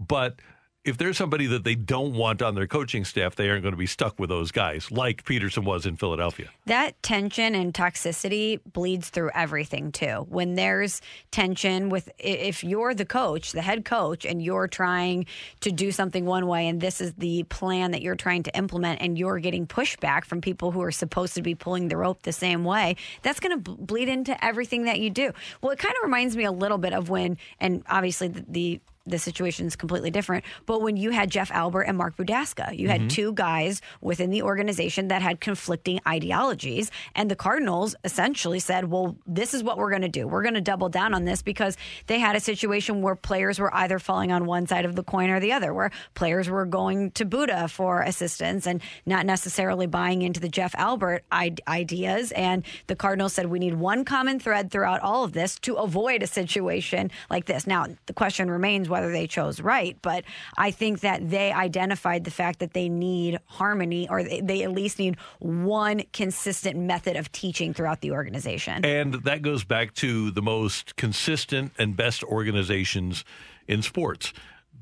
but 0.00 0.40
if 0.84 0.98
there's 0.98 1.16
somebody 1.16 1.46
that 1.46 1.64
they 1.64 1.74
don't 1.74 2.12
want 2.12 2.42
on 2.42 2.54
their 2.54 2.66
coaching 2.66 3.04
staff, 3.06 3.34
they 3.36 3.48
aren't 3.48 3.62
going 3.62 3.72
to 3.72 3.78
be 3.78 3.86
stuck 3.86 4.18
with 4.18 4.28
those 4.28 4.52
guys, 4.52 4.90
like 4.90 5.24
Pederson 5.24 5.64
was 5.64 5.86
in 5.86 5.96
Philadelphia. 5.96 6.50
That 6.66 7.02
tension 7.02 7.54
and 7.54 7.72
toxicity 7.72 8.60
bleeds 8.72 9.08
through 9.08 9.30
everything 9.34 9.92
too. 9.92 10.26
When 10.28 10.56
there's 10.56 11.00
tension 11.30 11.88
with, 11.88 12.10
if 12.18 12.62
you're 12.62 12.92
the 12.92 13.06
coach, 13.06 13.52
the 13.52 13.62
head 13.62 13.86
coach, 13.86 14.26
and 14.26 14.42
you're 14.42 14.68
trying 14.68 15.24
to 15.60 15.72
do 15.72 15.90
something 15.90 16.26
one 16.26 16.46
way, 16.46 16.68
and 16.68 16.82
this 16.82 17.00
is 17.00 17.14
the 17.14 17.44
plan 17.44 17.92
that 17.92 18.02
you're 18.02 18.14
trying 18.14 18.42
to 18.42 18.56
implement, 18.56 19.00
and 19.00 19.18
you're 19.18 19.38
getting 19.38 19.66
pushback 19.66 20.26
from 20.26 20.42
people 20.42 20.70
who 20.70 20.82
are 20.82 20.92
supposed 20.92 21.34
to 21.34 21.42
be 21.42 21.54
pulling 21.54 21.88
the 21.88 21.96
rope 21.96 22.22
the 22.24 22.32
same 22.32 22.62
way, 22.62 22.96
that's 23.22 23.40
going 23.40 23.62
to 23.62 23.70
bleed 23.70 24.10
into 24.10 24.44
everything 24.44 24.84
that 24.84 25.00
you 25.00 25.08
do. 25.08 25.32
Well, 25.62 25.72
it 25.72 25.78
kind 25.78 25.94
of 25.96 26.04
reminds 26.04 26.36
me 26.36 26.44
a 26.44 26.52
little 26.52 26.78
bit 26.78 26.92
of 26.92 27.08
when, 27.08 27.38
and 27.58 27.82
obviously 27.88 28.28
the, 28.28 28.44
the 28.48 28.80
the 29.06 29.18
situation 29.18 29.66
is 29.66 29.76
completely 29.76 30.10
different. 30.10 30.44
But 30.66 30.80
when 30.80 30.96
you 30.96 31.10
had 31.10 31.30
Jeff 31.30 31.50
Albert 31.50 31.82
and 31.82 31.98
Mark 31.98 32.16
Budaska, 32.16 32.76
you 32.78 32.88
had 32.88 33.02
mm-hmm. 33.02 33.08
two 33.08 33.32
guys 33.34 33.82
within 34.00 34.30
the 34.30 34.42
organization 34.42 35.08
that 35.08 35.20
had 35.20 35.40
conflicting 35.40 36.00
ideologies. 36.08 36.90
And 37.14 37.30
the 37.30 37.36
Cardinals 37.36 37.94
essentially 38.04 38.60
said, 38.60 38.90
well, 38.90 39.16
this 39.26 39.52
is 39.52 39.62
what 39.62 39.76
we're 39.76 39.90
going 39.90 40.02
to 40.02 40.08
do. 40.08 40.26
We're 40.26 40.42
going 40.42 40.54
to 40.54 40.60
double 40.60 40.88
down 40.88 41.12
on 41.12 41.24
this 41.24 41.42
because 41.42 41.76
they 42.06 42.18
had 42.18 42.34
a 42.34 42.40
situation 42.40 43.02
where 43.02 43.14
players 43.14 43.58
were 43.58 43.74
either 43.74 43.98
falling 43.98 44.32
on 44.32 44.46
one 44.46 44.66
side 44.66 44.86
of 44.86 44.96
the 44.96 45.02
coin 45.02 45.28
or 45.30 45.40
the 45.40 45.52
other, 45.52 45.74
where 45.74 45.90
players 46.14 46.48
were 46.48 46.64
going 46.64 47.10
to 47.12 47.24
Buddha 47.26 47.68
for 47.68 48.00
assistance 48.00 48.66
and 48.66 48.80
not 49.04 49.26
necessarily 49.26 49.86
buying 49.86 50.22
into 50.22 50.40
the 50.40 50.48
Jeff 50.48 50.74
Albert 50.76 51.24
ideas. 51.30 52.32
And 52.32 52.64
the 52.86 52.96
Cardinals 52.96 53.34
said, 53.34 53.46
we 53.46 53.58
need 53.58 53.74
one 53.74 54.04
common 54.04 54.38
thread 54.38 54.70
throughout 54.70 55.00
all 55.00 55.24
of 55.24 55.32
this 55.32 55.58
to 55.60 55.74
avoid 55.74 56.22
a 56.22 56.26
situation 56.26 57.10
like 57.28 57.44
this. 57.44 57.66
Now, 57.66 57.86
the 58.06 58.14
question 58.14 58.50
remains 58.50 58.88
whether 58.94 59.10
they 59.10 59.26
chose 59.26 59.60
right, 59.60 59.98
but 60.02 60.22
I 60.56 60.70
think 60.70 61.00
that 61.00 61.28
they 61.28 61.50
identified 61.50 62.22
the 62.22 62.30
fact 62.30 62.60
that 62.60 62.74
they 62.74 62.88
need 62.88 63.40
harmony 63.46 64.08
or 64.08 64.22
they 64.22 64.62
at 64.62 64.70
least 64.70 65.00
need 65.00 65.16
one 65.40 66.04
consistent 66.12 66.78
method 66.78 67.16
of 67.16 67.32
teaching 67.32 67.74
throughout 67.74 68.02
the 68.02 68.12
organization. 68.12 68.84
And 68.84 69.14
that 69.24 69.42
goes 69.42 69.64
back 69.64 69.94
to 69.94 70.30
the 70.30 70.42
most 70.42 70.94
consistent 70.94 71.72
and 71.76 71.96
best 71.96 72.22
organizations 72.22 73.24
in 73.66 73.82
sports. 73.82 74.32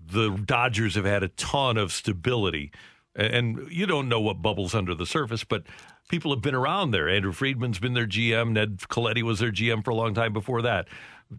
The 0.06 0.28
Dodgers 0.28 0.94
have 0.96 1.06
had 1.06 1.22
a 1.22 1.28
ton 1.28 1.78
of 1.78 1.90
stability 1.90 2.70
and 3.14 3.68
you 3.70 3.86
don't 3.86 4.08
know 4.08 4.20
what 4.20 4.40
bubbles 4.40 4.74
under 4.74 4.94
the 4.94 5.06
surface, 5.06 5.44
but 5.44 5.64
people 6.08 6.32
have 6.32 6.42
been 6.42 6.54
around 6.54 6.90
there. 6.90 7.08
Andrew 7.08 7.32
Friedman's 7.32 7.78
been 7.78 7.94
their 7.94 8.06
GM. 8.06 8.52
Ned 8.52 8.78
Colletti 8.78 9.22
was 9.22 9.38
their 9.38 9.52
GM 9.52 9.84
for 9.84 9.90
a 9.90 9.94
long 9.94 10.14
time 10.14 10.32
before 10.32 10.62
that. 10.62 10.88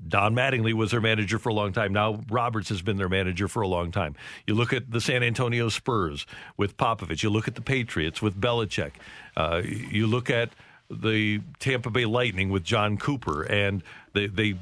Don 0.08 0.36
Mattingly 0.36 0.74
was 0.74 0.92
their 0.92 1.02
manager 1.02 1.40
for 1.40 1.50
a 1.50 1.54
long 1.54 1.74
time. 1.74 1.94
Now 1.94 2.22
Roberts 2.30 2.70
has 2.70 2.82
been 2.82 2.98
their 2.98 3.10
manager 3.10 3.48
for 3.48 3.62
a 3.62 3.68
long 3.68 3.92
time. 3.92 4.16
You 4.48 4.56
look 4.56 4.74
at 4.74 4.92
the 4.92 5.02
San 5.02 5.24
Antonio 5.24 5.70
Spurs 5.70 6.26
with 6.58 6.78
Popovich. 6.78 7.24
You 7.24 7.30
look 7.30 7.48
at 7.48 7.56
the 7.56 7.62
Patriots 7.62 8.22
with 8.22 8.40
Belichick. 8.40 8.92
Uh, 9.36 9.62
you 9.64 10.08
look 10.08 10.30
at 10.30 10.50
the 10.90 11.42
Tampa 11.60 11.90
Bay 11.90 12.06
Lightning 12.06 12.50
with 12.50 12.64
Jon 12.64 12.98
Cooper, 12.98 13.44
and 13.44 13.84
they, 14.14 14.28
they 14.28 14.56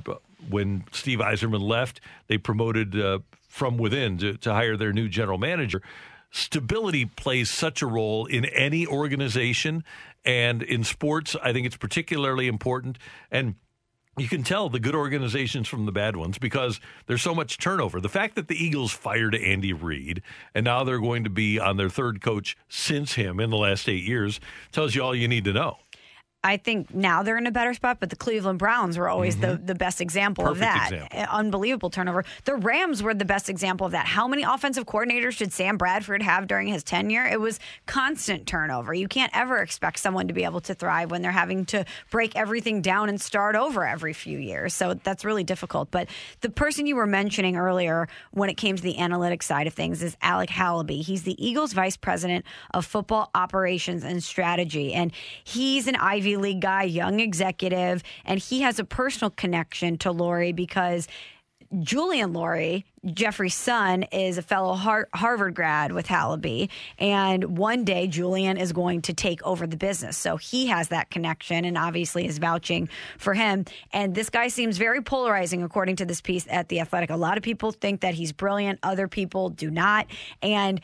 when 0.49 0.83
Steve 0.91 1.19
Yzerman 1.19 1.61
left, 1.61 2.01
they 2.27 2.37
promoted 2.37 2.99
uh, 2.99 3.19
from 3.47 3.77
within 3.77 4.17
to, 4.19 4.37
to 4.37 4.53
hire 4.53 4.77
their 4.77 4.93
new 4.93 5.09
general 5.09 5.37
manager. 5.37 5.81
Stability 6.31 7.05
plays 7.05 7.49
such 7.49 7.81
a 7.81 7.85
role 7.85 8.25
in 8.25 8.45
any 8.45 8.87
organization, 8.87 9.83
and 10.23 10.63
in 10.63 10.83
sports, 10.83 11.35
I 11.43 11.51
think 11.51 11.65
it's 11.65 11.75
particularly 11.75 12.47
important. 12.47 12.97
And 13.29 13.55
you 14.21 14.27
can 14.27 14.43
tell 14.43 14.69
the 14.69 14.79
good 14.79 14.93
organizations 14.93 15.67
from 15.67 15.85
the 15.85 15.91
bad 15.91 16.15
ones 16.15 16.37
because 16.37 16.79
there's 17.07 17.23
so 17.23 17.33
much 17.33 17.57
turnover. 17.57 17.99
The 17.99 18.09
fact 18.09 18.35
that 18.35 18.47
the 18.47 18.55
Eagles 18.55 18.91
fired 18.91 19.33
Andy 19.33 19.73
Reid 19.73 20.21
and 20.53 20.63
now 20.63 20.83
they're 20.83 20.99
going 20.99 21.23
to 21.23 21.29
be 21.29 21.59
on 21.59 21.77
their 21.77 21.89
third 21.89 22.21
coach 22.21 22.55
since 22.69 23.13
him 23.13 23.39
in 23.39 23.49
the 23.49 23.57
last 23.57 23.89
eight 23.89 24.03
years 24.03 24.39
tells 24.71 24.93
you 24.93 25.01
all 25.01 25.15
you 25.15 25.27
need 25.27 25.43
to 25.45 25.53
know. 25.53 25.79
I 26.43 26.57
think 26.57 26.93
now 26.93 27.21
they're 27.21 27.37
in 27.37 27.45
a 27.45 27.51
better 27.51 27.73
spot, 27.73 27.97
but 27.99 28.09
the 28.09 28.15
Cleveland 28.15 28.57
Browns 28.57 28.97
were 28.97 29.07
always 29.07 29.35
mm-hmm. 29.35 29.51
the, 29.51 29.73
the 29.73 29.75
best 29.75 30.01
example 30.01 30.45
Perfect 30.45 30.55
of 30.55 30.59
that. 30.59 30.91
Example. 30.91 31.25
Unbelievable 31.29 31.89
turnover. 31.91 32.25
The 32.45 32.55
Rams 32.55 33.03
were 33.03 33.13
the 33.13 33.25
best 33.25 33.47
example 33.47 33.85
of 33.85 33.91
that. 33.91 34.07
How 34.07 34.27
many 34.27 34.41
offensive 34.41 34.85
coordinators 34.85 35.37
did 35.37 35.53
Sam 35.53 35.77
Bradford 35.77 36.23
have 36.23 36.47
during 36.47 36.67
his 36.67 36.83
tenure? 36.83 37.25
It 37.25 37.39
was 37.39 37.59
constant 37.85 38.47
turnover. 38.47 38.91
You 38.91 39.07
can't 39.07 39.31
ever 39.35 39.59
expect 39.59 39.99
someone 39.99 40.27
to 40.29 40.33
be 40.33 40.43
able 40.43 40.61
to 40.61 40.73
thrive 40.73 41.11
when 41.11 41.21
they're 41.21 41.31
having 41.31 41.65
to 41.65 41.85
break 42.09 42.35
everything 42.35 42.81
down 42.81 43.09
and 43.09 43.21
start 43.21 43.55
over 43.55 43.85
every 43.85 44.13
few 44.13 44.39
years. 44.39 44.73
So 44.73 44.95
that's 44.95 45.23
really 45.23 45.43
difficult. 45.43 45.91
But 45.91 46.09
the 46.41 46.49
person 46.49 46.87
you 46.87 46.95
were 46.95 47.05
mentioning 47.05 47.55
earlier 47.55 48.07
when 48.31 48.49
it 48.49 48.55
came 48.55 48.75
to 48.75 48.81
the 48.81 48.95
analytics 48.95 49.43
side 49.43 49.67
of 49.67 49.73
things 49.75 50.01
is 50.01 50.17
Alec 50.23 50.49
Halaby. 50.49 51.03
He's 51.03 51.21
the 51.21 51.35
Eagles 51.45 51.73
vice 51.73 51.97
president 51.97 52.45
of 52.73 52.85
football 52.85 53.29
operations 53.35 54.03
and 54.03 54.23
strategy. 54.23 54.93
And 54.93 55.11
he's 55.43 55.87
an 55.87 55.95
Ivy 55.95 56.30
Ivy 56.31 56.37
League 56.37 56.61
guy, 56.61 56.83
young 56.83 57.19
executive, 57.19 58.03
and 58.23 58.39
he 58.39 58.61
has 58.61 58.79
a 58.79 58.85
personal 58.85 59.31
connection 59.31 59.97
to 59.99 60.13
Lurie 60.13 60.55
because 60.55 61.07
Julian 61.79 62.33
Lurie, 62.33 62.83
Jeffrey's 63.05 63.55
son, 63.55 64.03
is 64.11 64.37
a 64.37 64.41
fellow 64.41 64.73
Har- 64.73 65.09
Harvard 65.13 65.55
grad 65.55 65.91
with 65.91 66.07
Halaby. 66.07 66.69
And 66.97 67.57
one 67.57 67.83
day, 67.85 68.07
Julian 68.07 68.57
is 68.57 68.73
going 68.73 69.01
to 69.03 69.13
take 69.13 69.41
over 69.43 69.67
the 69.67 69.77
business. 69.77 70.17
So 70.17 70.37
he 70.37 70.67
has 70.67 70.89
that 70.89 71.09
connection 71.09 71.63
and 71.65 71.77
obviously 71.77 72.25
is 72.25 72.39
vouching 72.39 72.89
for 73.17 73.33
him. 73.33 73.65
And 73.91 74.15
this 74.15 74.29
guy 74.29 74.49
seems 74.49 74.77
very 74.77 75.01
polarizing, 75.01 75.63
according 75.63 75.97
to 75.97 76.05
this 76.05 76.21
piece 76.21 76.45
at 76.49 76.67
The 76.69 76.79
Athletic. 76.81 77.09
A 77.09 77.15
lot 77.15 77.37
of 77.37 77.43
people 77.43 77.71
think 77.71 78.01
that 78.01 78.13
he's 78.13 78.31
brilliant, 78.33 78.79
other 78.83 79.07
people 79.07 79.49
do 79.49 79.69
not. 79.69 80.07
And 80.41 80.81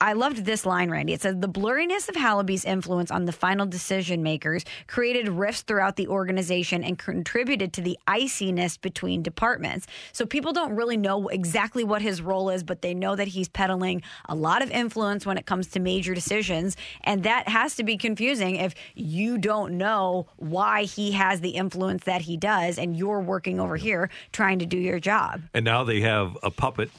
I 0.00 0.14
loved 0.14 0.46
this 0.46 0.64
line, 0.64 0.90
Randy. 0.90 1.12
It 1.12 1.20
says 1.20 1.36
the 1.38 1.48
blurriness 1.48 2.08
of 2.08 2.14
Halaby's 2.14 2.64
influence 2.64 3.10
on 3.10 3.26
the 3.26 3.32
final 3.32 3.66
decision 3.66 4.22
makers 4.22 4.64
created 4.86 5.28
rifts 5.28 5.62
throughout 5.62 5.96
the 5.96 6.08
organization 6.08 6.82
and 6.82 6.98
contributed 6.98 7.74
to 7.74 7.82
the 7.82 7.98
iciness 8.06 8.78
between 8.78 9.22
departments. 9.22 9.86
So 10.12 10.24
people 10.24 10.54
don't 10.54 10.74
really 10.74 10.96
know 10.96 11.28
exactly 11.28 11.84
what 11.84 12.00
his 12.00 12.22
role 12.22 12.48
is, 12.48 12.64
but 12.64 12.80
they 12.80 12.94
know 12.94 13.16
that 13.16 13.28
he's 13.28 13.48
peddling 13.48 14.00
a 14.30 14.34
lot 14.34 14.62
of 14.62 14.70
influence 14.70 15.26
when 15.26 15.36
it 15.36 15.44
comes 15.44 15.66
to 15.68 15.80
major 15.80 16.14
decisions. 16.14 16.76
And 17.04 17.22
that 17.24 17.48
has 17.48 17.74
to 17.76 17.84
be 17.84 17.98
confusing 17.98 18.56
if 18.56 18.74
you 18.94 19.36
don't 19.36 19.76
know 19.76 20.26
why 20.36 20.84
he 20.84 21.12
has 21.12 21.42
the 21.42 21.50
influence 21.50 22.04
that 22.04 22.22
he 22.22 22.38
does 22.38 22.78
and 22.78 22.96
you're 22.96 23.20
working 23.20 23.60
over 23.60 23.76
here 23.76 24.08
trying 24.32 24.58
to 24.60 24.66
do 24.66 24.78
your 24.78 25.00
job. 25.00 25.42
And 25.52 25.66
now 25.66 25.84
they 25.84 26.00
have 26.00 26.38
a 26.42 26.50
puppet, 26.50 26.90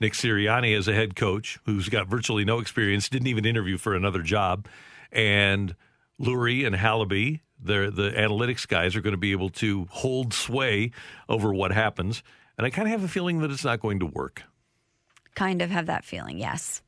Nick 0.00 0.12
Sirianni, 0.14 0.76
as 0.76 0.88
a 0.88 0.92
head 0.94 1.14
coach 1.16 1.58
who's 1.66 1.88
got 1.88 2.08
virtually 2.08 2.44
no 2.44 2.58
experience, 2.58 3.08
didn't 3.08 3.28
even 3.28 3.44
interview 3.44 3.78
for 3.78 3.94
another 3.94 4.22
job. 4.22 4.66
And 5.12 5.76
Lurie 6.20 6.66
and 6.66 6.74
Halaby, 6.74 7.40
the 7.62 7.90
the 7.94 8.10
analytics 8.10 8.66
guys, 8.66 8.96
are 8.96 9.00
going 9.00 9.12
to 9.14 9.18
be 9.18 9.32
able 9.32 9.50
to 9.50 9.86
hold 9.90 10.34
sway 10.34 10.90
over 11.28 11.52
what 11.54 11.72
happens. 11.72 12.22
And 12.58 12.66
I 12.66 12.70
kind 12.70 12.86
of 12.88 12.92
have 12.92 13.04
a 13.04 13.08
feeling 13.08 13.40
that 13.40 13.50
it's 13.50 13.64
not 13.64 13.80
going 13.80 14.00
to 14.00 14.06
work. 14.06 14.42
kind 15.34 15.62
of 15.62 15.70
have 15.70 15.86
that 15.86 16.04
feeling 16.04 16.38
yes 16.38 16.80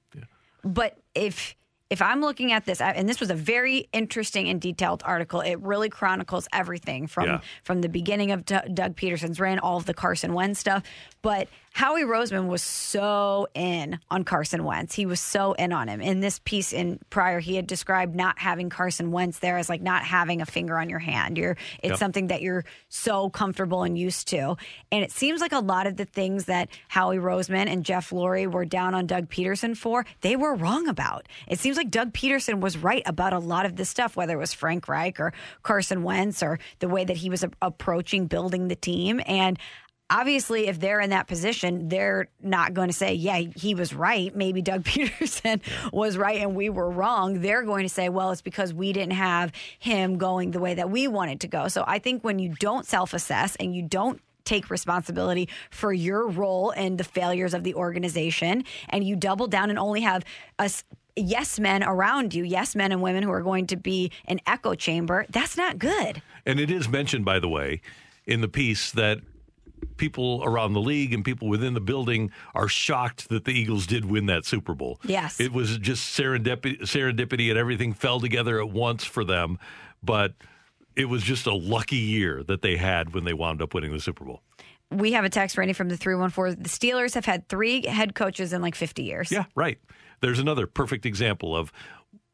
but 0.62 0.96
if 1.14 1.56
if 1.90 2.00
i'm 2.02 2.20
looking 2.20 2.52
at 2.52 2.64
this 2.64 2.80
and 2.80 3.08
this 3.08 3.18
was 3.20 3.30
a 3.30 3.34
very 3.34 3.88
interesting 3.92 4.48
and 4.48 4.60
detailed 4.60 5.02
article 5.04 5.40
it 5.40 5.56
really 5.60 5.88
chronicles 5.88 6.46
everything 6.52 7.06
from 7.08 7.24
Yeah. 7.26 7.40
from 7.64 7.80
the 7.80 7.88
beginning 7.88 8.30
of 8.30 8.44
D- 8.44 8.56
doug 8.72 8.94
pederson's 8.96 9.40
reign 9.40 9.58
all 9.58 9.76
of 9.78 9.86
the 9.86 9.94
carson 9.94 10.32
wentz 10.34 10.60
stuff 10.60 10.82
but 11.22 11.48
howie 11.76 12.02
roseman 12.02 12.46
was 12.46 12.62
so 12.62 13.46
in 13.54 13.98
on 14.10 14.24
carson 14.24 14.64
wentz 14.64 14.94
he 14.94 15.04
was 15.06 15.20
so 15.20 15.52
in 15.52 15.72
on 15.72 15.88
him 15.88 16.00
in 16.00 16.20
this 16.20 16.38
piece 16.40 16.72
in 16.72 16.98
prior 17.10 17.38
he 17.38 17.54
had 17.54 17.66
described 17.66 18.14
not 18.16 18.38
having 18.38 18.70
carson 18.70 19.10
wentz 19.12 19.38
there 19.40 19.58
as 19.58 19.68
like 19.68 19.82
not 19.82 20.02
having 20.04 20.40
a 20.40 20.46
finger 20.46 20.78
on 20.78 20.88
your 20.88 20.98
hand 20.98 21.36
you're 21.38 21.56
it's 21.82 21.90
Yep. 21.90 21.98
something 21.98 22.26
that 22.28 22.40
you're 22.42 22.64
so 22.88 23.30
comfortable 23.30 23.82
and 23.82 23.96
used 23.98 24.28
to. 24.28 24.56
And 24.90 25.04
it 25.04 25.12
seems 25.12 25.40
like 25.40 25.52
a 25.52 25.60
lot 25.60 25.86
of 25.86 25.96
the 25.96 26.04
things 26.04 26.46
that 26.46 26.68
Howie 26.88 27.18
Roseman 27.18 27.68
and 27.70 27.84
Jeff 27.84 28.10
Lurie 28.10 28.50
were 28.50 28.64
down 28.64 28.94
on 28.94 29.06
Doug 29.06 29.28
Pederson 29.28 29.76
for, 29.76 30.04
they 30.22 30.36
were 30.36 30.54
wrong 30.54 30.88
about. 30.88 31.26
It 31.46 31.58
seems 31.58 31.76
like 31.76 31.90
Doug 31.90 32.12
Pederson 32.12 32.60
was 32.60 32.76
right 32.76 33.02
about 33.06 33.32
a 33.32 33.38
lot 33.38 33.66
of 33.66 33.76
this 33.76 33.88
stuff, 33.88 34.16
whether 34.16 34.34
it 34.34 34.38
was 34.38 34.52
Frank 34.52 34.88
Reich 34.88 35.20
or 35.20 35.32
Carson 35.62 36.02
Wentz 36.02 36.42
or 36.42 36.58
the 36.80 36.88
way 36.88 37.04
that 37.04 37.16
he 37.18 37.30
was 37.30 37.44
a- 37.44 37.50
approaching 37.62 38.26
building 38.26 38.68
the 38.68 38.76
team. 38.76 39.20
And 39.26 39.58
obviously 40.10 40.68
if 40.68 40.78
they're 40.78 41.00
in 41.00 41.10
that 41.10 41.26
position 41.26 41.88
they're 41.88 42.28
not 42.40 42.74
going 42.74 42.88
to 42.88 42.94
say 42.94 43.14
yeah 43.14 43.38
he 43.38 43.74
was 43.74 43.94
right. 43.94 44.34
Maybe 44.34 44.62
doug 44.62 44.84
pederson 44.84 45.60
was 45.92 46.16
right 46.16 46.40
and 46.40 46.54
we 46.54 46.68
were 46.68 46.90
wrong. 46.90 47.40
They're 47.40 47.62
going 47.62 47.84
to 47.84 47.92
say 47.92 48.08
well 48.08 48.30
it's 48.30 48.42
because 48.42 48.72
we 48.72 48.92
didn't 48.92 49.14
have 49.14 49.52
him 49.78 50.18
going 50.18 50.50
the 50.50 50.60
way 50.60 50.74
that 50.74 50.90
we 50.90 51.08
wanted 51.08 51.40
to 51.40 51.48
go. 51.48 51.68
So 51.68 51.84
i 51.86 51.98
think 51.98 52.24
when 52.24 52.38
you 52.38 52.54
don't 52.58 52.86
self-assess 52.86 53.56
and 53.56 53.74
you 53.74 53.82
don't 53.82 54.20
take 54.46 54.70
responsibility 54.70 55.48
for 55.70 55.92
your 55.92 56.28
role 56.28 56.70
in 56.70 56.96
the 56.96 57.04
failures 57.04 57.52
of 57.52 57.64
the 57.64 57.74
organization 57.74 58.64
and 58.88 59.04
you 59.04 59.16
double 59.16 59.46
down 59.48 59.68
and 59.68 59.78
only 59.78 60.00
have 60.00 60.24
us 60.58 60.84
yes 61.16 61.58
men 61.58 61.82
around 61.82 62.32
you 62.32 62.44
yes 62.44 62.76
men 62.76 62.92
and 62.92 63.02
women 63.02 63.22
who 63.22 63.30
are 63.32 63.42
going 63.42 63.66
to 63.66 63.76
be 63.76 64.10
an 64.26 64.38
echo 64.46 64.74
chamber 64.74 65.26
that's 65.28 65.56
not 65.56 65.78
good. 65.78 66.22
And 66.46 66.60
it 66.60 66.70
is 66.70 66.88
mentioned, 66.88 67.24
by 67.24 67.40
the 67.40 67.48
way, 67.48 67.80
in 68.24 68.40
the 68.40 68.48
piece 68.48 68.92
that 68.92 69.18
people 69.96 70.42
around 70.44 70.72
the 70.72 70.80
league 70.80 71.12
and 71.12 71.24
people 71.24 71.48
within 71.48 71.74
the 71.74 71.80
building 71.80 72.30
are 72.54 72.68
shocked 72.68 73.28
that 73.28 73.44
the 73.44 73.52
Eagles 73.52 73.86
did 73.86 74.04
win 74.04 74.26
that 74.26 74.44
Super 74.44 74.74
Bowl. 74.74 75.00
Yes. 75.04 75.40
It 75.40 75.52
was 75.52 75.78
just 75.78 76.16
serendipity, 76.18 76.80
serendipity 76.82 77.50
and 77.50 77.58
everything 77.58 77.92
fell 77.92 78.20
together 78.20 78.60
at 78.60 78.70
once 78.70 79.04
for 79.04 79.24
them. 79.24 79.58
But 80.02 80.34
it 80.94 81.06
was 81.06 81.22
just 81.22 81.46
a 81.46 81.54
lucky 81.54 81.96
year 81.96 82.42
that 82.44 82.62
they 82.62 82.76
had 82.76 83.14
when 83.14 83.24
they 83.24 83.34
wound 83.34 83.60
up 83.62 83.74
winning 83.74 83.92
the 83.92 84.00
Super 84.00 84.24
Bowl. 84.24 84.42
we 84.90 85.12
have 85.12 85.24
a 85.24 85.28
text 85.28 85.58
Randy 85.58 85.72
from 85.72 85.88
the 85.88 85.96
314 85.96 86.62
the 86.62 86.68
steelers 86.68 87.14
have 87.14 87.24
had 87.24 87.48
three 87.48 87.86
head 87.86 88.14
coaches 88.14 88.52
in 88.52 88.62
like 88.62 88.74
50 88.74 89.02
years 89.02 89.32
Yeah, 89.32 89.44
right. 89.54 89.78
There's 90.20 90.38
another 90.38 90.66
perfect 90.66 91.04
example 91.04 91.56
of 91.56 91.72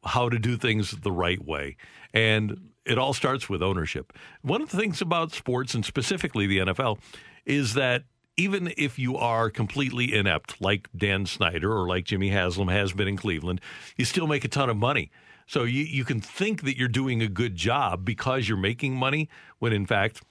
how 0.05 0.29
to 0.29 0.37
do 0.37 0.57
things 0.57 0.91
the 0.91 1.11
right 1.11 1.43
way. 1.43 1.77
And 2.13 2.69
it 2.85 2.97
all 2.97 3.13
starts 3.13 3.49
with 3.49 3.63
ownership. 3.63 4.13
One 4.41 4.61
of 4.61 4.69
the 4.69 4.77
things 4.77 5.01
about 5.01 5.31
sports, 5.31 5.73
and 5.73 5.85
specifically 5.85 6.47
the 6.47 6.59
NFL, 6.59 6.99
is 7.45 7.73
that 7.73 8.03
even 8.35 8.73
if 8.77 8.97
you 8.97 9.15
are 9.15 9.49
completely 9.49 10.13
inept, 10.13 10.59
like 10.59 10.89
Dan 10.95 11.25
Snyder 11.25 11.71
or 11.71 11.87
like 11.87 12.05
Jimmy 12.05 12.29
Haslam 12.29 12.67
has 12.69 12.93
been 12.93 13.07
in 13.07 13.17
Cleveland, 13.17 13.61
you 13.97 14.05
still 14.05 14.27
make 14.27 14.43
a 14.43 14.47
ton 14.47 14.69
of 14.69 14.77
money. 14.77 15.11
So 15.45 15.63
you, 15.63 15.83
you 15.83 16.05
can 16.05 16.21
think 16.21 16.63
that 16.63 16.77
you're 16.77 16.87
doing 16.87 17.21
a 17.21 17.27
good 17.27 17.55
job 17.55 18.05
because 18.05 18.47
you're 18.47 18.57
making 18.57 18.95
money, 18.95 19.29
when 19.59 19.73
in 19.73 19.85
fact, 19.85 20.21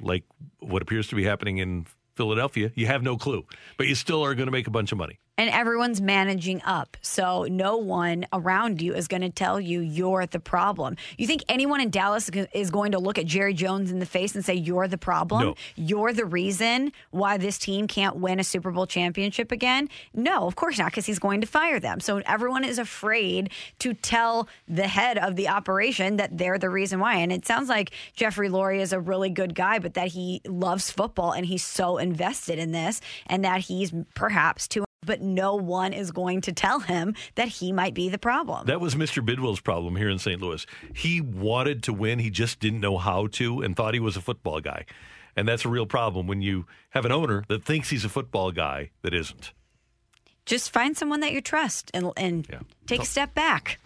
like 0.00 0.24
what 0.60 0.82
appears 0.82 1.08
to 1.08 1.16
be 1.16 1.24
happening 1.24 1.58
in 1.58 1.86
Philadelphia, 2.14 2.70
you 2.74 2.86
have 2.86 3.02
no 3.02 3.16
clue, 3.16 3.46
but 3.76 3.86
you 3.86 3.94
still 3.94 4.24
are 4.24 4.34
going 4.34 4.46
to 4.46 4.52
make 4.52 4.66
a 4.66 4.70
bunch 4.70 4.92
of 4.92 4.98
money. 4.98 5.18
And 5.38 5.48
everyone's 5.50 6.00
managing 6.00 6.60
up. 6.64 6.96
So 7.00 7.44
no 7.44 7.76
one 7.76 8.26
around 8.32 8.82
you 8.82 8.94
is 8.94 9.06
going 9.06 9.22
to 9.22 9.30
tell 9.30 9.60
you 9.60 9.80
you're 9.80 10.26
the 10.26 10.40
problem. 10.40 10.96
You 11.16 11.26
think 11.28 11.44
anyone 11.48 11.80
in 11.80 11.90
Dallas 11.90 12.28
is 12.52 12.70
going 12.70 12.92
to 12.92 12.98
look 12.98 13.18
at 13.18 13.24
Jerry 13.24 13.54
Jones 13.54 13.92
in 13.92 14.00
the 14.00 14.06
face 14.06 14.34
and 14.34 14.44
say 14.44 14.54
you're 14.54 14.88
the 14.88 14.98
problem? 14.98 15.42
No. 15.42 15.54
You're 15.76 16.12
the 16.12 16.26
reason 16.26 16.92
why 17.12 17.38
this 17.38 17.56
team 17.56 17.86
can't 17.86 18.16
win 18.16 18.40
a 18.40 18.44
Super 18.44 18.72
Bowl 18.72 18.86
championship 18.86 19.52
again? 19.52 19.88
No, 20.12 20.46
of 20.46 20.56
course 20.56 20.76
not, 20.78 20.90
because 20.90 21.06
he's 21.06 21.20
going 21.20 21.40
to 21.40 21.46
fire 21.46 21.78
them. 21.78 22.00
So 22.00 22.18
everyone 22.26 22.64
is 22.64 22.78
afraid 22.78 23.50
to 23.78 23.94
tell 23.94 24.48
the 24.66 24.88
head 24.88 25.18
of 25.18 25.36
the 25.36 25.48
operation 25.48 26.16
that 26.16 26.36
they're 26.36 26.58
the 26.58 26.68
reason 26.68 26.98
why. 26.98 27.14
And 27.16 27.30
it 27.30 27.46
sounds 27.46 27.68
like 27.68 27.92
Jeffrey 28.14 28.48
Lurie 28.48 28.80
is 28.80 28.92
a 28.92 28.98
really 28.98 29.30
good 29.30 29.54
guy, 29.54 29.78
but 29.78 29.94
that 29.94 30.08
he 30.08 30.40
loves 30.44 30.90
football 30.90 31.30
and 31.30 31.46
he's 31.46 31.64
so 31.64 31.98
invested 31.98 32.58
in 32.58 32.72
this 32.72 33.00
and 33.26 33.44
that 33.44 33.60
he's 33.60 33.92
perhaps 34.14 34.66
too 34.66 34.84
but 35.08 35.22
no 35.22 35.56
one 35.56 35.94
is 35.94 36.12
going 36.12 36.42
to 36.42 36.52
tell 36.52 36.80
him 36.80 37.14
that 37.34 37.48
he 37.48 37.72
might 37.72 37.94
be 37.94 38.10
the 38.10 38.18
problem. 38.18 38.66
That 38.66 38.78
was 38.80 38.94
Mr. 38.94 39.24
Bidwell's 39.24 39.58
problem 39.58 39.96
here 39.96 40.10
in 40.10 40.18
St. 40.18 40.40
Louis. 40.40 40.66
He 40.94 41.22
wanted 41.22 41.82
to 41.84 41.94
win, 41.94 42.18
he 42.18 42.28
just 42.28 42.60
didn't 42.60 42.80
know 42.80 42.98
how 42.98 43.26
to 43.28 43.62
and 43.62 43.74
thought 43.74 43.94
he 43.94 44.00
was 44.00 44.18
a 44.18 44.20
football 44.20 44.60
guy. 44.60 44.84
And 45.34 45.48
that's 45.48 45.64
a 45.64 45.68
real 45.68 45.86
problem 45.86 46.26
when 46.26 46.42
you 46.42 46.66
have 46.90 47.06
an 47.06 47.12
owner 47.12 47.42
that 47.48 47.64
thinks 47.64 47.88
he's 47.88 48.04
a 48.04 48.08
football 48.10 48.52
guy 48.52 48.90
that 49.00 49.14
isn't. 49.14 49.52
Just 50.44 50.70
find 50.70 50.94
someone 50.94 51.20
that 51.20 51.32
you 51.32 51.40
trust 51.40 51.90
and, 51.94 52.12
and 52.18 52.46
take 52.86 53.00
a 53.00 53.06
step 53.06 53.34
back. 53.34 53.78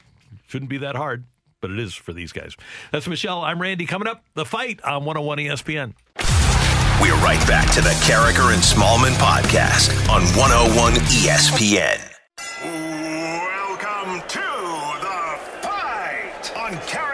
Shouldn't 0.48 0.70
be 0.70 0.78
that 0.78 0.96
hard, 0.96 1.24
but 1.60 1.70
it 1.70 1.78
is 1.78 1.94
for 1.94 2.12
these 2.12 2.32
guys. 2.32 2.56
That's 2.90 3.06
Michelle. 3.06 3.42
I'm 3.42 3.62
Randy. 3.62 3.86
Coming 3.86 4.08
up, 4.08 4.24
the 4.34 4.44
fight 4.44 4.82
on 4.82 5.04
101 5.04 5.38
ESPN. 5.38 6.41
We're 7.02 7.16
right 7.16 7.44
back 7.48 7.68
to 7.72 7.80
the 7.80 7.90
Karraker 8.06 8.54
and 8.54 8.62
Smallman 8.62 9.14
podcast 9.14 9.90
on 10.08 10.22
101 10.38 10.92
ESPN. 11.10 11.98
Welcome 12.62 14.20
to 14.28 14.38
the 14.38 15.38
fight 15.66 16.56
on 16.56 16.74
Karraker 16.86 17.11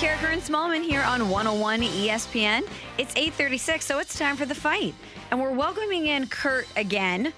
Back 0.00 0.22
and 0.22 0.40
Smallman 0.40 0.82
here 0.82 1.02
on 1.02 1.28
101 1.28 1.80
ESPN. 1.82 2.62
It's 2.96 3.14
8:36, 3.16 3.84
so 3.84 3.98
it's 3.98 4.18
time 4.18 4.34
for 4.34 4.46
the 4.46 4.54
fight, 4.54 4.94
and 5.30 5.38
we're 5.38 5.52
welcoming 5.52 6.06
in 6.06 6.26
Kurt 6.26 6.66
again 6.74 7.34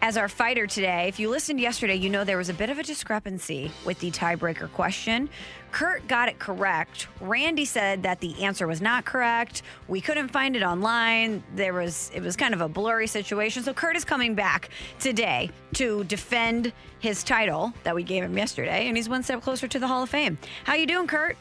as 0.00 0.16
our 0.16 0.28
fighter 0.28 0.64
today. 0.66 1.08
If 1.08 1.18
you 1.18 1.28
listened 1.28 1.58
yesterday, 1.58 1.96
you 1.96 2.08
know 2.08 2.22
there 2.22 2.36
was 2.36 2.50
a 2.50 2.54
bit 2.54 2.70
of 2.70 2.78
a 2.78 2.84
discrepancy 2.84 3.72
with 3.84 3.98
the 3.98 4.12
tiebreaker 4.12 4.70
question. 4.72 5.28
Kurt 5.72 6.06
got 6.06 6.28
it 6.28 6.38
correct. 6.38 7.08
Randy 7.20 7.64
said 7.64 8.04
that 8.04 8.20
the 8.20 8.44
answer 8.44 8.68
was 8.68 8.80
not 8.80 9.04
correct. 9.04 9.62
We 9.88 10.00
couldn't 10.00 10.28
find 10.28 10.54
it 10.54 10.62
online. 10.62 11.42
There 11.56 11.72
was 11.72 12.12
it 12.14 12.22
was 12.22 12.36
kind 12.36 12.54
of 12.54 12.60
a 12.60 12.68
blurry 12.68 13.08
situation. 13.08 13.64
So 13.64 13.74
Kurt 13.74 13.96
is 13.96 14.04
coming 14.04 14.36
back 14.36 14.68
today 15.00 15.50
to 15.74 16.04
defend 16.04 16.72
his 17.00 17.24
title 17.24 17.72
that 17.82 17.94
we 17.96 18.04
gave 18.04 18.22
him 18.22 18.38
yesterday, 18.38 18.86
and 18.86 18.96
he's 18.96 19.08
one 19.08 19.24
step 19.24 19.42
closer 19.42 19.66
to 19.66 19.78
the 19.80 19.88
Hall 19.88 20.04
of 20.04 20.10
Fame. 20.10 20.38
How 20.62 20.74
you 20.74 20.86
doing, 20.86 21.08
Kurt? 21.08 21.36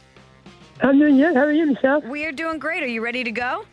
I'm 0.82 1.00
doing 1.00 1.18
good. 1.18 1.36
How 1.36 1.44
are 1.44 1.52
you, 1.52 1.66
Michelle? 1.68 2.02
We 2.02 2.26
are 2.26 2.32
doing 2.32 2.60
great. 2.60 2.84
Are 2.84 2.88
you 2.88 3.02
ready 3.02 3.24
to 3.24 3.32
go? 3.32 3.66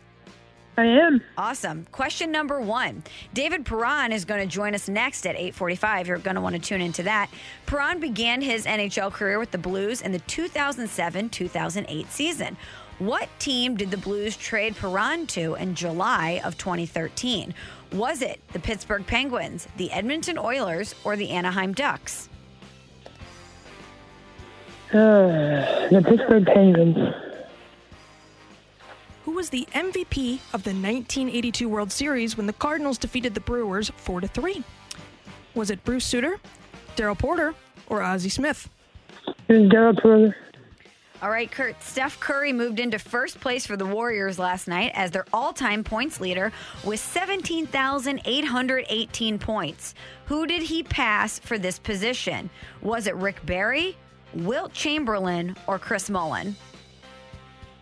I 0.77 0.85
am. 0.85 1.21
Awesome. 1.37 1.85
Question 1.91 2.31
number 2.31 2.61
one. 2.61 3.03
David 3.33 3.65
Perron 3.65 4.11
is 4.11 4.23
going 4.23 4.39
to 4.39 4.47
join 4.47 4.73
us 4.73 4.87
next 4.87 5.27
at 5.27 5.35
845. 5.35 6.07
You're 6.07 6.17
going 6.17 6.35
to 6.35 6.41
want 6.41 6.55
to 6.55 6.61
tune 6.61 6.81
into 6.81 7.03
that. 7.03 7.29
Perron 7.65 7.99
began 7.99 8.41
his 8.41 8.65
NHL 8.65 9.11
career 9.11 9.37
with 9.37 9.51
the 9.51 9.57
Blues 9.57 10.01
in 10.01 10.11
the 10.11 10.19
2007-2008 10.21 12.07
season. 12.09 12.55
What 12.99 13.27
team 13.39 13.75
did 13.75 13.91
the 13.91 13.97
Blues 13.97 14.37
trade 14.37 14.75
Perron 14.75 15.27
to 15.27 15.55
in 15.55 15.75
July 15.75 16.39
of 16.45 16.57
2013? 16.57 17.53
Was 17.91 18.21
it 18.21 18.39
the 18.53 18.59
Pittsburgh 18.59 19.05
Penguins, 19.05 19.67
the 19.75 19.91
Edmonton 19.91 20.37
Oilers, 20.37 20.95
or 21.03 21.17
the 21.17 21.31
Anaheim 21.31 21.73
Ducks? 21.73 22.29
Uh, 24.93 25.87
the 25.89 26.03
Pittsburgh 26.05 26.45
Penguins. 26.45 26.97
Who 29.23 29.31
was 29.31 29.49
the 29.49 29.65
MVP 29.73 30.39
of 30.53 30.63
the 30.63 30.71
1982 30.71 31.69
World 31.69 31.91
Series 31.91 32.35
when 32.35 32.45
the 32.45 32.53
Cardinals 32.53 32.97
defeated 32.97 33.33
the 33.33 33.39
Brewers 33.39 33.89
4 33.95 34.21
to 34.21 34.27
3? 34.27 34.63
Was 35.55 35.71
it 35.71 35.83
Bruce 35.85 36.05
Sutter, 36.05 36.39
Darrell 36.97 37.15
Porter, 37.15 37.55
or 37.87 38.01
Ozzie 38.01 38.27
Smith? 38.27 38.69
It 39.47 39.69
Darrell 39.69 39.95
Porter. 39.95 40.35
All 41.21 41.29
right, 41.29 41.51
Kurt. 41.51 41.81
Steph 41.83 42.19
Curry 42.19 42.51
moved 42.51 42.79
into 42.79 42.97
first 42.97 43.39
place 43.39 43.63
for 43.65 43.77
the 43.77 43.85
Warriors 43.85 44.39
last 44.39 44.67
night 44.67 44.91
as 44.95 45.11
their 45.11 45.25
all 45.31 45.53
time 45.53 45.83
points 45.83 46.19
leader 46.19 46.51
with 46.83 46.99
17,818 46.99 49.39
points. 49.39 49.93
Who 50.25 50.47
did 50.47 50.63
he 50.63 50.81
pass 50.81 51.37
for 51.37 51.59
this 51.59 51.77
position? 51.77 52.49
Was 52.81 53.05
it 53.05 53.13
Rick 53.15 53.45
Barry, 53.45 53.95
Wilt 54.33 54.73
Chamberlain, 54.73 55.55
or 55.67 55.79
Chris 55.79 56.09
Mullin? 56.09 56.55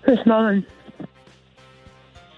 Chris 0.03 0.19
Mullin. 0.25 0.65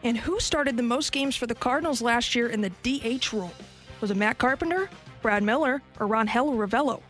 And 0.04 0.18
who 0.18 0.40
started 0.40 0.78
the 0.78 0.84
most 0.84 1.12
games 1.12 1.36
for 1.36 1.46
the 1.48 1.56
Cardinals 1.56 2.02
last 2.02 2.34
year 2.34 2.48
in 2.48 2.62
the 2.62 2.72
DH 2.84 3.32
role? 3.34 3.54
Was 4.02 4.10
it 4.10 4.18
Matt 4.18 4.38
Carpenter, 4.40 4.90
Brad 5.22 5.44
Miller, 5.44 5.82
or 6.00 6.08
Rangel 6.08 6.56
Ravelo? 6.56 7.02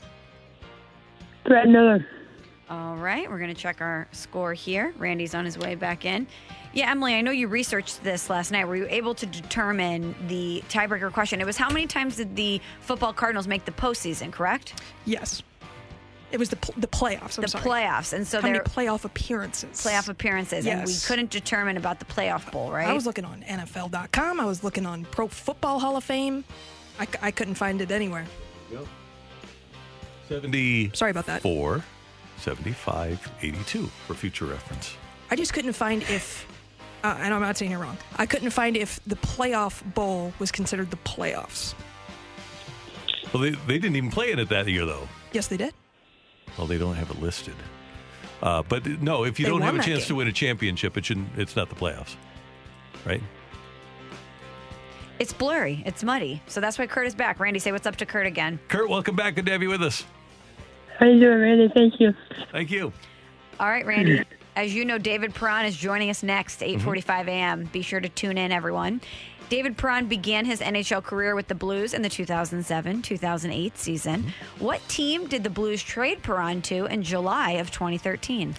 Brad 1.46 1.70
Miller. 1.70 2.06
All 2.70 2.96
right, 2.96 3.30
we're 3.30 3.38
going 3.38 3.54
to 3.54 3.60
check 3.60 3.82
our 3.82 4.08
score 4.12 4.54
here. 4.54 4.94
Randy's 4.98 5.36
on 5.36 5.44
his 5.44 5.58
way 5.58 5.76
back 5.76 6.06
in. 6.06 6.28
Yeah, 6.74 6.90
Emily, 6.90 7.16
I 7.16 7.22
know 7.22 7.32
you 7.32 7.50
researched 7.50 8.02
this 8.02 8.30
last 8.30 8.52
night. 8.52 8.66
Were 8.66 8.78
you 8.78 8.88
able 8.90 9.14
to 9.16 9.26
determine 9.26 10.16
the 10.28 10.64
tiebreaker 10.70 11.12
question? 11.12 11.42
It 11.42 11.46
was 11.46 11.58
how 11.58 11.70
many 11.70 11.86
times 11.86 12.16
did 12.16 12.36
the 12.38 12.62
football 12.80 13.12
Cardinals 13.12 13.46
make 13.46 13.66
the 13.66 13.74
postseason, 13.74 14.32
correct? 14.32 14.82
Yes. 15.04 15.44
It 16.32 16.40
was 16.40 16.50
the 16.50 16.56
the 16.78 16.88
playoffs. 16.88 17.38
I'm 17.38 17.42
the 17.42 17.48
sorry. 17.50 17.64
playoffs, 17.66 18.14
and 18.14 18.26
so 18.26 18.40
How 18.42 18.48
many 18.48 18.60
playoff 18.60 19.04
appearances? 19.06 19.82
playoff 19.82 20.08
appearances, 20.10 20.66
and 20.66 20.86
we 20.88 20.96
couldn't 21.06 21.30
determine 21.30 21.76
about 21.78 22.00
the 22.00 22.06
playoff 22.06 22.50
bowl, 22.52 22.72
right? 22.72 22.88
I 22.88 22.94
was 22.94 23.06
looking 23.06 23.26
on 23.26 23.42
NFL.com. 23.44 24.40
I 24.40 24.46
was 24.46 24.64
looking 24.64 24.86
on 24.86 25.06
Pro 25.06 25.28
Football 25.28 25.80
Hall 25.80 25.98
of 25.98 26.04
Fame. 26.04 26.44
I 27.22 27.32
couldn't 27.32 27.56
find 27.56 27.82
it 27.82 27.92
anywhere. 27.92 28.26
70. 30.30 30.92
Sorry 30.94 31.12
about 31.12 31.26
that. 31.26 31.42
4, 31.42 31.84
75, 32.38 33.32
82 33.42 33.86
for 34.08 34.14
future 34.14 34.46
reference. 34.46 34.96
I 35.30 35.36
just 35.36 35.54
couldn't 35.54 35.74
find 35.74 36.04
if, 36.04 36.46
uh, 37.04 37.18
and 37.20 37.34
I'm 37.34 37.42
not 37.42 37.58
saying 37.58 37.72
you're 37.72 37.80
wrong. 37.82 37.98
I 38.18 38.26
couldn't 38.26 38.52
find 38.52 38.78
if 38.78 39.00
the 39.06 39.16
playoff 39.18 39.82
bowl 39.94 40.34
was 40.40 40.52
considered 40.52 40.90
the 40.92 40.98
playoffs. 40.98 41.74
Well, 43.34 43.44
they, 43.44 43.52
they 43.52 43.78
didn't 43.80 43.96
even 43.96 44.12
play 44.12 44.32
in 44.32 44.40
it 44.40 44.50
that 44.50 44.68
year, 44.68 44.86
though. 44.86 45.08
Yes, 45.34 45.48
they 45.48 45.58
did. 45.58 45.74
Well, 46.58 46.68
they 46.68 46.78
don't 46.78 46.96
have 46.96 47.10
it 47.12 47.22
listed. 47.22 47.56
Uh, 48.42 48.64
but 48.68 48.86
no, 49.02 49.24
if 49.24 49.40
you 49.40 49.46
They 49.46 49.52
don't 49.52 49.62
have 49.62 49.76
a 49.76 49.80
chance 49.84 50.00
game. 50.00 50.08
to 50.08 50.16
win 50.16 50.28
a 50.28 50.32
championship, 50.32 50.98
it 50.98 51.06
shouldn't. 51.06 51.30
It's 51.38 51.56
not 51.56 51.70
the 51.70 51.76
playoffs, 51.76 52.16
right? 53.06 53.22
It's 55.20 55.34
blurry. 55.34 55.84
It's 55.86 56.04
muddy. 56.04 56.42
So 56.48 56.60
that's 56.60 56.80
why 56.80 56.88
Kurt 56.88 57.06
is 57.06 57.14
back. 57.14 57.40
Randy, 57.40 57.60
say 57.60 57.72
what's 57.72 57.86
up 57.86 57.96
to 57.98 58.06
Kurt 58.08 58.26
again. 58.26 58.60
Kurt, 58.68 58.90
welcome 58.90 59.16
back. 59.16 59.36
Good 59.36 59.46
to 59.46 59.52
have 59.52 59.62
you 59.62 59.70
with 59.70 59.84
us. 59.84 60.04
How 60.98 61.06
you 61.06 61.20
doing, 61.20 61.40
Randy? 61.40 61.70
Thank 61.74 62.00
you. 62.00 62.14
Thank 62.52 62.72
you. 62.72 62.92
All 63.60 63.70
right, 63.70 63.86
Randy. 63.86 64.24
As 64.56 64.74
you 64.74 64.84
know, 64.84 64.98
David 64.98 65.34
Perron 65.36 65.66
is 65.66 65.76
joining 65.78 66.10
us 66.10 66.24
next, 66.24 66.60
Mm-hmm. 66.62 66.88
8:45 66.90 67.28
a.m. 67.28 67.64
Be 67.72 67.84
sure 67.84 68.00
to 68.00 68.10
tune 68.10 68.38
in, 68.38 68.52
everyone. 68.52 69.00
David 69.52 69.76
Perron 69.76 70.06
began 70.08 70.46
his 70.46 70.62
NHL 70.62 71.04
career 71.04 71.36
with 71.36 71.50
the 71.50 71.56
Blues 71.56 71.94
in 71.94 72.02
the 72.02 72.08
2007-2008 72.08 73.76
season. 73.76 74.24
Mm-hmm. 74.24 74.64
What 74.64 74.80
team 74.88 75.28
did 75.28 75.44
the 75.44 75.50
Blues 75.50 75.84
trade 75.84 76.24
Perron 76.24 76.62
to 76.62 76.86
in 76.86 77.04
July 77.04 77.52
of 77.60 77.70
2013? 77.70 78.56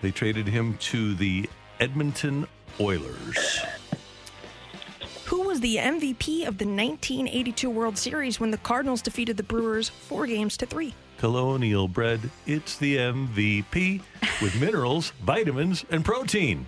They 0.00 0.10
traded 0.10 0.48
him 0.48 0.76
to 0.78 1.14
the 1.14 1.48
Edmonton 1.78 2.48
Oilers. 2.80 3.60
Who 5.26 5.42
was 5.42 5.60
the 5.60 5.76
MVP 5.76 6.48
of 6.48 6.58
the 6.58 6.66
1982 6.66 7.70
World 7.70 7.96
Series 7.96 8.40
when 8.40 8.50
the 8.50 8.58
Cardinals 8.58 9.00
defeated 9.00 9.36
the 9.36 9.44
Brewers 9.44 9.90
four 9.90 10.26
games 10.26 10.56
to 10.56 10.66
three? 10.66 10.92
Colonial 11.18 11.86
bread, 11.86 12.18
it's 12.46 12.76
the 12.78 12.96
MVP 12.96 14.02
with 14.42 14.60
minerals, 14.60 15.12
vitamins, 15.22 15.84
and 15.88 16.04
protein. 16.04 16.66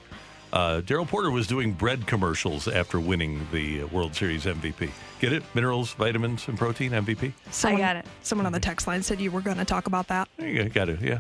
Uh, 0.55 0.81
Darrell 0.83 1.05
Porter 1.05 1.33
was 1.33 1.49
doing 1.49 1.73
bread 1.73 2.07
commercials 2.07 2.69
after 2.69 3.01
winning 3.01 3.45
the 3.51 3.83
World 3.85 4.15
Series 4.15 4.45
MVP. 4.45 4.89
Get 5.19 5.33
it? 5.33 5.43
Minerals, 5.53 5.93
vitamins, 5.95 6.47
and 6.47 6.57
protein 6.57 6.93
MVP? 6.93 7.33
Someone, 7.51 7.81
got 7.81 7.97
it. 7.97 8.07
Someone 8.23 8.47
on 8.47 8.53
the 8.53 8.61
text 8.61 8.87
line 8.87 9.03
said 9.03 9.21
you 9.21 9.33
were 9.33 9.41
going 9.41 9.57
to 9.57 9.65
talk 9.65 9.89
about 9.89 10.07
that. 10.09 10.29
You 10.39 10.69
got 10.69 10.89
it, 10.89 11.01
yeah. 11.01 11.19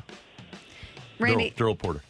Randy, 1.19 1.51
Darrell, 1.51 1.74
Darrell 1.74 1.77
Porter. 1.77 2.02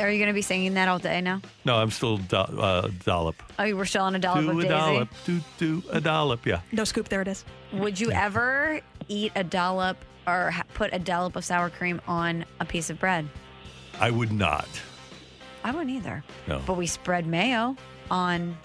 are 0.00 0.10
you 0.10 0.18
going 0.18 0.28
to 0.28 0.32
be 0.34 0.40
singing 0.40 0.72
that 0.74 0.88
all 0.88 0.98
day 0.98 1.20
now? 1.20 1.42
No, 1.66 1.76
I'm 1.76 1.90
still 1.90 2.16
do- 2.16 2.36
uh, 2.38 2.88
dollop. 3.04 3.36
Oh, 3.58 3.64
you 3.64 3.76
were 3.76 3.84
still 3.84 4.04
on 4.04 4.14
a 4.14 4.18
dollop 4.18 4.44
do 4.44 4.50
of 4.52 4.58
a 4.58 4.62
Daisy. 4.62 4.68
dollop, 4.74 5.08
do 5.26 5.40
do 5.58 5.82
a 5.90 6.00
dollop, 6.00 6.46
yeah. 6.46 6.60
No 6.72 6.84
scoop, 6.84 7.10
there 7.10 7.20
it 7.20 7.28
is. 7.28 7.44
Would 7.74 8.00
you 8.00 8.10
ever 8.12 8.80
eat 9.08 9.32
a 9.36 9.44
dollop 9.44 9.98
or 10.26 10.50
ha- 10.52 10.64
put 10.72 10.88
a 10.94 10.98
dollop 10.98 11.36
of 11.36 11.44
sour 11.44 11.68
cream 11.68 12.00
on 12.08 12.46
a 12.60 12.64
piece 12.64 12.88
of 12.88 12.98
bread? 12.98 13.28
I 14.00 14.10
would 14.10 14.32
not. 14.32 14.68
I 15.64 15.70
wouldn't 15.70 15.90
either. 15.90 16.22
No. 16.46 16.60
But 16.66 16.76
we 16.76 16.86
spread 16.86 17.26
mayo 17.26 17.76
on 18.10 18.56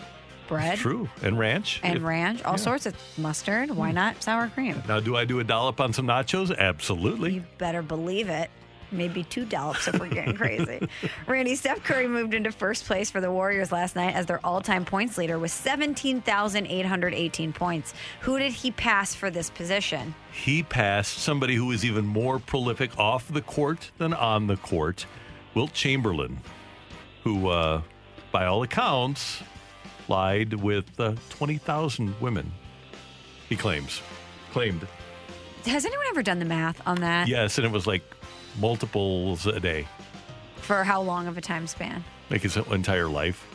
bread 0.47 0.77
True. 0.77 1.09
And 1.21 1.37
ranch. 1.37 1.79
and 1.83 1.97
If- 1.97 2.03
ranch, 2.03 2.43
all 2.43 2.53
yeah. 2.53 2.57
sorts 2.57 2.85
of 2.85 2.95
mustard. 3.17 3.71
Why 3.71 3.89
hmm. 3.89 3.95
not 3.95 4.23
sour 4.23 4.47
cream? 4.49 4.81
Now, 4.87 4.99
do 4.99 5.17
I 5.17 5.25
do 5.25 5.39
a 5.39 5.43
dollop 5.43 5.81
on 5.81 5.93
some 5.93 6.07
nachos? 6.07 6.55
Absolutely. 6.57 7.35
You 7.35 7.43
better 7.57 7.81
believe 7.81 8.29
it. 8.29 8.49
Maybe 8.89 9.25
two 9.25 9.43
dollops 9.43 9.89
if 9.89 9.99
we're 9.99 10.07
getting 10.07 10.37
crazy. 10.37 10.87
Randy, 11.27 11.55
Steph 11.55 11.83
Curry 11.83 12.07
moved 12.07 12.33
into 12.33 12.53
first 12.53 12.85
place 12.85 13.11
for 13.11 13.19
the 13.19 13.29
Warriors 13.29 13.69
last 13.69 13.97
night 13.97 14.15
as 14.15 14.27
their 14.27 14.39
all 14.45 14.61
time 14.61 14.85
points 14.85 15.17
leader 15.17 15.37
with 15.37 15.51
17,818 15.51 17.51
points. 17.51 17.93
Who 18.21 18.39
did 18.39 18.53
he 18.53 18.71
pass 18.71 19.13
for 19.13 19.29
this 19.29 19.49
position? 19.49 20.15
He 20.31 20.63
passed 20.63 21.17
somebody 21.17 21.55
who 21.55 21.65
was 21.65 21.83
even 21.83 22.05
more 22.05 22.39
prolific 22.39 22.97
off 22.97 23.27
the 23.27 23.41
court 23.41 23.91
than 23.97 24.13
on 24.13 24.47
the 24.47 24.55
court, 24.55 25.05
Wilt 25.53 25.73
Chamberlain, 25.73 26.37
who, 27.27 27.49
uh, 27.49 27.81
by 28.31 28.45
all 28.45 28.63
accounts, 28.63 29.43
lied 30.07 30.53
with 30.53 30.97
uh, 30.97 31.13
20,000 31.29 32.15
women. 32.21 32.49
He 33.49 33.57
claims. 33.57 34.01
Claimed. 34.53 34.87
Has 35.65 35.85
anyone 35.85 36.05
ever 36.09 36.23
done 36.23 36.39
the 36.39 36.45
math 36.45 36.81
on 36.87 37.01
that? 37.01 37.27
Yes, 37.27 37.57
and 37.57 37.67
it 37.67 37.71
was 37.73 37.85
like 37.85 38.03
multiples 38.61 39.45
a 39.45 39.59
day, 39.59 39.85
For 40.61 40.85
how 40.85 41.01
long 41.01 41.27
of 41.27 41.37
a 41.37 41.41
time 41.41 41.67
span? 41.67 42.03
like 42.29 42.41
his 42.43 42.55
entire 42.57 43.07
life. 43.09 43.45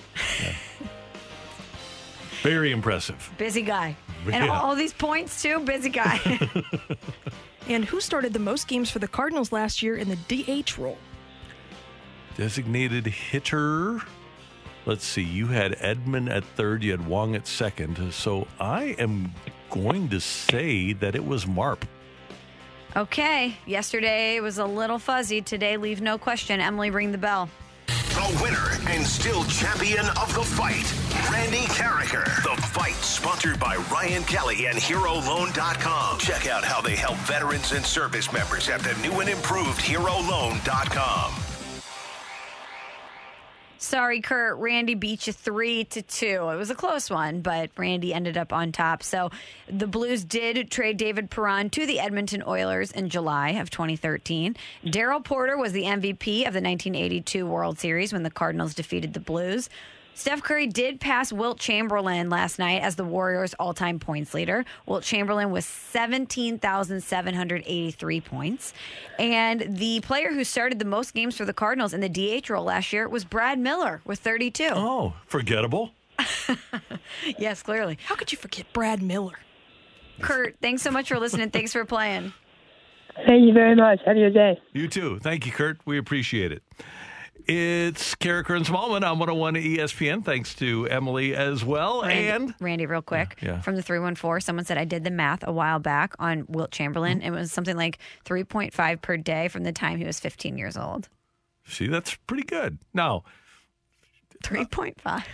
Yeah. 0.42 0.54
Very 2.42 2.72
impressive. 2.72 3.30
Busy 3.38 3.62
guy. 3.62 3.96
And 4.26 4.44
Yeah. 4.44 4.60
all 4.60 4.74
these 4.76 4.92
points, 4.92 5.40
too? 5.42 5.60
Busy 5.60 5.88
guy. 5.90 6.20
And 7.68 7.84
who 7.84 8.00
started 8.00 8.32
the 8.32 8.40
most 8.40 8.66
games 8.66 8.90
for 8.90 8.98
the 8.98 9.06
Cardinals 9.06 9.52
last 9.52 9.84
year 9.84 9.96
in 9.96 10.08
the 10.08 10.16
DH 10.16 10.76
role? 10.78 10.98
Designated 12.36 13.06
hitter. 13.06 14.00
Let's 14.86 15.04
see. 15.04 15.22
You 15.22 15.46
had 15.48 15.72
Edman 15.78 16.30
at 16.30 16.44
third. 16.56 16.82
You 16.82 16.90
had 16.92 17.06
Wong 17.06 17.34
at 17.36 17.46
second. 17.46 18.12
So 18.12 18.48
I 18.58 18.96
am 18.98 19.32
going 19.70 20.08
to 20.08 20.20
say 20.20 20.92
that 20.94 21.14
it 21.14 21.24
was 21.24 21.46
Marp. 21.46 21.84
okay. 22.96 23.56
Yesterday 23.66 24.40
was 24.40 24.58
a 24.58 24.64
little 24.66 24.98
fuzzy. 24.98 25.40
Today, 25.40 25.76
leave 25.76 26.00
no 26.00 26.18
question. 26.18 26.60
Emily, 26.60 26.90
ring 26.90 27.12
the 27.12 27.18
bell. 27.18 27.48
The 27.86 28.40
winner 28.42 28.76
and 28.90 29.06
still 29.06 29.42
champion 29.44 30.04
of 30.20 30.34
the 30.34 30.42
fight, 30.42 30.92
Randy 31.32 31.64
Karraker. 31.72 32.24
The 32.42 32.60
fight 32.68 32.94
sponsored 32.94 33.58
by 33.58 33.76
Ryan 33.90 34.22
Kelly 34.24 34.66
and 34.66 34.76
HeroLoan.com. 34.76 36.18
Check 36.18 36.46
out 36.46 36.64
how 36.64 36.80
they 36.82 36.94
help 36.96 37.16
veterans 37.18 37.72
and 37.72 37.84
service 37.84 38.30
members 38.32 38.68
at 38.68 38.80
the 38.80 38.94
new 39.00 39.20
and 39.20 39.30
improved 39.30 39.80
HeroLoan.com. 39.80 41.32
Sorry, 43.92 44.22
Kurt. 44.22 44.56
Randy 44.56 44.94
beat 44.94 45.26
you 45.26 45.34
three 45.34 45.84
to 45.84 46.00
two. 46.00 46.48
It 46.48 46.56
was 46.56 46.70
a 46.70 46.74
close 46.74 47.10
one, 47.10 47.42
but 47.42 47.68
Randy 47.76 48.14
ended 48.14 48.38
up 48.38 48.50
on 48.50 48.72
top. 48.72 49.02
So 49.02 49.30
the 49.68 49.86
Blues 49.86 50.24
did 50.24 50.70
trade 50.70 50.96
David 50.96 51.28
Perron 51.28 51.68
to 51.68 51.84
the 51.84 52.00
Edmonton 52.00 52.42
Oilers 52.46 52.90
in 52.90 53.10
July 53.10 53.50
of 53.50 53.68
2013. 53.68 54.56
Darrell 54.88 55.20
Porter 55.20 55.58
was 55.58 55.72
the 55.72 55.82
MVP 55.82 56.48
of 56.48 56.54
the 56.54 56.62
1982 56.62 57.46
World 57.46 57.78
Series 57.78 58.14
when 58.14 58.22
the 58.22 58.30
Cardinals 58.30 58.72
defeated 58.72 59.12
the 59.12 59.20
Blues. 59.20 59.68
Steph 60.14 60.42
Curry 60.42 60.66
did 60.66 61.00
pass 61.00 61.32
Wilt 61.32 61.58
Chamberlain 61.58 62.28
last 62.28 62.58
night 62.58 62.82
as 62.82 62.96
the 62.96 63.04
Warriors' 63.04 63.54
all 63.58 63.72
time 63.72 63.98
points 63.98 64.34
leader. 64.34 64.66
Wilt 64.86 65.04
Chamberlain 65.04 65.50
was 65.50 65.64
17,783 65.64 68.20
points. 68.20 68.74
And 69.18 69.64
the 69.68 70.00
player 70.00 70.32
who 70.32 70.44
started 70.44 70.78
the 70.78 70.84
most 70.84 71.14
games 71.14 71.34
for 71.36 71.46
the 71.46 71.54
Cardinals 71.54 71.94
in 71.94 72.00
the 72.00 72.08
DH 72.08 72.50
role 72.50 72.64
last 72.64 72.92
year 72.92 73.08
was 73.08 73.24
Brad 73.24 73.58
Miller 73.58 74.02
with 74.04 74.20
32. 74.20 74.68
Oh, 74.72 75.14
forgettable. 75.26 75.90
yes, 77.38 77.62
clearly. 77.62 77.98
How 78.04 78.14
could 78.14 78.32
you 78.32 78.38
forget 78.38 78.66
Brad 78.72 79.02
Miller? 79.02 79.38
Kurt, 80.20 80.56
thanks 80.60 80.82
so 80.82 80.90
much 80.90 81.08
for 81.08 81.18
listening. 81.18 81.50
Thanks 81.50 81.72
for 81.72 81.84
playing. 81.84 82.32
Thank 83.26 83.46
you 83.46 83.52
very 83.52 83.74
much. 83.74 84.00
Have 84.06 84.16
a 84.16 84.20
good 84.20 84.34
day. 84.34 84.58
You 84.72 84.88
too. 84.88 85.18
Thank 85.18 85.44
you, 85.46 85.52
Kurt. 85.52 85.78
We 85.84 85.98
appreciate 85.98 86.52
it. 86.52 86.62
It's 87.46 88.14
and 88.22 88.64
Smallman 88.66 89.02
on 89.02 89.18
101 89.18 89.54
ESPN. 89.54 90.24
Thanks 90.24 90.54
to 90.56 90.86
Emily 90.88 91.34
as 91.34 91.64
well. 91.64 92.02
Randy, 92.02 92.28
and 92.28 92.54
Randy, 92.60 92.86
real 92.86 93.02
quick, 93.02 93.38
Yeah. 93.42 93.60
from 93.60 93.76
the 93.76 93.82
314, 93.82 94.40
someone 94.44 94.64
said 94.64 94.78
I 94.78 94.84
did 94.84 95.04
the 95.04 95.10
math 95.10 95.46
a 95.46 95.52
while 95.52 95.78
back 95.78 96.14
on 96.18 96.44
Wilt 96.48 96.70
Chamberlain. 96.70 97.20
It 97.22 97.30
was 97.30 97.52
something 97.52 97.76
like 97.76 97.98
3.5 98.24 99.02
per 99.02 99.16
day 99.16 99.48
from 99.48 99.64
the 99.64 99.72
time 99.72 99.98
he 99.98 100.04
was 100.04 100.20
15 100.20 100.56
years 100.56 100.76
old. 100.76 101.08
see, 101.66 101.86
that's 101.86 102.14
pretty 102.26 102.42
good. 102.44 102.78
Now, 102.94 103.22
3.5. 104.44 105.24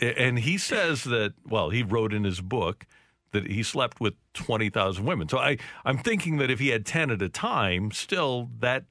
and 0.00 0.38
he 0.38 0.58
says 0.58 1.04
that, 1.04 1.34
well, 1.48 1.70
he 1.70 1.82
wrote 1.82 2.12
in 2.12 2.24
his 2.24 2.40
book 2.40 2.86
that 3.32 3.46
he 3.50 3.62
slept 3.62 4.00
with 4.00 4.14
20,000 4.34 5.04
women. 5.04 5.28
So 5.28 5.38
I, 5.38 5.58
I'm 5.84 5.98
thinking 5.98 6.36
that 6.38 6.50
if 6.50 6.58
he 6.60 6.68
had 6.68 6.86
10 6.86 7.10
at 7.10 7.20
a 7.22 7.28
time, 7.28 7.90
still 7.90 8.48
that 8.60 8.82
uh, 8.82 8.84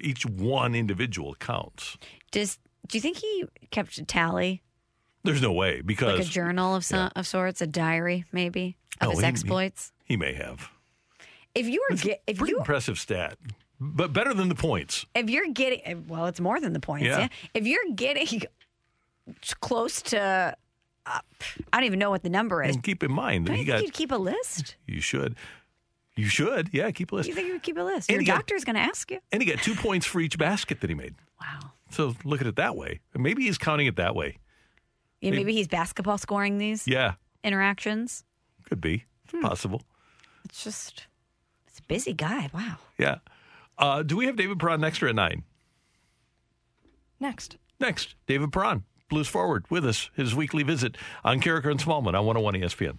each 0.00 0.24
one 0.26 0.74
individual 0.74 1.34
counts. 1.36 1.96
Does 2.30 2.58
do 2.88 2.96
you 2.98 3.02
think 3.02 3.18
he 3.18 3.44
kept 3.70 3.98
a 3.98 4.04
tally, 4.04 4.62
There's 5.24 5.42
no 5.42 5.52
way 5.52 5.80
because 5.82 6.18
like 6.18 6.26
a 6.26 6.30
journal 6.30 6.74
of 6.74 6.84
some, 6.84 7.10
of 7.14 7.26
sorts, 7.26 7.60
a 7.60 7.66
diary 7.66 8.24
maybe 8.32 8.76
of 9.00 9.08
Oh, 9.08 9.10
his 9.10 9.20
he- 9.20 9.26
exploits? 9.26 9.92
he 10.04 10.16
may 10.16 10.34
have. 10.34 10.70
if 11.54 11.66
you 11.68 11.84
were 11.90 11.96
get, 11.96 12.22
if 12.26 12.38
Pretty 12.38 12.52
you 12.52 12.58
impressive 12.58 12.98
stat, 12.98 13.36
but 13.80 14.12
better 14.12 14.34
than 14.34 14.48
the 14.48 14.54
points. 14.54 15.06
if 15.14 15.28
you're 15.30 15.48
getting 15.48 16.06
well, 16.08 16.26
it's 16.26 16.40
more 16.40 16.58
than 16.60 16.72
the 16.72 16.80
points. 16.80 17.06
Yeah. 17.06 17.18
Yeah. 17.20 17.28
If 17.54 17.66
you're 17.66 17.92
getting 17.94 18.42
close 19.60 20.02
to, 20.02 20.20
uh, 21.06 21.18
I 21.72 21.76
don't 21.76 21.84
even 21.84 21.98
know 21.98 22.10
what 22.10 22.22
the 22.22 22.30
number 22.30 22.62
is. 22.62 22.74
And 22.74 22.82
keep 22.84 23.02
in 23.02 23.12
mind 23.12 23.46
that 23.46 23.54
he 23.54 23.60
you 23.60 23.66
got. 23.66 23.82
you'd 23.82 23.92
keep 23.92 24.12
a 24.12 24.16
list? 24.16 24.76
You 24.86 25.00
should. 25.00 25.36
You 26.20 26.28
should. 26.28 26.68
Yeah, 26.72 26.90
keep 26.90 27.12
a 27.12 27.16
list. 27.16 27.28
You 27.28 27.34
think 27.34 27.46
you 27.46 27.54
would 27.54 27.62
keep 27.62 27.78
a 27.78 27.82
list? 27.82 28.08
And 28.08 28.14
Your 28.14 28.20
he 28.20 28.26
got- 28.26 28.34
doctor's 28.36 28.64
going 28.64 28.76
to 28.76 28.82
ask 28.82 29.10
you. 29.10 29.20
And 29.32 29.42
he 29.42 29.50
got 29.50 29.62
two 29.62 29.74
points 29.74 30.06
for 30.06 30.20
each 30.20 30.36
basket 30.38 30.80
that 30.80 30.90
he 30.90 30.94
made. 30.94 31.14
Wow. 31.40 31.72
So 31.90 32.14
look 32.24 32.40
at 32.40 32.46
it 32.46 32.56
that 32.56 32.76
way. 32.76 33.00
Maybe 33.16 33.44
he's 33.44 33.58
counting 33.58 33.86
it 33.86 33.96
that 33.96 34.14
way. 34.14 34.38
Yeah, 35.20 35.30
Maybe- 35.30 35.44
maybe 35.44 35.52
he's 35.54 35.68
basketball 35.68 36.18
scoring 36.18 36.58
these 36.58 36.86
Yeah, 36.86 37.14
interactions. 37.42 38.24
could 38.68 38.80
be. 38.80 39.04
It's 39.24 39.32
Hmm. 39.32 39.40
possible. 39.40 39.82
It's 40.44 40.62
just, 40.64 41.06
it's 41.66 41.78
a 41.78 41.82
busy 41.82 42.12
guy. 42.12 42.48
Wow. 42.52 42.76
Yeah. 42.98 43.18
Uh, 43.78 44.02
do 44.02 44.16
we 44.16 44.26
have 44.26 44.36
David 44.36 44.58
Perron 44.58 44.80
next 44.80 45.02
or 45.02 45.08
at 45.08 45.14
nine? 45.14 45.42
Next. 47.18 47.56
Next, 47.78 48.14
David 48.26 48.52
Perron, 48.52 48.84
Blues 49.08 49.28
Forward, 49.28 49.64
with 49.70 49.86
us, 49.86 50.10
his 50.14 50.34
weekly 50.34 50.62
visit 50.62 50.96
on 51.24 51.40
Karraker 51.40 51.70
and 51.70 51.80
Smallman 51.80 52.14
on 52.18 52.24
101 52.26 52.54
ESPN. 52.54 52.98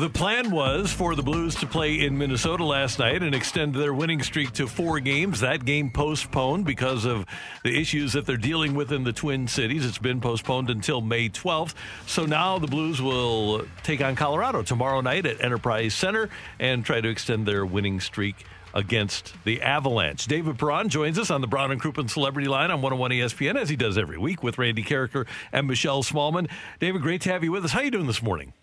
The 0.00 0.08
plan 0.08 0.50
was 0.50 0.90
for 0.90 1.14
the 1.14 1.22
Blues 1.22 1.54
to 1.56 1.66
play 1.66 2.06
in 2.06 2.16
Minnesota 2.16 2.64
last 2.64 2.98
night 2.98 3.22
and 3.22 3.34
extend 3.34 3.74
their 3.74 3.92
winning 3.92 4.22
streak 4.22 4.50
to 4.52 4.66
four 4.66 4.98
games. 4.98 5.40
That 5.40 5.66
game 5.66 5.90
postponed 5.90 6.64
because 6.64 7.04
of 7.04 7.26
the 7.64 7.78
issues 7.78 8.14
that 8.14 8.24
they're 8.24 8.38
dealing 8.38 8.72
with 8.72 8.92
in 8.92 9.04
the 9.04 9.12
Twin 9.12 9.46
Cities. 9.46 9.84
It's 9.84 9.98
been 9.98 10.22
postponed 10.22 10.70
until 10.70 11.02
May 11.02 11.28
12th. 11.28 11.74
So 12.06 12.24
now 12.24 12.58
the 12.58 12.66
Blues 12.66 13.02
will 13.02 13.66
take 13.82 14.00
on 14.00 14.16
Colorado 14.16 14.62
tomorrow 14.62 15.02
night 15.02 15.26
at 15.26 15.44
Enterprise 15.44 15.92
Center 15.92 16.30
and 16.58 16.82
try 16.82 17.02
to 17.02 17.08
extend 17.10 17.44
their 17.44 17.66
winning 17.66 18.00
streak 18.00 18.46
against 18.72 19.34
the 19.44 19.60
Avalanche. 19.60 20.24
David 20.24 20.58
Perron 20.58 20.88
joins 20.88 21.18
us 21.18 21.30
on 21.30 21.42
the 21.42 21.46
Brown 21.46 21.72
and 21.72 21.82
Crouppen 21.82 22.08
Celebrity 22.08 22.48
Line 22.48 22.70
on 22.70 22.80
101 22.80 23.10
ESPN 23.10 23.60
as 23.60 23.68
he 23.68 23.76
does 23.76 23.98
every 23.98 24.16
week 24.16 24.42
with 24.42 24.56
Randy 24.56 24.82
Karraker 24.82 25.26
and 25.52 25.66
Michelle 25.66 26.02
Smallman. 26.02 26.48
David, 26.78 27.02
great 27.02 27.20
to 27.20 27.30
have 27.30 27.44
you 27.44 27.52
with 27.52 27.66
us. 27.66 27.72
How 27.72 27.80
are 27.80 27.84
you 27.84 27.90
doing 27.90 28.06
this 28.06 28.22
morning? 28.22 28.54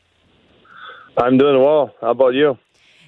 I'm 1.18 1.38
doing 1.38 1.60
well. 1.62 1.94
How 2.00 2.12
about 2.12 2.34
you? 2.34 2.58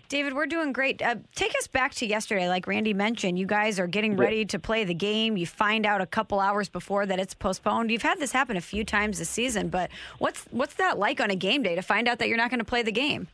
David, 0.09 0.33
we're 0.33 0.47
doing 0.47 0.73
great. 0.73 1.03
Uh, 1.03 1.17
take 1.35 1.55
us 1.59 1.67
back 1.67 1.93
to 1.95 2.05
yesterday. 2.07 2.49
Like 2.49 2.65
Randy 2.65 2.95
mentioned, 2.95 3.37
you 3.37 3.45
guys 3.45 3.79
are 3.79 3.85
getting 3.85 4.17
ready 4.17 4.43
to 4.45 4.57
play 4.57 4.83
the 4.83 4.95
game. 4.95 5.37
You 5.37 5.45
find 5.45 5.85
out 5.85 6.01
a 6.01 6.07
couple 6.07 6.39
hours 6.39 6.67
before 6.67 7.05
that 7.05 7.19
it's 7.19 7.35
postponed. 7.35 7.91
You've 7.91 8.01
had 8.01 8.19
this 8.19 8.31
happen 8.31 8.57
a 8.57 8.61
few 8.61 8.83
times 8.83 9.19
this 9.19 9.29
season, 9.29 9.69
but 9.69 9.91
what's 10.17 10.45
what's 10.49 10.73
that 10.75 10.97
like 10.97 11.21
on 11.21 11.29
a 11.29 11.35
game 11.35 11.61
day 11.61 11.75
to 11.75 11.83
find 11.83 12.07
out 12.07 12.17
that 12.17 12.27
you're 12.27 12.37
not 12.37 12.49
going 12.49 12.59
to 12.59 12.65
play 12.65 12.81
the 12.81 12.91
game? 12.91 13.27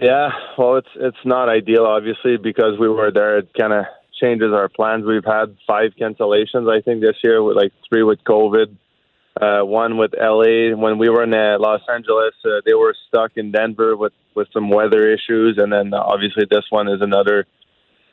Yeah, 0.00 0.30
well, 0.56 0.76
it's 0.76 0.88
it's 0.96 1.24
not 1.26 1.50
ideal, 1.50 1.84
obviously, 1.84 2.38
because 2.38 2.78
we 2.80 2.88
were 2.88 3.12
there. 3.12 3.36
It 3.38 3.50
kind 3.52 3.74
of 3.74 3.84
changes 4.18 4.52
our 4.54 4.70
plans. 4.70 5.04
We've 5.04 5.24
had 5.24 5.56
five 5.66 5.92
cancellations, 6.00 6.72
I 6.74 6.80
think, 6.80 7.02
this 7.02 7.16
year, 7.22 7.42
with 7.42 7.56
like 7.56 7.72
three 7.86 8.02
with 8.02 8.24
COVID, 8.24 8.74
uh, 9.40 9.60
one 9.60 9.96
with 9.96 10.12
LA. 10.18 10.76
When 10.76 10.98
we 10.98 11.08
were 11.08 11.24
in 11.24 11.34
uh, 11.34 11.58
Los 11.58 11.82
Angeles, 11.92 12.34
uh, 12.44 12.60
they 12.64 12.74
were 12.74 12.94
stuck 13.08 13.32
in 13.36 13.52
Denver 13.52 13.96
with 13.96 14.12
with 14.34 14.48
some 14.52 14.68
weather 14.68 15.10
issues, 15.12 15.58
and 15.58 15.72
then 15.72 15.94
uh, 15.94 15.98
obviously 15.98 16.44
this 16.50 16.64
one 16.70 16.88
is 16.88 17.00
another 17.00 17.46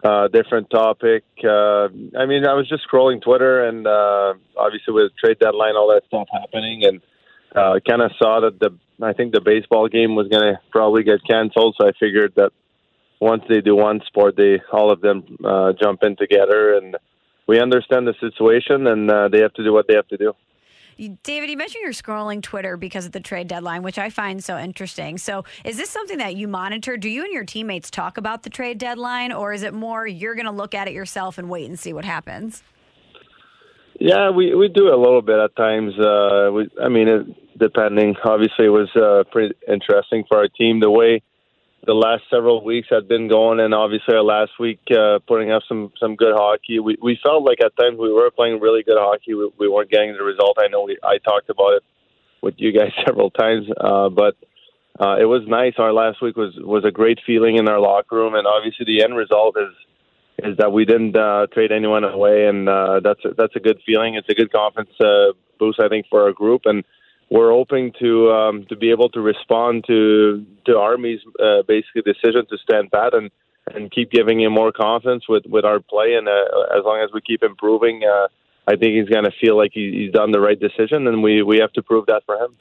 uh, 0.04 0.28
different 0.28 0.70
topic. 0.70 1.24
Uh, 1.44 1.86
I 2.18 2.26
mean, 2.26 2.46
I 2.46 2.54
was 2.54 2.68
just 2.68 2.84
scrolling 2.88 3.22
Twitter, 3.22 3.68
and 3.68 3.86
uh, 3.86 4.34
obviously 4.58 4.94
with 4.94 5.12
trade 5.18 5.40
deadline, 5.40 5.76
all 5.76 5.90
that 5.94 6.04
stuff 6.08 6.28
happening, 6.32 6.84
and 6.86 7.02
uh, 7.56 7.80
kind 7.88 8.02
of 8.02 8.12
saw 8.18 8.42
that 8.42 8.60
the 8.60 8.78
I 9.04 9.14
think 9.14 9.34
the 9.34 9.42
baseball 9.42 9.88
game 9.88 10.16
was 10.16 10.28
going 10.28 10.54
to 10.54 10.60
probably 10.72 11.04
get 11.04 11.20
canceled. 11.28 11.76
So 11.80 11.88
I 11.88 11.92
figured 12.00 12.34
that 12.36 12.52
once 13.20 13.44
they 13.50 13.62
do 13.62 13.76
one 13.76 14.02
sport, 14.08 14.36
they 14.36 14.62
all 14.72 14.92
of 14.92 15.02
them 15.02 15.24
uh, 15.44 15.74
jump 15.82 16.04
in 16.04 16.16
together, 16.16 16.76
and 16.76 16.98
we 17.48 17.60
understand 17.60 18.08
the 18.08 18.16
situation, 18.20 18.88
and 18.88 19.10
uh, 19.10 19.28
they 19.28 19.42
have 19.42 19.54
to 19.54 19.64
do 19.64 19.74
what 19.74 19.88
they 19.88 19.96
have 19.96 20.08
to 20.10 20.18
do. 20.18 20.34
David, 21.24 21.50
you 21.50 21.58
mentioned 21.58 21.82
you're 21.82 21.94
scrolling 21.94 22.44
Twitter 22.44 22.78
because 22.78 23.08
of 23.08 23.12
the 23.12 23.20
trade 23.20 23.48
deadline, 23.48 23.82
which 23.82 23.98
I 23.98 24.12
find 24.12 24.44
so 24.44 24.58
interesting. 24.58 25.18
So, 25.18 25.46
is 25.66 25.78
this 25.78 25.90
something 25.90 26.20
that 26.20 26.36
you 26.36 26.48
monitor? 26.48 26.96
Do 26.96 27.10
you 27.10 27.24
and 27.24 27.34
your 27.34 27.44
teammates 27.44 27.90
talk 27.90 28.18
about 28.18 28.44
the 28.44 28.52
trade 28.52 28.78
deadline, 28.78 29.32
or 29.32 29.52
is 29.52 29.64
it 29.64 29.74
more 29.74 30.06
you're 30.06 30.36
going 30.36 30.46
to 30.46 30.52
look 30.52 30.76
at 30.76 30.88
it 30.88 30.94
yourself 30.94 31.40
and 31.40 31.50
wait 31.50 31.68
and 31.68 31.80
see 31.80 31.92
what 31.92 32.06
happens? 32.06 32.62
Yeah, 34.00 34.30
we 34.30 34.54
we 34.54 34.68
do 34.68 34.94
a 34.94 34.98
little 34.98 35.22
bit 35.22 35.40
at 35.40 35.56
times. 35.56 35.94
Uh, 35.98 36.52
we, 36.54 36.70
I 36.84 36.90
mean, 36.90 37.08
it, 37.08 37.58
depending. 37.58 38.16
Obviously, 38.24 38.66
it 38.66 38.70
was 38.70 38.90
uh, 38.96 39.24
pretty 39.32 39.56
interesting 39.68 40.24
for 40.28 40.38
our 40.38 40.48
team 40.48 40.80
the 40.80 40.92
way 40.92 41.24
the 41.86 41.94
last 41.94 42.24
several 42.30 42.64
weeks 42.64 42.88
had 42.92 43.08
been 43.08 43.28
going, 43.28 43.60
and 43.60 43.74
obviously 43.74 44.14
our 44.14 44.24
last 44.24 44.52
week 44.60 44.80
uh, 44.92 45.20
putting 45.28 45.52
up 45.52 45.64
some 45.68 45.92
some 46.00 46.16
good 46.16 46.34
hockey. 46.36 46.80
We 46.80 46.98
we 47.02 47.20
felt 47.24 47.44
like 47.44 47.60
at 47.64 47.76
times 47.76 47.98
we 47.98 48.14
were 48.14 48.30
playing 48.30 48.60
really 48.60 48.84
good 48.84 49.00
hockey. 49.00 49.34
We, 49.34 49.52
we 49.58 49.68
weren't 49.68 49.90
getting 49.90 50.14
the 50.14 50.24
result. 50.24 50.58
I 50.60 50.68
know 50.68 50.84
we, 50.84 50.98
I 51.04 51.18
talked 51.18 51.50
about 51.50 51.74
it 51.74 51.84
with 52.42 52.56
you 52.58 52.72
guys 52.72 52.92
several 53.06 53.32
times, 53.32 53.68
uh, 53.80 54.10
but 54.10 54.36
uh, 55.00 55.18
it 55.20 55.26
was 55.26 55.42
nice. 55.48 55.74
Our 55.78 55.94
last 55.94 56.22
week 56.22 56.36
was 56.36 56.54
was 56.58 56.86
a 56.86 56.92
great 56.92 57.20
feeling 57.26 57.58
in 57.58 57.68
our 57.68 57.80
locker 57.80 58.16
room, 58.16 58.36
and 58.36 58.46
obviously 58.46 58.86
the 58.86 59.04
end 59.04 59.16
result 59.16 59.58
is 59.58 59.74
is 60.44 60.58
that 60.58 60.72
we 60.72 60.86
didn't 60.86 61.16
uh, 61.16 61.48
trade 61.54 61.72
anyone 61.72 62.04
away, 62.04 62.46
and 62.46 62.70
uh, 62.70 63.00
that's 63.04 63.24
a, 63.26 63.34
that's 63.36 63.56
a 63.56 63.60
good 63.60 63.80
feeling. 63.86 64.16
It's 64.16 64.30
a 64.30 64.34
good 64.36 64.52
confidence 64.52 64.94
uh, 65.00 65.34
boost, 65.60 65.80
I 65.80 65.88
think, 65.88 66.06
for 66.10 66.24
our 66.24 66.32
group, 66.32 66.62
and 66.66 66.84
we're 67.32 67.52
hoping 67.52 67.94
to 68.00 68.30
um, 68.32 68.66
to 68.68 68.76
be 68.76 68.92
able 68.92 69.10
to 69.10 69.22
respond 69.22 69.86
to 69.88 70.46
to 70.66 70.78
Army's 70.78 71.22
uh, 71.42 71.64
basically 71.66 72.02
decision 72.02 72.46
to 72.50 72.58
stand 72.58 72.92
pat 72.92 73.14
and 73.14 73.32
and 73.74 73.90
keep 73.90 74.12
giving 74.12 74.42
him 74.42 74.52
more 74.52 74.72
confidence 74.74 75.28
with 75.30 75.46
with 75.46 75.64
our 75.64 75.80
play. 75.80 76.14
And 76.16 76.28
uh, 76.28 76.78
as 76.78 76.84
long 76.84 77.02
as 77.02 77.10
we 77.14 77.22
keep 77.22 77.42
improving, 77.42 78.02
uh, 78.04 78.28
I 78.68 78.76
think 78.76 78.96
he's 78.96 79.10
going 79.10 79.24
to 79.24 79.32
feel 79.40 79.58
like 79.58 79.72
he, 79.74 80.04
he's 80.04 80.12
done 80.12 80.32
the 80.32 80.42
right 80.42 80.60
decision, 80.60 81.08
and 81.08 81.24
we 81.24 81.42
we 81.42 81.60
have 81.60 81.72
to 81.74 81.82
prove 81.82 82.08
that 82.08 82.24
for 82.26 82.36
him. 82.36 82.58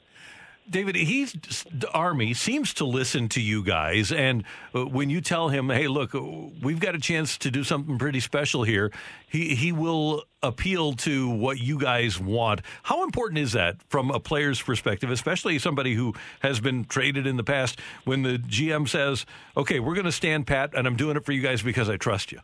David, 0.71 0.95
he's 0.95 1.33
the 1.69 1.91
Army 1.91 2.33
seems 2.33 2.73
to 2.75 2.85
listen 2.85 3.27
to 3.29 3.41
you 3.41 3.61
guys, 3.61 4.11
and 4.11 4.45
uh, 4.73 4.85
when 4.85 5.09
you 5.09 5.19
tell 5.19 5.49
him, 5.49 5.69
"Hey, 5.69 5.87
look, 5.87 6.13
we've 6.13 6.79
got 6.79 6.95
a 6.95 6.99
chance 6.99 7.37
to 7.39 7.51
do 7.51 7.63
something 7.65 7.97
pretty 7.97 8.21
special 8.21 8.63
here," 8.63 8.89
he 9.27 9.53
he 9.53 9.73
will 9.73 10.23
appeal 10.41 10.93
to 10.93 11.29
what 11.29 11.59
you 11.59 11.77
guys 11.77 12.19
want. 12.19 12.61
How 12.83 13.03
important 13.03 13.39
is 13.39 13.51
that 13.51 13.83
from 13.89 14.11
a 14.11 14.19
player's 14.19 14.61
perspective, 14.61 15.11
especially 15.11 15.59
somebody 15.59 15.93
who 15.93 16.13
has 16.39 16.61
been 16.61 16.85
traded 16.85 17.27
in 17.27 17.35
the 17.35 17.43
past? 17.43 17.79
When 18.05 18.21
the 18.21 18.37
GM 18.37 18.87
says, 18.87 19.25
"Okay, 19.57 19.81
we're 19.81 19.95
going 19.95 20.05
to 20.05 20.11
stand 20.11 20.47
pat, 20.47 20.73
and 20.73 20.87
I'm 20.87 20.95
doing 20.95 21.17
it 21.17 21.25
for 21.25 21.33
you 21.33 21.41
guys 21.41 21.61
because 21.61 21.89
I 21.89 21.97
trust 21.97 22.31
you." 22.31 22.39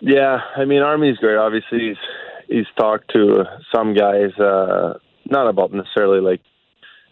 Yeah, 0.00 0.38
I 0.56 0.64
mean, 0.64 0.82
Army's 0.82 1.16
great. 1.18 1.36
Obviously, 1.36 1.88
he's 1.88 1.96
he's 2.48 2.66
talked 2.78 3.12
to 3.14 3.44
some 3.74 3.94
guys, 3.94 4.30
uh, 4.38 4.94
not 5.28 5.48
about 5.48 5.72
necessarily 5.72 6.20
like 6.20 6.40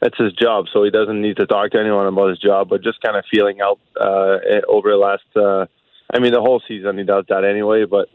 that's 0.00 0.16
his 0.16 0.32
job, 0.32 0.66
so 0.72 0.82
he 0.82 0.90
doesn't 0.90 1.20
need 1.20 1.36
to 1.36 1.46
talk 1.46 1.72
to 1.72 1.80
anyone 1.80 2.06
about 2.06 2.30
his 2.30 2.38
job, 2.38 2.68
but 2.68 2.82
just 2.82 3.00
kind 3.02 3.16
of 3.16 3.24
feeling 3.30 3.60
out 3.60 3.78
uh, 4.00 4.38
over 4.66 4.90
the 4.90 4.96
last. 4.96 5.36
Uh, 5.36 5.66
I 6.12 6.18
mean, 6.18 6.32
the 6.32 6.40
whole 6.40 6.62
season 6.66 6.98
he 6.98 7.04
does 7.04 7.24
that 7.28 7.44
anyway, 7.44 7.84
but 7.84 8.08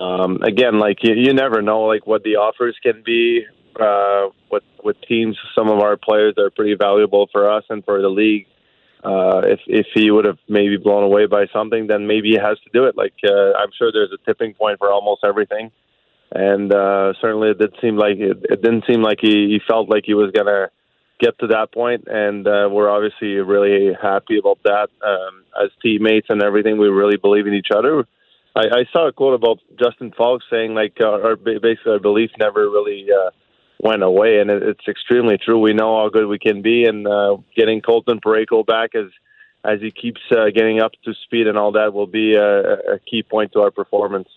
um, 0.00 0.42
again, 0.42 0.78
like 0.78 0.98
you, 1.02 1.14
you 1.14 1.34
never 1.34 1.60
know, 1.60 1.82
like 1.82 2.06
what 2.06 2.22
the 2.22 2.36
offers 2.36 2.76
can 2.82 3.02
be. 3.04 3.44
Uh, 3.78 4.28
with 4.52 4.62
with 4.84 4.96
teams, 5.08 5.36
some 5.52 5.68
of 5.68 5.80
our 5.80 5.96
players 5.96 6.34
are 6.38 6.50
pretty 6.50 6.76
valuable 6.76 7.28
for 7.32 7.50
us 7.50 7.64
and 7.68 7.84
for 7.84 8.00
the 8.00 8.08
league. 8.08 8.46
Uh, 9.02 9.42
if 9.44 9.60
if 9.66 9.86
he 9.92 10.12
would 10.12 10.24
have 10.24 10.38
maybe 10.48 10.76
blown 10.76 11.02
away 11.02 11.26
by 11.26 11.46
something, 11.52 11.88
then 11.88 12.06
maybe 12.06 12.30
he 12.30 12.36
has 12.36 12.56
to 12.60 12.70
do 12.72 12.84
it. 12.84 12.96
Like 12.96 13.14
uh, 13.28 13.52
I'm 13.58 13.70
sure 13.76 13.90
there's 13.90 14.12
a 14.12 14.24
tipping 14.24 14.54
point 14.54 14.78
for 14.78 14.92
almost 14.92 15.24
everything, 15.24 15.72
and 16.30 16.72
uh, 16.72 17.14
certainly 17.20 17.50
it 17.50 17.58
did 17.58 17.74
seem 17.82 17.96
like 17.96 18.16
it, 18.18 18.38
it 18.48 18.62
didn't 18.62 18.84
seem 18.86 19.02
like 19.02 19.18
he, 19.20 19.48
he 19.48 19.60
felt 19.66 19.90
like 19.90 20.04
he 20.06 20.14
was 20.14 20.30
gonna 20.30 20.68
get 21.24 21.38
to 21.38 21.46
that 21.48 21.72
point, 21.72 22.04
and 22.06 22.46
uh, 22.46 22.68
we're 22.70 22.90
obviously 22.90 23.34
really 23.36 23.94
happy 24.00 24.38
about 24.38 24.58
that. 24.64 24.88
Um, 25.02 25.44
as 25.62 25.70
teammates 25.82 26.26
and 26.28 26.42
everything, 26.42 26.78
we 26.78 26.88
really 26.88 27.16
believe 27.16 27.46
in 27.46 27.54
each 27.54 27.68
other. 27.74 28.06
I, 28.54 28.60
I 28.60 28.84
saw 28.92 29.08
a 29.08 29.12
quote 29.12 29.34
about 29.34 29.58
Justin 29.78 30.12
Faulk 30.16 30.42
saying 30.50 30.74
like 30.74 30.96
uh, 31.00 31.08
our 31.08 31.36
basically 31.36 31.92
our 31.92 31.98
belief 31.98 32.30
never 32.38 32.68
really 32.68 33.06
uh, 33.10 33.30
went 33.80 34.02
away, 34.02 34.38
and 34.40 34.50
it, 34.50 34.62
it's 34.62 34.88
extremely 34.88 35.38
true. 35.38 35.58
We 35.58 35.72
know 35.72 35.98
how 36.00 36.08
good 36.08 36.26
we 36.26 36.38
can 36.38 36.62
be, 36.62 36.84
and 36.84 37.06
uh, 37.06 37.36
getting 37.56 37.80
Colton 37.80 38.20
Parayko 38.20 38.66
back 38.66 38.94
as 38.94 39.10
as 39.64 39.80
he 39.80 39.90
keeps 39.90 40.20
uh, 40.30 40.50
getting 40.54 40.80
up 40.80 40.92
to 41.04 41.14
speed 41.24 41.46
and 41.46 41.56
all 41.56 41.72
that 41.72 41.94
will 41.94 42.06
be 42.06 42.34
a, 42.34 42.94
a 42.96 42.98
key 43.10 43.22
point 43.22 43.52
to 43.52 43.60
our 43.60 43.70
performance. 43.70 44.28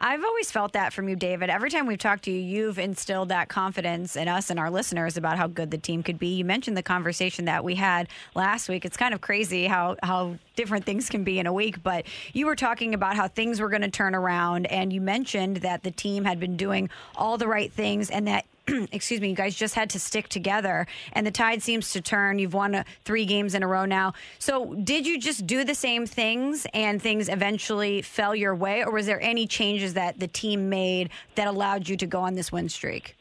I've 0.00 0.24
always 0.24 0.50
felt 0.50 0.74
that 0.74 0.92
from 0.92 1.08
you, 1.08 1.16
David. 1.16 1.50
Every 1.50 1.70
time 1.70 1.86
we've 1.86 1.98
talked 1.98 2.24
to 2.24 2.30
you, 2.30 2.38
you've 2.38 2.78
instilled 2.78 3.30
that 3.30 3.48
confidence 3.48 4.14
in 4.14 4.28
us 4.28 4.48
and 4.48 4.58
our 4.58 4.70
listeners 4.70 5.16
about 5.16 5.38
how 5.38 5.48
good 5.48 5.72
the 5.72 5.78
team 5.78 6.04
could 6.04 6.18
be. 6.18 6.28
You 6.28 6.44
mentioned 6.44 6.76
the 6.76 6.84
conversation 6.84 7.46
that 7.46 7.64
we 7.64 7.74
had 7.74 8.08
last 8.36 8.68
week. 8.68 8.84
It's 8.84 8.96
kind 8.96 9.12
of 9.12 9.20
crazy 9.20 9.66
how 9.66 9.96
how 10.02 10.36
different 10.54 10.84
things 10.84 11.08
can 11.08 11.24
be 11.24 11.38
in 11.38 11.46
a 11.46 11.52
week, 11.52 11.82
but 11.82 12.06
you 12.32 12.46
were 12.46 12.56
talking 12.56 12.94
about 12.94 13.16
how 13.16 13.28
things 13.28 13.60
were 13.60 13.68
going 13.68 13.82
to 13.82 13.90
turn 13.90 14.14
around 14.14 14.66
and 14.66 14.92
you 14.92 15.00
mentioned 15.00 15.58
that 15.58 15.82
the 15.82 15.90
team 15.90 16.24
had 16.24 16.38
been 16.38 16.56
doing 16.56 16.90
all 17.16 17.38
the 17.38 17.46
right 17.46 17.72
things 17.72 18.10
and 18.10 18.26
that 18.26 18.44
excuse 18.92 19.20
me, 19.20 19.30
you 19.30 19.34
guys 19.34 19.54
just 19.54 19.74
had 19.74 19.90
to 19.90 19.98
stick 19.98 20.28
together, 20.28 20.86
and 21.12 21.26
the 21.26 21.30
tide 21.30 21.62
seems 21.62 21.92
to 21.92 22.00
turn. 22.00 22.38
You've 22.38 22.54
won 22.54 22.74
uh, 22.74 22.84
three 23.04 23.24
games 23.24 23.54
in 23.54 23.62
a 23.62 23.66
row 23.66 23.84
now. 23.84 24.12
So, 24.38 24.74
did 24.74 25.06
you 25.06 25.18
just 25.18 25.46
do 25.46 25.64
the 25.64 25.74
same 25.74 26.06
things, 26.06 26.66
and 26.74 27.00
things 27.00 27.28
eventually 27.28 28.02
fell 28.02 28.34
your 28.34 28.54
way, 28.54 28.84
or 28.84 28.92
was 28.92 29.06
there 29.06 29.20
any 29.20 29.46
changes 29.46 29.94
that 29.94 30.18
the 30.18 30.28
team 30.28 30.68
made 30.68 31.10
that 31.34 31.46
allowed 31.46 31.88
you 31.88 31.96
to 31.96 32.06
go 32.06 32.20
on 32.20 32.34
this 32.34 32.52
win 32.52 32.68
streak? 32.68 33.16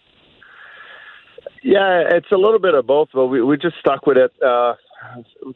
Yeah, 1.63 2.03
it's 2.09 2.31
a 2.31 2.37
little 2.37 2.59
bit 2.59 2.75
of 2.75 2.85
both, 2.85 3.09
but 3.13 3.27
we 3.27 3.41
we 3.41 3.57
just 3.57 3.77
stuck 3.79 4.05
with 4.05 4.17
it. 4.17 4.31
Uh, 4.41 4.75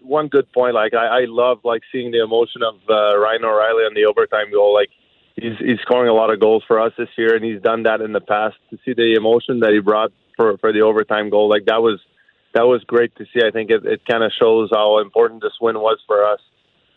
one 0.01 0.27
good 0.27 0.51
point, 0.51 0.75
like 0.75 0.93
I, 0.93 1.21
I 1.21 1.25
love 1.27 1.59
like 1.63 1.81
seeing 1.91 2.11
the 2.11 2.23
emotion 2.23 2.61
of 2.63 2.75
uh, 2.89 3.17
Ryan 3.17 3.45
O'Reilly 3.45 3.83
on 3.83 3.93
the 3.93 4.05
overtime 4.05 4.51
goal. 4.51 4.73
Like 4.73 4.89
he's 5.41 5.57
he's 5.59 5.79
scoring 5.81 6.09
a 6.09 6.13
lot 6.13 6.31
of 6.31 6.39
goals 6.39 6.63
for 6.67 6.79
us 6.79 6.93
this 6.97 7.09
year, 7.17 7.35
and 7.35 7.43
he's 7.43 7.61
done 7.61 7.83
that 7.83 8.01
in 8.01 8.13
the 8.13 8.21
past. 8.21 8.55
To 8.69 8.77
see 8.85 8.93
the 8.93 9.15
emotion 9.17 9.59
that 9.61 9.71
he 9.73 9.79
brought 9.79 10.11
for 10.37 10.57
for 10.59 10.71
the 10.71 10.81
overtime 10.81 11.29
goal, 11.29 11.49
like 11.49 11.65
that 11.65 11.81
was 11.81 11.99
that 12.53 12.63
was 12.63 12.83
great 12.85 13.15
to 13.17 13.25
see. 13.33 13.41
I 13.45 13.51
think 13.51 13.71
it, 13.71 13.85
it 13.85 14.05
kind 14.05 14.23
of 14.23 14.31
shows 14.39 14.69
how 14.71 14.99
important 14.99 15.41
this 15.41 15.57
win 15.59 15.79
was 15.79 15.99
for 16.05 16.25
us. 16.25 16.39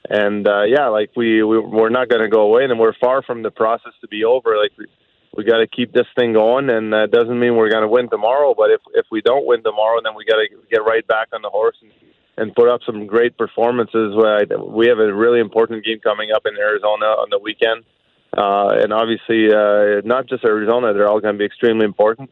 And 0.08 0.46
uh, 0.46 0.64
yeah, 0.64 0.88
like 0.88 1.10
we, 1.16 1.42
we 1.42 1.58
we're 1.58 1.88
not 1.88 2.08
going 2.08 2.22
to 2.22 2.28
go 2.28 2.42
away, 2.42 2.64
and 2.64 2.78
we're 2.78 2.94
far 3.00 3.22
from 3.22 3.42
the 3.42 3.50
process 3.50 3.92
to 4.02 4.08
be 4.08 4.24
over. 4.24 4.56
Like 4.58 4.72
we 4.76 4.86
we 5.36 5.44
got 5.44 5.58
to 5.58 5.66
keep 5.66 5.92
this 5.92 6.06
thing 6.16 6.34
going, 6.34 6.68
and 6.68 6.92
that 6.92 7.10
doesn't 7.10 7.38
mean 7.40 7.56
we're 7.56 7.70
going 7.70 7.82
to 7.82 7.88
win 7.88 8.10
tomorrow. 8.10 8.54
But 8.54 8.70
if 8.70 8.80
if 8.92 9.06
we 9.10 9.22
don't 9.22 9.46
win 9.46 9.62
tomorrow, 9.62 10.00
then 10.04 10.14
we 10.14 10.24
got 10.24 10.36
to 10.36 10.46
get 10.70 10.84
right 10.84 11.06
back 11.06 11.28
on 11.32 11.42
the 11.42 11.50
horse 11.50 11.76
and 11.80 11.90
and 12.36 12.52
put 12.54 12.68
up 12.68 12.80
some 12.84 13.06
great 13.06 13.38
performances. 13.38 14.12
We 14.12 14.88
have 14.88 14.98
a 14.98 15.14
really 15.14 15.38
important 15.38 15.84
game 15.84 16.00
coming 16.00 16.30
up 16.34 16.42
in 16.46 16.58
Arizona 16.58 17.06
on 17.06 17.28
the 17.30 17.38
weekend 17.38 17.84
uh, 18.36 18.68
and 18.82 18.92
obviously, 18.92 19.48
uh, 19.52 20.00
not 20.04 20.26
just 20.28 20.44
Arizona, 20.44 20.92
they're 20.92 21.08
all 21.08 21.20
going 21.20 21.34
to 21.34 21.38
be 21.38 21.44
extremely 21.44 21.84
important. 21.84 22.30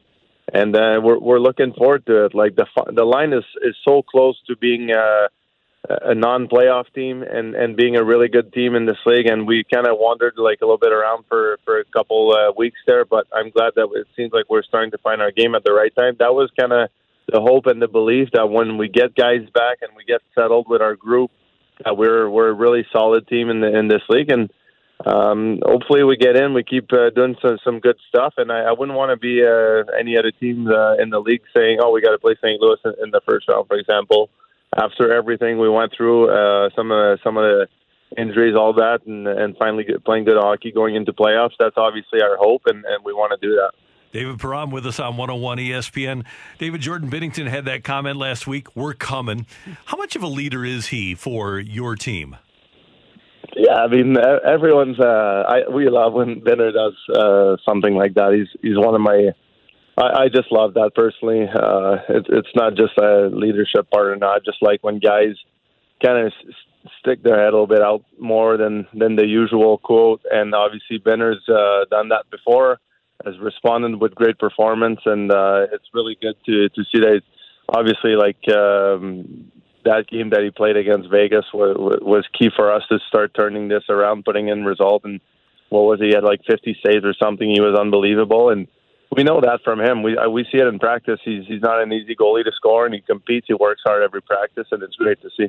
And 0.53 0.75
uh, 0.77 1.01
we're 1.03 1.19
we're 1.19 1.39
looking 1.39 1.73
forward 1.73 2.05
to 2.07 2.27
it. 2.27 2.35
Like 2.35 2.57
the 2.57 2.67
the 2.93 3.05
line 3.05 3.33
is 3.33 3.45
is 3.63 3.77
so 3.87 4.03
close 4.03 4.37
to 4.49 4.57
being 4.57 4.91
a, 4.91 5.29
a 5.89 6.15
non-playoff 6.15 6.93
team 6.95 7.23
and 7.23 7.55
and 7.55 7.77
being 7.77 7.97
a 7.97 8.05
really 8.05 8.29
good 8.29 8.53
team 8.53 8.75
in 8.75 8.85
this 8.85 8.99
league. 9.07 9.27
And 9.27 9.47
we 9.47 9.65
kind 9.73 9.87
of 9.87 9.99
wandered 9.99 10.35
like 10.37 10.59
a 10.61 10.65
little 10.65 10.79
bit 10.79 10.93
around 10.93 11.25
for 11.29 11.59
for 11.65 11.79
a 11.79 11.85
couple 11.85 12.33
uh, 12.33 12.53
weeks 12.57 12.81
there, 12.87 13.05
but 13.05 13.27
I'm 13.33 13.51
glad 13.51 13.73
that 13.77 13.89
it 13.95 14.09
seems 14.17 14.33
like 14.33 14.47
we're 14.51 14.65
starting 14.65 14.91
to 14.91 14.99
find 14.99 15.23
our 15.23 15.31
game 15.31 15.55
at 15.55 15.63
the 15.65 15.73
right 15.73 15.95
time. 15.95 16.17
That 16.19 16.35
was 16.35 16.51
kind 16.59 16.73
of 16.73 16.91
the 17.33 17.41
hope 17.41 17.67
and 17.67 17.81
the 17.81 17.89
belief 17.89 18.29
that 18.33 18.51
when 18.51 18.79
we 18.79 18.89
get 18.89 19.15
guys 19.15 19.49
back 19.55 19.79
and 19.81 19.93
we 19.97 20.05
get 20.05 20.21
settled 20.35 20.67
with 20.69 20.83
our 20.83 20.97
group, 20.97 21.31
that 21.85 21.97
we're 21.97 22.29
we're 22.29 22.49
a 22.49 22.53
really 22.55 22.85
solid 22.93 23.29
team 23.29 23.49
in 23.49 23.61
the 23.61 23.79
in 23.79 23.87
this 23.87 24.03
league 24.09 24.31
and 24.31 24.51
um, 25.07 25.61
hopefully 25.65 26.05
we 26.05 26.17
get 26.17 26.37
in. 26.37 26.55
We 26.55 26.63
keep 26.63 26.93
uh, 26.93 27.11
doing 27.11 27.37
some, 27.43 27.59
some 27.65 27.81
good 27.81 27.97
stuff, 28.09 28.35
and 28.37 28.53
I, 28.53 28.61
I 28.61 28.73
wouldn't 28.73 28.97
want 28.97 29.11
to 29.11 29.17
be 29.17 29.43
uh, 29.43 29.91
any 29.99 30.17
other 30.17 30.31
team 30.31 30.69
uh, 30.69 30.95
in 30.97 31.11
the 31.11 31.21
league 31.21 31.43
saying, 31.55 31.79
"Oh, 31.81 31.91
we 31.91 32.01
got 32.01 32.13
to 32.13 32.19
play 32.19 32.35
St. 32.37 32.61
Louis 32.61 32.79
in, 32.85 32.95
in 33.05 33.11
the 33.11 33.21
first 33.27 33.49
round," 33.49 33.67
for 33.69 33.77
example. 33.77 34.31
After 34.75 35.13
everything 35.13 35.59
we 35.59 35.69
went 35.69 35.93
through, 35.95 36.31
uh, 36.31 36.71
some 36.75 36.91
of 36.91 36.97
the, 36.97 37.19
some 37.23 37.37
of 37.37 37.43
the 37.43 37.69
injuries, 38.17 38.55
all 38.57 38.73
that, 38.75 39.01
and, 39.07 39.29
and 39.29 39.57
finally 39.59 39.85
playing 40.05 40.25
good 40.25 40.39
hockey 40.39 40.73
going 40.73 40.95
into 40.95 41.13
playoffs. 41.13 41.53
That's 41.59 41.77
obviously 41.77 42.23
our 42.23 42.37
hope, 42.37 42.63
and, 42.67 42.85
and 42.85 43.05
we 43.05 43.13
want 43.13 43.39
to 43.39 43.47
do 43.47 43.55
that. 43.57 43.73
David 44.13 44.39
Perron 44.39 44.71
with 44.71 44.87
us 44.87 45.01
on 45.01 45.17
101 45.17 45.59
ESPN. 45.59 46.25
David 46.59 46.83
Jordan 46.83 47.11
Binnington 47.11 47.49
had 47.49 47.65
that 47.65 47.83
comment 47.83 48.19
last 48.19 48.47
week. 48.47 48.75
We're 48.77 48.93
coming. 48.93 49.47
How 49.87 49.97
much 49.97 50.17
of 50.17 50.23
a 50.23 50.27
leader 50.27 50.65
is 50.65 50.89
he 50.89 51.15
for 51.15 51.59
your 51.59 51.97
team? 51.97 52.37
Yeah, 53.55 53.75
I 53.75 53.87
mean, 53.89 54.17
everyone's. 54.47 54.99
Uh, 54.99 55.45
I 55.47 55.69
we 55.69 55.89
love 55.89 56.15
when 56.15 56.41
Binner 56.41 56.73
does 56.73 56.95
uh, 57.15 57.57
something 57.65 57.95
like 57.95 58.15
that. 58.15 58.33
He's 58.33 58.49
he's 58.63 58.79
one 58.79 58.95
of 58.95 59.01
my. 59.01 59.31
I, 59.99 60.23
I 60.25 60.29
just 60.29 60.51
love 60.51 60.75
that 60.75 60.93
personally. 60.95 61.43
Uh, 61.49 61.97
it, 62.09 62.27
it's 62.31 62.55
not 62.55 62.77
just 62.77 62.97
a 62.99 63.29
leadership 63.31 63.91
part 63.91 64.07
or 64.07 64.17
not. 64.17 64.45
Just 64.45 64.59
like 64.63 64.83
when 64.83 64.99
guys 65.01 65.37
kind 66.03 66.27
of 66.27 66.33
s- 66.33 66.55
stick 67.01 67.23
their 67.23 67.37
head 67.37 67.49
a 67.49 67.53
little 67.53 67.67
bit 67.67 67.83
out 67.83 68.05
more 68.19 68.57
than 68.57 68.87
than 68.95 69.17
the 69.17 69.27
usual 69.27 69.77
quote. 69.79 70.23
And 70.31 70.55
obviously, 70.55 70.99
Binner's 70.99 71.47
uh, 71.49 71.85
done 71.91 72.09
that 72.09 72.25
before. 72.31 72.79
Has 73.25 73.39
responded 73.39 74.01
with 74.01 74.15
great 74.15 74.39
performance, 74.39 75.01
and 75.05 75.31
uh, 75.31 75.67
it's 75.73 75.89
really 75.93 76.17
good 76.21 76.37
to 76.47 76.69
to 76.71 76.85
see 76.91 77.01
that. 77.01 77.21
Obviously, 77.69 78.17
like 78.17 78.43
um, 78.49 79.53
that 79.85 80.07
game 80.09 80.31
that 80.31 80.43
he 80.43 80.51
played 80.51 80.77
against 80.77 81.11
Vegas 81.11 81.45
was, 81.53 82.01
was 82.03 82.25
key 82.39 82.51
for 82.55 82.73
us 82.73 82.83
to 82.89 82.99
start 83.09 83.33
turning 83.35 83.69
this 83.69 83.85
around, 83.89 84.25
putting 84.25 84.49
in 84.49 84.65
result. 84.65 85.05
And 85.05 85.21
what 85.69 85.83
was 85.83 86.01
he? 86.01 86.09
he 86.09 86.15
had 86.15 86.25
like 86.25 86.41
50 86.47 86.79
saves 86.85 87.05
or 87.05 87.15
something. 87.15 87.49
He 87.49 87.61
was 87.61 87.79
unbelievable, 87.79 88.51
and 88.51 88.69
we 89.15 89.25
know 89.25 89.41
that 89.41 89.61
from 89.65 89.81
him. 89.81 90.03
We 90.03 90.17
uh, 90.17 90.29
we 90.29 90.45
see 90.51 90.59
it 90.59 90.67
in 90.67 90.79
practice. 90.79 91.21
He's 91.25 91.47
he's 91.47 91.61
not 91.61 91.83
an 91.83 91.93
easy 91.93 92.17
goalie 92.17 92.45
to 92.45 92.53
score, 92.53 92.87
and 92.87 92.95
he 92.95 93.01
competes. 93.01 93.47
He 93.47 93.55
works 93.55 93.83
hard 93.85 94.03
every 94.03 94.23
practice, 94.23 94.67
and 94.71 94.83
it's 94.83 94.97
great 94.97 95.21
to 95.23 95.31
see. 95.37 95.49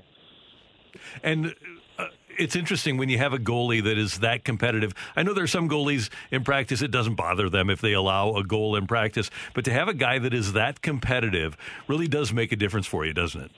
And 1.24 1.56
uh, 1.98 2.08
it's 2.38 2.56
interesting 2.56 2.98
when 2.98 3.10
you 3.10 3.18
have 3.18 3.34
a 3.34 3.38
goalie 3.38 3.84
that 3.84 3.98
is 3.98 4.20
that 4.20 4.44
competitive. 4.44 4.94
I 5.16 5.24
know 5.24 5.34
there 5.34 5.44
are 5.44 5.48
some 5.48 5.70
goalies 5.70 6.10
in 6.32 6.44
practice 6.44 6.82
it 6.82 6.92
doesn't 6.92 7.16
bother 7.16 7.50
them 7.50 7.70
if 7.70 7.82
they 7.82 7.94
allow 7.94 8.36
a 8.36 8.44
goal 8.44 8.76
in 8.76 8.86
practice, 8.88 9.30
but 9.54 9.66
to 9.66 9.72
have 9.72 9.88
a 9.88 9.94
guy 9.94 10.20
that 10.20 10.34
is 10.34 10.54
that 10.54 10.82
competitive 10.82 11.58
really 11.88 12.08
does 12.08 12.34
make 12.34 12.52
a 12.52 12.56
difference 12.56 12.88
for 12.88 13.06
you, 13.06 13.14
doesn't 13.14 13.42
it? 13.42 13.52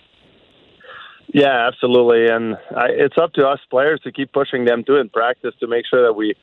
Yeah, 1.28 1.68
absolutely, 1.68 2.28
and 2.28 2.56
I, 2.76 2.88
it's 2.90 3.18
up 3.18 3.34
to 3.34 3.48
us 3.48 3.60
players 3.70 4.00
to 4.04 4.12
keep 4.12 4.32
pushing 4.32 4.66
them 4.66 4.84
to 4.86 4.98
in 4.98 5.10
practice 5.10 5.54
to 5.60 5.68
make 5.68 5.86
sure 5.88 6.04
that 6.04 6.14
we 6.14 6.36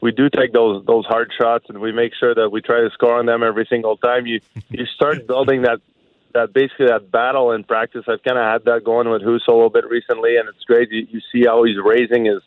we 0.00 0.12
do 0.12 0.28
take 0.30 0.52
those 0.52 0.84
those 0.86 1.04
hard 1.06 1.32
shots 1.38 1.66
and 1.68 1.80
we 1.80 1.92
make 1.92 2.12
sure 2.14 2.34
that 2.34 2.50
we 2.50 2.60
try 2.62 2.80
to 2.80 2.90
score 2.90 3.18
on 3.18 3.26
them 3.26 3.42
every 3.42 3.66
single 3.68 3.96
time. 3.96 4.26
You 4.26 4.40
you 4.70 4.86
start 4.86 5.26
building 5.26 5.62
that 5.62 5.80
that 6.34 6.52
basically 6.52 6.86
that 6.86 7.10
battle 7.10 7.52
in 7.52 7.64
practice. 7.64 8.04
I've 8.08 8.22
kind 8.22 8.38
of 8.38 8.44
had 8.44 8.64
that 8.64 8.84
going 8.84 9.08
with 9.10 9.22
Husso 9.22 9.48
a 9.48 9.52
little 9.52 9.70
bit 9.70 9.88
recently, 9.88 10.36
and 10.36 10.48
it's 10.48 10.64
great. 10.64 10.90
You, 10.90 11.06
you 11.10 11.20
see 11.32 11.46
how 11.46 11.64
he's 11.64 11.76
raising 11.82 12.26
his 12.26 12.42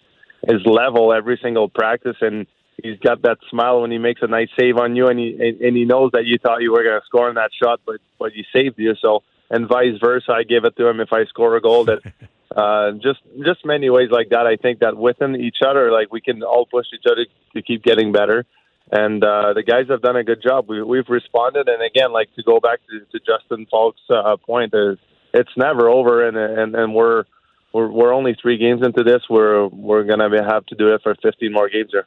his 0.47 0.65
level 0.65 1.13
every 1.13 1.39
single 1.41 1.69
practice, 1.69 2.17
and 2.21 2.47
he's 2.81 2.99
got 2.99 3.21
that 3.23 3.37
smile 3.49 3.81
when 3.81 3.91
he 3.91 3.97
makes 3.97 4.21
a 4.21 4.27
nice 4.27 4.49
save 4.57 4.77
on 4.77 4.95
you, 4.95 5.07
and 5.07 5.19
he 5.19 5.37
and, 5.39 5.61
and 5.61 5.75
he 5.75 5.85
knows 5.85 6.11
that 6.13 6.25
you 6.25 6.37
thought 6.37 6.61
you 6.61 6.71
were 6.71 6.83
going 6.83 6.99
to 6.99 7.05
score 7.05 7.29
on 7.29 7.35
that 7.35 7.51
shot, 7.53 7.81
but 7.85 7.97
but 8.17 8.33
you 8.35 8.43
saved 8.53 8.79
you. 8.79 8.95
So 9.01 9.23
and 9.51 9.67
vice 9.67 9.99
versa, 9.99 10.31
I 10.31 10.43
give 10.43 10.63
it 10.65 10.75
to 10.77 10.87
him 10.87 10.99
if 10.99 11.09
I 11.11 11.25
score 11.25 11.55
a 11.57 11.61
goal. 11.61 11.85
That 11.85 11.99
uh, 12.55 12.91
just 12.93 13.19
just 13.45 13.65
many 13.65 13.89
ways 13.89 14.09
like 14.09 14.29
that. 14.29 14.47
I 14.47 14.55
think 14.55 14.79
that 14.79 14.97
within 14.97 15.35
each 15.35 15.57
other, 15.65 15.91
like 15.91 16.11
we 16.11 16.21
can 16.21 16.41
all 16.41 16.65
push 16.65 16.87
each 16.93 17.05
other 17.05 17.25
to 17.53 17.61
keep 17.61 17.83
getting 17.83 18.11
better. 18.11 18.45
And 18.91 19.23
uh, 19.23 19.53
the 19.53 19.63
guys 19.63 19.85
have 19.89 20.01
done 20.01 20.17
a 20.17 20.23
good 20.23 20.41
job. 20.41 20.67
We, 20.67 20.81
we've 20.81 21.07
responded, 21.07 21.69
and 21.69 21.81
again, 21.81 22.11
like 22.11 22.33
to 22.35 22.43
go 22.43 22.59
back 22.59 22.79
to, 22.89 22.99
to 22.99 23.25
Justin 23.25 23.65
Faulk's 23.69 24.01
uh, 24.09 24.35
point, 24.37 24.73
is 24.73 24.97
it's 25.33 25.51
never 25.55 25.89
over, 25.89 26.27
and 26.27 26.35
and 26.35 26.75
and 26.75 26.95
we're 26.95 27.25
we're 27.73 27.89
we're 27.89 28.13
only 28.13 28.35
three 28.41 28.57
games 28.57 28.81
into 28.85 29.03
this. 29.03 29.21
We're 29.29 29.67
we're 29.67 30.03
gonna 30.03 30.29
have 30.45 30.65
to 30.67 30.75
do 30.75 30.93
it 30.93 31.01
for 31.03 31.15
15 31.21 31.53
more 31.53 31.69
games 31.69 31.89
here. 31.91 32.05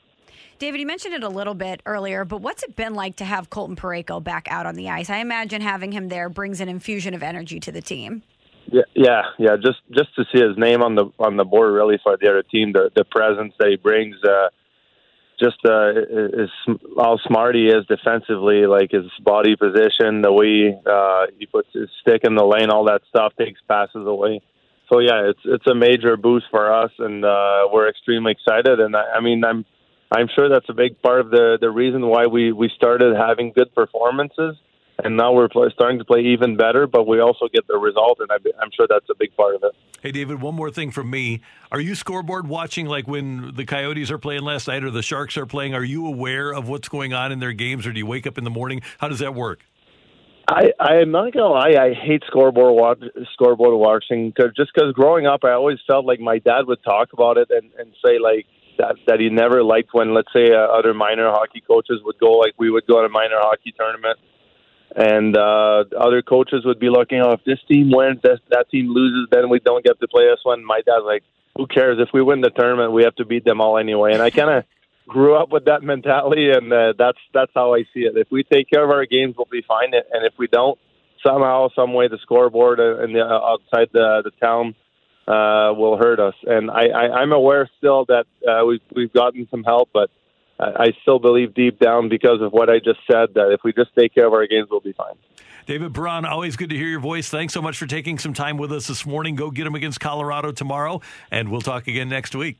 David, 0.59 0.81
you 0.81 0.87
mentioned 0.87 1.15
it 1.15 1.25
a 1.25 1.29
little 1.29 1.55
bit 1.55 1.83
earlier, 1.85 2.25
but 2.25 2.41
what's 2.41 2.63
it 2.63 2.77
been 2.77 2.95
like 2.95 3.17
to 3.17 3.25
have 3.25 3.51
Colton 3.51 3.77
Parayko 3.77 4.23
back 4.23 4.47
out 4.51 4.67
on 4.67 4.77
the 4.77 4.89
ice? 4.89 5.11
I 5.11 5.19
imagine 5.19 5.61
having 5.61 5.93
him 5.93 6.09
there 6.09 6.29
brings 6.29 6.61
an 6.61 6.69
infusion 6.69 7.15
of 7.15 7.23
energy 7.23 7.61
to 7.61 7.73
the 7.73 7.83
team. 7.83 8.23
Yeah, 8.67 8.83
yeah, 8.95 9.23
yeah. 9.39 9.57
Just 9.57 9.81
just 9.91 10.15
to 10.17 10.25
see 10.33 10.41
his 10.41 10.57
name 10.57 10.83
on 10.83 10.95
the 10.95 11.07
on 11.19 11.37
the 11.37 11.45
board, 11.45 11.73
really 11.75 11.99
for 12.03 12.17
the 12.17 12.29
other 12.29 12.43
team, 12.43 12.73
the 12.73 12.91
the 12.95 13.05
presence 13.05 13.53
that 13.59 13.69
he 13.69 13.77
brings. 13.77 14.17
Uh, 14.25 14.49
just 15.39 15.59
uh, 15.65 15.91
is 15.91 16.51
how 16.97 17.19
smart 17.27 17.57
he 17.57 17.67
is 17.67 17.85
defensively, 17.87 18.67
like 18.67 18.93
his 18.93 19.11
body 19.21 19.57
position, 19.57 20.23
the 20.23 20.33
way 20.33 20.79
uh, 20.87 21.27
he 21.39 21.47
puts 21.47 21.69
his 21.75 21.89
stick 22.01 22.23
in 22.25 22.37
the 22.37 22.45
lane, 22.45 22.71
all 22.71 22.85
that 22.85 23.03
stuff 23.09 23.33
takes 23.37 23.61
passes 23.69 24.07
away. 24.07 24.41
So 24.93 25.01
yeah, 25.01 25.29
it's 25.29 25.41
it's 25.45 25.67
a 25.67 25.75
major 25.75 26.17
boost 26.17 26.47
for 26.51 26.73
us, 26.73 26.93
and 26.99 27.25
uh, 27.25 27.69
we're 27.73 27.89
extremely 27.89 28.33
excited. 28.33 28.81
And 28.81 28.95
I, 28.97 29.17
I 29.17 29.21
mean, 29.21 29.45
I'm 29.45 29.65
I'm 30.15 30.29
sure 30.35 30.49
that's 30.49 30.69
a 30.69 30.75
big 30.75 31.01
part 31.03 31.21
of 31.21 31.31
the 31.31 31.59
the 31.61 31.71
reason 31.71 32.07
why 32.07 32.27
we 32.27 32.53
we 32.53 32.71
started 32.77 33.17
having 33.17 33.53
good 33.53 33.75
performances 33.75 34.57
and 35.03 35.17
now 35.17 35.33
we're 35.33 35.49
play, 35.49 35.69
starting 35.75 35.99
to 35.99 36.05
play 36.05 36.21
even 36.21 36.57
better, 36.57 36.87
but 36.87 37.07
we 37.07 37.21
also 37.21 37.49
get 37.53 37.67
the 37.67 37.77
result, 37.77 38.21
and 38.21 38.31
I, 38.31 38.37
I'm 38.63 38.71
sure 38.77 38.87
that's 38.89 39.09
a 39.11 39.15
big 39.19 39.35
part 39.37 39.57
of 39.57 39.65
it. 39.65 39.73
Hey, 40.01 40.13
David, 40.13 40.41
one 40.41 40.55
more 40.55 40.71
thing 40.71 40.91
from 40.91 41.11
me. 41.11 41.41
Are 41.73 41.81
you 41.81 41.95
scoreboard 41.95 42.47
watching 42.47 42.87
like 42.87 43.09
when 43.09 43.55
the 43.55 43.65
Coyotes 43.65 44.11
are 44.11 44.19
playing 44.19 44.43
last 44.43 44.69
night 44.69 44.85
or 44.85 44.91
the 44.91 45.03
Sharks 45.03 45.37
are 45.37 45.47
playing? 45.47 45.75
Are 45.75 45.85
you 45.85 46.07
aware 46.07 46.53
of 46.53 46.69
what's 46.69 46.89
going 46.89 47.13
on 47.13 47.33
in 47.33 47.41
their 47.41 47.53
games, 47.53 47.87
or 47.87 47.93
do 47.93 47.99
you 47.99 48.07
wake 48.07 48.27
up 48.27 48.39
in 48.39 48.45
the 48.45 48.51
morning? 48.51 48.83
How 48.99 49.09
does 49.09 49.19
that 49.19 49.35
work? 49.35 49.65
I 50.47 50.73
I'm 50.79 51.11
not 51.11 51.33
gonna 51.33 51.49
lie. 51.49 51.75
I 51.81 51.95
hate 51.95 52.23
scoreboard 52.27 52.75
watch, 52.75 53.03
scoreboard 53.33 53.75
watching 53.79 54.31
cause, 54.33 54.53
just 54.55 54.73
because 54.75 54.93
growing 54.93 55.27
up, 55.27 55.41
I 55.43 55.53
always 55.53 55.79
felt 55.87 56.05
like 56.05 56.21
my 56.21 56.39
dad 56.39 56.67
would 56.67 56.85
talk 56.85 57.15
about 57.15 57.39
it 57.39 57.49
and 57.51 57.71
and 57.79 57.93
say 58.05 58.19
like 58.19 58.47
that 58.79 58.97
that 59.07 59.21
he 59.21 59.29
never 59.29 59.63
liked 59.63 59.91
when 59.93 60.15
let's 60.15 60.33
say 60.33 60.53
uh, 60.53 60.67
other 60.79 60.95
minor 60.95 61.31
hockey 61.31 61.63
coaches 61.67 62.01
would 62.05 62.19
go 62.19 62.33
like 62.33 62.55
we 62.59 62.71
would 62.71 62.87
go 62.87 63.01
to 63.01 63.07
a 63.07 63.09
minor 63.09 63.39
hockey 63.39 63.73
tournament 63.77 64.19
and 64.95 65.37
uh, 65.37 65.85
other 65.99 66.23
coaches 66.23 66.65
would 66.65 66.79
be 66.79 66.89
looking, 66.89 67.21
oh, 67.21 67.33
if 67.33 67.45
this 67.45 67.59
team 67.67 67.91
wins, 67.91 68.21
that, 68.23 68.39
that 68.51 68.71
team 68.71 68.89
loses, 68.89 69.29
then 69.31 69.49
we 69.49 69.59
don't 69.59 69.85
get 69.85 69.99
to 70.01 70.07
play 70.07 70.27
this 70.27 70.39
one. 70.45 70.65
My 70.65 70.83
dad's 70.87 71.05
like, 71.05 71.25
who 71.57 71.67
cares? 71.67 71.99
If 72.01 72.11
we 72.15 72.23
win 72.23 72.41
the 72.41 72.51
tournament, 72.51 72.93
we 72.93 73.03
have 73.03 73.17
to 73.17 73.25
beat 73.25 73.45
them 73.45 73.61
all 73.61 73.77
anyway. 73.77 74.13
And 74.13 74.23
I 74.23 74.31
kind 74.31 74.51
of 74.51 74.65
grew 75.09 75.35
up 75.35 75.51
with 75.51 75.65
that 75.65 75.83
mentality, 75.83 76.51
and 76.51 76.73
uh, 76.73 76.95
that's 76.97 77.19
that's 77.33 77.51
how 77.55 77.75
I 77.75 77.83
see 77.93 78.01
it. 78.01 78.17
If 78.17 78.29
we 78.31 78.45
take 78.45 78.71
care 78.71 78.85
of 78.85 78.91
our 78.91 79.07
games, 79.07 79.35
we'll 79.37 79.49
be 79.51 79.63
fine. 79.67 79.93
And 79.95 80.25
if 80.25 80.35
we 80.39 80.47
don't, 80.47 80.79
somehow, 81.25 81.69
some 81.75 81.93
way, 81.93 82.09
the 82.09 82.19
scoreboard 82.23 82.81
and 82.81 83.15
the 83.15 83.21
uh, 83.21 83.53
outside 83.53 83.89
the 83.93 84.23
the 84.25 84.33
town 84.41 84.75
uh, 85.27 85.73
will 85.75 85.97
hurt 85.97 86.21
us. 86.21 86.35
And 86.45 86.71
I, 86.71 86.89
I, 86.89 87.21
I'm 87.21 87.33
aware 87.33 87.69
still 87.79 88.05
that 88.07 88.27
uh, 88.47 88.65
we've 88.65 88.81
we've 88.95 89.13
gotten 89.13 89.49
some 89.51 89.65
help, 89.65 89.91
but 89.93 90.11
I 90.59 90.93
still 91.03 91.19
believe 91.19 91.55
deep 91.55 91.81
down 91.81 92.09
because 92.09 92.41
of 92.41 92.53
what 92.53 92.71
I 92.71 92.79
just 92.79 93.01
said 93.11 93.35
that 93.35 93.51
if 93.53 93.61
we 93.65 93.73
just 93.73 93.91
take 93.99 94.15
care 94.15 94.27
of 94.27 94.33
our 94.33 94.47
games, 94.47 94.69
we'll 94.71 94.81
be 94.81 94.93
fine. 94.93 95.15
David 95.67 95.95
Perron, 95.95 96.25
always 96.25 96.57
good 96.57 96.71
to 96.71 96.77
hear 96.77 96.87
your 96.87 97.01
voice. 97.01 97.29
Thanks 97.29 97.55
so 97.55 97.63
much 97.63 97.79
for 97.79 97.87
taking 97.87 98.19
some 98.19 98.35
time 98.35 98.59
with 98.59 98.71
us 98.71 98.87
this 98.87 99.07
morning. 99.07 99.35
Go 99.35 99.51
get 99.51 99.65
them 99.65 99.75
against 99.75 99.99
Colorado 99.99 100.53
tomorrow, 100.53 101.01
and 101.31 101.51
we'll 101.51 101.63
talk 101.63 101.89
again 101.89 102.09
next 102.09 102.35
week. 102.35 102.59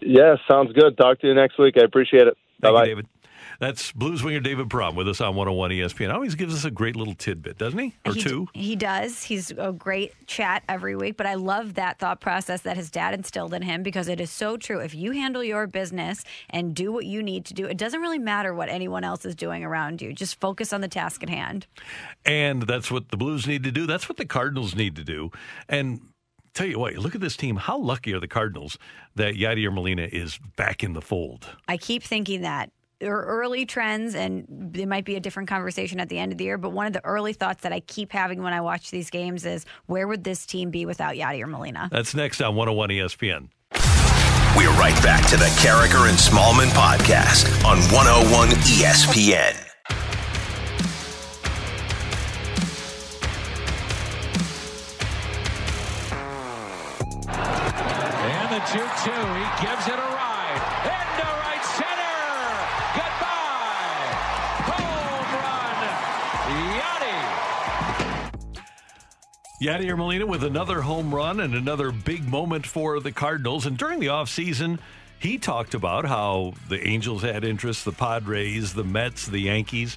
Yeah, 0.00 0.36
sounds 0.48 0.72
good. 0.72 0.96
Talk 0.98 1.20
to 1.20 1.28
you 1.28 1.34
next 1.34 1.58
week. 1.58 1.76
I 1.78 1.84
appreciate 1.84 2.26
it. 2.26 2.36
Bye 2.60 2.72
bye, 2.72 2.86
David. 2.86 3.06
That's 3.60 3.92
Blues 3.92 4.22
winger 4.22 4.40
David 4.40 4.70
Perron 4.70 4.94
with 4.94 5.08
us 5.08 5.20
on 5.20 5.34
101 5.34 5.70
ESPN. 5.70 6.12
Always 6.12 6.34
gives 6.34 6.54
us 6.54 6.64
a 6.64 6.70
great 6.70 6.96
little 6.96 7.14
tidbit, 7.14 7.58
doesn't 7.58 7.78
he? 7.78 7.94
Or 8.04 8.12
he, 8.12 8.20
two? 8.20 8.48
He 8.54 8.76
does. 8.76 9.22
He's 9.22 9.50
a 9.50 9.72
great 9.72 10.12
chat 10.26 10.62
every 10.68 10.96
week, 10.96 11.16
but 11.16 11.26
I 11.26 11.34
love 11.34 11.74
that 11.74 11.98
thought 11.98 12.20
process 12.20 12.62
that 12.62 12.76
his 12.76 12.90
dad 12.90 13.14
instilled 13.14 13.54
in 13.54 13.62
him 13.62 13.82
because 13.82 14.08
it 14.08 14.20
is 14.20 14.30
so 14.30 14.56
true. 14.56 14.80
If 14.80 14.94
you 14.94 15.12
handle 15.12 15.42
your 15.42 15.66
business 15.66 16.24
and 16.50 16.74
do 16.74 16.92
what 16.92 17.06
you 17.06 17.22
need 17.22 17.44
to 17.46 17.54
do, 17.54 17.66
it 17.66 17.76
doesn't 17.76 18.00
really 18.00 18.18
matter 18.18 18.54
what 18.54 18.68
anyone 18.68 19.04
else 19.04 19.24
is 19.24 19.34
doing 19.34 19.64
around 19.64 20.02
you. 20.02 20.12
Just 20.12 20.40
focus 20.40 20.72
on 20.72 20.80
the 20.80 20.88
task 20.88 21.22
at 21.22 21.28
hand. 21.28 21.66
And 22.24 22.62
that's 22.62 22.90
what 22.90 23.10
the 23.10 23.16
Blues 23.16 23.46
need 23.46 23.62
to 23.64 23.72
do. 23.72 23.86
That's 23.86 24.08
what 24.08 24.18
the 24.18 24.26
Cardinals 24.26 24.74
need 24.74 24.96
to 24.96 25.04
do. 25.04 25.30
And 25.68 26.00
tell 26.56 26.66
you 26.66 26.78
what, 26.78 26.94
look 26.96 27.14
at 27.14 27.20
this 27.20 27.36
team. 27.36 27.56
How 27.56 27.78
lucky 27.78 28.12
are 28.14 28.20
the 28.20 28.28
Cardinals 28.28 28.78
that 29.14 29.34
Yadier 29.34 29.72
Molina 29.72 30.08
is 30.10 30.38
back 30.56 30.82
in 30.82 30.94
the 30.94 31.02
fold? 31.02 31.48
I 31.68 31.76
keep 31.76 32.02
thinking 32.02 32.40
that 32.40 32.70
early 33.00 33.66
trends, 33.66 34.14
and 34.14 34.74
it 34.76 34.88
might 34.88 35.04
be 35.04 35.16
a 35.16 35.20
different 35.20 35.48
conversation 35.48 36.00
at 36.00 36.08
the 36.08 36.18
end 36.18 36.32
of 36.32 36.38
the 36.38 36.44
year, 36.44 36.58
but 36.58 36.70
one 36.70 36.86
of 36.86 36.92
the 36.92 37.04
early 37.04 37.32
thoughts 37.32 37.62
that 37.62 37.72
I 37.72 37.80
keep 37.80 38.12
having 38.12 38.42
when 38.42 38.52
I 38.52 38.60
watch 38.60 38.90
these 38.90 39.10
games 39.10 39.44
is 39.44 39.64
where 39.86 40.08
would 40.08 40.24
this 40.24 40.46
team 40.46 40.70
be 40.70 40.86
without 40.86 41.14
Yadier 41.14 41.48
Molina? 41.48 41.88
That's 41.92 42.14
next 42.14 42.40
on 42.40 42.54
101 42.54 42.90
ESPN. 42.90 43.48
We're 44.56 44.70
right 44.70 45.00
back 45.02 45.26
to 45.28 45.36
the 45.36 45.44
Karraker 45.60 46.08
and 46.08 46.16
Smallman 46.16 46.68
podcast 46.70 47.62
on 47.64 47.78
101 47.92 48.48
ESPN. 48.48 49.62
And 57.28 58.50
the 58.50 58.60
2 58.66 58.78
2. 58.78 58.80
He 58.80 59.66
gives 59.66 59.86
it 59.88 59.94
a 59.94 59.96
ride. 59.96 60.25
Yadier 69.60 69.96
Molina 69.96 70.26
with 70.26 70.44
another 70.44 70.82
home 70.82 71.14
run 71.14 71.40
and 71.40 71.54
another 71.54 71.90
big 71.90 72.28
moment 72.28 72.66
for 72.66 73.00
the 73.00 73.10
Cardinals. 73.10 73.64
And 73.64 73.78
during 73.78 74.00
the 74.00 74.08
offseason, 74.08 74.78
he 75.18 75.38
talked 75.38 75.72
about 75.72 76.04
how 76.04 76.52
the 76.68 76.86
Angels 76.86 77.22
had 77.22 77.42
interest, 77.42 77.86
the 77.86 77.92
Padres, 77.92 78.74
the 78.74 78.84
Mets, 78.84 79.26
the 79.26 79.38
Yankees, 79.38 79.96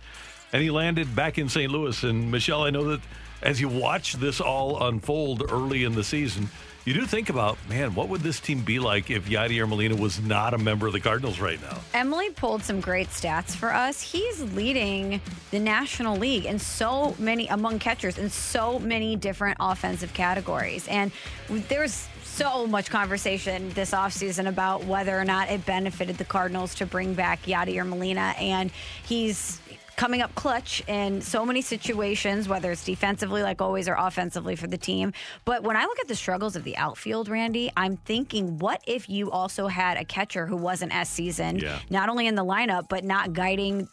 and 0.54 0.64
he 0.64 0.72
landed 0.72 1.14
back 1.14 1.38
in 1.38 1.50
St. 1.50 1.70
Louis. 1.70 2.02
And 2.04 2.32
Michelle, 2.32 2.64
I 2.64 2.70
know 2.70 2.86
that 2.86 3.02
as 3.42 3.60
you 3.60 3.68
watch 3.68 4.14
this 4.14 4.40
all 4.40 4.88
unfold 4.88 5.44
early 5.52 5.84
in 5.84 5.94
the 5.94 6.06
season, 6.06 6.50
you 6.90 6.96
do 6.96 7.06
think 7.06 7.30
about, 7.30 7.56
man, 7.70 7.94
what 7.94 8.10
would 8.10 8.22
this 8.22 8.40
team 8.40 8.64
be 8.64 8.80
like 8.80 9.12
if 9.12 9.30
Yadier 9.30 9.70
Molina 9.70 9.96
was 9.96 10.20
not 10.20 10.56
a 10.56 10.58
member 10.58 10.88
of 10.88 10.94
the 10.94 11.00
Cardinals 11.00 11.40
right 11.40 11.62
now? 11.62 11.78
Emily 11.94 12.32
pulled 12.32 12.64
some 12.64 12.82
great 12.82 13.10
stats 13.10 13.56
for 13.56 13.72
us. 13.72 14.02
He's 14.02 14.42
leading 14.54 15.22
the 15.52 15.60
National 15.60 16.18
League 16.18 16.46
in 16.46 16.58
so 16.58 17.16
many 17.20 17.48
among 17.50 17.78
catchers 17.78 18.18
in 18.18 18.32
so 18.32 18.80
many 18.80 19.16
different 19.16 19.58
offensive 19.60 20.16
categories. 20.16 20.88
And 20.88 21.12
there's 21.48 22.08
so 22.24 22.66
much 22.66 22.90
conversation 22.90 23.70
this 23.76 23.92
offseason 23.92 24.48
about 24.48 24.86
whether 24.86 25.16
or 25.16 25.26
not 25.26 25.52
it 25.52 25.64
benefited 25.68 26.18
the 26.18 26.26
Cardinals 26.26 26.74
to 26.74 26.88
bring 26.88 27.14
back 27.14 27.44
Yadier 27.44 27.88
Molina. 27.88 28.34
And 28.40 28.72
he's 29.06 29.62
coming 30.00 30.22
up 30.22 30.34
clutch 30.34 30.82
in 30.88 31.20
so 31.22 31.46
many 31.46 31.62
situations, 31.62 32.48
whether 32.48 32.72
it's 32.72 32.86
defensively, 32.86 33.44
like 33.44 33.62
always, 33.62 33.90
or 33.90 33.96
offensively 34.00 34.56
for 34.56 34.66
the 34.66 34.78
team. 34.78 35.12
But 35.44 35.62
when 35.62 35.76
I 35.76 35.84
look 35.84 36.00
at 36.00 36.08
the 36.08 36.16
struggles 36.16 36.56
of 36.56 36.64
the 36.64 36.78
outfield, 36.78 37.28
Randy, 37.28 37.70
I'm 37.76 37.98
thinking, 37.98 38.60
what 38.60 38.82
if 38.88 39.10
you 39.10 39.30
also 39.30 39.68
had 39.68 39.98
a 39.98 40.06
catcher 40.06 40.46
who 40.46 40.56
wasn't 40.56 40.96
as 40.96 41.10
seasoned, 41.10 41.62
Yeah. 41.62 41.80
not 41.90 42.08
only 42.08 42.28
in 42.28 42.36
the 42.36 42.46
lineup, 42.46 42.88
but 42.88 43.04
not 43.04 43.34
guiding 43.34 43.90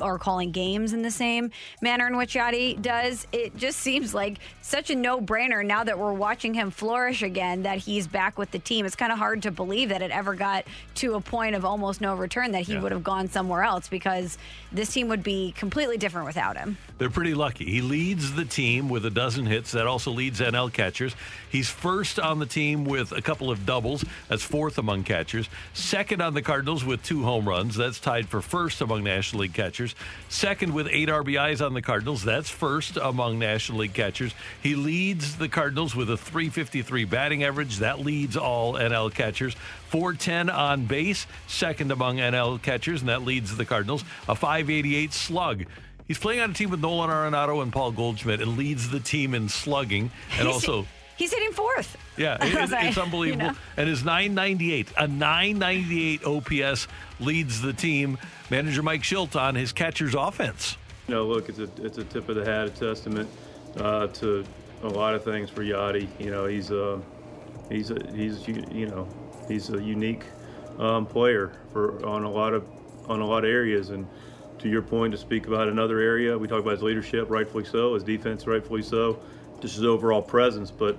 or 0.00 0.18
calling 0.18 0.50
games 0.50 0.92
in 0.92 1.02
the 1.02 1.10
same 1.10 1.50
manner 1.82 2.06
in 2.06 2.16
which 2.16 2.34
Yadi 2.34 2.80
does? 2.80 3.26
It 3.32 3.56
just 3.56 3.78
seems 3.80 4.14
like 4.14 4.38
such 4.62 4.90
a 4.90 4.94
no 4.94 5.20
brainer 5.20 5.64
now 5.64 5.84
that 5.84 5.98
we're 5.98 6.12
watching 6.12 6.54
him 6.54 6.70
flourish 6.70 7.22
again 7.22 7.62
that 7.64 7.78
he's 7.78 8.06
back 8.06 8.38
with 8.38 8.50
the 8.50 8.58
team. 8.58 8.86
It's 8.86 8.96
kind 8.96 9.12
of 9.12 9.18
hard 9.18 9.42
to 9.42 9.50
believe 9.50 9.88
that 9.90 10.02
it 10.02 10.10
ever 10.10 10.34
got 10.34 10.64
to 10.96 11.14
a 11.14 11.20
point 11.20 11.54
of 11.54 11.64
almost 11.64 12.00
no 12.00 12.14
return 12.14 12.52
that 12.52 12.62
he 12.62 12.74
Yeah. 12.74 12.80
would 12.82 12.92
have 12.92 13.04
gone 13.04 13.28
somewhere 13.28 13.62
else 13.62 13.88
because 13.88 14.38
this 14.72 14.92
team 14.92 15.08
would 15.08 15.22
be 15.22 15.52
completely 15.56 15.96
different 15.98 16.26
without 16.26 16.56
him. 16.56 16.78
They're 17.00 17.08
pretty 17.08 17.32
lucky. 17.32 17.64
He 17.64 17.80
leads 17.80 18.34
the 18.34 18.44
team 18.44 18.90
with 18.90 19.06
a 19.06 19.10
dozen 19.10 19.46
hits. 19.46 19.72
That 19.72 19.86
also 19.86 20.10
leads 20.10 20.38
NL 20.38 20.70
catchers. 20.70 21.16
He's 21.48 21.70
first 21.70 22.20
on 22.20 22.40
the 22.40 22.44
team 22.44 22.84
with 22.84 23.12
a 23.12 23.22
couple 23.22 23.50
of 23.50 23.64
doubles. 23.64 24.04
That's 24.28 24.42
fourth 24.42 24.76
among 24.76 25.04
catchers. 25.04 25.48
Second 25.72 26.20
on 26.20 26.34
the 26.34 26.42
Cardinals 26.42 26.84
with 26.84 27.02
two 27.02 27.22
home 27.22 27.48
runs. 27.48 27.74
That's 27.74 28.00
tied 28.00 28.28
for 28.28 28.42
first 28.42 28.82
among 28.82 29.02
National 29.02 29.40
League 29.40 29.54
catchers. 29.54 29.94
Second 30.28 30.74
with 30.74 30.88
eight 30.88 31.08
RBIs 31.08 31.64
on 31.64 31.72
the 31.72 31.80
Cardinals. 31.80 32.22
That's 32.22 32.50
first 32.50 32.98
among 32.98 33.38
National 33.38 33.78
League 33.78 33.94
catchers. 33.94 34.34
He 34.62 34.74
leads 34.74 35.38
the 35.38 35.48
Cardinals 35.48 35.96
with 35.96 36.10
a 36.10 36.18
353 36.18 37.06
batting 37.06 37.44
average. 37.44 37.78
That 37.78 38.00
leads 38.00 38.36
all 38.36 38.74
NL 38.74 39.10
catchers. 39.10 39.56
410 39.88 40.50
on 40.50 40.84
base, 40.84 41.26
second 41.46 41.92
among 41.92 42.18
NL 42.18 42.60
catchers, 42.60 43.00
and 43.00 43.08
that 43.08 43.22
leads 43.22 43.56
the 43.56 43.64
Cardinals. 43.64 44.04
A 44.28 44.34
588 44.34 45.14
slug. 45.14 45.64
He's 46.10 46.18
playing 46.18 46.40
on 46.40 46.50
a 46.50 46.54
team 46.54 46.70
with 46.70 46.80
Nolan 46.80 47.08
Arenado 47.08 47.62
and 47.62 47.72
Paul 47.72 47.92
Goldschmidt 47.92 48.40
and 48.40 48.56
leads 48.58 48.90
the 48.90 48.98
team 48.98 49.32
in 49.32 49.48
slugging 49.48 50.10
and 50.36 50.48
He's- 50.48 50.52
also 50.52 50.84
He's 51.16 51.32
hitting 51.32 51.52
fourth. 51.52 51.96
yeah, 52.16 52.34
it- 52.44 52.52
it's, 52.52 52.72
it's 52.74 52.98
unbelievable. 52.98 53.44
you 53.46 53.52
know. 53.52 53.56
And 53.76 53.88
his 53.88 54.02
998, 54.04 54.88
a 54.96 55.06
998 55.06 56.24
OPS 56.24 56.88
leads 57.20 57.62
the 57.62 57.72
team. 57.72 58.18
Manager 58.50 58.82
Mike 58.82 59.02
Shildt 59.02 59.40
on 59.40 59.54
his 59.54 59.72
catcher's 59.72 60.16
offense. 60.16 60.76
You 61.06 61.14
know, 61.14 61.26
look, 61.28 61.48
it's 61.48 61.60
a 61.60 61.68
it's 61.80 61.98
a 61.98 62.02
tip 62.02 62.28
of 62.28 62.34
the 62.34 62.44
hat, 62.44 62.66
a 62.66 62.70
testament 62.70 63.28
uh, 63.76 64.08
to 64.08 64.44
a 64.82 64.88
lot 64.88 65.14
of 65.14 65.22
things 65.22 65.48
for 65.48 65.62
Yadi. 65.62 66.08
You 66.18 66.32
know, 66.32 66.46
he's 66.46 66.72
a 66.72 67.00
he's 67.68 67.92
a 67.92 67.98
he's 68.12 68.48
you 68.48 68.64
you 68.72 68.86
know 68.88 69.06
he's 69.46 69.70
a 69.70 69.80
unique 69.80 70.24
um, 70.80 71.06
player 71.06 71.52
for 71.72 72.04
on 72.04 72.24
a 72.24 72.30
lot 72.30 72.52
of 72.52 72.66
on 73.08 73.20
a 73.20 73.26
lot 73.26 73.44
of 73.44 73.50
areas. 73.50 73.90
And 73.90 74.08
to 74.60 74.68
your 74.68 74.82
point, 74.82 75.12
to 75.12 75.18
speak 75.18 75.46
about 75.46 75.68
another 75.68 76.00
area, 76.00 76.36
we 76.36 76.46
talk 76.46 76.60
about 76.60 76.72
his 76.72 76.82
leadership, 76.82 77.30
rightfully 77.30 77.64
so, 77.64 77.94
his 77.94 78.02
defense, 78.02 78.46
rightfully 78.46 78.82
so, 78.82 79.18
just 79.60 79.76
his 79.76 79.84
overall 79.84 80.22
presence. 80.22 80.70
But 80.70 80.98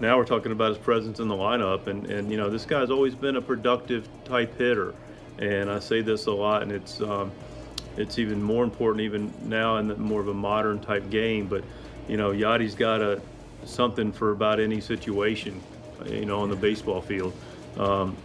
now 0.00 0.16
we're 0.16 0.24
talking 0.24 0.52
about 0.52 0.70
his 0.70 0.78
presence 0.78 1.20
in 1.20 1.28
the 1.28 1.34
lineup, 1.34 1.86
and 1.86 2.06
and 2.10 2.30
you 2.30 2.36
know 2.36 2.50
this 2.50 2.64
guy's 2.64 2.90
always 2.90 3.14
been 3.14 3.36
a 3.36 3.42
productive 3.42 4.08
type 4.24 4.56
hitter. 4.58 4.94
And 5.38 5.70
I 5.70 5.78
say 5.78 6.02
this 6.02 6.26
a 6.26 6.32
lot, 6.32 6.62
and 6.62 6.72
it's 6.72 7.00
um, 7.00 7.30
it's 7.96 8.18
even 8.18 8.42
more 8.42 8.64
important 8.64 9.02
even 9.02 9.32
now 9.42 9.76
in 9.76 9.88
the 9.88 9.96
more 9.96 10.20
of 10.20 10.28
a 10.28 10.34
modern 10.34 10.80
type 10.80 11.10
game. 11.10 11.46
But 11.46 11.64
you 12.08 12.16
know, 12.16 12.30
Yadi's 12.32 12.74
got 12.74 13.02
a 13.02 13.20
something 13.64 14.12
for 14.12 14.32
about 14.32 14.58
any 14.58 14.80
situation, 14.80 15.60
you 16.06 16.26
know, 16.26 16.40
on 16.40 16.50
the 16.50 16.56
baseball 16.56 17.00
field. 17.00 17.32
Um, 17.76 18.16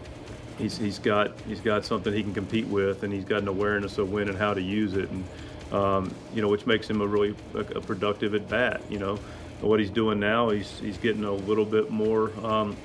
he's 0.57 0.77
he's 0.77 0.99
got 0.99 1.31
he's 1.47 1.61
got 1.61 1.85
something 1.85 2.13
he 2.13 2.23
can 2.23 2.34
compete 2.34 2.67
with, 2.67 3.03
and 3.03 3.13
he's 3.13 3.25
got 3.25 3.41
an 3.41 3.47
awareness 3.47 3.97
of 3.97 4.11
when 4.11 4.29
and 4.29 4.38
how 4.38 4.53
to 4.53 4.61
use 4.61 4.93
it, 4.93 5.09
and 5.09 5.23
um, 5.73 6.13
you 6.34 6.41
know, 6.41 6.47
which 6.47 6.65
makes 6.65 6.89
him 6.89 7.01
a 7.01 7.07
really 7.07 7.35
a, 7.53 7.59
a 7.59 7.81
productive 7.81 8.34
at 8.35 8.47
bat. 8.49 8.81
You 8.89 8.99
know, 8.99 9.19
what 9.61 9.79
he's 9.79 9.89
doing 9.89 10.19
now, 10.19 10.49
he's 10.49 10.79
he's 10.79 10.97
getting 10.97 11.23
a 11.23 11.31
little 11.31 11.65
bit 11.65 11.89
more 11.89 12.31
um, 12.45 12.75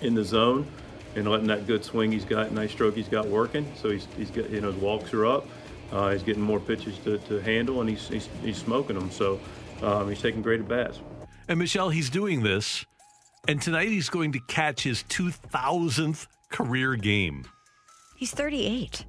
in 0.00 0.14
the 0.14 0.24
zone 0.24 0.66
and 1.14 1.28
letting 1.28 1.46
that 1.48 1.66
good 1.66 1.84
swing 1.84 2.12
he's 2.12 2.24
got, 2.24 2.52
nice 2.52 2.70
stroke 2.70 2.94
he's 2.94 3.08
got 3.08 3.26
working. 3.26 3.70
So 3.76 3.90
he's 3.90 4.06
he's 4.16 4.30
got 4.30 4.50
you 4.50 4.60
know 4.60 4.72
his 4.72 4.80
walks 4.80 5.12
are 5.14 5.26
up. 5.26 5.46
Uh, 5.90 6.10
he's 6.10 6.22
getting 6.22 6.42
more 6.42 6.60
pitches 6.60 6.98
to, 6.98 7.16
to 7.18 7.38
handle, 7.40 7.80
and 7.80 7.88
he's, 7.88 8.08
he's 8.08 8.28
he's 8.42 8.58
smoking 8.58 8.98
them. 8.98 9.10
So 9.10 9.40
um, 9.82 10.08
he's 10.08 10.20
taking 10.20 10.42
great 10.42 10.60
at 10.60 10.68
bats. 10.68 11.00
And 11.48 11.58
Michelle, 11.58 11.88
he's 11.88 12.10
doing 12.10 12.42
this, 12.42 12.84
and 13.46 13.60
tonight 13.60 13.88
he's 13.88 14.10
going 14.10 14.32
to 14.32 14.40
catch 14.48 14.82
his 14.82 15.02
2000th 15.04 16.26
career 16.50 16.96
game. 16.96 17.44
He's 18.16 18.30
38. 18.32 19.04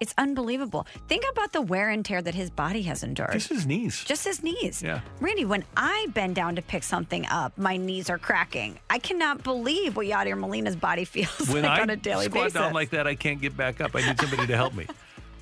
It's 0.00 0.14
unbelievable. 0.16 0.86
Think 1.08 1.24
about 1.32 1.52
the 1.52 1.60
wear 1.60 1.90
and 1.90 2.04
tear 2.04 2.22
that 2.22 2.34
his 2.34 2.50
body 2.50 2.82
has 2.82 3.02
endured. 3.02 3.32
Just 3.32 3.48
his 3.48 3.66
knees. 3.66 4.04
Just 4.04 4.24
his 4.24 4.44
knees. 4.44 4.80
Yeah. 4.80 5.00
Randy, 5.20 5.44
when 5.44 5.64
I 5.76 6.06
bend 6.14 6.36
down 6.36 6.54
to 6.54 6.62
pick 6.62 6.84
something 6.84 7.26
up, 7.26 7.58
my 7.58 7.76
knees 7.76 8.08
are 8.08 8.18
cracking. 8.18 8.78
I 8.88 9.00
cannot 9.00 9.42
believe 9.42 9.96
what 9.96 10.06
Yadier 10.06 10.38
Molina's 10.38 10.76
body 10.76 11.04
feels 11.04 11.48
When 11.48 11.64
like 11.64 11.80
I 11.80 11.82
on 11.82 11.90
a 11.90 11.96
daily 11.96 12.26
squat 12.26 12.44
basis. 12.44 12.52
down 12.52 12.72
like 12.74 12.90
that, 12.90 13.08
I 13.08 13.16
can't 13.16 13.40
get 13.40 13.56
back 13.56 13.80
up. 13.80 13.96
I 13.96 14.06
need 14.06 14.20
somebody 14.20 14.46
to 14.46 14.56
help 14.56 14.74
me. 14.74 14.86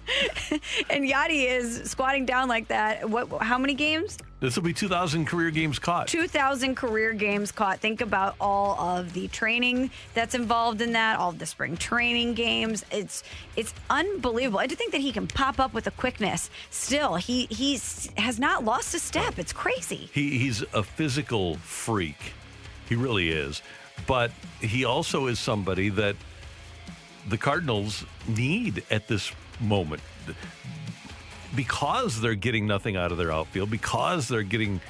and 0.91 1.05
Yadi 1.05 1.47
is 1.47 1.91
squatting 1.91 2.25
down 2.25 2.49
like 2.49 2.69
that. 2.69 3.11
What? 3.11 3.43
How 3.43 3.59
many 3.59 3.75
games? 3.75 4.17
This 4.39 4.55
will 4.55 4.65
be 4.65 4.75
2,000 4.75 5.27
career 5.27 5.51
games 5.51 5.79
caught. 5.79 6.09
2,000 6.09 6.75
career 6.75 7.15
games 7.15 7.51
caught. 7.51 7.81
Think 7.81 8.03
about 8.03 8.35
all 8.39 8.79
of 8.79 9.15
the 9.15 9.29
training 9.29 9.91
that's 10.13 10.35
involved 10.35 10.83
in 10.83 10.93
that, 10.93 11.19
all 11.19 11.31
of 11.31 11.39
the 11.39 11.47
spring 11.47 11.77
training 11.77 12.35
games. 12.35 12.85
It's 12.91 13.23
it's 13.57 13.73
unbelievable. 13.89 14.61
And 14.61 14.69
to 14.69 14.77
think 14.77 14.93
that 14.93 15.01
he 15.01 15.11
can 15.11 15.27
pop 15.27 15.59
up 15.59 15.73
with 15.73 15.87
a 15.87 15.91
quickness. 15.91 16.51
Still, 16.69 17.15
he 17.15 17.47
he's 17.47 18.11
has 18.19 18.39
not 18.39 18.63
lost 18.63 18.95
a 18.95 18.99
step. 18.99 19.39
It's 19.39 19.55
crazy. 19.55 20.11
He, 20.13 20.39
he's 20.39 20.61
a 20.75 20.83
physical 20.83 21.57
freak. 21.57 22.35
He 22.91 22.95
really 22.95 23.31
is. 23.31 23.63
But 24.07 24.33
he 24.61 24.85
also 24.85 25.29
is 25.29 25.39
somebody 25.39 25.89
that 25.91 26.15
the 27.27 27.39
Cardinals 27.39 28.05
need 28.29 28.85
at 28.91 29.09
this 29.09 29.33
moment 29.61 30.03
because 31.55 32.21
they're 32.21 32.35
getting 32.35 32.67
nothing 32.67 32.97
out 32.97 33.13
of 33.13 33.19
their 33.19 33.33
outfield, 33.33 33.71
because 33.71 34.29
they're 34.29 34.43
getting 34.43 34.81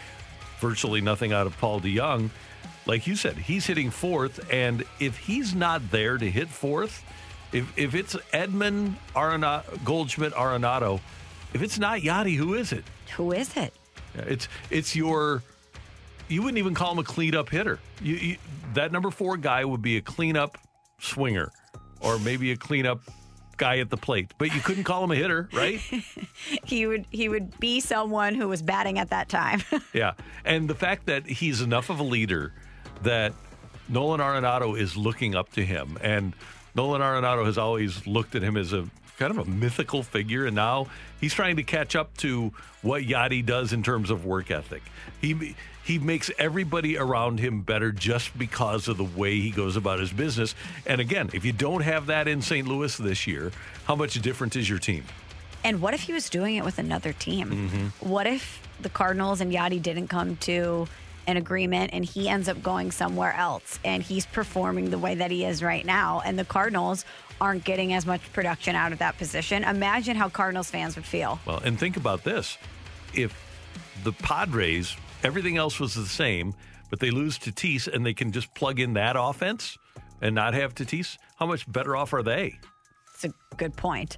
virtually 0.60 1.00
nothing 1.00 1.32
out 1.32 1.46
of 1.46 1.56
Paul 1.58 1.80
DeJong. 1.80 2.30
Like 2.86 3.06
you 3.06 3.16
said, 3.16 3.36
he's 3.36 3.66
hitting 3.66 3.90
fourth, 3.90 4.52
and 4.52 4.84
if 5.00 5.18
he's 5.18 5.54
not 5.54 5.90
there 5.90 6.18
to 6.18 6.30
hit 6.30 6.48
fourth, 6.48 7.04
if 7.52 7.76
if 7.76 7.94
it's 7.94 8.14
Edman 8.32 8.94
Arenado, 9.14 9.84
Goldschmidt 9.84 10.32
Arenado, 10.34 11.00
if 11.52 11.62
it's 11.62 11.78
not 11.78 12.00
Yadi, 12.00 12.36
who 12.36 12.54
is 12.54 12.72
it? 12.72 12.84
Who 13.16 13.32
is 13.32 13.56
it? 13.56 13.74
It's 14.14 14.48
it's 14.70 14.94
your. 14.94 15.42
You 16.28 16.42
wouldn't 16.42 16.58
even 16.58 16.74
call 16.74 16.92
him 16.92 16.98
a 16.98 17.04
cleanup 17.04 17.48
hitter. 17.50 17.78
You, 18.02 18.14
you, 18.14 18.36
that 18.74 18.90
number 18.90 19.10
four 19.10 19.36
guy 19.36 19.64
would 19.64 19.82
be 19.82 19.96
a 19.96 20.00
cleanup 20.00 20.58
swinger, 20.98 21.52
or 22.00 22.18
maybe 22.18 22.50
a 22.52 22.56
cleanup 22.56 23.00
guy 23.56 23.78
at 23.78 23.90
the 23.90 23.96
plate. 23.96 24.32
But 24.38 24.54
you 24.54 24.60
couldn't 24.60 24.84
call 24.84 25.04
him 25.04 25.10
a 25.10 25.16
hitter, 25.16 25.48
right? 25.52 25.80
he 26.64 26.86
would 26.86 27.06
he 27.10 27.28
would 27.28 27.58
be 27.58 27.80
someone 27.80 28.34
who 28.34 28.48
was 28.48 28.62
batting 28.62 28.98
at 28.98 29.10
that 29.10 29.28
time. 29.28 29.62
yeah. 29.92 30.12
And 30.44 30.68
the 30.68 30.74
fact 30.74 31.06
that 31.06 31.26
he's 31.26 31.60
enough 31.60 31.90
of 31.90 32.00
a 32.00 32.04
leader 32.04 32.52
that 33.02 33.32
Nolan 33.88 34.20
Arenado 34.20 34.78
is 34.78 34.96
looking 34.96 35.34
up 35.34 35.52
to 35.52 35.64
him, 35.64 35.98
and 36.02 36.34
Nolan 36.74 37.00
Arenado 37.00 37.44
has 37.44 37.58
always 37.58 38.06
looked 38.06 38.34
at 38.34 38.42
him 38.42 38.56
as 38.56 38.72
a 38.72 38.88
kind 39.18 39.30
of 39.30 39.38
a 39.38 39.44
mythical 39.50 40.02
figure, 40.02 40.46
and 40.46 40.54
now 40.54 40.86
he's 41.20 41.32
trying 41.32 41.56
to 41.56 41.62
catch 41.62 41.96
up 41.96 42.16
to 42.18 42.52
what 42.82 43.02
Yadi 43.02 43.44
does 43.44 43.72
in 43.72 43.82
terms 43.82 44.10
of 44.10 44.24
work 44.24 44.50
ethic. 44.50 44.82
He 45.20 45.54
he 45.86 45.98
makes 45.98 46.30
everybody 46.38 46.98
around 46.98 47.40
him 47.40 47.62
better 47.62 47.92
just 47.92 48.36
because 48.38 48.88
of 48.88 48.98
the 48.98 49.04
way 49.04 49.40
he 49.40 49.50
goes 49.50 49.76
about 49.76 50.00
his 50.00 50.12
business. 50.12 50.54
And 50.84 51.00
again, 51.00 51.30
if 51.32 51.44
you 51.44 51.52
don't 51.52 51.82
have 51.82 52.06
that 52.06 52.28
in 52.28 52.42
St. 52.42 52.68
Louis 52.68 52.94
this 52.98 53.26
year, 53.26 53.52
how 53.84 53.94
much 53.94 54.20
different 54.20 54.56
is 54.56 54.68
your 54.68 54.78
team? 54.78 55.04
and 55.66 55.82
what 55.82 55.94
if 55.94 56.02
he 56.02 56.12
was 56.12 56.30
doing 56.30 56.54
it 56.54 56.64
with 56.64 56.78
another 56.78 57.12
team? 57.12 57.50
Mm-hmm. 57.50 58.08
What 58.08 58.28
if 58.28 58.62
the 58.80 58.88
Cardinals 58.88 59.40
and 59.40 59.52
Yadi 59.52 59.82
didn't 59.82 60.06
come 60.06 60.36
to 60.36 60.86
an 61.26 61.36
agreement 61.36 61.90
and 61.92 62.04
he 62.04 62.28
ends 62.28 62.48
up 62.48 62.62
going 62.62 62.92
somewhere 62.92 63.34
else 63.34 63.80
and 63.84 64.00
he's 64.00 64.26
performing 64.26 64.90
the 64.90 64.98
way 64.98 65.16
that 65.16 65.32
he 65.32 65.44
is 65.44 65.64
right 65.64 65.84
now 65.84 66.22
and 66.24 66.38
the 66.38 66.44
Cardinals 66.44 67.04
aren't 67.40 67.64
getting 67.64 67.92
as 67.92 68.06
much 68.06 68.20
production 68.32 68.76
out 68.76 68.92
of 68.92 69.00
that 69.00 69.18
position? 69.18 69.64
Imagine 69.64 70.14
how 70.14 70.28
Cardinals 70.28 70.70
fans 70.70 70.94
would 70.94 71.04
feel. 71.04 71.40
Well, 71.44 71.60
and 71.64 71.76
think 71.76 71.96
about 71.96 72.22
this. 72.22 72.58
If 73.12 73.36
the 74.04 74.12
Padres, 74.12 74.96
everything 75.26 75.56
else 75.56 75.78
was 75.80 75.94
the 75.94 76.06
same, 76.06 76.54
but 76.88 77.00
they 77.00 77.10
lose 77.10 77.38
Tatis 77.38 77.92
and 77.92 78.06
they 78.06 78.14
can 78.14 78.32
just 78.32 78.54
plug 78.54 78.80
in 78.80 78.94
that 78.94 79.16
offense 79.18 79.76
and 80.22 80.34
not 80.34 80.54
have 80.54 80.74
Tatis, 80.74 81.18
how 81.36 81.46
much 81.46 81.70
better 81.70 81.96
off 81.96 82.12
are 82.12 82.22
they? 82.22 82.58
It's 83.14 83.24
a 83.24 83.32
good 83.56 83.76
point. 83.76 84.16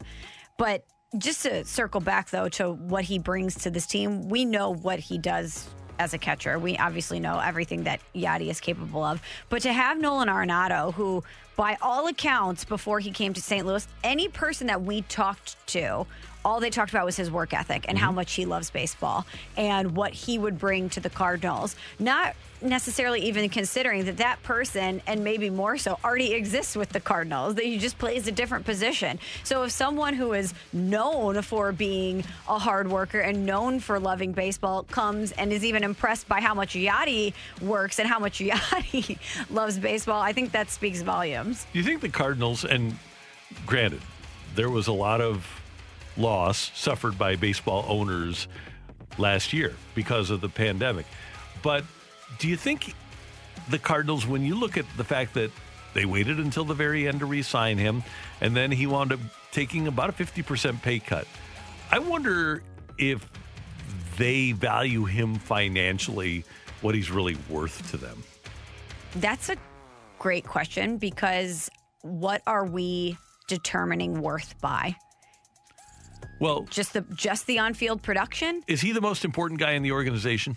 But 0.59 0.85
just 1.17 1.43
to 1.43 1.65
circle 1.65 2.01
back, 2.01 2.31
though, 2.31 2.49
to 2.51 2.73
what 2.73 3.05
he 3.05 3.19
brings 3.19 3.55
to 3.63 3.71
this 3.71 3.87
team, 3.87 4.29
we 4.29 4.45
know 4.45 4.75
what 4.75 4.99
he 4.99 5.19
does 5.19 5.69
as 5.99 6.15
a 6.15 6.19
catcher. 6.19 6.59
We 6.59 6.77
obviously 6.77 7.21
know 7.21 7.39
everything 7.39 7.85
that 7.85 8.01
Yadi 8.15 8.49
is 8.49 8.61
capable 8.61 9.05
of. 9.05 9.21
But 9.49 9.63
to 9.63 9.73
have 9.73 10.01
Nolan 10.01 10.29
Arenado, 10.29 10.95
who, 10.95 11.25
by 11.57 11.77
all 11.83 12.07
accounts, 12.07 12.65
before 12.65 13.01
he 13.01 13.11
came 13.11 13.35
to 13.35 13.41
St. 13.41 13.67
Louis, 13.67 13.87
any 14.05 14.29
person 14.29 14.67
that 14.69 14.83
we 14.83 15.03
talked 15.03 15.57
to, 15.69 16.07
all 16.45 16.61
they 16.61 16.71
talked 16.71 16.91
about 16.91 17.05
was 17.05 17.17
his 17.17 17.31
work 17.31 17.53
ethic 17.53 17.85
and 17.89 17.99
how 17.99 18.09
mm-hmm. 18.09 18.17
much 18.17 18.35
he 18.35 18.47
loves 18.47 18.71
baseball 18.71 19.27
and 19.57 19.97
what 19.97 20.13
he 20.13 20.39
would 20.39 20.59
bring 20.59 20.89
to 20.91 21.01
the 21.01 21.11
Cardinals. 21.11 21.77
Not 21.99 22.35
necessarily 22.63 23.21
even 23.23 23.49
considering 23.49 24.05
that 24.05 24.17
that 24.19 24.43
person, 24.43 25.01
and 25.07 25.23
maybe 25.23 25.51
more 25.51 25.79
so, 25.79 25.99
already 26.05 26.33
exists 26.33 26.77
with 26.77 26.91
the 26.91 27.01
Cardinals, 27.01 27.55
that 27.57 27.65
he 27.65 27.79
just 27.79 27.99
plays 27.99 28.27
a 28.27 28.33
different 28.33 28.65
position. 28.65 29.19
So 29.45 29.65
if 29.65 29.71
someone 29.71 30.15
who 30.15 30.33
is 30.33 30.55
known 30.73 31.43
for 31.43 31.73
being 31.73 32.25
a 32.49 32.59
hard 32.59 32.91
worker 32.91 33.21
and 33.21 33.47
known 33.47 33.81
for 33.81 33.99
loving 33.99 34.33
baseball 34.33 34.85
comes 34.85 35.33
and 35.33 35.53
is 35.53 35.65
even 35.65 35.85
impressed 35.85 36.29
by 36.29 36.41
how 36.41 36.55
much 36.55 36.75
Yadi 36.75 37.33
works 37.61 37.99
and 37.99 38.09
how 38.09 38.19
much 38.19 38.39
Yadi 38.41 39.19
loves 39.51 39.79
baseball, 39.79 40.21
I 40.21 40.33
think 40.33 40.53
that 40.53 40.71
speaks 40.71 41.03
volumes. 41.03 41.67
Do 41.73 41.79
you 41.79 41.85
think 41.85 42.01
the 42.01 42.09
Cardinals, 42.09 42.65
and 42.65 42.99
granted, 43.67 44.01
there 44.55 44.71
was 44.71 44.87
a 44.87 44.93
lot 44.93 45.21
of 45.21 45.47
loss 46.17 46.73
suffered 46.75 47.17
by 47.19 47.37
baseball 47.37 47.85
owners 47.89 48.49
last 49.19 49.53
year 49.53 49.75
because 49.95 50.31
of 50.31 50.41
the 50.41 50.49
pandemic, 50.49 51.07
but 51.63 51.85
do 52.39 52.49
you 52.49 52.57
think 52.57 52.95
the 53.71 53.79
Cardinals, 53.79 54.27
when 54.27 54.43
you 54.43 54.55
look 54.55 54.77
at 54.77 54.85
the 54.97 55.05
fact 55.05 55.35
that 55.35 55.51
they 55.95 56.05
waited 56.05 56.39
until 56.39 56.65
the 56.65 56.75
very 56.75 57.09
end 57.09 57.21
to 57.21 57.27
re 57.27 57.43
sign 57.43 57.79
him, 57.79 58.03
and 58.41 58.57
then 58.57 58.71
he 58.71 58.87
wound 58.87 59.13
up 59.13 59.21
taking 59.53 59.87
about 59.89 60.11
a 60.11 60.13
50% 60.13 60.83
pay 60.83 60.99
cut, 60.99 61.27
I 61.91 61.99
wonder 61.99 62.63
if 62.99 63.29
they 64.17 64.53
value 64.53 65.05
him 65.05 65.37
financially, 65.37 66.45
what 66.83 66.95
he's 66.95 67.11
really 67.11 67.37
worth 67.49 67.91
to 67.91 67.97
them. 67.97 68.23
That's 69.17 69.49
a 69.49 69.57
great 70.19 70.45
question 70.45 70.99
because 70.99 71.71
what 72.03 72.43
are 72.47 72.65
we 72.67 73.17
determining 73.49 74.21
worth 74.21 74.61
by? 74.61 74.95
Well, 76.41 76.67
Just 76.71 76.93
the 76.93 77.01
just 77.15 77.47
the 77.47 77.59
on-field 77.59 78.03
production? 78.03 78.63
is 78.69 78.81
he 78.81 78.93
the 78.93 79.01
most 79.01 79.25
important 79.25 79.59
guy 79.59 79.73
in 79.73 79.83
the 79.83 79.91
organization? 79.93 80.57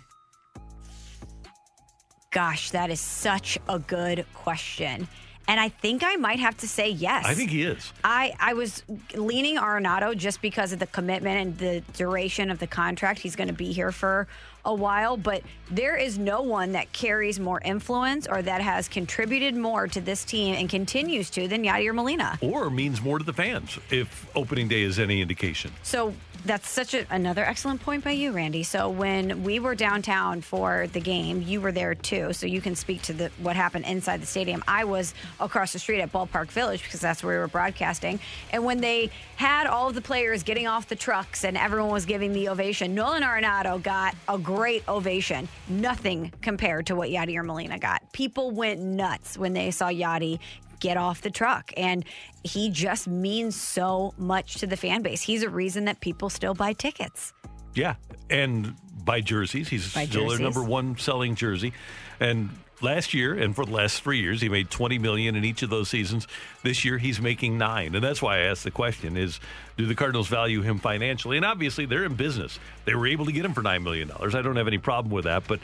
Gosh, 2.32 2.70
that 2.70 2.90
is 2.90 2.98
such 2.98 3.58
a 3.68 3.78
good 3.78 4.24
question. 4.34 5.06
And 5.46 5.60
I 5.60 5.68
think 5.68 6.02
I 6.04 6.16
might 6.16 6.38
have 6.38 6.56
to 6.58 6.68
say 6.68 6.88
yes. 6.88 7.26
I 7.26 7.34
think 7.34 7.50
he 7.50 7.62
is. 7.62 7.92
I, 8.02 8.32
I 8.40 8.54
was 8.54 8.82
leaning 9.14 9.58
Arenado 9.58 10.16
just 10.16 10.40
because 10.40 10.72
of 10.72 10.78
the 10.78 10.86
commitment 10.86 11.40
and 11.40 11.58
the 11.58 11.82
duration 11.92 12.50
of 12.50 12.58
the 12.58 12.66
contract. 12.66 13.20
He's 13.20 13.36
going 13.36 13.48
to 13.48 13.54
be 13.54 13.72
here 13.72 13.92
for 13.92 14.26
a 14.64 14.74
while, 14.74 15.16
but 15.16 15.42
there 15.70 15.96
is 15.96 16.18
no 16.18 16.42
one 16.42 16.72
that 16.72 16.92
carries 16.92 17.40
more 17.40 17.60
influence 17.64 18.26
or 18.26 18.42
that 18.42 18.60
has 18.60 18.88
contributed 18.88 19.54
more 19.54 19.88
to 19.88 20.00
this 20.00 20.24
team 20.24 20.54
and 20.54 20.68
continues 20.68 21.30
to 21.30 21.48
than 21.48 21.64
Yadier 21.64 21.94
Molina. 21.94 22.38
Or 22.40 22.70
means 22.70 23.00
more 23.00 23.18
to 23.18 23.24
the 23.24 23.32
fans 23.32 23.78
if 23.90 24.28
opening 24.36 24.68
day 24.68 24.82
is 24.82 24.98
any 24.98 25.20
indication. 25.20 25.72
So 25.82 26.14
that's 26.44 26.68
such 26.68 26.94
a, 26.94 27.06
another 27.10 27.44
excellent 27.44 27.80
point 27.82 28.02
by 28.02 28.10
you, 28.10 28.32
Randy. 28.32 28.62
So 28.64 28.90
when 28.90 29.44
we 29.44 29.60
were 29.60 29.74
downtown 29.74 30.40
for 30.40 30.88
the 30.92 31.00
game, 31.00 31.42
you 31.42 31.60
were 31.60 31.72
there 31.72 31.94
too, 31.94 32.32
so 32.32 32.46
you 32.46 32.60
can 32.60 32.74
speak 32.74 33.02
to 33.02 33.12
the 33.12 33.30
what 33.38 33.54
happened 33.54 33.84
inside 33.84 34.20
the 34.20 34.26
stadium. 34.26 34.62
I 34.66 34.84
was 34.84 35.14
across 35.38 35.72
the 35.72 35.78
street 35.78 36.00
at 36.00 36.12
Ballpark 36.12 36.48
Village 36.48 36.82
because 36.82 37.00
that's 37.00 37.22
where 37.22 37.36
we 37.36 37.40
were 37.40 37.48
broadcasting. 37.48 38.18
And 38.50 38.64
when 38.64 38.80
they 38.80 39.10
had 39.36 39.66
all 39.66 39.88
of 39.88 39.94
the 39.94 40.00
players 40.00 40.42
getting 40.42 40.66
off 40.66 40.88
the 40.88 40.96
trucks 40.96 41.44
and 41.44 41.56
everyone 41.56 41.92
was 41.92 42.06
giving 42.06 42.32
the 42.32 42.48
ovation, 42.48 42.94
Nolan 42.94 43.22
Arenado 43.22 43.80
got 43.80 44.16
a 44.28 44.38
great 44.54 44.86
ovation. 44.88 45.48
Nothing 45.68 46.32
compared 46.42 46.86
to 46.86 46.96
what 46.96 47.10
Yadier 47.10 47.44
Molina 47.44 47.78
got. 47.78 48.12
People 48.12 48.50
went 48.50 48.80
nuts 48.80 49.38
when 49.38 49.52
they 49.52 49.70
saw 49.70 49.88
Yadi 49.88 50.38
get 50.80 50.96
off 50.96 51.22
the 51.22 51.30
truck. 51.30 51.72
And 51.76 52.04
he 52.42 52.70
just 52.70 53.06
means 53.06 53.54
so 53.54 54.14
much 54.18 54.54
to 54.56 54.66
the 54.66 54.76
fan 54.76 55.02
base. 55.02 55.22
He's 55.22 55.42
a 55.42 55.48
reason 55.48 55.84
that 55.86 56.00
people 56.00 56.28
still 56.28 56.54
buy 56.54 56.72
tickets. 56.72 57.32
Yeah, 57.74 57.94
and 58.28 58.74
by 59.04 59.20
jerseys, 59.20 59.68
he's 59.68 59.94
By 59.94 60.06
still 60.06 60.22
jerseys. 60.24 60.38
their 60.38 60.44
number 60.44 60.62
one 60.62 60.98
selling 60.98 61.34
jersey. 61.34 61.72
And 62.20 62.50
last 62.82 63.14
year, 63.14 63.34
and 63.34 63.54
for 63.54 63.64
the 63.64 63.72
last 63.72 64.02
three 64.02 64.20
years, 64.20 64.40
he 64.40 64.48
made 64.48 64.70
twenty 64.70 64.98
million 64.98 65.36
in 65.36 65.44
each 65.44 65.62
of 65.62 65.70
those 65.70 65.88
seasons. 65.88 66.26
This 66.62 66.84
year, 66.84 66.98
he's 66.98 67.20
making 67.20 67.58
nine, 67.58 67.94
and 67.94 68.02
that's 68.02 68.22
why 68.22 68.38
I 68.38 68.40
asked 68.42 68.64
the 68.64 68.70
question: 68.70 69.16
Is 69.16 69.40
do 69.76 69.86
the 69.86 69.94
Cardinals 69.94 70.28
value 70.28 70.62
him 70.62 70.78
financially? 70.78 71.36
And 71.36 71.46
obviously, 71.46 71.86
they're 71.86 72.04
in 72.04 72.14
business. 72.14 72.58
They 72.84 72.94
were 72.94 73.06
able 73.06 73.26
to 73.26 73.32
get 73.32 73.44
him 73.44 73.54
for 73.54 73.62
nine 73.62 73.82
million 73.82 74.08
dollars. 74.08 74.34
I 74.34 74.42
don't 74.42 74.56
have 74.56 74.68
any 74.68 74.78
problem 74.78 75.12
with 75.12 75.24
that, 75.24 75.46
but. 75.46 75.60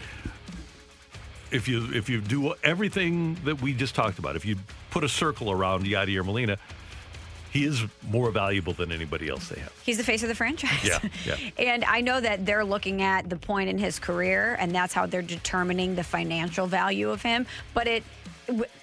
If 1.50 1.66
you 1.66 1.88
if 1.94 2.10
you 2.10 2.20
do 2.20 2.52
everything 2.62 3.38
that 3.46 3.62
we 3.62 3.72
just 3.72 3.94
talked 3.94 4.18
about, 4.18 4.36
if 4.36 4.44
you 4.44 4.56
put 4.90 5.02
a 5.02 5.08
circle 5.08 5.50
around 5.50 5.86
Yadier 5.86 6.22
Molina, 6.22 6.58
he 7.52 7.64
is 7.64 7.84
more 8.10 8.30
valuable 8.30 8.72
than 8.72 8.92
anybody 8.92 9.28
else 9.28 9.48
they 9.48 9.60
have. 9.60 9.72
He's 9.84 9.98
the 9.98 10.04
face 10.04 10.22
of 10.22 10.28
the 10.28 10.34
franchise. 10.34 10.84
Yeah, 10.84 10.98
yeah. 11.26 11.36
And 11.58 11.84
I 11.84 12.00
know 12.00 12.20
that 12.20 12.46
they're 12.46 12.64
looking 12.64 13.02
at 13.02 13.28
the 13.28 13.36
point 13.36 13.68
in 13.68 13.78
his 13.78 13.98
career, 13.98 14.56
and 14.58 14.74
that's 14.74 14.94
how 14.94 15.06
they're 15.06 15.22
determining 15.22 15.94
the 15.94 16.04
financial 16.04 16.66
value 16.66 17.10
of 17.10 17.22
him. 17.22 17.46
But 17.74 17.86
it, 17.86 18.04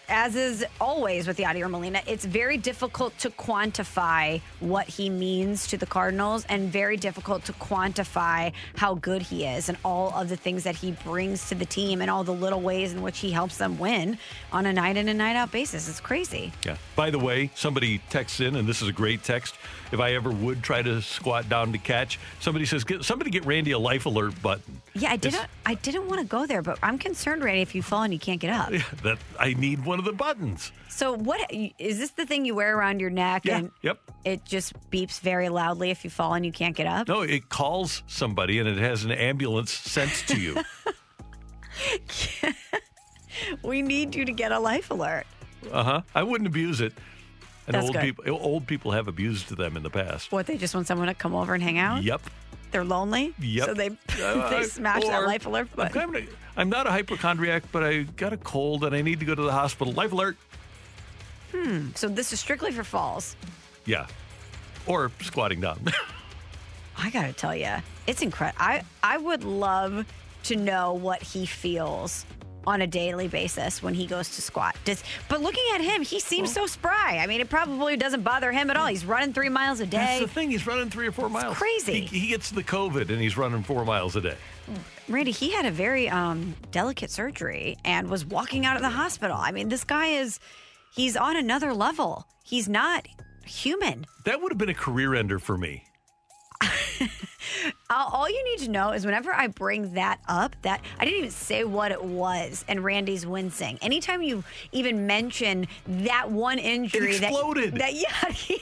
as 0.09 0.35
is 0.35 0.65
always 0.79 1.27
with 1.27 1.37
the 1.37 1.43
Yadier 1.43 1.69
Molina, 1.69 2.01
it's 2.07 2.25
very 2.25 2.57
difficult 2.57 3.17
to 3.19 3.29
quantify 3.29 4.41
what 4.59 4.87
he 4.87 5.09
means 5.09 5.67
to 5.67 5.77
the 5.77 5.85
Cardinals, 5.85 6.45
and 6.49 6.71
very 6.71 6.97
difficult 6.97 7.43
to 7.45 7.53
quantify 7.53 8.51
how 8.75 8.95
good 8.95 9.21
he 9.21 9.45
is 9.45 9.69
and 9.69 9.77
all 9.83 10.13
of 10.13 10.29
the 10.29 10.35
things 10.35 10.63
that 10.63 10.75
he 10.75 10.91
brings 11.03 11.49
to 11.49 11.55
the 11.55 11.65
team, 11.65 12.01
and 12.01 12.09
all 12.09 12.23
the 12.23 12.33
little 12.33 12.61
ways 12.61 12.93
in 12.93 13.01
which 13.01 13.19
he 13.19 13.31
helps 13.31 13.57
them 13.57 13.77
win 13.79 14.17
on 14.51 14.65
a 14.65 14.73
night 14.73 14.97
in 14.97 15.07
and 15.09 15.17
night 15.17 15.35
out 15.35 15.51
basis. 15.51 15.89
It's 15.89 15.99
crazy. 15.99 16.51
Yeah. 16.65 16.77
By 16.95 17.09
the 17.09 17.19
way, 17.19 17.51
somebody 17.55 17.99
texts 18.09 18.39
in, 18.39 18.55
and 18.55 18.67
this 18.67 18.81
is 18.81 18.87
a 18.87 18.93
great 18.93 19.23
text. 19.23 19.55
If 19.91 19.99
I 19.99 20.13
ever 20.13 20.31
would 20.31 20.63
try 20.63 20.81
to 20.81 21.01
squat 21.01 21.47
down 21.47 21.71
to 21.71 21.77
catch, 21.77 22.19
somebody 22.39 22.65
says, 22.65 22.83
get, 22.83 23.03
somebody 23.03 23.29
get 23.29 23.45
Randy 23.45 23.71
a 23.71 23.79
life 23.79 24.05
alert 24.05 24.41
button. 24.41 24.81
Yeah, 24.93 25.11
I 25.11 25.17
didn't. 25.17 25.45
I 25.65 25.75
didn't 25.75 26.07
want 26.07 26.21
to 26.21 26.27
go 26.27 26.45
there, 26.45 26.61
but 26.61 26.79
I'm 26.81 26.97
concerned, 26.97 27.43
Randy, 27.43 27.61
if 27.61 27.75
you 27.75 27.83
fall 27.83 28.03
and 28.03 28.13
you 28.13 28.19
can't 28.19 28.39
get 28.39 28.51
up. 28.51 28.71
Yeah, 28.75 28.81
That 29.03 29.19
I 29.39 29.53
need 29.53 29.85
one 29.85 29.94
of 29.99 30.05
the 30.05 30.13
buttons. 30.13 30.71
So, 30.89 31.13
what 31.13 31.49
is 31.51 31.99
this? 31.99 32.11
The 32.11 32.25
thing 32.25 32.45
you 32.45 32.55
wear 32.55 32.77
around 32.77 32.99
your 32.99 33.09
neck, 33.09 33.43
Yeah, 33.45 33.57
and 33.57 33.71
yep. 33.81 33.99
it 34.23 34.45
just 34.45 34.73
beeps 34.91 35.19
very 35.19 35.49
loudly 35.49 35.89
if 35.91 36.03
you 36.03 36.09
fall 36.09 36.33
and 36.33 36.45
you 36.45 36.51
can't 36.51 36.75
get 36.75 36.87
up. 36.87 37.07
No, 37.07 37.21
it 37.21 37.49
calls 37.49 38.03
somebody, 38.07 38.59
and 38.59 38.67
it 38.69 38.77
has 38.77 39.03
an 39.03 39.11
ambulance 39.11 39.71
sent 39.71 40.11
to 40.27 40.39
you. 40.39 40.61
We 43.63 43.81
need 43.81 44.15
you 44.15 44.23
to 44.25 44.31
get 44.31 44.51
a 44.53 44.59
life 44.59 44.91
alert. 44.91 45.25
uh 45.71 45.83
huh. 45.83 46.01
I 46.15 46.23
wouldn't 46.23 46.47
abuse 46.47 46.79
it. 46.79 46.93
And 47.67 47.73
That's 47.75 47.85
old 47.85 47.93
good. 47.93 48.01
people, 48.01 48.23
old 48.29 48.65
people 48.67 48.91
have 48.91 49.07
abused 49.07 49.49
them 49.57 49.75
in 49.75 49.83
the 49.83 49.89
past. 49.89 50.31
What 50.31 50.45
they 50.45 50.55
just 50.57 50.73
want 50.73 50.87
someone 50.87 51.07
to 51.07 51.13
come 51.13 51.35
over 51.35 51.53
and 51.53 51.61
hang 51.61 51.77
out. 51.77 52.01
Yep. 52.03 52.21
They're 52.71 52.85
lonely. 52.85 53.33
Yep. 53.39 53.65
So 53.65 53.73
they 53.73 53.87
Uh, 54.21 54.49
they 54.51 54.63
smash 54.63 55.03
that 55.03 55.25
life 55.25 55.45
alert 55.47 55.69
button. 55.75 56.27
I'm 56.57 56.69
not 56.69 56.87
a 56.87 56.91
hypochondriac, 56.91 57.63
but 57.71 57.83
I 57.83 58.03
got 58.03 58.33
a 58.33 58.37
cold 58.37 58.83
and 58.85 58.95
I 58.95 59.01
need 59.01 59.19
to 59.19 59.25
go 59.25 59.35
to 59.35 59.41
the 59.41 59.51
hospital. 59.51 59.93
Life 59.93 60.11
alert. 60.11 60.37
Hmm. 61.51 61.89
So 61.95 62.07
this 62.07 62.33
is 62.33 62.39
strictly 62.39 62.71
for 62.71 62.83
falls. 62.83 63.35
Yeah. 63.85 64.07
Or 64.87 65.11
squatting 65.21 65.61
down. 65.61 65.79
I 66.97 67.09
gotta 67.09 67.33
tell 67.33 67.55
you, 67.55 67.71
it's 68.07 68.21
incredible. 68.21 68.57
I 68.61 68.83
I 69.03 69.17
would 69.17 69.43
love 69.43 70.05
to 70.43 70.55
know 70.55 70.93
what 70.93 71.21
he 71.21 71.45
feels 71.45 72.25
on 72.67 72.81
a 72.81 72.87
daily 72.87 73.27
basis 73.27 73.83
when 73.83 73.93
he 73.93 74.07
goes 74.07 74.35
to 74.35 74.41
squat. 74.41 74.75
Does, 74.85 75.03
but 75.29 75.41
looking 75.41 75.63
at 75.75 75.81
him, 75.81 76.01
he 76.01 76.19
seems 76.19 76.51
so 76.51 76.65
spry. 76.65 77.19
I 77.21 77.27
mean, 77.27 77.41
it 77.41 77.49
probably 77.49 77.95
doesn't 77.95 78.23
bother 78.23 78.51
him 78.51 78.69
at 78.69 78.77
all. 78.77 78.87
He's 78.87 79.05
running 79.05 79.33
three 79.33 79.49
miles 79.49 79.79
a 79.81 79.85
day. 79.85 79.97
That's 79.97 80.19
the 80.21 80.27
thing. 80.27 80.49
He's 80.49 80.65
running 80.65 80.89
three 80.89 81.07
or 81.07 81.11
four 81.11 81.29
miles. 81.29 81.57
crazy. 81.57 82.01
He, 82.05 82.19
he 82.21 82.27
gets 82.27 82.49
the 82.49 82.63
COVID 82.63 83.09
and 83.09 83.21
he's 83.21 83.37
running 83.37 83.61
four 83.63 83.85
miles 83.85 84.15
a 84.15 84.21
day. 84.21 84.37
Randy, 85.07 85.31
he 85.31 85.51
had 85.51 85.65
a 85.65 85.71
very 85.71 86.09
um, 86.09 86.55
delicate 86.71 87.11
surgery 87.11 87.77
and 87.85 88.09
was 88.09 88.25
walking 88.25 88.65
out 88.65 88.75
of 88.75 88.81
the 88.81 88.89
hospital. 88.89 89.37
I 89.37 89.51
mean, 89.51 89.69
this 89.69 89.83
guy 89.83 90.07
is, 90.07 90.39
he's 90.95 91.15
on 91.15 91.37
another 91.37 91.73
level. 91.73 92.27
He's 92.43 92.67
not 92.67 93.07
human. 93.45 94.05
That 94.25 94.41
would 94.41 94.51
have 94.51 94.57
been 94.57 94.69
a 94.69 94.73
career 94.73 95.13
ender 95.13 95.37
for 95.37 95.57
me. 95.57 95.83
All, 97.89 98.09
all 98.11 98.29
you 98.29 98.43
need 98.45 98.65
to 98.65 98.71
know 98.71 98.91
is 98.91 99.05
whenever 99.05 99.33
I 99.33 99.47
bring 99.47 99.93
that 99.93 100.19
up, 100.27 100.55
that 100.63 100.81
I 100.99 101.05
didn't 101.05 101.19
even 101.19 101.31
say 101.31 101.63
what 101.63 101.91
it 101.91 102.03
was, 102.03 102.65
and 102.67 102.83
Randy's 102.83 103.25
wincing. 103.25 103.77
Anytime 103.81 104.21
you 104.21 104.43
even 104.71 105.07
mention 105.07 105.67
that 105.87 106.31
one 106.31 106.59
injury 106.59 107.17
exploded. 107.17 107.73
that, 107.75 107.79
that 107.79 107.93
yeah, 107.93 108.31
he 108.31 108.61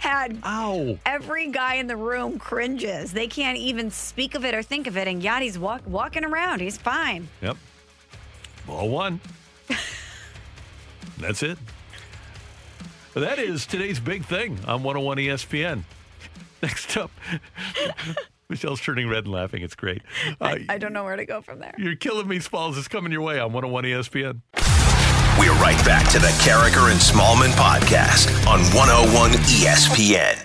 had, 0.00 0.38
Ow. 0.44 0.98
every 1.04 1.48
guy 1.50 1.74
in 1.76 1.86
the 1.86 1.96
room 1.96 2.38
cringes. 2.38 3.12
They 3.12 3.26
can't 3.26 3.58
even 3.58 3.90
speak 3.90 4.34
of 4.34 4.44
it 4.44 4.54
or 4.54 4.62
think 4.62 4.86
of 4.86 4.96
it, 4.96 5.08
and 5.08 5.22
Yadi's 5.22 5.58
walk, 5.58 5.82
walking 5.86 6.24
around. 6.24 6.60
He's 6.60 6.78
fine. 6.78 7.28
Yep. 7.42 7.56
Ball 8.66 8.88
one. 8.88 9.20
That's 11.18 11.42
it. 11.42 11.58
That 13.14 13.38
is 13.38 13.64
today's 13.64 13.98
big 13.98 14.24
thing 14.26 14.58
on 14.66 14.82
101 14.82 15.16
ESPN. 15.18 15.84
Next 16.62 16.96
up, 16.96 17.10
Michelle's 18.48 18.80
turning 18.80 19.08
red 19.08 19.24
and 19.24 19.32
laughing. 19.32 19.62
It's 19.62 19.74
great. 19.74 20.02
Uh, 20.40 20.56
I 20.68 20.78
don't 20.78 20.92
know 20.92 21.04
where 21.04 21.16
to 21.16 21.26
go 21.26 21.42
from 21.42 21.58
there. 21.60 21.74
you're 21.78 21.96
killing 21.96 22.28
me, 22.28 22.40
Smalls. 22.40 22.78
It's 22.78 22.88
coming 22.88 23.12
your 23.12 23.22
way 23.22 23.38
on 23.38 23.52
101 23.52 23.84
ESPN. 23.84 24.40
We're 25.38 25.52
right 25.60 25.82
back 25.84 26.08
to 26.12 26.18
the 26.18 26.28
Karraker 26.42 26.90
and 26.90 26.98
Smallman 26.98 27.50
podcast 27.52 28.28
on 28.46 28.60
101 28.74 29.32
ESPN. 29.32 30.42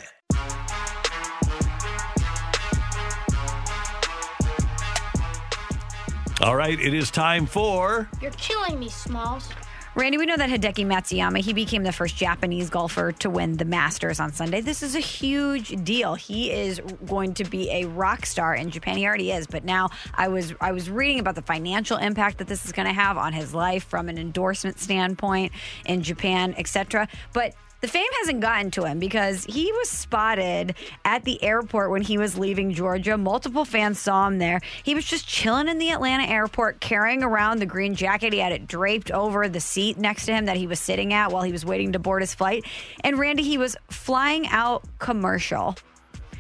All 6.41 6.55
right, 6.55 6.79
it 6.79 6.93
is 6.93 7.11
time 7.11 7.45
for. 7.45 8.09
You're 8.19 8.31
killing 8.31 8.79
me, 8.79 8.89
Smalls. 8.89 9.47
Randy, 9.93 10.17
we 10.17 10.25
know 10.25 10.37
that 10.37 10.49
Hideki 10.49 10.85
Matsuyama, 10.85 11.39
he 11.39 11.51
became 11.51 11.83
the 11.83 11.91
first 11.91 12.15
Japanese 12.15 12.69
golfer 12.69 13.11
to 13.11 13.29
win 13.29 13.57
the 13.57 13.65
Masters 13.65 14.21
on 14.21 14.31
Sunday. 14.31 14.61
This 14.61 14.83
is 14.83 14.95
a 14.95 15.01
huge 15.01 15.83
deal. 15.83 16.15
He 16.15 16.49
is 16.49 16.79
going 17.05 17.33
to 17.33 17.43
be 17.43 17.69
a 17.69 17.85
rock 17.87 18.25
star 18.25 18.55
in 18.55 18.69
Japan. 18.69 18.95
He 18.95 19.05
already 19.05 19.33
is, 19.33 19.47
but 19.47 19.65
now 19.65 19.89
I 20.13 20.29
was 20.29 20.53
I 20.61 20.71
was 20.71 20.89
reading 20.89 21.19
about 21.19 21.35
the 21.35 21.41
financial 21.41 21.97
impact 21.97 22.37
that 22.37 22.47
this 22.47 22.65
is 22.65 22.71
going 22.71 22.87
to 22.87 22.93
have 22.93 23.17
on 23.17 23.33
his 23.33 23.53
life 23.53 23.83
from 23.83 24.07
an 24.07 24.17
endorsement 24.17 24.79
standpoint 24.79 25.51
in 25.85 26.03
Japan, 26.03 26.55
etc. 26.57 27.09
But 27.33 27.53
the 27.81 27.87
fame 27.87 28.07
hasn't 28.19 28.39
gotten 28.39 28.71
to 28.71 28.85
him 28.85 28.99
because 28.99 29.43
he 29.45 29.71
was 29.71 29.89
spotted 29.89 30.75
at 31.03 31.23
the 31.23 31.41
airport 31.43 31.89
when 31.89 32.03
he 32.03 32.17
was 32.17 32.37
leaving 32.37 32.73
Georgia. 32.73 33.17
Multiple 33.17 33.65
fans 33.65 33.99
saw 33.99 34.27
him 34.27 34.37
there. 34.37 34.61
He 34.83 34.95
was 34.95 35.05
just 35.05 35.27
chilling 35.27 35.67
in 35.67 35.79
the 35.79 35.89
Atlanta 35.89 36.23
airport, 36.23 36.79
carrying 36.79 37.23
around 37.23 37.59
the 37.59 37.65
green 37.65 37.95
jacket. 37.95 38.33
He 38.33 38.39
had 38.39 38.51
it 38.51 38.67
draped 38.67 39.11
over 39.11 39.49
the 39.49 39.59
seat 39.59 39.97
next 39.97 40.27
to 40.27 40.33
him 40.33 40.45
that 40.45 40.57
he 40.57 40.67
was 40.67 40.79
sitting 40.79 41.13
at 41.13 41.31
while 41.31 41.43
he 41.43 41.51
was 41.51 41.65
waiting 41.65 41.91
to 41.93 41.99
board 41.99 42.21
his 42.21 42.35
flight. 42.35 42.65
And 43.03 43.17
Randy, 43.17 43.43
he 43.43 43.57
was 43.57 43.75
flying 43.89 44.47
out 44.47 44.83
commercial. 44.99 45.75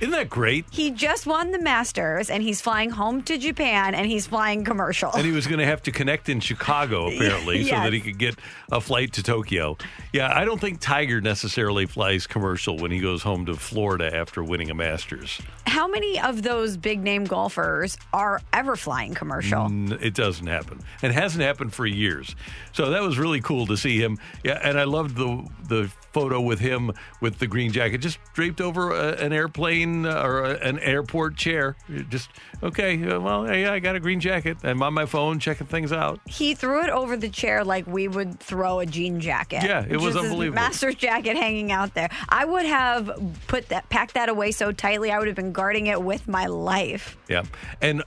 Isn't 0.01 0.13
that 0.13 0.31
great? 0.31 0.65
He 0.71 0.89
just 0.89 1.27
won 1.27 1.51
the 1.51 1.59
Masters 1.59 2.31
and 2.31 2.41
he's 2.41 2.59
flying 2.59 2.89
home 2.89 3.21
to 3.23 3.37
Japan 3.37 3.93
and 3.93 4.07
he's 4.07 4.25
flying 4.25 4.65
commercial. 4.65 5.11
And 5.13 5.23
he 5.27 5.31
was 5.31 5.45
going 5.45 5.59
to 5.59 5.65
have 5.65 5.83
to 5.83 5.91
connect 5.91 6.27
in 6.27 6.39
Chicago, 6.39 7.07
apparently, 7.13 7.63
so 7.65 7.75
that 7.75 7.93
he 7.93 7.99
could 7.99 8.17
get 8.17 8.39
a 8.71 8.81
flight 8.81 9.13
to 9.13 9.23
Tokyo. 9.23 9.77
Yeah, 10.11 10.35
I 10.35 10.43
don't 10.43 10.59
think 10.59 10.79
Tiger 10.79 11.21
necessarily 11.21 11.85
flies 11.85 12.25
commercial 12.25 12.79
when 12.79 12.89
he 12.89 12.99
goes 12.99 13.21
home 13.21 13.45
to 13.45 13.53
Florida 13.55 14.15
after 14.15 14.43
winning 14.43 14.71
a 14.71 14.73
Masters. 14.73 15.39
How 15.67 15.87
many 15.87 16.19
of 16.19 16.41
those 16.41 16.77
big 16.77 17.03
name 17.03 17.25
golfers 17.25 17.95
are 18.11 18.41
ever 18.53 18.75
flying 18.75 19.13
commercial? 19.13 19.67
It 20.01 20.15
doesn't 20.15 20.47
happen, 20.47 20.79
and 21.03 21.13
hasn't 21.13 21.43
happened 21.43 21.75
for 21.75 21.85
years. 21.85 22.35
So 22.73 22.89
that 22.89 23.03
was 23.03 23.19
really 23.19 23.41
cool 23.41 23.67
to 23.67 23.77
see 23.77 24.01
him. 24.01 24.17
Yeah, 24.43 24.59
and 24.63 24.79
I 24.79 24.85
loved 24.85 25.15
the 25.15 25.47
the 25.67 25.91
photo 26.11 26.41
with 26.41 26.59
him 26.59 26.91
with 27.21 27.39
the 27.39 27.47
green 27.47 27.71
jacket, 27.71 27.99
just 27.99 28.19
draped 28.33 28.59
over 28.59 28.91
a, 28.91 29.13
an 29.13 29.31
airplane 29.31 29.90
uh, 30.05 30.23
or 30.23 30.43
a, 30.43 30.53
an 30.59 30.79
airport 30.79 31.35
chair. 31.35 31.75
Just 32.09 32.29
okay. 32.63 33.01
uh, 33.03 33.19
Well, 33.19 33.53
yeah, 33.53 33.73
I 33.73 33.79
got 33.79 33.95
a 33.95 33.99
green 33.99 34.19
jacket. 34.19 34.57
I'm 34.63 34.81
on 34.83 34.93
my 34.93 35.05
phone 35.05 35.39
checking 35.39 35.67
things 35.67 35.91
out. 35.91 36.19
He 36.27 36.55
threw 36.55 36.83
it 36.83 36.89
over 36.89 37.17
the 37.17 37.29
chair 37.29 37.63
like 37.63 37.87
we 37.87 38.07
would 38.07 38.39
throw 38.39 38.79
a 38.79 38.85
jean 38.85 39.19
jacket. 39.19 39.63
Yeah, 39.63 39.85
it 39.87 39.97
was 39.97 40.15
unbelievable. 40.15 40.55
Master's 40.55 40.95
jacket 40.95 41.35
hanging 41.35 41.71
out 41.71 41.93
there. 41.93 42.09
I 42.29 42.45
would 42.45 42.65
have 42.65 43.11
put 43.47 43.69
that, 43.69 43.89
packed 43.89 44.13
that 44.15 44.29
away 44.29 44.51
so 44.51 44.71
tightly. 44.71 45.11
I 45.11 45.19
would 45.19 45.27
have 45.27 45.35
been 45.35 45.53
guarding 45.53 45.87
it 45.87 46.01
with 46.01 46.27
my 46.27 46.47
life. 46.47 47.17
Yeah, 47.29 47.43
and 47.81 48.03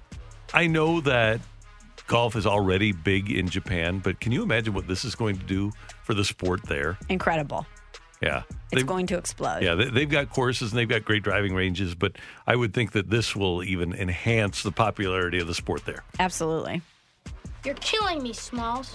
I 0.53 0.67
know 0.67 1.01
that 1.03 1.41
golf 2.07 2.37
is 2.37 2.47
already 2.47 2.93
big 2.93 3.31
in 3.31 3.49
Japan, 3.49 3.99
but 3.99 4.21
can 4.21 4.33
you 4.33 4.43
imagine 4.43 4.75
what 4.75 4.87
this 4.87 5.05
is 5.05 5.15
going 5.15 5.39
to 5.39 5.45
do 5.45 5.73
for 6.03 6.15
the 6.15 6.25
sport 6.25 6.63
there? 6.65 6.99
Incredible. 7.09 7.67
Yeah, 8.25 8.43
It's 8.73 8.81
They've- 8.81 8.87
going 8.87 9.07
to 9.09 9.19
explode. 9.19 9.63
Yeah, 9.63 9.75
they- 9.75 9.91
they've 9.91 10.09
got 10.09 10.31
courses 10.31 10.73
and 10.73 10.79
they've 10.79 10.89
got 10.89 11.05
great 11.05 11.23
driving 11.23 11.55
ranges, 11.55 11.95
but 11.95 12.13
I 12.47 12.57
would 12.57 12.73
think 12.75 12.93
that 12.93 13.11
this 13.11 13.37
will 13.37 13.63
even 13.63 13.93
enhance 13.93 14.63
the 14.63 14.73
popularity 14.73 15.39
of 15.39 15.47
the 15.47 15.55
sport 15.55 15.85
there. 15.85 16.03
Absolutely. 16.19 16.81
You're 17.65 17.75
killing 17.77 18.23
me, 18.23 18.33
Smalls. 18.33 18.93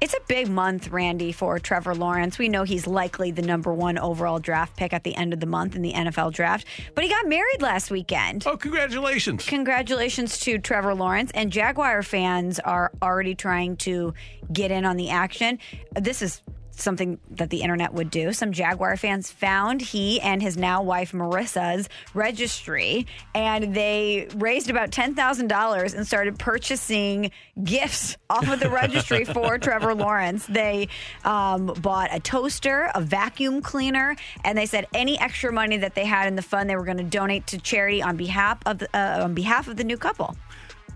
It's 0.00 0.14
a 0.14 0.20
big 0.26 0.48
month, 0.48 0.88
Randy, 0.88 1.30
for 1.30 1.60
Trevor 1.60 1.94
Lawrence. 1.94 2.36
We 2.36 2.48
know 2.48 2.64
he's 2.64 2.88
likely 2.88 3.30
the 3.30 3.42
number 3.42 3.72
one 3.72 3.98
overall 3.98 4.40
draft 4.40 4.76
pick 4.76 4.92
at 4.92 5.04
the 5.04 5.14
end 5.14 5.32
of 5.32 5.38
the 5.38 5.46
month 5.46 5.76
in 5.76 5.82
the 5.82 5.92
NFL 5.94 6.32
draft, 6.32 6.66
but 6.96 7.04
he 7.04 7.08
got 7.10 7.28
married 7.28 7.62
last 7.62 7.88
weekend. 7.90 8.42
Oh, 8.44 8.56
congratulations. 8.56 9.46
Congratulations 9.46 10.40
to 10.40 10.58
Trevor 10.58 10.94
Lawrence. 10.96 11.30
And 11.34 11.52
Jaguar 11.52 12.02
fans 12.02 12.58
are 12.58 12.90
already 13.00 13.36
trying 13.36 13.76
to 13.78 14.12
get 14.52 14.72
in 14.72 14.84
on 14.84 14.96
the 14.96 15.10
action. 15.10 15.60
This 15.94 16.20
is 16.20 16.42
something 16.72 17.18
that 17.30 17.50
the 17.50 17.62
internet 17.62 17.92
would 17.94 18.10
do. 18.10 18.32
Some 18.32 18.52
Jaguar 18.52 18.96
fans 18.96 19.30
found 19.30 19.80
he 19.80 20.20
and 20.20 20.42
his 20.42 20.56
now 20.56 20.82
wife 20.82 21.12
Marissa's 21.12 21.88
registry, 22.14 23.06
and 23.34 23.74
they 23.74 24.28
raised 24.36 24.70
about 24.70 24.90
$10,000 24.90 25.94
and 25.94 26.06
started 26.06 26.38
purchasing 26.38 27.30
gifts 27.62 28.16
off 28.30 28.48
of 28.48 28.60
the 28.60 28.70
registry 28.70 29.24
for 29.26 29.58
Trevor 29.58 29.94
Lawrence. 29.94 30.46
They 30.46 30.88
um, 31.24 31.66
bought 31.66 32.08
a 32.12 32.20
toaster, 32.20 32.90
a 32.94 33.00
vacuum 33.00 33.60
cleaner, 33.62 34.16
and 34.44 34.56
they 34.56 34.66
said 34.66 34.86
any 34.94 35.18
extra 35.18 35.52
money 35.52 35.76
that 35.78 35.94
they 35.94 36.04
had 36.04 36.26
in 36.26 36.36
the 36.36 36.42
fund 36.42 36.68
they 36.68 36.76
were 36.76 36.84
going 36.84 36.96
to 36.98 37.04
donate 37.04 37.46
to 37.48 37.58
charity 37.58 38.02
on 38.02 38.16
behalf 38.16 38.58
of 38.66 38.78
the, 38.78 38.88
uh, 38.96 39.24
on 39.24 39.34
behalf 39.34 39.68
of 39.68 39.76
the 39.76 39.84
new 39.84 39.96
couple 39.96 40.36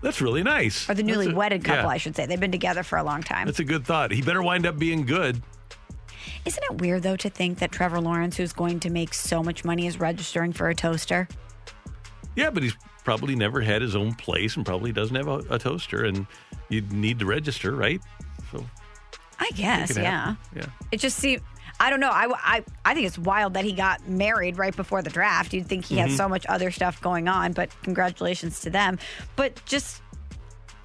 That's 0.01 0.21
really 0.21 0.43
nice. 0.43 0.89
or 0.89 0.93
the 0.95 1.03
newly 1.03 1.31
a- 1.31 1.35
wedded 1.35 1.63
couple, 1.63 1.83
yeah, 1.83 1.89
I 1.89 1.97
should 1.97 2.15
say. 2.15 2.25
They've 2.25 2.39
been 2.39 2.51
together 2.51 2.83
for 2.83 2.97
a 2.97 3.03
long 3.03 3.21
time. 3.23 3.45
That's 3.45 3.59
a 3.59 3.63
good 3.63 3.85
thought. 3.85 4.11
He 4.11 4.21
better 4.21 4.41
wind 4.41 4.65
up 4.65 4.77
being 4.79 5.05
good. 5.05 5.41
Isn't 6.45 6.63
it 6.71 6.81
weird 6.81 7.03
though 7.03 7.15
to 7.17 7.29
think 7.29 7.59
that 7.59 7.71
Trevor 7.71 7.99
Lawrence, 7.99 8.37
who's 8.37 8.53
going 8.53 8.79
to 8.81 8.89
make 8.89 9.13
so 9.13 9.43
much 9.43 9.63
money, 9.65 9.87
is 9.87 9.99
registering 9.99 10.53
for 10.53 10.69
a 10.69 10.75
toaster? 10.75 11.27
Yeah, 12.35 12.49
but 12.49 12.63
he's 12.63 12.75
probably 13.03 13.35
never 13.35 13.61
had 13.61 13.81
his 13.81 13.95
own 13.95 14.13
place 14.13 14.55
and 14.57 14.65
probably 14.65 14.91
doesn't 14.91 15.15
have 15.15 15.27
a, 15.27 15.37
a 15.49 15.57
toaster, 15.59 16.05
and 16.05 16.27
you'd 16.69 16.91
need 16.91 17.19
to 17.19 17.25
register, 17.25 17.71
right? 17.75 17.99
So 18.51 18.65
I 19.39 19.49
guess, 19.55 19.95
yeah. 19.97 20.03
happen. 20.03 20.37
Yeah. 20.55 20.65
It 20.91 20.99
just 20.99 21.17
seems. 21.17 21.41
I 21.79 21.91
don't 21.91 21.99
know. 21.99 22.09
I, 22.09 22.27
I, 22.33 22.63
I 22.85 22.93
think 22.95 23.05
it's 23.05 23.19
wild 23.19 23.53
that 23.53 23.63
he 23.63 23.71
got 23.71 24.07
married 24.09 24.57
right 24.57 24.75
before 24.75 25.03
the 25.03 25.11
draft. 25.11 25.53
You'd 25.53 25.67
think 25.67 25.85
he 25.85 25.97
had 25.97 26.09
Mhm. 26.09 26.17
so 26.17 26.27
much 26.27 26.43
other 26.47 26.71
stuff 26.71 26.99
going 27.01 27.27
on, 27.27 27.53
but 27.53 27.69
congratulations 27.83 28.61
to 28.61 28.71
them. 28.71 28.97
But 29.35 29.61
just 29.67 30.01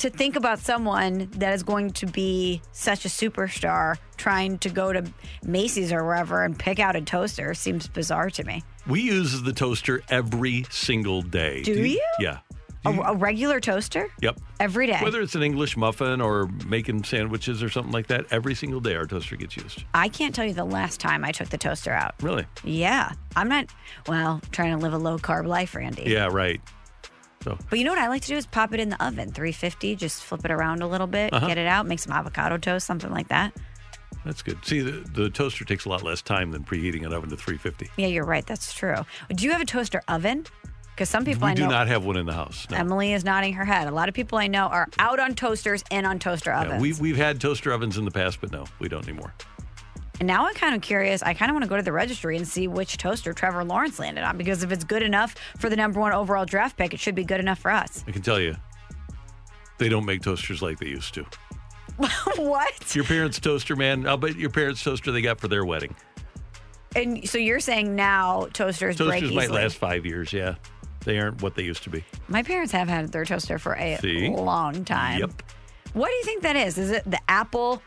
to 0.02 0.10
think 0.10 0.34
about 0.34 0.58
someone 0.58 1.28
that 1.36 1.54
is 1.54 1.62
going 1.62 1.92
to 1.92 2.06
be 2.06 2.60
such 2.72 3.04
a 3.04 3.08
superstar 3.08 3.96
trying 4.16 4.58
to 4.58 4.68
go 4.68 4.92
to 4.92 5.04
Macy's 5.44 5.92
or 5.92 6.04
wherever 6.04 6.42
and 6.42 6.58
pick 6.58 6.80
out 6.80 6.96
a 6.96 7.00
toaster 7.00 7.54
seems 7.54 7.86
bizarre 7.86 8.28
to 8.30 8.42
me. 8.42 8.64
We 8.84 9.00
use 9.00 9.42
the 9.42 9.52
toaster 9.52 10.02
every 10.08 10.66
single 10.70 11.22
day. 11.22 11.62
Do 11.62 11.86
you? 11.86 12.04
Yeah. 12.18 12.38
A, 12.84 12.90
a 12.90 13.14
regular 13.14 13.60
toaster? 13.60 14.08
Yep. 14.20 14.40
Every 14.58 14.88
day. 14.88 14.98
Whether 15.00 15.20
it's 15.20 15.36
an 15.36 15.44
English 15.44 15.76
muffin 15.76 16.20
or 16.20 16.48
making 16.66 17.04
sandwiches 17.04 17.62
or 17.62 17.70
something 17.70 17.92
like 17.92 18.08
that, 18.08 18.26
every 18.32 18.56
single 18.56 18.80
day 18.80 18.96
our 18.96 19.06
toaster 19.06 19.36
gets 19.36 19.56
used. 19.56 19.84
I 19.94 20.08
can't 20.08 20.34
tell 20.34 20.44
you 20.44 20.52
the 20.52 20.64
last 20.64 20.98
time 20.98 21.24
I 21.24 21.30
took 21.30 21.50
the 21.50 21.58
toaster 21.58 21.92
out. 21.92 22.16
Really? 22.20 22.44
Yeah. 22.64 23.12
I'm 23.36 23.48
not, 23.48 23.66
well, 24.08 24.40
trying 24.50 24.72
to 24.72 24.78
live 24.78 24.94
a 24.94 24.98
low 24.98 25.16
carb 25.18 25.46
life, 25.46 25.76
Randy. 25.76 26.10
Yeah, 26.10 26.26
right. 26.26 26.60
So 27.44 27.58
But 27.70 27.78
you 27.78 27.84
know 27.84 27.90
what 27.92 27.98
I 28.00 28.08
like 28.08 28.22
to 28.22 28.28
do 28.28 28.36
is 28.36 28.46
pop 28.46 28.72
it 28.74 28.80
in 28.80 28.88
the 28.88 29.04
oven, 29.04 29.32
350, 29.32 29.96
just 29.96 30.22
flip 30.22 30.44
it 30.44 30.50
around 30.50 30.82
a 30.82 30.86
little 30.86 31.06
bit, 31.06 31.32
Uh-huh. 31.32 31.46
get 31.46 31.58
it 31.58 31.66
out, 31.66 31.86
make 31.86 31.98
some 31.98 32.12
avocado 32.12 32.56
toast, 32.58 32.86
something 32.86 33.10
like 33.10 33.28
that. 33.28 33.52
that's 34.24 34.42
good. 34.42 34.64
See, 34.64 34.80
the, 34.80 34.92
the 35.12 35.30
toaster 35.30 35.64
takes 35.64 35.84
a 35.84 35.88
lot 35.88 36.02
less 36.02 36.22
time 36.22 36.52
than 36.52 36.62
preheating 36.64 37.04
an 37.04 37.12
oven 37.12 37.30
to 37.30 37.36
350. 37.36 37.90
Yeah, 37.96 38.06
you're 38.06 38.24
right. 38.24 38.46
That's 38.46 38.72
true. 38.72 38.96
Do 39.34 39.44
you 39.44 39.50
have 39.52 39.60
a 39.60 39.64
toaster 39.66 40.00
oven? 40.08 40.46
Because 40.94 41.08
some 41.08 41.24
people 41.24 41.44
I 41.44 41.48
know. 41.48 41.48
we 41.48 41.52
I 41.52 41.54
do 41.54 41.62
know. 41.72 41.78
not 41.78 41.88
have 41.88 42.04
one 42.04 42.16
in 42.18 42.26
the 42.26 42.34
house. 42.34 42.66
No. 42.70 42.76
Emily 42.76 43.14
is 43.14 43.24
nodding 43.24 43.54
her 43.54 43.64
head. 43.64 43.88
A 43.88 43.90
lot 43.90 44.08
of 44.10 44.14
people 44.14 44.36
I 44.38 44.46
know 44.46 44.66
are 44.66 44.86
out 44.98 45.18
on 45.18 45.34
toasters 45.34 45.82
and 45.90 46.06
on 46.06 46.18
toaster 46.18 46.50
Yeah, 46.50 46.64
ovens. 46.66 46.82
we, 46.82 46.92
we've 47.00 47.16
had 47.16 47.40
toaster 47.40 47.72
ovens 47.72 47.96
in 47.96 48.04
the 48.04 48.10
past, 48.10 48.40
but 48.42 48.52
no, 48.52 48.66
we 48.78 48.88
don't 48.88 49.02
anymore. 49.08 49.32
And 50.20 50.26
now 50.26 50.46
I'm 50.46 50.54
kind 50.54 50.74
of 50.74 50.82
curious. 50.82 51.22
I 51.22 51.34
kind 51.34 51.50
of 51.50 51.54
want 51.54 51.64
to 51.64 51.68
go 51.68 51.76
to 51.76 51.82
the 51.82 51.92
registry 51.92 52.36
and 52.36 52.46
see 52.46 52.68
which 52.68 52.96
toaster 52.96 53.32
Trevor 53.32 53.64
Lawrence 53.64 53.98
landed 53.98 54.22
on 54.24 54.36
because 54.36 54.62
if 54.62 54.70
it's 54.70 54.84
good 54.84 55.02
enough 55.02 55.34
for 55.58 55.68
the 55.68 55.76
number 55.76 55.98
one 56.00 56.12
overall 56.12 56.44
draft 56.44 56.76
pick, 56.76 56.94
it 56.94 57.00
should 57.00 57.14
be 57.14 57.24
good 57.24 57.40
enough 57.40 57.58
for 57.58 57.70
us. 57.70 58.04
I 58.06 58.12
can 58.12 58.22
tell 58.22 58.38
you, 58.40 58.54
they 59.78 59.88
don't 59.88 60.04
make 60.04 60.22
toasters 60.22 60.62
like 60.62 60.78
they 60.78 60.86
used 60.86 61.14
to. 61.14 61.26
what? 62.36 62.94
Your 62.94 63.04
parents' 63.04 63.40
toaster, 63.40 63.74
man. 63.76 64.06
I'll 64.06 64.16
bet 64.16 64.36
your 64.36 64.50
parents' 64.50 64.82
toaster 64.82 65.12
they 65.12 65.22
got 65.22 65.40
for 65.40 65.48
their 65.48 65.64
wedding. 65.64 65.94
And 66.94 67.28
so 67.28 67.38
you're 67.38 67.60
saying 67.60 67.94
now 67.96 68.48
toasters, 68.52 68.96
break 68.98 69.20
Toasters 69.20 69.34
might 69.34 69.44
easily. 69.44 69.62
last 69.62 69.76
five 69.76 70.04
years. 70.04 70.32
Yeah, 70.32 70.56
they 71.04 71.18
aren't 71.18 71.42
what 71.42 71.54
they 71.54 71.62
used 71.62 71.82
to 71.84 71.90
be. 71.90 72.04
My 72.28 72.42
parents 72.42 72.72
have 72.72 72.88
had 72.88 73.10
their 73.12 73.24
toaster 73.24 73.58
for 73.58 73.74
a 73.76 73.96
See? 74.00 74.28
long 74.28 74.84
time. 74.84 75.20
Yep. 75.20 75.42
What 75.94 76.08
do 76.08 76.14
you 76.14 76.24
think 76.24 76.42
that 76.42 76.56
is? 76.56 76.78
Is 76.78 76.90
it 76.90 77.04
the 77.04 77.20
Apple 77.28 77.82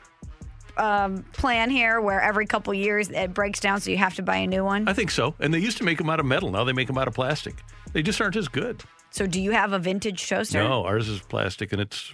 um, 0.78 1.24
plan 1.34 1.70
here 1.70 2.02
where 2.02 2.22
every 2.22 2.46
couple 2.46 2.74
years 2.74 3.10
it 3.10 3.34
breaks 3.34 3.60
down 3.60 3.82
so 3.82 3.92
you 3.92 3.98
have 3.98 4.16
to 4.16 4.24
buy 4.24 4.38
a 4.38 4.48
new 4.48 4.64
one? 4.64 4.88
I 4.88 4.94
think 4.94 5.12
so. 5.12 5.36
And 5.40 5.54
they 5.54 5.60
used 5.60 5.78
to 5.78 5.84
make 5.84 5.98
them 5.98 6.10
out 6.10 6.20
of 6.20 6.26
metal. 6.26 6.52
Now 6.52 6.64
they 6.64 6.74
make 6.74 6.88
them 6.88 6.98
out 6.98 7.08
of 7.08 7.14
plastic. 7.14 7.56
They 7.94 8.02
just 8.02 8.20
aren't 8.20 8.36
as 8.36 8.48
good. 8.48 8.84
So 9.12 9.26
do 9.26 9.42
you 9.42 9.52
have 9.52 9.72
a 9.72 9.80
vintage 9.80 10.28
toaster? 10.28 10.62
No, 10.62 10.84
ours 10.84 11.08
is 11.08 11.22
plastic, 11.22 11.72
and 11.72 11.82
it's 11.82 12.12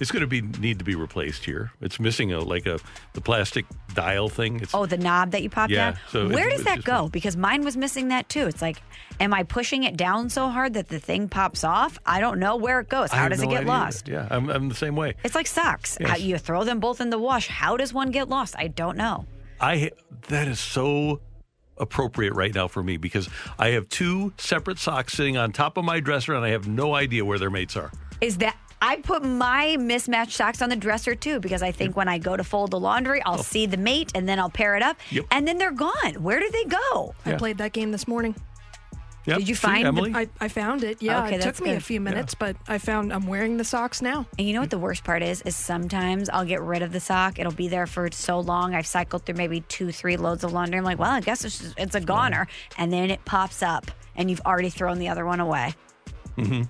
it's 0.00 0.10
going 0.10 0.22
to 0.22 0.26
be 0.26 0.40
need 0.40 0.80
to 0.80 0.84
be 0.84 0.96
replaced 0.96 1.44
here. 1.44 1.70
It's 1.80 2.00
missing 2.00 2.32
a 2.32 2.40
like 2.40 2.66
a 2.66 2.80
the 3.12 3.20
plastic 3.20 3.64
dial 3.94 4.28
thing. 4.28 4.60
It's 4.60 4.74
Oh, 4.74 4.86
the 4.86 4.96
knob 4.98 5.30
that 5.32 5.42
you 5.42 5.50
pop 5.50 5.70
Yeah, 5.70 5.92
down? 5.92 6.00
so 6.10 6.28
Where 6.28 6.48
does 6.50 6.64
that 6.64 6.84
go? 6.84 7.08
Because 7.08 7.36
mine 7.36 7.64
was 7.64 7.76
missing 7.76 8.08
that 8.08 8.28
too. 8.28 8.46
It's 8.46 8.62
like, 8.62 8.82
am 9.20 9.32
I 9.34 9.42
pushing 9.42 9.84
it 9.84 9.96
down 9.96 10.28
so 10.30 10.48
hard 10.48 10.74
that 10.74 10.88
the 10.88 10.98
thing 10.98 11.28
pops 11.28 11.64
off? 11.64 11.98
I 12.06 12.20
don't 12.20 12.38
know 12.38 12.56
where 12.56 12.80
it 12.80 12.88
goes. 12.88 13.10
How 13.12 13.28
does 13.28 13.42
it 13.42 13.48
get 13.48 13.60
idea. 13.62 13.68
lost? 13.68 14.08
Yeah, 14.08 14.26
I'm, 14.30 14.48
I'm 14.50 14.68
the 14.68 14.74
same 14.74 14.96
way. 14.96 15.14
It's 15.24 15.34
like 15.34 15.46
socks. 15.46 15.96
Yes. 16.00 16.10
How, 16.10 16.16
you 16.16 16.38
throw 16.38 16.64
them 16.64 16.80
both 16.80 17.00
in 17.00 17.10
the 17.10 17.18
wash. 17.18 17.48
How 17.48 17.76
does 17.76 17.92
one 17.94 18.10
get 18.10 18.28
lost? 18.28 18.54
I 18.58 18.68
don't 18.68 18.96
know. 18.96 19.26
I 19.60 19.90
that 20.28 20.48
is 20.48 20.58
so 20.58 21.20
appropriate 21.78 22.34
right 22.34 22.54
now 22.54 22.68
for 22.68 22.82
me 22.82 22.96
because 22.96 23.28
I 23.58 23.68
have 23.70 23.88
two 23.88 24.32
separate 24.38 24.78
socks 24.78 25.14
sitting 25.14 25.36
on 25.36 25.52
top 25.52 25.76
of 25.76 25.84
my 25.84 26.00
dresser, 26.00 26.34
and 26.34 26.44
I 26.44 26.50
have 26.50 26.68
no 26.68 26.94
idea 26.94 27.24
where 27.24 27.38
their 27.38 27.50
mates 27.50 27.76
are. 27.76 27.90
Is 28.20 28.38
that 28.38 28.56
I 28.82 28.96
put 28.96 29.24
my 29.24 29.76
mismatched 29.78 30.32
socks 30.32 30.60
on 30.60 30.68
the 30.68 30.76
dresser 30.76 31.14
too 31.14 31.38
because 31.40 31.62
I 31.62 31.70
think 31.72 31.96
when 31.96 32.08
I 32.08 32.18
go 32.18 32.36
to 32.36 32.42
fold 32.44 32.72
the 32.72 32.80
laundry, 32.80 33.22
I'll 33.22 33.38
see 33.42 33.64
the 33.66 33.76
mate 33.76 34.10
and 34.14 34.28
then 34.28 34.38
I'll 34.40 34.50
pair 34.50 34.76
it 34.76 34.82
up 34.82 34.96
Yep. 35.10 35.26
and 35.30 35.46
then 35.48 35.56
they're 35.58 35.70
gone. 35.70 36.14
Where 36.22 36.40
do 36.40 36.50
they 36.50 36.64
go? 36.64 37.14
I 37.24 37.34
played 37.34 37.58
that 37.58 37.72
game 37.72 37.92
this 37.92 38.06
morning. 38.08 38.34
Yep. 39.24 39.38
Did 39.38 39.48
you 39.48 39.54
See, 39.54 39.60
find 39.60 39.96
the- 39.96 40.18
I, 40.18 40.28
I 40.40 40.48
found 40.48 40.82
it. 40.82 41.00
Yeah, 41.00 41.24
Okay, 41.24 41.36
it 41.36 41.42
that's 41.42 41.58
took 41.58 41.64
me 41.64 41.74
a 41.74 41.80
few 41.80 42.00
minutes, 42.00 42.34
but 42.34 42.56
I 42.66 42.78
found 42.78 43.12
I'm 43.12 43.28
wearing 43.28 43.56
the 43.56 43.62
socks 43.62 44.02
now. 44.02 44.26
And 44.36 44.48
you 44.48 44.52
know 44.52 44.60
what 44.60 44.70
the 44.70 44.80
worst 44.80 45.04
part 45.04 45.22
is? 45.22 45.42
Is 45.42 45.54
sometimes 45.54 46.28
I'll 46.28 46.44
get 46.44 46.60
rid 46.60 46.82
of 46.82 46.90
the 46.90 46.98
sock. 46.98 47.38
It'll 47.38 47.52
be 47.52 47.68
there 47.68 47.86
for 47.86 48.10
so 48.10 48.40
long. 48.40 48.74
I've 48.74 48.84
cycled 48.88 49.24
through 49.24 49.36
maybe 49.36 49.60
two, 49.68 49.92
three 49.92 50.16
loads 50.16 50.42
of 50.42 50.52
laundry. 50.52 50.76
I'm 50.78 50.84
like, 50.84 50.98
well, 50.98 51.12
I 51.12 51.20
guess 51.20 51.44
it's, 51.44 51.60
just, 51.60 51.78
it's 51.78 51.94
a 51.94 52.00
goner. 52.00 52.48
And 52.78 52.92
then 52.92 53.12
it 53.12 53.24
pops 53.24 53.62
up 53.62 53.92
and 54.16 54.28
you've 54.28 54.40
already 54.44 54.70
thrown 54.70 54.98
the 54.98 55.06
other 55.08 55.24
one 55.24 55.38
away. 55.38 55.72
hmm 56.34 56.62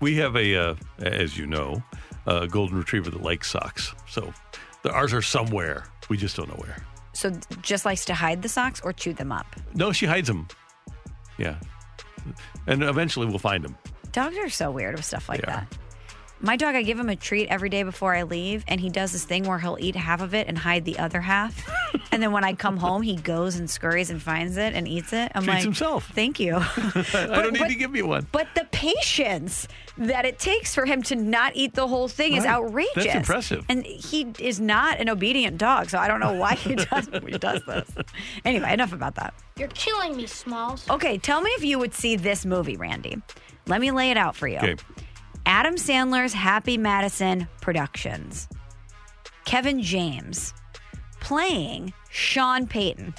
We 0.00 0.16
have 0.16 0.34
a, 0.36 0.56
uh, 0.56 0.74
as 1.00 1.36
you 1.36 1.46
know, 1.46 1.82
a 2.26 2.46
golden 2.46 2.78
retriever 2.78 3.10
that 3.10 3.22
likes 3.22 3.50
socks. 3.50 3.94
So 4.08 4.32
the, 4.82 4.90
ours 4.92 5.12
are 5.12 5.22
somewhere. 5.22 5.84
We 6.08 6.16
just 6.16 6.36
don't 6.36 6.48
know 6.48 6.56
where. 6.56 6.76
So 7.12 7.30
just 7.62 7.84
likes 7.84 8.04
to 8.06 8.14
hide 8.14 8.42
the 8.42 8.48
socks 8.48 8.80
or 8.82 8.92
chew 8.92 9.12
them 9.12 9.30
up. 9.32 9.46
No, 9.74 9.92
she 9.92 10.06
hides 10.06 10.26
them. 10.28 10.48
Yeah. 11.38 11.58
and 12.66 12.82
eventually 12.82 13.26
we'll 13.26 13.38
find 13.38 13.64
them. 13.64 13.76
Dogs 14.12 14.36
are 14.38 14.48
so 14.48 14.70
weird 14.70 14.96
with 14.96 15.04
stuff 15.04 15.28
like 15.28 15.42
They 15.42 15.52
are. 15.52 15.66
that. 15.70 15.78
My 16.42 16.56
dog, 16.56 16.74
I 16.74 16.82
give 16.82 16.98
him 16.98 17.10
a 17.10 17.16
treat 17.16 17.48
every 17.48 17.68
day 17.68 17.82
before 17.82 18.14
I 18.14 18.22
leave, 18.22 18.64
and 18.66 18.80
he 18.80 18.88
does 18.88 19.12
this 19.12 19.24
thing 19.24 19.44
where 19.44 19.58
he'll 19.58 19.76
eat 19.78 19.94
half 19.94 20.22
of 20.22 20.32
it 20.34 20.48
and 20.48 20.56
hide 20.56 20.86
the 20.86 20.98
other 20.98 21.20
half. 21.20 21.68
and 22.12 22.22
then 22.22 22.32
when 22.32 22.44
I 22.44 22.54
come 22.54 22.78
home, 22.78 23.02
he 23.02 23.16
goes 23.16 23.56
and 23.56 23.68
scurries 23.68 24.08
and 24.08 24.22
finds 24.22 24.56
it 24.56 24.72
and 24.74 24.88
eats 24.88 25.12
it. 25.12 25.30
I'm 25.34 25.42
Treats 25.42 25.56
like, 25.56 25.62
himself. 25.64 26.10
Thank 26.14 26.40
you. 26.40 26.54
I 26.56 27.42
don't 27.42 27.52
need 27.52 27.58
but- 27.58 27.68
to 27.68 27.74
give 27.74 27.94
you 27.94 28.06
one. 28.06 28.26
But 28.32 28.48
the 28.54 28.66
patience 28.72 29.68
that 29.98 30.24
it 30.24 30.38
takes 30.38 30.74
for 30.74 30.86
him 30.86 31.02
to 31.04 31.14
not 31.14 31.52
eat 31.56 31.74
the 31.74 31.86
whole 31.86 32.08
thing 32.08 32.32
is 32.34 32.44
Right. 32.44 32.54
outrageous. 32.54 32.94
That's 32.94 33.14
impressive. 33.16 33.66
And 33.68 33.84
he 33.84 34.32
is 34.38 34.58
not 34.58 34.98
an 34.98 35.10
obedient 35.10 35.58
dog, 35.58 35.90
so 35.90 35.98
I 35.98 36.08
don't 36.08 36.20
know 36.20 36.32
why 36.32 36.54
he 36.54 36.74
does 36.74 37.06
he 37.26 37.32
does 37.38 37.62
this. 37.66 37.90
Anyway, 38.46 38.72
enough 38.72 38.94
about 38.94 39.16
that. 39.16 39.34
You're 39.58 39.68
killing 39.68 40.16
me, 40.16 40.26
Smalls. 40.26 40.88
Okay, 40.88 41.18
tell 41.18 41.42
me 41.42 41.50
if 41.50 41.64
you 41.64 41.78
would 41.78 41.92
see 41.92 42.16
this 42.16 42.46
movie, 42.46 42.78
Randy. 42.78 43.20
Let 43.66 43.82
me 43.82 43.90
lay 43.90 44.10
it 44.10 44.16
out 44.16 44.34
for 44.36 44.48
you. 44.48 44.56
Okay. 44.56 44.76
Adam 45.50 45.74
Sandler's 45.74 46.32
Happy 46.32 46.78
Madison 46.78 47.48
Productions. 47.60 48.48
Kevin 49.44 49.82
James 49.82 50.54
playing 51.18 51.92
Sean 52.08 52.68
Payton. 52.68 53.12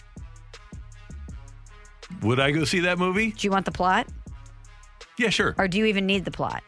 Would 2.22 2.40
I 2.40 2.52
go 2.52 2.64
see 2.64 2.80
that 2.80 2.98
movie? 2.98 3.32
Do 3.32 3.46
you 3.46 3.52
want 3.52 3.66
the 3.66 3.74
plot? 3.74 4.08
Yeah, 5.18 5.28
sure. 5.28 5.56
Or 5.58 5.68
do 5.68 5.78
you 5.78 5.84
even 5.84 6.06
need 6.06 6.24
the 6.24 6.32
plot? 6.32 6.64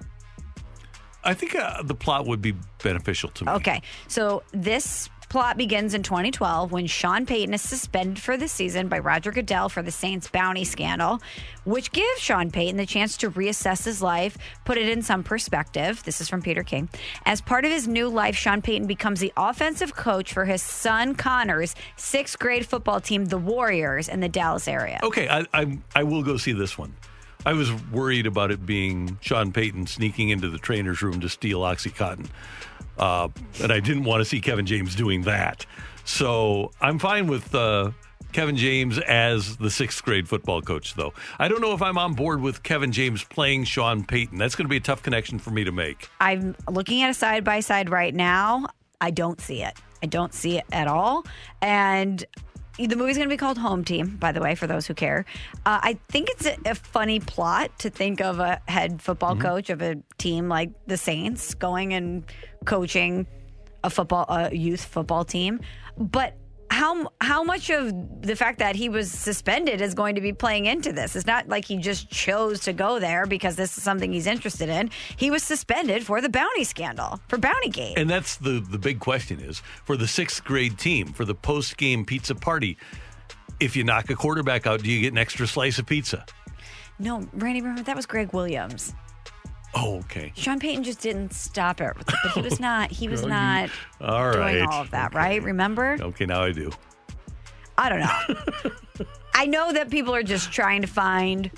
I 1.23 1.33
think 1.33 1.55
uh, 1.55 1.81
the 1.81 1.95
plot 1.95 2.27
would 2.27 2.41
be 2.41 2.55
beneficial 2.83 3.29
to 3.29 3.45
me. 3.45 3.51
Okay, 3.53 3.81
so 4.09 4.43
this 4.51 5.09
plot 5.33 5.57
begins 5.57 5.95
in 5.95 6.03
2012 6.03 6.71
when 6.71 6.85
Sean 6.85 7.25
Payton 7.25 7.55
is 7.55 7.61
suspended 7.63 8.19
for 8.19 8.37
the 8.37 8.47
season 8.47 8.87
by 8.87 8.99
Roger 8.99 9.31
Goodell 9.31 9.67
for 9.67 9.81
the 9.81 9.89
Saints 9.89 10.29
bounty 10.29 10.63
scandal, 10.63 11.23
which 11.63 11.91
gives 11.91 12.19
Sean 12.19 12.51
Payton 12.51 12.77
the 12.77 12.85
chance 12.85 13.17
to 13.17 13.31
reassess 13.31 13.83
his 13.83 13.99
life, 13.99 14.37
put 14.63 14.77
it 14.77 14.87
in 14.87 15.01
some 15.01 15.23
perspective. 15.23 16.03
This 16.03 16.21
is 16.21 16.29
from 16.29 16.43
Peter 16.43 16.61
King. 16.61 16.87
As 17.25 17.41
part 17.41 17.65
of 17.65 17.71
his 17.71 17.87
new 17.87 18.09
life, 18.09 18.35
Sean 18.35 18.61
Payton 18.61 18.85
becomes 18.85 19.21
the 19.21 19.33
offensive 19.35 19.95
coach 19.95 20.31
for 20.31 20.45
his 20.45 20.61
son 20.61 21.15
Connor's 21.15 21.73
sixth 21.95 22.37
grade 22.37 22.67
football 22.67 23.01
team, 23.01 23.25
the 23.25 23.39
Warriors, 23.39 24.09
in 24.09 24.19
the 24.19 24.29
Dallas 24.29 24.67
area. 24.67 24.99
Okay, 25.01 25.27
I, 25.27 25.47
I 25.51 25.79
I 25.95 26.03
will 26.03 26.21
go 26.21 26.37
see 26.37 26.51
this 26.51 26.77
one. 26.77 26.95
I 27.45 27.53
was 27.53 27.73
worried 27.91 28.25
about 28.25 28.51
it 28.51 28.65
being 28.65 29.17
Sean 29.19 29.51
Payton 29.51 29.87
sneaking 29.87 30.29
into 30.29 30.49
the 30.49 30.57
trainer's 30.57 31.01
room 31.01 31.19
to 31.19 31.27
steal 31.27 31.61
OxyContin, 31.61 32.27
uh, 32.97 33.29
and 33.61 33.71
I 33.71 33.79
didn't 33.79 34.03
want 34.03 34.21
to 34.21 34.25
see 34.25 34.39
Kevin 34.41 34.65
James 34.65 34.95
doing 34.95 35.23
that. 35.23 35.65
So 36.05 36.71
I'm 36.81 36.99
fine 36.99 37.27
with 37.27 37.53
uh, 37.55 37.91
Kevin 38.33 38.57
James 38.57 38.97
as 38.99 39.57
the 39.57 39.69
sixth 39.69 40.03
grade 40.03 40.27
football 40.27 40.61
coach, 40.61 40.95
though. 40.95 41.13
I 41.39 41.47
don't 41.47 41.61
know 41.61 41.73
if 41.73 41.81
I'm 41.81 41.97
on 41.97 42.13
board 42.13 42.41
with 42.41 42.63
Kevin 42.63 42.91
James 42.91 43.23
playing 43.23 43.65
Sean 43.65 44.03
Payton. 44.03 44.37
That's 44.37 44.55
going 44.55 44.65
to 44.65 44.69
be 44.69 44.77
a 44.77 44.81
tough 44.81 45.03
connection 45.03 45.39
for 45.39 45.51
me 45.51 45.63
to 45.63 45.71
make. 45.71 46.09
I'm 46.19 46.55
looking 46.69 47.03
at 47.03 47.09
a 47.09 47.13
side 47.13 47.43
by 47.43 47.59
side 47.59 47.89
right 47.89 48.13
now. 48.13 48.67
I 48.99 49.11
don't 49.11 49.39
see 49.39 49.63
it. 49.63 49.77
I 50.01 50.07
don't 50.07 50.33
see 50.33 50.57
it 50.57 50.65
at 50.71 50.87
all. 50.87 51.25
And 51.61 52.25
the 52.77 52.95
movie's 52.95 53.17
going 53.17 53.29
to 53.29 53.33
be 53.33 53.37
called 53.37 53.57
Home 53.57 53.83
Team, 53.83 54.17
by 54.17 54.31
the 54.31 54.41
way, 54.41 54.55
for 54.55 54.65
those 54.65 54.87
who 54.87 54.93
care. 54.93 55.25
Uh, 55.65 55.79
I 55.81 55.99
think 56.09 56.29
it's 56.31 56.45
a, 56.45 56.57
a 56.65 56.75
funny 56.75 57.19
plot 57.19 57.77
to 57.79 57.89
think 57.89 58.19
of 58.19 58.39
a 58.39 58.59
head 58.67 59.01
football 59.01 59.35
coach 59.35 59.69
of 59.69 59.81
a 59.81 59.97
team 60.17 60.49
like 60.49 60.71
the 60.87 60.97
Saints 60.97 61.53
going 61.53 61.93
and 61.93 62.23
coaching 62.65 63.27
a 63.83 63.89
football, 63.89 64.25
a 64.27 64.55
youth 64.55 64.83
football 64.83 65.23
team. 65.23 65.59
But 65.97 66.35
how 66.73 67.11
how 67.21 67.43
much 67.43 67.69
of 67.69 67.93
the 68.21 68.35
fact 68.35 68.57
that 68.59 68.75
he 68.75 68.89
was 68.89 69.11
suspended 69.11 69.79
is 69.79 69.93
going 69.93 70.15
to 70.15 70.21
be 70.21 70.33
playing 70.33 70.65
into 70.65 70.91
this? 70.91 71.15
It's 71.15 71.27
not 71.27 71.47
like 71.47 71.65
he 71.65 71.77
just 71.77 72.09
chose 72.09 72.61
to 72.61 72.73
go 72.73 72.99
there 72.99 73.27
because 73.27 73.55
this 73.55 73.77
is 73.77 73.83
something 73.83 74.11
he's 74.11 74.25
interested 74.25 74.69
in. 74.69 74.89
He 75.15 75.29
was 75.29 75.43
suspended 75.43 76.03
for 76.03 76.19
the 76.19 76.29
bounty 76.29 76.63
scandal, 76.63 77.19
for 77.27 77.37
bounty 77.37 77.69
gate. 77.69 77.97
And 77.97 78.09
that's 78.09 78.37
the 78.37 78.59
the 78.59 78.79
big 78.79 78.99
question 78.99 79.39
is 79.39 79.61
for 79.85 79.95
the 79.95 80.07
sixth 80.07 80.43
grade 80.43 80.79
team 80.79 81.13
for 81.13 81.25
the 81.25 81.35
post 81.35 81.77
game 81.77 82.05
pizza 82.05 82.33
party. 82.33 82.77
If 83.59 83.75
you 83.75 83.83
knock 83.83 84.09
a 84.09 84.15
quarterback 84.15 84.65
out, 84.65 84.81
do 84.81 84.91
you 84.91 85.01
get 85.01 85.11
an 85.11 85.19
extra 85.19 85.45
slice 85.45 85.77
of 85.77 85.85
pizza? 85.85 86.25
No, 86.97 87.27
Randy, 87.33 87.61
remember 87.61 87.83
that 87.83 87.95
was 87.95 88.07
Gregg 88.07 88.33
Williams. 88.33 88.93
Oh, 89.75 89.97
okay. 89.99 90.31
Sean 90.35 90.59
Payton 90.59 90.83
just 90.83 91.01
didn't 91.01 91.33
stop 91.33 91.81
it, 91.81 91.93
but 91.95 92.13
he 92.33 92.41
was 92.41 92.59
not. 92.61 92.91
He 92.91 93.07
was 93.07 93.23
Oh, 93.23 93.27
not 93.27 93.69
All 94.01 94.27
right. 94.29 94.53
doing 94.53 94.67
all 94.67 94.81
of 94.81 94.91
that, 94.91 95.13
right? 95.13 95.41
Remember? 95.41 95.97
Okay, 95.99 96.25
now 96.25 96.43
I 96.43 96.51
do. 96.51 96.71
I 97.77 97.89
don't 97.89 97.99
know. 97.99 99.05
I 99.33 99.47
know 99.47 99.73
that 99.73 99.89
people 99.89 100.13
are 100.13 100.21
just 100.23 100.51
trying 100.51 100.81
to 100.83 100.87
find 100.87 101.49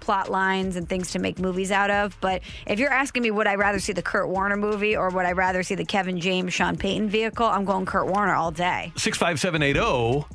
plot 0.00 0.28
lines 0.30 0.74
and 0.74 0.88
things 0.88 1.12
to 1.12 1.20
make 1.20 1.38
movies 1.38 1.70
out 1.70 1.90
of, 1.90 2.16
but 2.20 2.42
if 2.66 2.80
you're 2.80 2.90
asking 2.92 3.22
me 3.22 3.30
would 3.30 3.46
I 3.46 3.54
rather 3.54 3.78
see 3.78 3.92
the 3.92 4.02
Kurt 4.02 4.28
Warner 4.28 4.56
movie 4.56 4.96
or 4.96 5.08
would 5.10 5.26
I 5.26 5.32
rather 5.32 5.62
see 5.62 5.76
the 5.76 5.84
Kevin 5.84 6.18
James 6.18 6.52
Sean 6.52 6.76
Payton 6.76 7.10
vehicle, 7.10 7.46
I'm 7.46 7.64
going 7.64 7.86
Kurt 7.86 8.06
Warner 8.08 8.34
all 8.34 8.50
day. 8.50 8.92
65780 8.96 10.26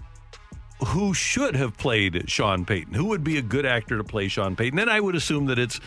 who 0.88 1.14
should 1.14 1.56
have 1.56 1.76
played 1.78 2.30
Sean 2.30 2.66
Payton? 2.66 2.94
Who 2.94 3.06
would 3.06 3.24
be 3.24 3.38
a 3.38 3.42
good 3.42 3.66
actor 3.66 3.98
to 3.98 4.04
play 4.04 4.28
Sean 4.28 4.56
Payton? 4.58 4.78
And 4.78 4.90
I 4.90 5.00
would 5.00 5.16
assume 5.16 5.46
that 5.46 5.58
it's 5.58 5.80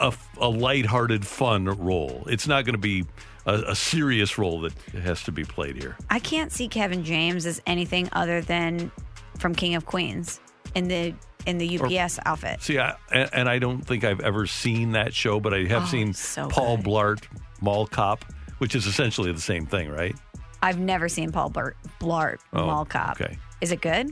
a, 0.00 0.12
a 0.38 0.48
lighthearted, 0.48 1.26
fun 1.26 1.64
role. 1.64 2.24
It's 2.28 2.46
not 2.46 2.64
going 2.64 2.74
to 2.74 2.78
be 2.80 3.04
a, 3.46 3.54
a 3.68 3.74
serious 3.76 4.38
role 4.38 4.60
that 4.62 4.72
has 5.02 5.22
to 5.24 5.32
be 5.32 5.44
played 5.44 5.76
here. 5.76 5.96
I 6.08 6.18
can't 6.18 6.52
see 6.52 6.68
Kevin 6.68 7.04
James 7.04 7.46
as 7.46 7.60
anything 7.66 8.08
other 8.12 8.40
than 8.40 8.90
from 9.38 9.54
King 9.54 9.74
of 9.74 9.86
Queens 9.86 10.40
in 10.74 10.88
the 10.88 11.14
in 11.46 11.56
the 11.56 11.80
UPS 11.80 12.18
outfit. 12.26 12.62
See, 12.62 12.78
I, 12.78 12.94
and, 13.10 13.30
and 13.32 13.48
I 13.48 13.58
don't 13.58 13.80
think 13.80 14.04
I've 14.04 14.20
ever 14.20 14.46
seen 14.46 14.92
that 14.92 15.14
show, 15.14 15.40
but 15.40 15.54
I 15.54 15.64
have 15.64 15.84
Oh, 15.84 15.86
seen 15.86 16.12
so 16.12 16.48
Paul 16.48 16.76
good. 16.76 16.84
Blart, 16.86 17.22
Mall 17.62 17.86
Cop, 17.86 18.26
which 18.58 18.74
is 18.74 18.86
essentially 18.86 19.32
the 19.32 19.40
same 19.40 19.64
thing, 19.64 19.88
right? 19.90 20.14
I've 20.62 20.78
never 20.78 21.08
seen 21.08 21.32
Paul 21.32 21.48
Bart, 21.48 21.78
Blart 21.98 22.40
Oh, 22.52 22.66
Mall 22.66 22.84
Cop. 22.84 23.18
okay. 23.18 23.38
Is 23.62 23.72
it 23.72 23.80
good? 23.80 24.10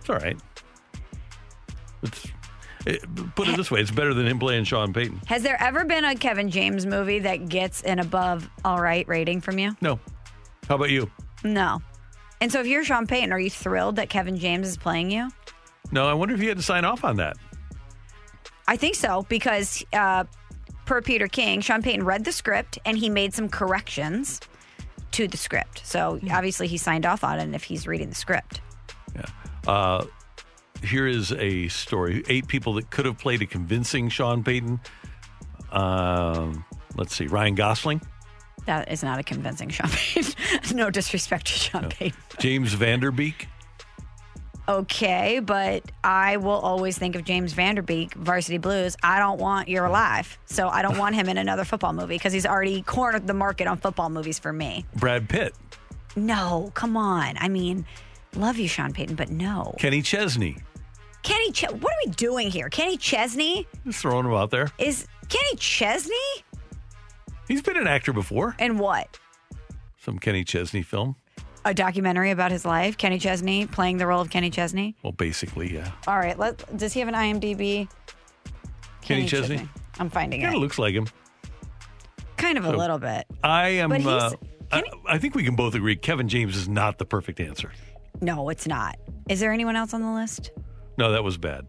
It's 0.00 0.08
all 0.08 0.16
right. 0.18 0.36
It's, 2.04 2.24
it, 2.26 2.30
put 3.34 3.48
it 3.48 3.56
this 3.56 3.70
way 3.70 3.80
it's 3.80 3.90
better 3.90 4.14
than 4.14 4.26
him 4.26 4.38
playing 4.38 4.64
Sean 4.64 4.92
Payton. 4.92 5.20
Has 5.26 5.42
there 5.42 5.60
ever 5.60 5.84
been 5.84 6.04
a 6.04 6.14
Kevin 6.14 6.50
James 6.50 6.86
movie 6.86 7.20
that 7.20 7.48
gets 7.48 7.82
an 7.82 7.98
above 7.98 8.48
all 8.64 8.80
right 8.80 9.06
rating 9.08 9.40
from 9.40 9.58
you? 9.58 9.76
No. 9.80 9.98
How 10.68 10.76
about 10.76 10.90
you? 10.90 11.10
No. 11.44 11.80
And 12.40 12.52
so 12.52 12.60
if 12.60 12.66
you're 12.66 12.84
Sean 12.84 13.06
Payton, 13.06 13.32
are 13.32 13.40
you 13.40 13.50
thrilled 13.50 13.96
that 13.96 14.08
Kevin 14.08 14.36
James 14.36 14.68
is 14.68 14.76
playing 14.76 15.10
you? 15.10 15.30
No, 15.90 16.06
I 16.06 16.14
wonder 16.14 16.34
if 16.34 16.42
you 16.42 16.48
had 16.48 16.58
to 16.58 16.62
sign 16.62 16.84
off 16.84 17.04
on 17.04 17.16
that. 17.16 17.36
I 18.66 18.76
think 18.76 18.94
so 18.94 19.24
because 19.28 19.84
uh, 19.92 20.24
per 20.84 21.00
Peter 21.00 21.26
King, 21.26 21.60
Sean 21.60 21.82
Payton 21.82 22.04
read 22.04 22.24
the 22.24 22.32
script 22.32 22.78
and 22.84 22.98
he 22.98 23.08
made 23.08 23.34
some 23.34 23.48
corrections 23.48 24.40
to 25.12 25.26
the 25.26 25.36
script. 25.36 25.86
So 25.86 26.20
obviously 26.30 26.68
he 26.68 26.76
signed 26.76 27.06
off 27.06 27.24
on 27.24 27.38
it 27.40 27.54
if 27.54 27.64
he's 27.64 27.86
reading 27.86 28.10
the 28.10 28.14
script. 28.14 28.60
Uh, 29.66 30.04
here 30.84 31.06
is 31.06 31.32
a 31.32 31.68
story: 31.68 32.22
eight 32.28 32.46
people 32.48 32.74
that 32.74 32.90
could 32.90 33.04
have 33.06 33.18
played 33.18 33.42
a 33.42 33.46
convincing 33.46 34.08
Sean 34.08 34.42
Payton. 34.42 34.80
Um, 35.72 36.64
let's 36.96 37.14
see: 37.14 37.26
Ryan 37.26 37.54
Gosling, 37.54 38.00
That 38.66 38.90
is 38.90 39.02
not 39.02 39.18
a 39.18 39.22
convincing 39.22 39.68
Sean 39.68 39.90
Payton. 39.90 40.34
no 40.76 40.90
disrespect 40.90 41.46
to 41.46 41.52
Sean 41.52 41.88
Payton. 41.88 42.18
James 42.38 42.72
Van 42.72 43.00
Der 43.00 43.10
Beek, 43.10 43.48
Okay, 44.68 45.40
but 45.40 45.82
I 46.04 46.36
will 46.36 46.50
always 46.50 46.98
think 46.98 47.16
of 47.16 47.24
James 47.24 47.54
Van 47.54 47.76
Der 47.76 47.82
Beek, 47.82 48.12
Varsity 48.14 48.58
Blues. 48.58 48.96
I 49.02 49.18
don't 49.18 49.40
want 49.40 49.68
You're 49.68 49.86
Alive. 49.86 50.38
So 50.44 50.68
I 50.68 50.82
don't 50.82 50.98
want 50.98 51.14
him 51.14 51.28
in 51.28 51.38
another 51.38 51.64
football 51.64 51.94
movie 51.94 52.16
because 52.16 52.34
he's 52.34 52.44
already 52.44 52.82
cornered 52.82 53.26
the 53.26 53.32
market 53.34 53.66
on 53.66 53.78
football 53.78 54.10
movies 54.10 54.38
for 54.38 54.52
me. 54.52 54.84
Brad 54.94 55.26
Pitt, 55.28 55.54
No, 56.16 56.70
come 56.74 56.98
on. 56.98 57.36
I 57.38 57.48
mean, 57.48 57.86
love 58.36 58.58
you, 58.58 58.68
Sean 58.68 58.92
Payton, 58.92 59.16
but 59.16 59.30
no. 59.30 59.74
Kenny 59.78 60.02
Chesney. 60.02 60.58
Kenny, 61.22 61.52
Ch- 61.52 61.64
what 61.70 61.92
are 61.92 61.98
we 62.06 62.12
doing 62.12 62.50
here? 62.50 62.68
Kenny 62.68 62.96
Chesney 62.96 63.66
Just 63.84 63.98
throwing 64.00 64.26
him 64.26 64.32
out 64.34 64.50
there. 64.50 64.68
is 64.78 65.06
Kenny 65.28 65.56
Chesney 65.56 66.14
He's 67.46 67.62
been 67.62 67.76
an 67.76 67.86
actor 67.86 68.12
before. 68.12 68.54
and 68.58 68.78
what? 68.78 69.18
Some 69.98 70.18
Kenny 70.18 70.44
Chesney 70.44 70.82
film. 70.82 71.16
A 71.64 71.74
documentary 71.74 72.30
about 72.30 72.50
his 72.50 72.64
life. 72.64 72.96
Kenny 72.96 73.18
Chesney 73.18 73.66
playing 73.66 73.96
the 73.98 74.06
role 74.06 74.20
of 74.20 74.30
Kenny 74.30 74.48
Chesney. 74.50 74.96
Well, 75.02 75.12
basically, 75.12 75.72
yeah. 75.74 75.90
All 76.06 76.18
right, 76.18 76.38
let 76.38 76.76
does 76.76 76.92
he 76.92 77.00
have 77.00 77.08
an 77.08 77.14
IMDb? 77.14 77.88
Kenny, 79.02 79.26
Chesney. 79.26 79.68
I'm 79.98 80.08
finding 80.10 80.42
out. 80.44 80.46
Kind 80.48 80.54
it. 80.54 80.56
of 80.58 80.62
looks 80.62 80.78
like 80.78 80.94
him. 80.94 81.08
kind 82.36 82.56
of 82.58 82.64
a 82.64 82.70
little 82.76 82.98
bit. 82.98 83.26
I 83.42 83.68
am. 83.70 83.90
But 83.90 84.00
he's- 84.02 84.22
Uh, 84.22 84.36
I, 84.70 84.82
I 85.08 85.18
think 85.18 85.34
we 85.34 85.42
can 85.42 85.56
both 85.56 85.74
agree 85.74 85.96
Kevin 85.96 86.28
James 86.28 86.54
is 86.56 86.68
not 86.68 86.98
the 86.98 87.06
perfect 87.06 87.40
answer. 87.40 87.72
No, 88.20 88.50
it's 88.50 88.66
not. 88.66 88.96
Is 89.28 89.40
there 89.40 89.50
anyone 89.52 89.76
else 89.76 89.94
on 89.94 90.02
the 90.02 90.10
list? 90.12 90.50
No, 90.98 91.12
that 91.12 91.24
was 91.24 91.38
bad. 91.38 91.66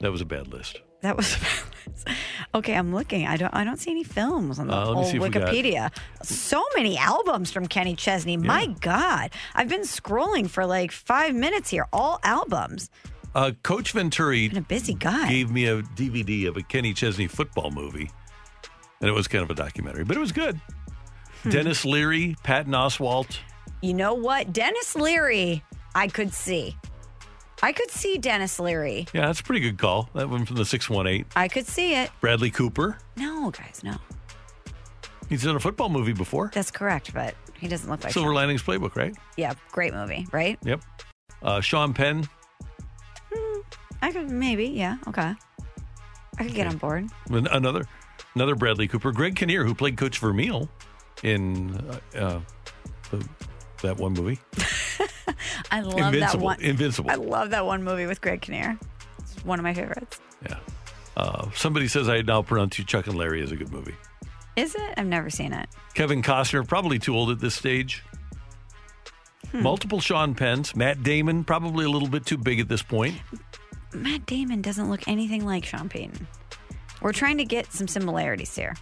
That 0.00 0.12
was 0.12 0.20
a 0.20 0.24
bad 0.26 0.48
list. 0.48 0.82
That 1.00 1.16
was 1.16 1.36
okay. 2.54 2.74
I'm 2.74 2.94
looking. 2.94 3.26
I 3.26 3.36
don't. 3.36 3.54
I 3.54 3.62
don't 3.64 3.78
see 3.78 3.90
any 3.90 4.04
films 4.04 4.58
on 4.58 4.66
the 4.66 4.74
Uh, 4.74 4.86
let 4.86 4.96
old 4.96 5.06
see 5.06 5.18
got- 5.18 5.30
Wikipedia. 5.32 5.90
So 6.22 6.62
many 6.76 6.98
albums 6.98 7.50
from 7.50 7.66
Kenny 7.66 7.94
Chesney. 7.94 8.36
My 8.36 8.66
God, 8.80 9.30
I've 9.54 9.68
been 9.68 9.82
scrolling 9.82 10.48
for 10.50 10.66
like 10.66 10.92
five 10.92 11.34
minutes 11.34 11.70
here. 11.70 11.86
All 11.92 12.20
albums. 12.24 12.90
Uh, 13.34 13.52
Coach 13.62 13.92
Venturi 13.92 14.50
a 14.56 14.60
busy 14.60 14.94
guy. 14.94 15.28
gave 15.28 15.50
me 15.50 15.66
a 15.66 15.82
DVD 15.82 16.46
of 16.48 16.56
a 16.56 16.62
Kenny 16.62 16.92
Chesney 16.94 17.26
football 17.26 17.70
movie, 17.70 18.08
and 19.00 19.08
it 19.08 19.12
was 19.12 19.26
kind 19.28 19.42
of 19.44 19.50
a 19.50 19.54
documentary, 19.54 20.04
but 20.04 20.16
it 20.16 20.20
was 20.20 20.32
good. 20.32 20.60
Hmm. 21.42 21.50
Denis 21.50 21.84
Leary, 21.84 22.36
Patton 22.44 22.72
Oswalt. 22.72 23.38
You 23.82 23.92
know 23.92 24.14
what? 24.14 24.52
Denis 24.52 24.94
Leary, 24.94 25.62
I 25.94 26.06
could 26.08 26.32
see. 26.32 26.76
I 27.64 27.72
could 27.72 27.90
see 27.90 28.18
Denis 28.18 28.60
Leary. 28.60 29.06
Yeah, 29.14 29.24
that's 29.24 29.40
a 29.40 29.42
pretty 29.42 29.60
good 29.60 29.78
call. 29.78 30.10
That 30.14 30.28
one 30.28 30.44
from 30.44 30.56
the 30.56 30.66
618. 30.66 31.24
I 31.34 31.48
could 31.48 31.66
see 31.66 31.94
it. 31.94 32.10
Bradley 32.20 32.50
Cooper. 32.50 32.98
No, 33.16 33.50
guys, 33.52 33.80
no. 33.82 33.96
He's 35.30 35.44
done 35.44 35.56
a 35.56 35.60
football 35.60 35.88
movie 35.88 36.12
before. 36.12 36.50
That's 36.52 36.70
correct, 36.70 37.14
but 37.14 37.34
he 37.58 37.66
doesn't 37.66 37.88
look 37.88 38.04
like 38.04 38.12
Silver 38.12 38.28
Sean. 38.28 38.34
Linings 38.34 38.62
Playbook, 38.62 38.96
right? 38.96 39.16
Yeah, 39.38 39.54
great 39.72 39.94
movie, 39.94 40.26
right? 40.30 40.58
Yep. 40.62 40.82
Uh, 41.42 41.62
Sean 41.62 41.94
Penn. 41.94 42.28
I 44.02 44.12
could 44.12 44.28
maybe, 44.30 44.66
yeah, 44.66 44.98
okay. 45.08 45.32
I 46.38 46.44
could 46.44 46.54
get 46.54 46.66
on 46.66 46.76
board. 46.76 47.08
An- 47.30 47.46
Another, 47.46 47.86
another 48.34 48.54
Bradley 48.56 48.88
Cooper. 48.88 49.10
Greg 49.10 49.36
Kinnear, 49.36 49.64
who 49.64 49.74
played 49.74 49.96
Coach 49.96 50.18
Vermeil 50.18 50.68
in 51.22 51.74
uh, 51.76 52.18
uh, 52.18 52.40
the, 53.10 53.26
that 53.80 53.96
one 53.96 54.12
movie. 54.12 54.38
I 55.70 55.80
love 55.80 56.12
that 56.12 56.36
one. 56.36 56.60
Invincible. 56.60 57.10
I 57.10 57.14
love 57.14 57.50
that 57.50 57.64
one 57.66 57.82
movie 57.82 58.06
with 58.06 58.20
Greg 58.20 58.40
Kinnear. 58.40 58.78
It's 59.18 59.44
one 59.44 59.58
of 59.58 59.62
my 59.62 59.74
favorites. 59.74 60.20
Yeah. 60.42 60.58
Uh, 61.16 61.50
somebody 61.54 61.88
says 61.88 62.08
I 62.08 62.22
now 62.22 62.42
pronounce 62.42 62.78
you 62.78 62.84
Chuck 62.84 63.06
and 63.06 63.16
Larry 63.16 63.42
is 63.42 63.52
a 63.52 63.56
good 63.56 63.72
movie. 63.72 63.94
Is 64.56 64.74
it? 64.74 64.94
I've 64.96 65.06
never 65.06 65.30
seen 65.30 65.52
it. 65.52 65.68
Kevin 65.94 66.22
Costner, 66.22 66.66
probably 66.66 66.98
too 66.98 67.16
old 67.16 67.30
at 67.30 67.40
this 67.40 67.54
stage. 67.54 68.02
Hmm. 69.50 69.62
Multiple 69.62 70.00
Sean 70.00 70.34
Penns. 70.34 70.74
Matt 70.74 71.02
Damon, 71.02 71.44
probably 71.44 71.84
a 71.84 71.88
little 71.88 72.08
bit 72.08 72.26
too 72.26 72.38
big 72.38 72.60
at 72.60 72.68
this 72.68 72.82
point. 72.82 73.16
Matt 73.92 74.26
Damon 74.26 74.62
doesn't 74.62 74.90
look 74.90 75.06
anything 75.06 75.44
like 75.44 75.64
Sean 75.64 75.88
Payton. 75.88 76.26
We're 77.00 77.12
trying 77.12 77.38
to 77.38 77.44
get 77.44 77.72
some 77.72 77.86
similarities 77.86 78.54
here. 78.54 78.74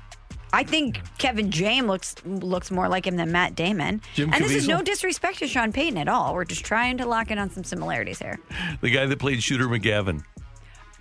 I 0.54 0.64
think 0.64 1.00
Kevin 1.18 1.50
James 1.50 1.86
looks 1.86 2.14
looks 2.24 2.70
more 2.70 2.88
like 2.88 3.06
him 3.06 3.16
than 3.16 3.32
Matt 3.32 3.54
Damon. 3.54 4.02
Jim 4.14 4.30
and 4.32 4.44
this 4.44 4.52
is 4.52 4.68
no 4.68 4.82
disrespect 4.82 5.38
to 5.38 5.46
Sean 5.48 5.72
Payton 5.72 5.96
at 5.98 6.08
all. 6.08 6.34
We're 6.34 6.44
just 6.44 6.64
trying 6.64 6.98
to 6.98 7.06
lock 7.06 7.30
in 7.30 7.38
on 7.38 7.50
some 7.50 7.64
similarities 7.64 8.18
here. 8.18 8.38
The 8.82 8.90
guy 8.90 9.06
that 9.06 9.18
played 9.18 9.42
Shooter 9.42 9.66
McGavin. 9.66 10.22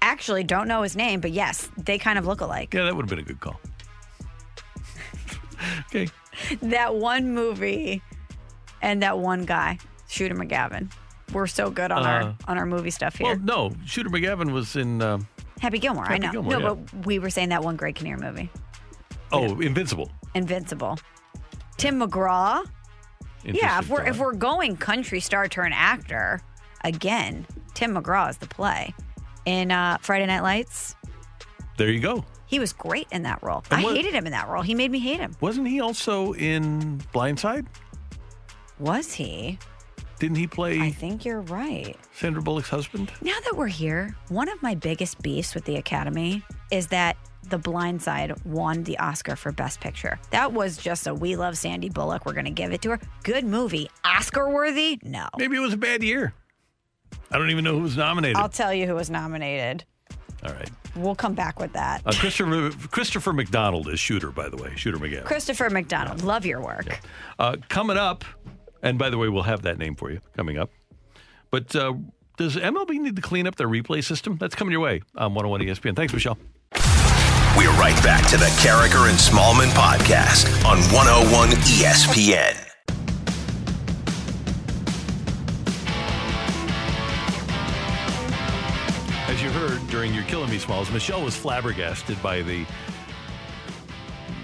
Actually, 0.02 0.44
don't 0.44 0.68
know 0.68 0.82
his 0.82 0.96
name, 0.96 1.20
but 1.20 1.32
yes, 1.32 1.70
they 1.78 1.98
kind 1.98 2.18
of 2.18 2.26
look 2.26 2.42
alike. 2.42 2.74
Yeah, 2.74 2.86
that 2.86 2.96
would 2.96 3.04
have 3.04 3.10
been 3.10 3.20
a 3.20 3.24
good 3.24 3.40
call. 3.40 3.60
okay. 5.88 6.08
That 6.62 6.96
one 6.96 7.34
movie 7.34 8.02
and 8.82 9.02
that 9.04 9.20
one 9.20 9.46
guy, 9.46 9.78
Shooter 10.08 10.36
McGavin. 10.36 10.92
We're 11.34 11.48
so 11.48 11.70
good 11.70 11.92
on 11.92 12.04
Uh, 12.04 12.10
our 12.10 12.36
on 12.48 12.58
our 12.58 12.66
movie 12.66 12.90
stuff 12.90 13.16
here. 13.16 13.28
Well, 13.28 13.70
no, 13.70 13.76
Shooter 13.86 14.10
McGavin 14.10 14.52
was 14.52 14.76
in. 14.76 15.02
Um, 15.02 15.28
Happy 15.62 15.78
Gilmore, 15.80 16.06
I 16.12 16.18
know. 16.18 16.32
Gilmore, 16.32 16.52
no, 16.54 16.60
yeah. 16.60 16.74
but 16.74 17.06
we 17.06 17.20
were 17.20 17.30
saying 17.30 17.50
that 17.50 17.64
one 17.64 17.76
Greg 17.76 17.96
Kinnear 17.96 18.18
movie, 18.18 18.50
oh, 19.32 19.60
Invincible. 19.60 20.12
Invincible. 20.36 20.98
Tim 21.78 22.00
McGraw. 22.00 22.66
Yeah, 23.44 23.80
if 23.80 23.90
we're 23.90 24.04
if 24.06 24.20
we're 24.20 24.34
going 24.34 24.78
country 24.78 25.20
star 25.20 25.48
turn 25.48 25.74
actor, 25.74 26.42
again, 26.84 27.46
Tim 27.74 27.96
McGraw 27.96 28.30
is 28.30 28.38
the 28.38 28.48
play. 28.48 28.94
In 29.46 29.72
uh, 29.72 29.98
Friday 30.02 30.28
Night 30.28 30.42
Lights, 30.42 30.96
There 31.78 31.90
you 31.90 32.00
go. 32.00 32.24
he 32.46 32.60
was 32.60 32.72
great 32.74 33.08
in 33.12 33.24
that 33.24 33.42
role. 33.42 33.64
And 33.72 33.82
I 33.82 33.84
what- 33.84 33.96
hated 33.96 34.14
him 34.14 34.28
in 34.28 34.32
that 34.34 34.48
role. 34.48 34.62
He 34.62 34.76
made 34.76 34.92
me 34.92 35.00
hate 35.00 35.20
him. 35.20 35.36
Wasn't 35.42 35.68
he 35.68 35.80
also 35.82 36.34
in 36.34 37.00
Blindside? 37.12 37.66
Was 38.80 39.14
he? 39.14 39.58
Didn't 40.20 40.38
he 40.38 40.46
play 40.46 40.80
I 40.80 40.92
think 40.92 41.26
you're 41.26 41.42
right. 41.42 41.98
Sandra 42.14 42.44
Bullock's 42.44 42.70
husband? 42.70 43.12
Now 43.24 43.38
that 43.46 43.58
we're 43.58 43.66
here, 43.66 44.16
one 44.30 44.50
of 44.50 44.62
my 44.62 44.76
biggest 44.76 45.20
beefs 45.24 45.56
with 45.56 45.66
the 45.66 45.78
Academy 45.78 46.44
is 46.70 46.86
that 46.88 47.18
The 47.50 47.58
Blind 47.58 48.02
Side 48.02 48.34
won 48.46 48.84
the 48.84 48.98
Oscar 49.00 49.36
for 49.36 49.52
Best 49.52 49.80
Picture. 49.82 50.20
That 50.30 50.54
was 50.54 50.78
just 50.78 51.08
a 51.08 51.14
we 51.14 51.36
love 51.36 51.58
Sandy 51.58 51.90
Bullock. 51.90 52.26
We're 52.26 52.34
going 52.34 52.46
to 52.46 52.52
give 52.52 52.72
it 52.72 52.82
to 52.84 52.92
her. 52.92 53.00
Good 53.24 53.46
movie. 53.46 53.90
Oscar 54.06 54.50
worthy? 54.50 55.00
No. 55.04 55.28
Maybe 55.38 55.58
it 55.58 55.62
was 55.62 55.74
a 55.74 55.78
bad 55.78 56.04
year. 56.04 56.34
I 57.32 57.38
don't 57.38 57.50
even 57.50 57.64
know 57.64 57.76
who 57.76 57.82
was 57.84 57.98
nominated. 57.98 58.38
I'll 58.38 58.50
tell 58.50 58.74
you 58.74 58.88
who 58.88 58.96
was 58.96 59.10
nominated. 59.10 59.84
All 60.44 60.54
right. 60.54 60.70
We'll 60.96 61.16
come 61.16 61.34
back 61.34 61.60
with 61.60 61.74
that. 61.74 62.02
Uh, 62.06 62.12
Christopher 62.14 62.72
Christopher 62.90 63.34
McDonald 63.34 63.88
is 63.88 64.00
Shooter, 64.00 64.32
by 64.32 64.50
the 64.50 64.58
way. 64.58 64.74
Shooter 64.76 64.98
McGavin. 64.98 65.26
Christopher 65.26 65.70
McDonald, 65.70 66.24
love 66.24 66.46
your 66.46 66.62
work. 66.62 67.00
Uh, 67.40 67.58
coming 67.70 67.98
up, 67.98 68.26
and 68.82 68.98
by 68.98 69.10
the 69.10 69.18
way, 69.18 69.30
we'll 69.30 69.44
have 69.44 69.62
that 69.64 69.78
name 69.78 69.96
for 69.96 70.12
you 70.12 70.20
coming 70.36 70.58
up. 70.58 70.70
But 71.50 71.76
uh, 71.76 71.94
does 72.38 72.56
MLB 72.56 72.90
need 73.00 73.16
to 73.16 73.22
clean 73.22 73.48
up 73.48 73.56
their 73.56 73.68
replay 73.68 74.04
system? 74.04 74.38
That's 74.38 74.56
coming 74.56 74.72
your 74.72 74.82
way 74.82 75.02
on 75.16 75.34
101 75.34 75.62
ESPN. 75.62 75.96
Thanks, 75.96 76.14
Michelle. 76.14 76.38
We're 77.58 77.70
right 77.72 78.02
back 78.02 78.28
to 78.30 78.38
the 78.38 78.46
Karraker 78.62 79.10
and 79.10 79.18
Smallman 79.20 79.72
podcast 79.72 80.48
on 80.66 80.78
101 80.94 81.50
ESPN. 81.50 82.56
As 89.28 89.44
you 89.44 89.50
heard 89.50 89.86
during 89.90 90.14
your 90.14 90.24
Killing 90.24 90.50
Me 90.50 90.58
Smalls, 90.60 90.90
Michelle 90.92 91.22
was 91.22 91.36
flabbergasted 91.36 92.22
by 92.24 92.42
the 92.42 92.66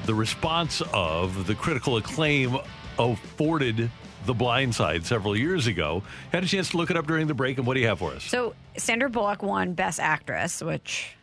the 0.06 0.14
response 0.14 0.82
of 0.94 1.48
the 1.48 1.56
critical 1.56 1.98
acclaim 1.98 2.58
afforded 3.00 3.90
The 4.26 4.34
Blind 4.34 4.76
Side 4.76 5.06
several 5.06 5.36
years 5.36 5.68
ago. 5.68 6.04
Had 6.34 6.44
a 6.44 6.48
chance 6.48 6.72
to 6.72 6.78
look 6.78 6.92
it 6.92 6.98
up 6.98 7.08
during 7.08 7.28
the 7.28 7.34
break, 7.34 7.58
and 7.58 7.66
what 7.66 7.76
do 7.76 7.80
you 7.80 7.88
have 7.88 8.00
for 8.00 8.12
us? 8.12 8.24
So 8.24 8.54
Sandra 8.78 9.10
Bullock 9.10 9.44
won 9.44 9.74
Best 9.74 10.00
Actress, 10.00 10.62
which 10.62 11.17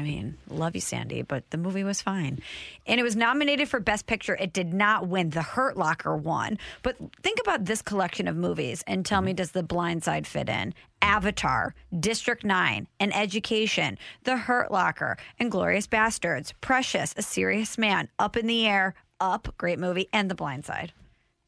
I 0.00 0.02
mean, 0.02 0.38
love 0.48 0.74
you, 0.74 0.80
Sandy, 0.80 1.20
but 1.20 1.50
the 1.50 1.58
movie 1.58 1.84
was 1.84 2.00
fine. 2.00 2.40
And 2.86 2.98
it 2.98 3.02
was 3.02 3.16
nominated 3.16 3.68
for 3.68 3.80
Best 3.80 4.06
Picture. 4.06 4.34
It 4.34 4.54
did 4.54 4.72
not 4.72 5.08
win. 5.08 5.28
The 5.28 5.42
Hurt 5.42 5.76
Locker 5.76 6.16
won. 6.16 6.58
But 6.82 6.96
think 7.22 7.38
about 7.38 7.66
this 7.66 7.82
collection 7.82 8.26
of 8.26 8.34
movies 8.34 8.82
and 8.86 9.04
tell 9.04 9.20
me, 9.20 9.32
mm-hmm. 9.32 9.36
does 9.36 9.50
The 9.50 9.62
Blind 9.62 10.02
Side 10.02 10.26
fit 10.26 10.48
in? 10.48 10.72
Avatar, 11.02 11.74
District 11.98 12.44
9, 12.44 12.88
An 12.98 13.12
Education, 13.12 13.98
The 14.24 14.38
Hurt 14.38 14.70
Locker, 14.70 15.18
Inglourious 15.38 15.86
Basterds, 15.86 16.54
Precious, 16.62 17.12
A 17.18 17.22
Serious 17.22 17.76
Man, 17.76 18.08
Up 18.18 18.38
in 18.38 18.46
the 18.46 18.66
Air, 18.66 18.94
Up, 19.20 19.54
great 19.58 19.78
movie, 19.78 20.08
and 20.14 20.30
The 20.30 20.34
Blind 20.34 20.64
Side. 20.64 20.94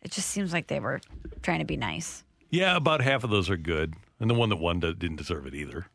It 0.03 0.11
just 0.11 0.29
seems 0.29 0.53
like 0.53 0.67
they 0.67 0.81
were 0.81 1.01
trying 1.41 1.61
to 1.61 1.65
be 1.65 1.79
nice. 1.79 2.23
Yeah, 2.51 2.77
about 2.77 3.01
half 3.01 3.25
of 3.25 3.31
those 3.31 3.49
are 3.49 3.57
good, 3.57 3.95
and 4.21 4.29
the 4.29 4.35
one 4.35 4.51
that 4.51 4.57
won 4.57 4.79
didn't 4.79 5.17
deserve 5.17 5.47
it 5.47 5.55
either. 5.55 5.87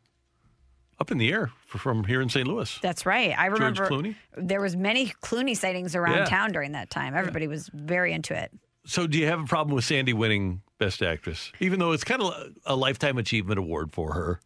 Up 1.00 1.12
in 1.12 1.18
the 1.18 1.30
air 1.32 1.50
from 1.66 2.04
here 2.04 2.20
in 2.20 2.28
St. 2.28 2.46
Louis. 2.46 2.76
That's 2.82 3.06
right. 3.06 3.32
I 3.38 3.48
George 3.48 3.58
remember 3.78 3.88
Clooney? 3.88 4.14
there 4.36 4.60
was 4.60 4.74
many 4.76 5.06
Clooney 5.22 5.56
sightings 5.56 5.94
around 5.94 6.18
Yeah. 6.18 6.24
town 6.24 6.50
during 6.50 6.72
that 6.72 6.90
time. 6.90 7.14
Everybody 7.14 7.46
was 7.46 7.68
very 7.72 8.12
into 8.12 8.34
it. 8.36 8.50
So, 8.84 9.06
do 9.06 9.16
you 9.18 9.26
have 9.26 9.40
a 9.40 9.44
problem 9.44 9.74
with 9.76 9.84
Sandy 9.84 10.12
winning 10.12 10.62
Best 10.78 11.02
Actress, 11.02 11.52
even 11.60 11.78
though 11.78 11.92
it's 11.92 12.02
kind 12.04 12.22
of 12.22 12.52
a 12.66 12.74
lifetime 12.74 13.16
achievement 13.18 13.58
award 13.58 13.92
for 13.92 14.14
her? 14.14 14.40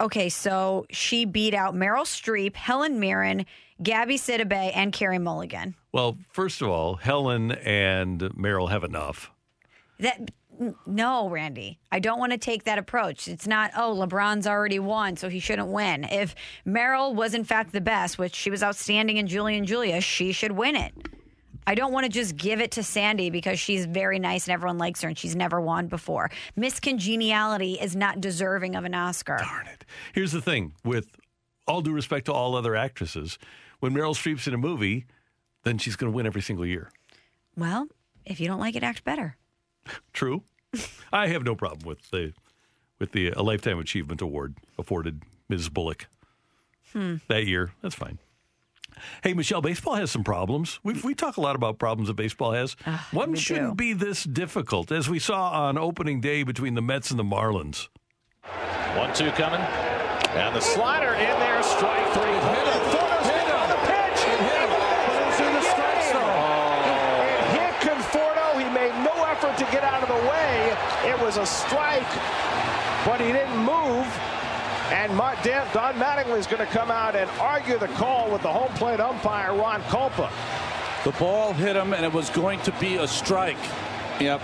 Okay, 0.00 0.28
so 0.28 0.86
she 0.90 1.24
beat 1.24 1.54
out 1.54 1.74
Meryl 1.74 2.04
Streep, 2.04 2.54
Helen 2.54 3.00
Mirren, 3.00 3.46
Gabby 3.82 4.16
Sidibe, 4.18 4.70
and 4.74 4.92
Carey 4.92 5.18
Mulligan. 5.18 5.74
Well, 5.92 6.18
first 6.32 6.60
of 6.62 6.68
all, 6.68 6.96
Helen 6.96 7.52
and 7.52 8.20
Meryl 8.20 8.70
have 8.70 8.84
enough. 8.84 9.30
That 10.00 10.30
no, 10.86 11.28
Randy. 11.28 11.78
I 11.90 12.00
don't 12.00 12.18
want 12.18 12.32
to 12.32 12.38
take 12.38 12.64
that 12.64 12.78
approach. 12.78 13.28
It's 13.28 13.46
not, 13.46 13.70
oh, 13.76 13.94
LeBron's 13.94 14.46
already 14.46 14.78
won, 14.78 15.16
so 15.16 15.28
he 15.28 15.40
shouldn't 15.40 15.68
win. 15.68 16.04
If 16.04 16.34
Meryl 16.66 17.14
was 17.14 17.34
in 17.34 17.44
fact 17.44 17.72
the 17.72 17.80
best, 17.80 18.18
which 18.18 18.34
she 18.34 18.50
was 18.50 18.62
outstanding 18.62 19.16
in 19.16 19.26
Julie 19.26 19.56
and 19.56 19.66
Julia, 19.66 20.00
she 20.00 20.32
should 20.32 20.52
win 20.52 20.76
it. 20.76 20.92
I 21.66 21.74
don't 21.74 21.92
want 21.92 22.04
to 22.04 22.10
just 22.10 22.36
give 22.36 22.60
it 22.60 22.72
to 22.72 22.82
Sandy 22.82 23.30
because 23.30 23.58
she's 23.58 23.86
very 23.86 24.18
nice 24.18 24.46
and 24.46 24.52
everyone 24.52 24.76
likes 24.76 25.00
her 25.00 25.08
and 25.08 25.18
she's 25.18 25.34
never 25.34 25.60
won 25.60 25.86
before. 25.86 26.30
Miss 26.56 26.78
Congeniality 26.78 27.74
is 27.74 27.96
not 27.96 28.20
deserving 28.20 28.76
of 28.76 28.84
an 28.84 28.94
Oscar. 28.94 29.38
Darn 29.38 29.66
it. 29.66 29.84
Here's 30.12 30.32
the 30.32 30.42
thing 30.42 30.74
with 30.84 31.16
all 31.66 31.80
due 31.80 31.92
respect 31.92 32.26
to 32.26 32.32
all 32.32 32.54
other 32.54 32.76
actresses, 32.76 33.38
when 33.80 33.92
Meryl 33.92 34.14
Streep's 34.14 34.46
in 34.46 34.54
a 34.54 34.58
movie, 34.58 35.06
then 35.62 35.78
she's 35.78 35.96
going 35.96 36.12
to 36.12 36.14
win 36.14 36.26
every 36.26 36.42
single 36.42 36.66
year. 36.66 36.90
Well, 37.56 37.88
if 38.26 38.40
you 38.40 38.46
don't 38.46 38.60
like 38.60 38.76
it, 38.76 38.82
act 38.82 39.04
better. 39.04 39.36
True. 40.12 40.42
I 41.12 41.28
have 41.28 41.44
no 41.44 41.54
problem 41.54 41.86
with 41.86 42.10
the 42.10 42.32
with 42.98 43.12
the 43.12 43.30
a 43.30 43.42
lifetime 43.42 43.78
achievement 43.78 44.20
award 44.20 44.56
afforded 44.78 45.22
Ms. 45.48 45.68
Bullock 45.68 46.06
Hmm. 46.92 47.16
that 47.28 47.46
year. 47.46 47.72
That's 47.82 47.94
fine. 47.94 48.18
Hey, 49.24 49.34
Michelle, 49.34 49.60
baseball 49.60 49.94
has 49.96 50.10
some 50.12 50.22
problems. 50.24 50.78
We 50.84 50.94
we 50.94 51.14
talk 51.14 51.36
a 51.36 51.40
lot 51.40 51.56
about 51.56 51.78
problems 51.78 52.06
that 52.08 52.14
baseball 52.14 52.52
has. 52.52 52.76
One 53.10 53.34
shouldn't 53.34 53.72
do. 53.72 53.74
be 53.74 53.92
this 53.92 54.22
difficult, 54.24 54.92
as 54.92 55.08
we 55.10 55.18
saw 55.18 55.50
on 55.66 55.76
opening 55.78 56.20
day 56.20 56.44
between 56.44 56.74
the 56.74 56.82
Mets 56.82 57.10
and 57.10 57.18
the 57.18 57.24
Marlins. 57.24 57.88
One 58.96 59.12
two 59.14 59.30
coming. 59.32 59.60
And 59.60 60.54
the 60.54 60.60
slider 60.60 61.14
in 61.14 61.34
there, 61.38 61.62
strike 61.62 62.06
three. 62.14 62.22
Hit 62.30 62.66
him. 62.66 63.54
on 63.54 63.68
the 63.70 63.80
pitch. 63.86 64.20
It 64.26 64.40
hit 64.50 64.68
him. 64.70 65.32
Through 65.38 65.52
the 65.54 65.62
strike 65.62 66.02
zone. 66.14 66.82
It 66.90 67.46
hit 67.58 67.74
Conforto. 67.90 68.58
He 68.58 68.66
made 68.74 68.94
no 69.04 69.14
effort 69.26 69.56
to 69.58 69.64
get 69.72 69.82
out 69.84 70.02
of 70.02 70.08
the 70.08 70.28
way. 70.28 70.74
It 71.10 71.18
was 71.36 71.48
a 71.48 71.52
strike. 71.52 72.06
but 73.04 73.20
he 73.20 73.32
didn't 73.32 73.58
move. 73.58 74.06
And 74.92 75.14
Ma- 75.16 75.34
Dan- 75.42 75.66
Don 75.72 75.94
Mattingly 75.94 76.38
is 76.38 76.46
going 76.46 76.64
to 76.64 76.72
come 76.72 76.90
out 76.90 77.16
and 77.16 77.28
argue 77.40 77.78
the 77.78 77.88
call 77.88 78.30
with 78.30 78.42
the 78.42 78.52
home 78.52 78.72
plate 78.74 79.00
umpire, 79.00 79.54
Ron 79.54 79.80
Kulpa. 79.84 80.30
The 81.04 81.12
ball 81.18 81.52
hit 81.52 81.74
him, 81.76 81.92
and 81.92 82.04
it 82.04 82.12
was 82.12 82.30
going 82.30 82.60
to 82.60 82.72
be 82.72 82.96
a 82.96 83.08
strike. 83.08 83.56
Yep. 84.20 84.40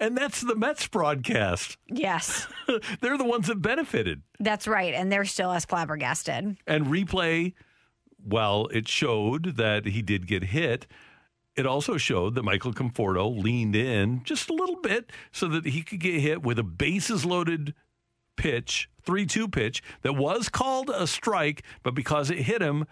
And 0.00 0.16
that's 0.16 0.40
the 0.40 0.54
Mets 0.54 0.86
broadcast. 0.86 1.76
Yes, 1.88 2.46
They're 3.00 3.18
the 3.18 3.24
ones 3.24 3.46
that 3.46 3.60
benefited. 3.62 4.22
that's 4.40 4.66
right. 4.68 4.92
And 4.94 5.10
they're 5.10 5.24
still 5.24 5.50
as 5.52 5.64
flabbergasted. 5.64 6.56
And 6.66 6.86
replay, 6.86 7.54
well, 8.24 8.66
it 8.72 8.86
showed 8.88 9.56
that 9.56 9.86
he 9.86 10.02
did 10.02 10.26
get 10.26 10.44
hit. 10.44 10.86
It 11.56 11.66
also 11.66 11.96
showed 11.96 12.34
that 12.34 12.42
Michael 12.42 12.72
Conforto 12.72 13.42
leaned 13.42 13.76
in 13.76 14.24
just 14.24 14.50
a 14.50 14.54
little 14.54 14.80
bit 14.80 15.10
so 15.30 15.46
that 15.48 15.66
he 15.66 15.82
could 15.82 16.00
get 16.00 16.20
hit 16.20 16.42
with 16.42 16.58
a 16.58 16.64
bases 16.64 17.24
loaded 17.24 17.74
pitch, 18.36 18.88
3 19.02 19.26
2 19.26 19.48
pitch 19.48 19.82
that 20.02 20.16
was 20.16 20.48
called 20.48 20.90
a 20.90 21.06
strike, 21.06 21.62
but 21.82 21.94
because 21.94 22.30
it 22.30 22.38
hit 22.38 22.60
him, 22.60 22.86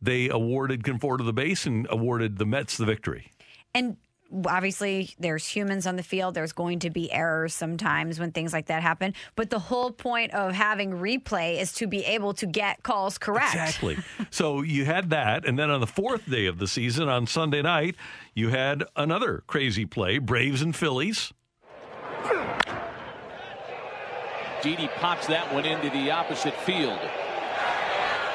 they 0.00 0.28
awarded 0.28 0.82
Conforto 0.82 1.24
the 1.24 1.32
base 1.32 1.66
and 1.66 1.86
awarded 1.90 2.38
the 2.38 2.46
Mets 2.46 2.76
the 2.76 2.86
victory. 2.86 3.30
And 3.74 3.98
obviously, 4.46 5.14
there's 5.18 5.46
humans 5.46 5.86
on 5.86 5.96
the 5.96 6.02
field. 6.02 6.34
There's 6.34 6.52
going 6.52 6.80
to 6.80 6.90
be 6.90 7.10
errors 7.12 7.54
sometimes 7.54 8.18
when 8.18 8.32
things 8.32 8.52
like 8.52 8.66
that 8.66 8.82
happen. 8.82 9.14
But 9.34 9.50
the 9.50 9.58
whole 9.58 9.90
point 9.90 10.34
of 10.34 10.52
having 10.52 10.92
replay 10.92 11.60
is 11.60 11.72
to 11.74 11.86
be 11.86 12.04
able 12.04 12.34
to 12.34 12.46
get 12.46 12.82
calls 12.82 13.18
correct. 13.18 13.54
Exactly. 13.54 13.98
so 14.30 14.62
you 14.62 14.84
had 14.84 15.10
that. 15.10 15.44
And 15.44 15.58
then 15.58 15.70
on 15.70 15.80
the 15.80 15.86
fourth 15.86 16.28
day 16.28 16.46
of 16.46 16.58
the 16.58 16.66
season, 16.66 17.08
on 17.08 17.26
Sunday 17.26 17.62
night, 17.62 17.96
you 18.34 18.48
had 18.48 18.84
another 18.96 19.44
crazy 19.46 19.86
play 19.86 20.18
Braves 20.18 20.62
and 20.62 20.74
Phillies. 20.74 21.32
Didi 24.62 24.88
pops 24.96 25.26
that 25.28 25.52
one 25.52 25.64
into 25.64 25.90
the 25.90 26.10
opposite 26.10 26.54
field. 26.54 26.98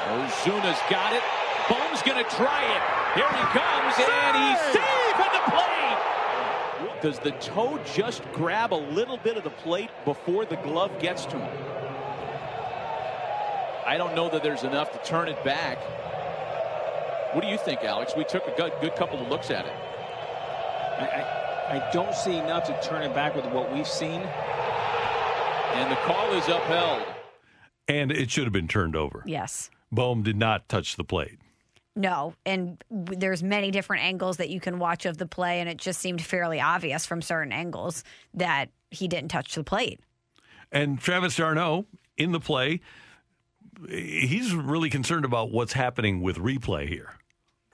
Ozuna's 0.08 0.80
got 0.88 1.12
it. 1.12 1.22
Bohm's 1.68 2.02
going 2.02 2.22
to 2.22 2.30
try 2.30 2.62
it. 2.64 2.82
Here 3.14 3.28
he 3.28 3.44
comes, 3.52 3.94
and 4.00 4.36
he's 4.36 4.60
safe 4.72 4.82
at 4.82 4.82
the 4.82 4.86
plate. 4.86 5.01
Does 7.02 7.18
the 7.18 7.32
toe 7.32 7.80
just 7.96 8.22
grab 8.32 8.72
a 8.72 8.76
little 8.76 9.16
bit 9.16 9.36
of 9.36 9.42
the 9.42 9.50
plate 9.50 9.90
before 10.04 10.44
the 10.44 10.54
glove 10.56 10.96
gets 11.00 11.26
to 11.26 11.36
him? 11.36 11.64
I 13.84 13.96
don't 13.96 14.14
know 14.14 14.28
that 14.28 14.44
there's 14.44 14.62
enough 14.62 14.92
to 14.92 14.98
turn 15.08 15.26
it 15.26 15.42
back. 15.42 15.78
What 17.34 17.42
do 17.42 17.48
you 17.48 17.58
think, 17.58 17.82
Alex? 17.82 18.12
We 18.16 18.22
took 18.22 18.46
a 18.46 18.54
good, 18.56 18.72
good 18.80 18.94
couple 18.94 19.20
of 19.20 19.28
looks 19.28 19.50
at 19.50 19.66
it. 19.66 19.72
I, 19.72 21.06
I, 21.06 21.76
I 21.78 21.90
don't 21.92 22.14
see 22.14 22.36
enough 22.36 22.66
to 22.66 22.88
turn 22.88 23.02
it 23.02 23.12
back 23.14 23.34
with 23.34 23.46
what 23.46 23.72
we've 23.72 23.88
seen. 23.88 24.20
And 25.74 25.90
the 25.90 25.96
call 25.96 26.32
is 26.34 26.46
upheld. 26.46 27.02
And 27.88 28.12
it 28.12 28.30
should 28.30 28.44
have 28.44 28.52
been 28.52 28.68
turned 28.68 28.94
over. 28.94 29.24
Yes. 29.26 29.70
Bohm 29.90 30.22
did 30.22 30.36
not 30.36 30.68
touch 30.68 30.94
the 30.94 31.04
plate. 31.04 31.38
No, 31.94 32.34
and 32.46 32.82
there's 32.90 33.42
many 33.42 33.70
different 33.70 34.02
angles 34.02 34.38
that 34.38 34.48
you 34.48 34.60
can 34.60 34.78
watch 34.78 35.04
of 35.04 35.18
the 35.18 35.26
play, 35.26 35.60
and 35.60 35.68
it 35.68 35.76
just 35.76 36.00
seemed 36.00 36.22
fairly 36.22 36.60
obvious 36.60 37.04
from 37.04 37.20
certain 37.20 37.52
angles 37.52 38.02
that 38.34 38.70
he 38.90 39.08
didn't 39.08 39.28
touch 39.28 39.54
the 39.54 39.62
plate. 39.62 40.00
And 40.70 40.98
Travis 40.98 41.36
d'Arnaud 41.36 41.84
in 42.16 42.32
the 42.32 42.40
play, 42.40 42.80
he's 43.88 44.54
really 44.54 44.88
concerned 44.88 45.26
about 45.26 45.50
what's 45.50 45.74
happening 45.74 46.22
with 46.22 46.38
replay 46.38 46.88
here. 46.88 47.10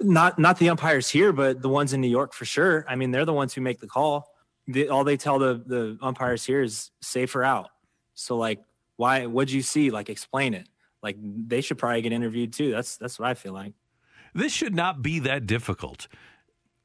not 0.00 0.38
not 0.38 0.58
the 0.58 0.68
umpires 0.68 1.08
here, 1.08 1.32
but 1.32 1.62
the 1.62 1.68
ones 1.68 1.92
in 1.92 2.00
New 2.00 2.08
York 2.08 2.32
for 2.32 2.44
sure. 2.44 2.84
I 2.88 2.96
mean, 2.96 3.10
they're 3.10 3.24
the 3.24 3.32
ones 3.32 3.54
who 3.54 3.60
make 3.60 3.80
the 3.80 3.86
call. 3.86 4.28
The, 4.66 4.88
all 4.88 5.04
they 5.04 5.16
tell 5.16 5.38
the 5.38 5.62
the 5.64 5.98
umpires 6.02 6.44
here 6.44 6.62
is 6.62 6.90
safe 7.00 7.34
or 7.34 7.44
out. 7.44 7.70
So 8.14 8.36
like, 8.36 8.60
why? 8.96 9.26
What'd 9.26 9.52
you 9.52 9.62
see? 9.62 9.90
Like, 9.90 10.08
explain 10.08 10.54
it. 10.54 10.68
Like, 11.02 11.16
they 11.20 11.60
should 11.60 11.78
probably 11.78 12.02
get 12.02 12.12
interviewed 12.12 12.52
too. 12.52 12.70
That's 12.70 12.96
that's 12.96 13.18
what 13.18 13.28
I 13.28 13.34
feel 13.34 13.52
like. 13.52 13.74
This 14.38 14.52
should 14.52 14.72
not 14.76 15.02
be 15.02 15.18
that 15.18 15.48
difficult. 15.48 16.06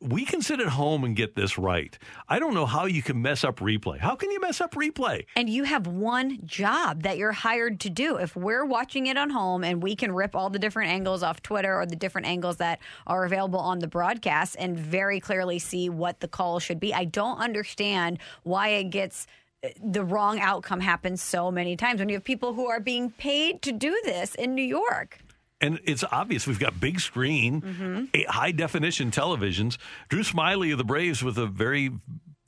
We 0.02 0.26
can 0.26 0.42
sit 0.42 0.60
at 0.60 0.70
home 0.70 1.04
and 1.04 1.16
get 1.16 1.36
this 1.36 1.56
right. 1.56 1.96
I 2.28 2.40
don't 2.40 2.56
know 2.56 2.66
how 2.66 2.86
you 2.86 3.04
can 3.04 3.22
mess 3.22 3.44
up 3.44 3.60
replay. 3.60 4.00
How 4.00 4.16
can 4.16 4.32
you 4.32 4.42
mess 4.42 4.60
up 4.60 4.74
replay? 4.74 5.28
And 5.36 5.48
you 5.48 5.64
have 5.64 5.86
one 5.86 6.40
job 6.48 7.04
that 7.04 7.20
you're 7.20 7.32
hired 7.32 7.80
to 7.82 7.92
do. 7.92 8.16
If 8.16 8.36
we're 8.36 8.66
watching 8.66 9.06
it 9.06 9.20
on 9.20 9.30
home 9.30 9.64
and 9.64 9.84
we 9.84 9.96
can 9.96 10.12
rip 10.12 10.36
all 10.36 10.50
the 10.50 10.58
different 10.58 10.90
angles 10.90 11.22
off 11.22 11.44
Twitter 11.44 11.80
or 11.80 11.86
the 11.86 11.96
different 11.96 12.26
angles 12.26 12.58
that 12.58 12.80
are 13.06 13.24
available 13.24 13.60
on 13.60 13.78
the 13.78 13.88
broadcast 13.88 14.56
and 14.58 14.76
very 14.76 15.20
clearly 15.20 15.60
see 15.60 15.90
what 15.90 16.22
the 16.22 16.28
call 16.28 16.58
should 16.58 16.80
be, 16.80 16.92
I 16.92 17.06
don't 17.06 17.38
understand 17.38 18.18
why 18.42 18.70
it 18.70 18.86
gets 18.86 19.28
uh, 19.64 19.70
the 19.80 20.04
wrong 20.04 20.40
outcome 20.40 20.80
happens 20.80 21.22
so 21.22 21.52
many 21.52 21.78
times 21.78 22.00
when 22.00 22.10
you 22.10 22.16
have 22.16 22.24
people 22.24 22.56
who 22.56 22.68
are 22.68 22.80
being 22.80 23.12
paid 23.12 23.62
to 23.62 23.72
do 23.72 23.96
this 24.06 24.34
in 24.34 24.56
New 24.56 24.66
York. 24.66 25.20
And 25.64 25.80
it's 25.85 26.03
obvious 26.11 26.45
we've 26.45 26.60
got 26.60 26.80
big 26.80 26.99
screen, 26.99 27.61
Mm-hmm. 27.61 28.22
high 28.30 28.52
definition 28.52 29.11
televisions. 29.11 29.77
Drew 30.10 30.22
Smyly 30.22 30.72
of 30.73 30.77
the 30.77 30.84
Braves 30.84 31.23
with 31.23 31.38
a 31.38 31.48
very 31.48 31.90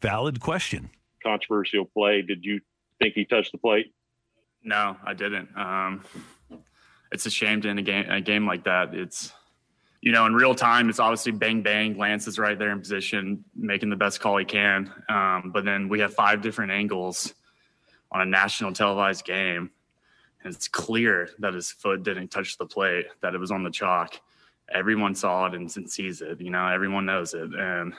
valid 0.01 0.39
question. 0.39 0.89
controversial 1.23 1.85
play. 1.85 2.21
Did 2.21 2.43
you 2.45 2.59
think 2.99 3.13
he 3.15 3.25
touched 3.25 3.51
the 3.53 3.57
plate? 3.57 3.93
No, 4.63 4.97
I 5.03 5.13
didn't. 5.13 5.49
Um, 5.57 6.03
it's 7.11 7.25
a 7.25 7.29
shame 7.29 7.61
to 7.61 7.69
end 7.69 7.79
a 7.79 7.83
game 7.83 8.09
a 8.09 8.19
game 8.21 8.45
like 8.45 8.65
that. 8.65 8.93
It's 8.93 9.31
you 10.01 10.11
know 10.11 10.25
in 10.25 10.33
real 10.33 10.53
time, 10.55 10.89
it's 10.89 10.99
obviously 10.99 11.31
bang 11.31 11.61
bang. 11.61 11.97
Lance 11.97 12.27
is 12.27 12.37
right 12.37 12.57
there 12.59 12.71
in 12.71 12.79
position, 12.79 13.45
making 13.55 13.89
the 13.91 13.95
best 13.95 14.19
call 14.19 14.37
he 14.37 14.45
can. 14.45 14.91
Um, 15.07 15.51
but 15.53 15.63
then 15.65 15.87
we 15.87 15.99
have 16.01 16.13
five 16.13 16.41
different 16.41 16.71
angles 16.71 17.33
on 18.11 18.21
a 18.21 18.25
national 18.25 18.73
televised 18.73 19.23
game, 19.25 19.69
and 20.45 20.53
it's 20.53 20.67
clear 20.67 21.29
that 21.39 21.55
his 21.55 21.71
foot 21.71 22.03
didn't 22.03 22.29
touch 22.29 22.57
the 22.57 22.67
plate, 22.67 23.07
that 23.21 23.33
it 23.33 23.39
was 23.39 23.51
on 23.51 23.63
the 23.63 23.71
chalk. 23.71 24.21
Everyone 24.71 25.15
saw 25.15 25.47
it 25.47 25.55
and, 25.55 25.69
sees 25.91 26.21
it. 26.21 26.39
You 26.39 26.51
know, 26.51 26.67
everyone 26.67 27.05
knows 27.05 27.33
it, 27.33 27.53
and 27.53 27.93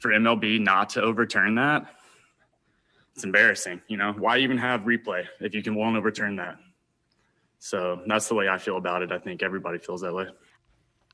for 0.00 0.10
MLB 0.10 0.60
not 0.60 0.90
to 0.90 1.02
overturn 1.02 1.54
that, 1.54 1.86
it's 3.14 3.24
embarrassing. 3.24 3.80
You 3.86 3.96
know, 3.96 4.12
why 4.12 4.38
even 4.38 4.58
have 4.58 4.82
replay 4.82 5.24
if 5.40 5.54
you 5.54 5.62
can 5.62 5.76
won't 5.76 5.96
overturn 5.96 6.36
that? 6.36 6.56
So 7.60 8.02
that's 8.08 8.26
the 8.26 8.34
way 8.34 8.48
I 8.48 8.58
feel 8.58 8.76
about 8.76 9.02
it. 9.02 9.12
I 9.12 9.18
think 9.18 9.42
everybody 9.42 9.78
feels 9.78 10.00
that 10.00 10.12
way. 10.12 10.26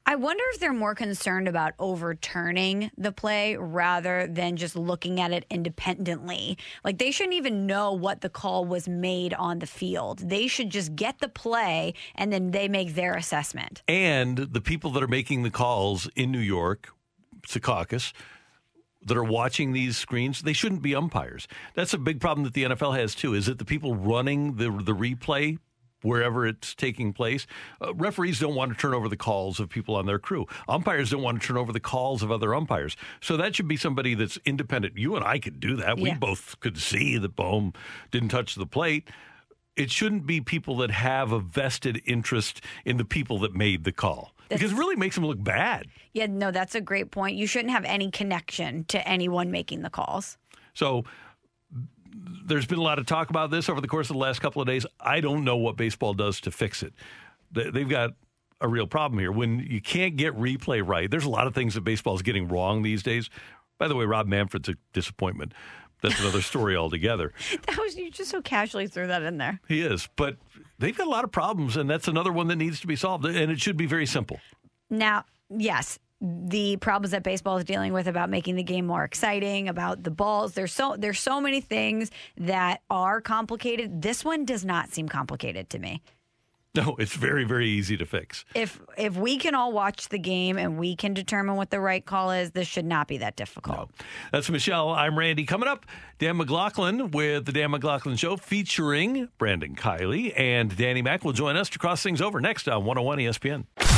I 0.08 0.14
wonder 0.14 0.42
if 0.54 0.58
they're 0.58 0.72
more 0.72 0.94
concerned 0.94 1.48
about 1.48 1.74
overturning 1.78 2.90
the 2.96 3.12
play 3.12 3.58
rather 3.58 4.26
than 4.26 4.56
just 4.56 4.74
looking 4.74 5.20
at 5.20 5.32
it 5.32 5.44
independently. 5.50 6.56
Like 6.82 6.96
they 6.96 7.10
shouldn't 7.10 7.34
even 7.34 7.66
know 7.66 7.92
what 7.92 8.22
the 8.22 8.30
call 8.30 8.64
was 8.64 8.88
made 8.88 9.34
on 9.34 9.58
the 9.58 9.66
field. 9.66 10.20
They 10.20 10.46
should 10.46 10.70
just 10.70 10.96
get 10.96 11.18
the 11.18 11.28
play 11.28 11.92
and 12.14 12.32
then 12.32 12.52
they 12.52 12.68
make 12.68 12.94
their 12.94 13.16
assessment. 13.16 13.82
And 13.86 14.38
the 14.38 14.62
people 14.62 14.92
that 14.92 15.02
are 15.02 15.08
making 15.08 15.42
the 15.42 15.50
calls 15.50 16.08
in 16.16 16.32
New 16.32 16.38
York, 16.38 16.88
Secaucus, 17.46 18.14
that 19.02 19.14
are 19.18 19.24
watching 19.24 19.74
these 19.74 19.98
screens, 19.98 20.40
they 20.40 20.54
shouldn't 20.54 20.80
be 20.80 20.94
umpires. 20.94 21.46
That's 21.74 21.92
a 21.92 21.98
big 21.98 22.18
problem 22.18 22.44
that 22.44 22.54
the 22.54 22.64
NFL 22.64 22.98
has 22.98 23.14
too. 23.14 23.34
Is 23.34 23.44
that 23.44 23.58
the 23.58 23.66
people 23.66 23.94
running 23.94 24.56
the 24.56 24.70
the 24.70 24.94
replay 24.94 25.58
wherever 26.02 26.46
it's 26.46 26.74
taking 26.74 27.12
place, 27.12 27.46
uh, 27.80 27.94
referees 27.94 28.38
don't 28.38 28.54
want 28.54 28.72
to 28.72 28.78
turn 28.78 28.94
over 28.94 29.08
the 29.08 29.16
calls 29.16 29.60
of 29.60 29.68
people 29.68 29.96
on 29.96 30.06
their 30.06 30.18
crew. 30.18 30.46
Umpires 30.68 31.10
don't 31.10 31.22
want 31.22 31.40
to 31.40 31.46
turn 31.46 31.56
over 31.56 31.72
the 31.72 31.80
calls 31.80 32.22
of 32.22 32.30
other 32.30 32.54
umpires. 32.54 32.96
So 33.20 33.36
that 33.36 33.54
should 33.54 33.68
be 33.68 33.76
somebody 33.76 34.14
that's 34.14 34.38
independent. 34.44 34.96
You 34.96 35.16
and 35.16 35.24
I 35.24 35.38
could 35.38 35.60
do 35.60 35.76
that. 35.76 35.98
We 35.98 36.14
both 36.14 36.58
could 36.60 36.78
see 36.78 37.18
that 37.18 37.36
Bohm 37.36 37.72
didn't 38.10 38.28
touch 38.30 38.54
the 38.54 38.66
plate. 38.66 39.08
It 39.76 39.90
shouldn't 39.90 40.26
be 40.26 40.40
people 40.40 40.76
that 40.78 40.90
have 40.90 41.30
a 41.30 41.38
vested 41.38 42.02
interest 42.04 42.60
in 42.84 42.96
the 42.96 43.04
people 43.04 43.38
that 43.40 43.54
made 43.54 43.84
the 43.84 43.92
call. 43.92 44.32
because 44.48 44.72
it 44.72 44.76
really 44.76 44.96
makes 44.96 45.14
them 45.14 45.24
look 45.24 45.42
bad. 45.42 45.86
Yeah, 46.14 46.26
no, 46.26 46.50
that's 46.50 46.74
a 46.74 46.80
great 46.80 47.10
point. 47.10 47.36
You 47.36 47.46
shouldn't 47.46 47.70
have 47.70 47.84
any 47.84 48.10
connection 48.10 48.84
to 48.84 49.06
anyone 49.06 49.50
making 49.50 49.82
the 49.82 49.90
calls. 49.90 50.36
So 50.74 51.04
there's 52.46 52.66
been 52.66 52.78
a 52.78 52.82
lot 52.82 52.98
of 52.98 53.06
talk 53.06 53.30
about 53.30 53.50
this 53.50 53.68
over 53.68 53.80
the 53.80 53.88
course 53.88 54.10
of 54.10 54.14
the 54.14 54.20
last 54.20 54.40
couple 54.40 54.60
of 54.62 54.68
days. 54.68 54.84
I 55.00 55.20
don't 55.20 55.44
know 55.44 55.56
what 55.56 55.76
baseball 55.76 56.14
does 56.14 56.40
to 56.42 56.50
fix 56.50 56.82
it. 56.82 56.92
They- 57.52 57.70
They've 57.70 57.88
got 57.88 58.10
a 58.60 58.68
real 58.68 58.86
problem 58.86 59.18
here. 59.20 59.30
When 59.30 59.60
you 59.60 59.80
can't 59.80 60.16
get 60.16 60.34
replay 60.36 60.82
right, 60.86 61.10
there's 61.10 61.24
a 61.24 61.30
lot 61.30 61.46
of 61.46 61.54
things 61.54 61.74
that 61.74 61.82
baseball 61.82 62.14
is 62.16 62.22
getting 62.22 62.48
wrong 62.48 62.82
these 62.82 63.02
days. 63.02 63.30
By 63.78 63.86
the 63.88 63.94
way, 63.94 64.04
Rob 64.04 64.26
Manfred's 64.26 64.68
a 64.68 64.74
disappointment. 64.92 65.54
That's 66.02 66.18
another 66.20 66.42
story 66.42 66.74
altogether. 66.76 67.32
That 67.66 67.78
was 67.78 67.96
you 67.96 68.10
just 68.10 68.30
so 68.30 68.42
casually 68.42 68.86
threw 68.88 69.06
that 69.06 69.22
in 69.22 69.38
there. 69.38 69.60
He 69.68 69.80
is, 69.82 70.08
but 70.16 70.36
they've 70.78 70.96
got 70.96 71.06
a 71.06 71.10
lot 71.10 71.22
of 71.24 71.30
problems, 71.32 71.76
and 71.76 71.88
that's 71.88 72.08
another 72.08 72.32
one 72.32 72.48
that 72.48 72.56
needs 72.56 72.80
to 72.80 72.86
be 72.88 72.96
solved. 72.96 73.24
And 73.24 73.50
it 73.52 73.60
should 73.60 73.76
be 73.76 73.86
very 73.86 74.06
simple. 74.06 74.40
Now, 74.90 75.24
yes, 75.50 75.98
the 76.20 76.76
problems 76.78 77.12
that 77.12 77.22
baseball 77.22 77.58
is 77.58 77.64
dealing 77.64 77.92
with 77.92 78.08
about 78.08 78.30
making 78.30 78.56
the 78.56 78.62
game 78.62 78.86
more 78.86 79.04
exciting, 79.04 79.68
about 79.68 80.02
the 80.02 80.10
balls. 80.10 80.54
There's 80.54 80.72
so 80.72 80.96
there's 80.98 81.20
so 81.20 81.40
many 81.40 81.60
things 81.60 82.10
that 82.36 82.82
are 82.90 83.20
complicated. 83.20 84.02
This 84.02 84.24
one 84.24 84.44
does 84.44 84.64
not 84.64 84.90
seem 84.90 85.08
complicated 85.08 85.70
to 85.70 85.78
me. 85.78 86.02
No, 86.74 86.96
it's 86.98 87.14
very, 87.14 87.44
very 87.44 87.68
easy 87.68 87.96
to 87.96 88.06
fix. 88.06 88.44
If 88.54 88.80
if 88.96 89.16
we 89.16 89.38
can 89.38 89.54
all 89.54 89.72
watch 89.72 90.10
the 90.10 90.18
game 90.18 90.58
and 90.58 90.78
we 90.78 90.96
can 90.96 91.14
determine 91.14 91.56
what 91.56 91.70
the 91.70 91.80
right 91.80 92.04
call 92.04 92.30
is, 92.30 92.50
this 92.50 92.68
should 92.68 92.84
not 92.84 93.08
be 93.08 93.18
that 93.18 93.36
difficult. 93.36 93.90
That's 94.32 94.50
Michelle. 94.50 94.90
I'm 94.90 95.18
Randy. 95.18 95.44
Coming 95.44 95.68
up, 95.68 95.86
Dan 96.18 96.36
McLaughlin 96.36 97.10
with 97.10 97.46
the 97.46 97.52
Dan 97.52 97.70
McLaughlin 97.70 98.16
Show 98.16 98.36
featuring 98.36 99.28
Brandon 99.38 99.74
Kiley 99.74 100.32
and 100.38 100.76
Danny 100.76 101.02
Mack 101.02 101.24
will 101.24 101.32
join 101.32 101.56
us 101.56 101.68
to 101.70 101.78
cross 101.78 102.02
things 102.02 102.20
over 102.20 102.40
next 102.40 102.68
on 102.68 102.84
101 102.84 103.18
ESPN. 103.18 103.97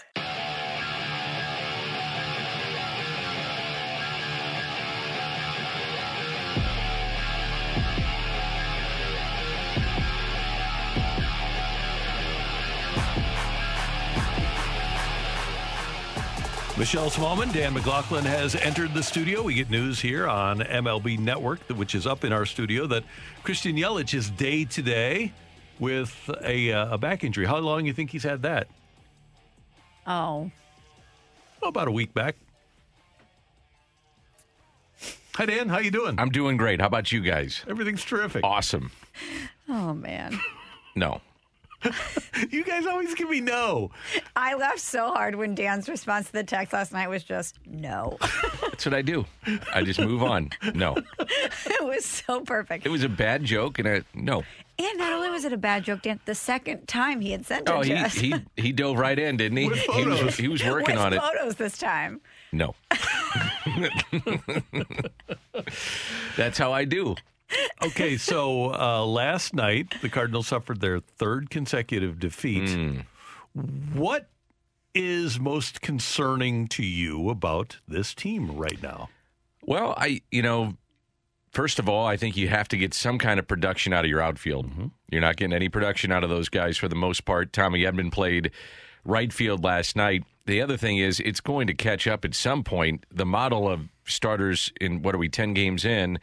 Michelle 16.81 17.11
Smallman, 17.11 17.53
Dan 17.53 17.75
McLaughlin 17.75 18.25
has 18.25 18.55
entered 18.55 18.95
the 18.95 19.03
studio. 19.03 19.43
We 19.43 19.53
get 19.53 19.69
news 19.69 19.99
here 19.99 20.27
on 20.27 20.61
MLB 20.61 21.19
Network, 21.19 21.59
which 21.69 21.93
is 21.93 22.07
up 22.07 22.23
in 22.23 22.33
our 22.33 22.43
studio, 22.43 22.87
that 22.87 23.03
Christian 23.43 23.75
Yelich 23.75 24.15
is 24.15 24.31
day 24.31 24.65
to 24.65 24.81
day 24.81 25.31
with 25.77 26.27
a, 26.43 26.73
uh, 26.73 26.95
a 26.95 26.97
back 26.97 27.23
injury. 27.23 27.45
How 27.45 27.59
long 27.59 27.81
do 27.81 27.85
you 27.85 27.93
think 27.93 28.09
he's 28.09 28.23
had 28.23 28.41
that? 28.41 28.67
Oh. 30.07 30.49
About 31.61 31.87
a 31.87 31.91
week 31.91 32.15
back. 32.15 32.35
Hi, 35.35 35.45
Dan. 35.45 35.69
How 35.69 35.77
you 35.77 35.91
doing? 35.91 36.15
I'm 36.17 36.31
doing 36.31 36.57
great. 36.57 36.81
How 36.81 36.87
about 36.87 37.11
you 37.11 37.21
guys? 37.21 37.63
Everything's 37.69 38.03
terrific. 38.03 38.43
Awesome. 38.43 38.89
Oh 39.69 39.93
man. 39.93 40.39
No. 40.95 41.21
you 42.51 42.63
guys 42.63 42.85
always 42.85 43.13
give 43.15 43.29
me 43.29 43.41
no. 43.41 43.91
I 44.35 44.55
laughed 44.55 44.79
so 44.79 45.11
hard 45.11 45.35
when 45.35 45.55
Dan's 45.55 45.89
response 45.89 46.27
to 46.27 46.33
the 46.33 46.43
text 46.43 46.73
last 46.73 46.91
night 46.93 47.09
was 47.09 47.23
just 47.23 47.57
no. 47.65 48.17
That's 48.61 48.85
what 48.85 48.93
I 48.93 49.01
do. 49.01 49.25
I 49.73 49.83
just 49.83 49.99
move 49.99 50.23
on. 50.23 50.49
No. 50.73 50.95
it 51.19 51.83
was 51.83 52.05
so 52.05 52.41
perfect. 52.41 52.85
It 52.85 52.89
was 52.89 53.03
a 53.03 53.09
bad 53.09 53.43
joke, 53.43 53.79
and 53.79 53.87
I 53.87 54.01
no. 54.13 54.43
And 54.79 54.97
not 54.97 55.13
only 55.13 55.29
was 55.29 55.45
it 55.45 55.53
a 55.53 55.57
bad 55.57 55.83
joke, 55.83 56.01
Dan, 56.01 56.19
the 56.25 56.33
second 56.33 56.87
time 56.87 57.21
he 57.21 57.31
had 57.31 57.45
sent 57.45 57.67
it 57.69 57.71
Oh, 57.71 57.83
to 57.83 57.87
he, 57.87 57.93
us. 57.93 58.13
he 58.15 58.33
he 58.57 58.71
dove 58.71 58.97
right 58.97 59.17
in, 59.17 59.37
didn't 59.37 59.57
he? 59.57 59.67
With 59.67 59.77
He 59.79 60.05
was 60.05 60.37
he 60.37 60.47
was 60.47 60.63
working 60.63 60.95
With 60.95 61.03
on 61.05 61.13
it. 61.13 61.21
photos 61.21 61.55
this 61.55 61.77
time. 61.77 62.21
No. 62.51 62.73
That's 66.37 66.57
how 66.57 66.73
I 66.73 66.85
do. 66.85 67.15
Okay, 67.83 68.17
so 68.17 68.73
uh, 68.73 69.05
last 69.05 69.53
night 69.53 69.95
the 70.01 70.09
Cardinals 70.09 70.47
suffered 70.47 70.81
their 70.81 70.99
third 70.99 71.49
consecutive 71.49 72.19
defeat. 72.19 72.69
Hmm. 72.69 72.99
What 73.93 74.29
is 74.93 75.39
most 75.39 75.81
concerning 75.81 76.67
to 76.69 76.83
you 76.85 77.29
about 77.29 77.79
this 77.87 78.13
team 78.13 78.55
right 78.55 78.81
now? 78.81 79.09
Well, 79.63 79.93
I 79.97 80.21
you 80.31 80.41
know, 80.41 80.75
first 81.51 81.79
of 81.79 81.89
all, 81.89 82.05
I 82.05 82.17
think 82.17 82.37
you 82.37 82.47
have 82.47 82.67
to 82.69 82.77
get 82.77 82.93
some 82.93 83.17
kind 83.17 83.39
of 83.39 83.47
production 83.47 83.93
out 83.93 84.05
of 84.05 84.09
your 84.09 84.21
outfield. 84.21 84.69
You're 85.11 85.21
not 85.21 85.37
getting 85.37 85.53
any 85.53 85.69
production 85.69 86.11
out 86.11 86.23
of 86.23 86.29
those 86.29 86.49
guys 86.49 86.77
for 86.77 86.87
the 86.87 86.95
most 86.95 87.25
part. 87.25 87.51
Tommy 87.53 87.81
Edman 87.81 88.11
played 88.11 88.51
right 89.03 89.31
field 89.33 89.63
last 89.63 89.95
night. 89.95 90.23
The 90.45 90.61
other 90.61 90.77
thing 90.77 90.97
is 90.97 91.19
it's 91.19 91.41
going 91.41 91.67
to 91.67 91.73
catch 91.73 92.07
up 92.07 92.25
at 92.25 92.33
some 92.33 92.63
point. 92.63 93.05
The 93.11 93.25
model 93.25 93.69
of 93.69 93.89
starters 94.05 94.71
in 94.79 95.01
what 95.01 95.15
are 95.15 95.19
we 95.19 95.29
10 95.29 95.53
games 95.53 95.85
in 95.85 96.19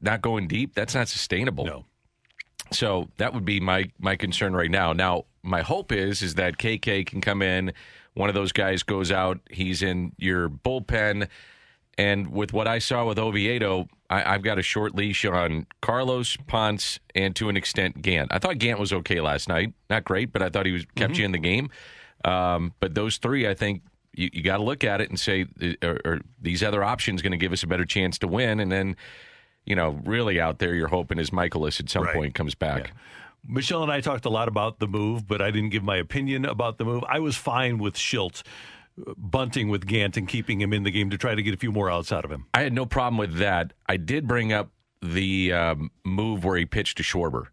not 0.00 0.22
going 0.22 0.48
deep, 0.48 0.74
that's 0.74 0.94
not 0.94 1.08
sustainable. 1.08 1.64
No. 1.64 1.84
So 2.72 3.08
that 3.16 3.34
would 3.34 3.44
be 3.44 3.60
my 3.60 3.90
my 3.98 4.16
concern 4.16 4.54
right 4.54 4.70
now. 4.70 4.92
Now, 4.92 5.24
my 5.42 5.62
hope 5.62 5.92
is 5.92 6.22
is 6.22 6.34
that 6.34 6.58
KK 6.58 7.06
can 7.06 7.20
come 7.20 7.42
in. 7.42 7.72
One 8.14 8.28
of 8.28 8.34
those 8.34 8.52
guys 8.52 8.82
goes 8.82 9.10
out. 9.10 9.40
He's 9.50 9.82
in 9.82 10.12
your 10.18 10.48
bullpen, 10.48 11.28
and 11.98 12.32
with 12.32 12.52
what 12.52 12.68
I 12.68 12.78
saw 12.78 13.06
with 13.06 13.18
Oviedo, 13.18 13.88
I, 14.08 14.34
I've 14.34 14.42
got 14.42 14.58
a 14.58 14.62
short 14.62 14.94
leash 14.94 15.24
on 15.24 15.66
Carlos 15.80 16.36
Ponce 16.46 16.98
and 17.14 17.34
to 17.36 17.48
an 17.48 17.56
extent 17.56 18.02
Gant. 18.02 18.32
I 18.32 18.38
thought 18.38 18.58
Gant 18.58 18.78
was 18.78 18.92
okay 18.92 19.20
last 19.20 19.48
night. 19.48 19.72
Not 19.88 20.04
great, 20.04 20.32
but 20.32 20.42
I 20.42 20.48
thought 20.48 20.66
he 20.66 20.72
was 20.72 20.84
kept 20.96 21.16
you 21.18 21.24
in 21.24 21.32
the 21.32 21.38
game. 21.38 21.70
Um, 22.24 22.74
but 22.80 22.94
those 22.94 23.18
three, 23.18 23.48
I 23.48 23.54
think 23.54 23.82
you, 24.14 24.28
you 24.32 24.42
got 24.42 24.58
to 24.58 24.62
look 24.62 24.84
at 24.84 25.00
it 25.00 25.08
and 25.08 25.18
say, 25.18 25.46
are, 25.82 26.00
are 26.04 26.20
these 26.40 26.62
other 26.62 26.82
options 26.82 27.22
going 27.22 27.32
to 27.32 27.38
give 27.38 27.52
us 27.52 27.62
a 27.62 27.66
better 27.66 27.84
chance 27.84 28.18
to 28.18 28.28
win? 28.28 28.60
And 28.60 28.70
then, 28.70 28.96
you 29.66 29.76
know, 29.76 30.00
really 30.04 30.40
out 30.40 30.58
there, 30.58 30.74
you're 30.74 30.88
hoping 30.88 31.18
is 31.18 31.30
Mikolas 31.30 31.80
at 31.80 31.88
some 31.90 32.04
Right. 32.04 32.14
point 32.14 32.34
comes 32.34 32.54
back. 32.54 32.92
Michelle 33.46 33.82
and 33.82 33.90
I 33.92 34.00
talked 34.00 34.24
a 34.26 34.30
lot 34.30 34.48
about 34.48 34.80
the 34.80 34.86
move, 34.88 35.26
but 35.26 35.40
I 35.40 35.50
didn't 35.50 35.70
give 35.70 35.82
my 35.82 35.96
opinion 35.96 36.44
about 36.44 36.78
the 36.78 36.84
move. 36.84 37.02
I 37.08 37.18
was 37.20 37.36
fine 37.36 37.78
with 37.78 37.94
Shildt 37.94 38.42
uh, 39.06 39.14
bunting 39.16 39.68
with 39.68 39.86
Gant 39.86 40.16
and 40.16 40.28
keeping 40.28 40.60
him 40.60 40.72
in 40.72 40.82
the 40.82 40.90
game 40.90 41.08
to 41.10 41.16
try 41.16 41.34
to 41.34 41.42
get 41.42 41.54
a 41.54 41.56
few 41.56 41.72
more 41.72 41.90
outs 41.90 42.12
out 42.12 42.24
of 42.24 42.30
him. 42.30 42.46
I 42.52 42.62
had 42.62 42.72
no 42.74 42.84
problem 42.84 43.16
with 43.16 43.36
that. 43.38 43.72
I 43.88 43.96
did 43.96 44.26
bring 44.26 44.52
up 44.52 44.70
the 45.00 45.52
um, 45.54 45.90
move 46.04 46.44
where 46.44 46.58
he 46.58 46.66
pitched 46.66 46.98
to 46.98 47.02
Schwarber 47.02 47.46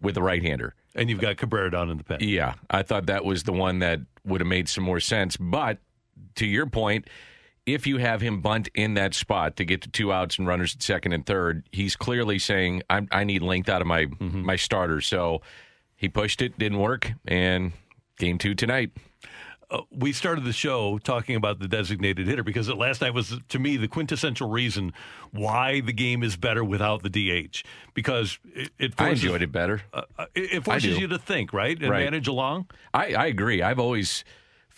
with 0.00 0.14
the 0.14 0.22
right 0.22 0.42
hander. 0.42 0.74
And 0.94 1.10
you've 1.10 1.20
got 1.20 1.36
Cabrera 1.36 1.70
down 1.70 1.90
in 1.90 1.98
the 1.98 2.04
pen. 2.04 2.18
Yeah, 2.20 2.54
I 2.70 2.82
thought 2.82 3.06
that 3.06 3.24
was 3.24 3.42
the 3.42 3.52
one 3.52 3.80
that 3.80 4.00
would 4.24 4.40
have 4.40 4.48
made 4.48 4.68
some 4.68 4.84
more 4.84 5.00
sense. 5.00 5.36
But 5.36 5.78
to 6.36 6.46
your 6.46 6.66
point, 6.66 7.08
if 7.74 7.86
you 7.86 7.98
have 7.98 8.20
him 8.20 8.40
bunt 8.40 8.68
in 8.74 8.94
that 8.94 9.14
spot 9.14 9.56
to 9.56 9.64
get 9.64 9.82
to 9.82 9.88
two 9.90 10.12
outs 10.12 10.38
and 10.38 10.46
runners 10.46 10.74
at 10.74 10.82
second 10.82 11.12
and 11.12 11.24
third, 11.26 11.64
he's 11.72 11.96
clearly 11.96 12.38
saying, 12.38 12.82
I 12.90 13.24
need 13.24 13.42
length 13.42 13.68
out 13.68 13.80
of 13.80 13.86
my 13.86 14.06
my 14.20 14.56
starter. 14.56 15.00
So 15.00 15.42
he 15.96 16.08
pushed 16.08 16.40
it, 16.42 16.58
didn't 16.58 16.78
work, 16.78 17.12
and 17.26 17.72
game 18.18 18.38
two 18.38 18.54
tonight. 18.54 18.90
Uh, 19.70 19.82
we 19.90 20.12
started 20.12 20.44
the 20.44 20.52
show 20.52 20.96
talking 20.96 21.36
about 21.36 21.58
the 21.58 21.68
designated 21.68 22.26
hitter 22.26 22.42
because 22.42 22.68
it, 22.70 22.78
last 22.78 23.02
night 23.02 23.12
was, 23.12 23.34
to 23.50 23.58
me, 23.58 23.76
the 23.76 23.86
quintessential 23.86 24.48
reason 24.48 24.94
why 25.30 25.80
the 25.82 25.92
game 25.92 26.22
is 26.22 26.38
better 26.38 26.64
without 26.64 27.02
the 27.02 27.10
DH. 27.10 27.62
Because 27.92 28.38
it, 28.54 28.70
it 28.78 28.94
I 28.96 29.08
forces, 29.08 29.24
enjoyed 29.24 29.42
it 29.42 29.52
better. 29.52 29.82
Uh, 29.92 30.02
uh, 30.16 30.24
it, 30.34 30.52
it 30.54 30.64
forces 30.64 30.98
you 30.98 31.06
to 31.08 31.18
think, 31.18 31.52
right, 31.52 31.78
and 31.78 31.90
Right. 31.90 32.02
manage 32.04 32.28
along. 32.28 32.70
I, 32.94 33.12
I 33.12 33.26
agree. 33.26 33.60
I've 33.60 33.78
always 33.78 34.24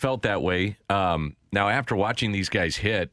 felt 0.01 0.23
that 0.23 0.41
way. 0.41 0.77
Um, 0.89 1.35
now, 1.51 1.69
after 1.69 1.95
watching 1.95 2.31
these 2.31 2.49
guys 2.49 2.75
hit, 2.75 3.11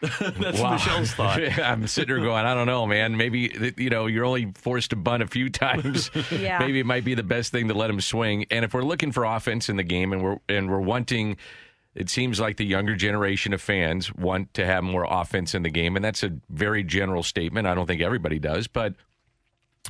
That's 0.00 0.58
Wow. 0.60 0.72
Michelle's 0.72 1.12
thought. 1.12 1.40
I'm 1.58 1.86
sitting 1.86 2.14
there 2.14 2.24
going, 2.24 2.46
I 2.46 2.54
don't 2.54 2.66
know, 2.66 2.86
man. 2.86 3.16
Maybe 3.18 3.74
you 3.76 3.90
know 3.90 4.06
you're 4.06 4.24
only 4.24 4.52
forced 4.56 4.90
to 4.90 4.96
bunt 4.96 5.22
a 5.22 5.26
few 5.26 5.48
times. 5.50 6.10
Yeah. 6.30 6.58
Maybe 6.58 6.80
it 6.80 6.86
might 6.86 7.04
be 7.04 7.14
the 7.14 7.22
best 7.22 7.52
thing 7.52 7.68
to 7.68 7.74
let 7.74 7.90
him 7.90 8.00
swing. 8.00 8.46
And 8.50 8.64
if 8.64 8.74
we're 8.74 8.82
looking 8.82 9.12
for 9.12 9.24
offense 9.24 9.68
in 9.68 9.76
the 9.76 9.82
game, 9.82 10.12
and 10.12 10.22
we're 10.24 10.38
and 10.48 10.70
we're 10.70 10.80
wanting, 10.80 11.36
it 11.94 12.08
seems 12.08 12.40
like 12.40 12.56
the 12.56 12.64
younger 12.64 12.96
generation 12.96 13.52
of 13.52 13.60
fans 13.60 14.12
want 14.14 14.54
to 14.54 14.64
have 14.64 14.82
more 14.82 15.06
offense 15.08 15.54
in 15.54 15.62
the 15.62 15.70
game, 15.70 15.96
and 15.96 16.04
that's 16.04 16.22
a 16.22 16.32
very 16.48 16.82
general 16.82 17.22
statement. 17.22 17.66
I 17.66 17.74
don't 17.74 17.86
think 17.86 18.00
everybody 18.00 18.38
does, 18.38 18.66
but 18.68 18.94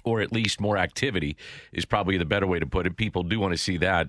or 0.02 0.20
at 0.20 0.32
least 0.32 0.60
more 0.60 0.76
activity 0.76 1.36
is 1.72 1.84
probably 1.84 2.16
the 2.16 2.24
better 2.24 2.46
way 2.48 2.58
to 2.58 2.66
put 2.66 2.86
it. 2.86 2.96
People 2.96 3.22
do 3.22 3.38
want 3.38 3.52
to 3.52 3.58
see 3.58 3.76
that. 3.78 4.08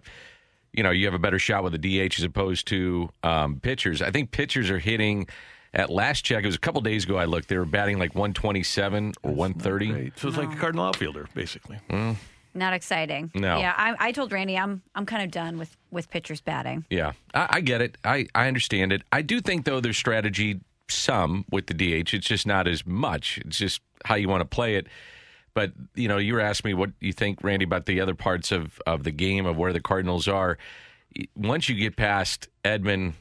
You 0.74 0.84
know, 0.84 0.92
you 0.92 1.06
have 1.06 1.14
a 1.14 1.20
better 1.20 1.40
shot 1.40 1.64
with 1.64 1.74
a 1.76 1.78
DH 1.78 2.18
as 2.18 2.24
opposed 2.24 2.68
to 2.68 3.10
um, 3.24 3.60
pitchers. 3.60 4.02
I 4.02 4.12
think 4.12 4.32
pitchers 4.32 4.70
are 4.70 4.80
hitting. 4.80 5.28
At 5.74 5.90
last 5.90 6.26
check, 6.26 6.44
it 6.44 6.48
was 6.48 6.56
a 6.56 6.60
couple 6.60 6.82
days 6.82 7.06
ago. 7.06 7.18
I 7.18 7.26
looked; 7.26 7.48
they 7.48 7.58
were 7.58 7.66
batting 7.66 7.98
like 7.98 8.14
127 8.14 9.14
or 9.24 9.32
130. 9.34 10.12
So 10.18 10.28
it's 10.28 10.38
like 10.38 10.52
a 10.52 10.56
Cardinal 10.58 10.86
outfielder, 10.86 11.28
basically. 11.34 11.78
Mm, 11.90 12.18
Not 12.54 12.74
exciting. 12.74 13.32
No. 13.34 13.58
Yeah, 13.58 13.74
I, 13.78 13.96
I 14.08 14.12
told 14.12 14.34
Randy 14.34 14.58
I'm 14.58 14.82
I'm 14.96 15.06
kind 15.06 15.24
of 15.24 15.32
done 15.32 15.58
with 15.58 15.76
with 15.90 16.10
pitchers 16.10 16.42
batting. 16.42 16.86
yeah, 16.90 17.14
I, 17.34 17.48
I 17.52 17.62
get 17.62 17.82
it. 17.82 17.98
I, 18.04 18.28
I 18.36 18.48
understand 18.48 18.92
it. 18.92 19.04
I 19.14 19.22
do 19.22 19.40
think 19.40 19.64
though 19.66 19.80
there's 19.80 19.98
strategy 19.98 20.60
some 20.90 21.46
with 21.50 21.68
the 21.68 21.74
DH. 21.74 22.14
It's 22.14 22.28
just 22.28 22.46
not 22.46 22.68
as 22.68 22.86
much. 22.86 23.38
It's 23.46 23.58
just 23.58 23.82
how 24.04 24.16
you 24.16 24.28
want 24.28 24.42
to 24.42 24.46
play 24.46 24.76
it. 24.76 24.88
But 25.54 25.74
you 25.96 26.08
know, 26.08 26.18
you 26.18 26.34
were 26.34 26.42
asking 26.42 26.70
me 26.70 26.74
what 26.74 26.92
you 27.00 27.14
think, 27.14 27.44
Randy, 27.44 27.66
about 27.66 27.86
the 27.86 28.02
other 28.02 28.16
parts 28.16 28.52
of 28.52 28.80
of 28.86 29.04
the 29.04 29.12
game 29.12 29.46
of 29.46 29.58
where 29.58 29.74
the 29.74 29.82
Cardinals 29.82 30.28
are. 30.28 30.58
Once 31.36 31.68
you 31.68 31.76
get 31.76 31.98
past 31.98 32.48
Edman, 32.64 33.14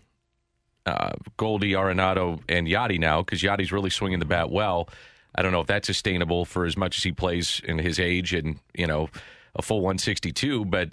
uh, 0.87 1.13
Goldie, 1.37 1.73
Arenado, 1.73 2.41
and 2.49 2.69
Yadi 2.69 2.99
now, 3.01 3.23
because 3.23 3.43
Yadi's 3.43 3.73
really 3.73 3.91
swinging 3.91 4.21
the 4.21 4.25
bat 4.25 4.51
well. 4.51 4.89
I 5.35 5.43
don't 5.43 5.53
know 5.53 5.61
if 5.61 5.67
that's 5.67 5.87
sustainable 5.87 6.45
for 6.45 6.67
as 6.67 6.77
much 6.77 6.99
as 6.99 7.05
he 7.05 7.13
plays 7.13 7.61
in 7.65 7.79
his 7.79 8.01
age 8.01 8.33
and 8.33 8.59
you 8.75 8.87
know 8.87 9.09
a 9.55 9.63
full 9.63 9.81
162. 9.81 10.65
But 10.65 10.91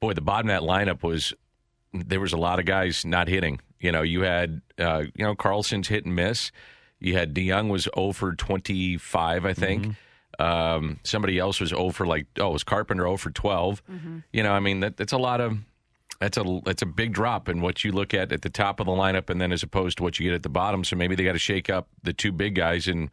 boy, 0.00 0.14
the 0.14 0.20
bottom 0.20 0.50
of 0.50 0.60
that 0.60 0.68
lineup 0.68 1.02
was 1.02 1.34
there 1.92 2.20
was 2.20 2.32
a 2.32 2.38
lot 2.38 2.58
of 2.58 2.66
guys 2.66 3.04
not 3.04 3.28
hitting. 3.28 3.60
You 3.80 3.92
know, 3.92 4.02
you 4.02 4.22
had 4.22 4.60
uh, 4.78 5.04
you 5.14 5.24
know 5.24 5.34
Carlson's 5.34 5.88
hit 5.88 6.04
and 6.04 6.14
miss. 6.14 6.52
You 6.98 7.16
had 7.16 7.34
DeJong 7.34 7.70
was 7.70 7.88
0 7.94 8.12
for 8.12 8.34
25, 8.34 9.46
I 9.46 9.54
think. 9.54 9.86
Um, 10.40 10.98
somebody 11.04 11.38
else 11.38 11.60
was 11.60 11.72
over 11.72 12.06
like 12.06 12.26
oh, 12.38 12.48
it 12.48 12.52
was 12.52 12.64
Carpenter 12.64 13.06
over 13.06 13.18
for 13.18 13.30
12. 13.30 13.82
You 14.32 14.42
know, 14.42 14.52
I 14.52 14.60
mean 14.60 14.80
that 14.80 14.96
that's 14.96 15.12
a 15.12 15.18
lot 15.18 15.40
of 15.40 15.58
that's 16.18 16.38
a 16.38 16.60
that's 16.64 16.82
a 16.82 16.86
big 16.86 17.12
drop 17.12 17.48
in 17.48 17.60
what 17.60 17.84
you 17.84 17.92
look 17.92 18.14
at 18.14 18.32
at 18.32 18.42
the 18.42 18.50
top 18.50 18.80
of 18.80 18.86
the 18.86 18.92
lineup, 18.92 19.28
and 19.28 19.40
then 19.40 19.52
as 19.52 19.62
opposed 19.62 19.98
to 19.98 20.02
what 20.02 20.18
you 20.18 20.26
get 20.26 20.34
at 20.34 20.42
the 20.42 20.48
bottom. 20.48 20.82
So 20.84 20.96
maybe 20.96 21.14
they 21.14 21.24
got 21.24 21.32
to 21.32 21.38
shake 21.38 21.68
up 21.68 21.88
the 22.02 22.12
two 22.12 22.32
big 22.32 22.54
guys 22.54 22.88
and 22.88 23.10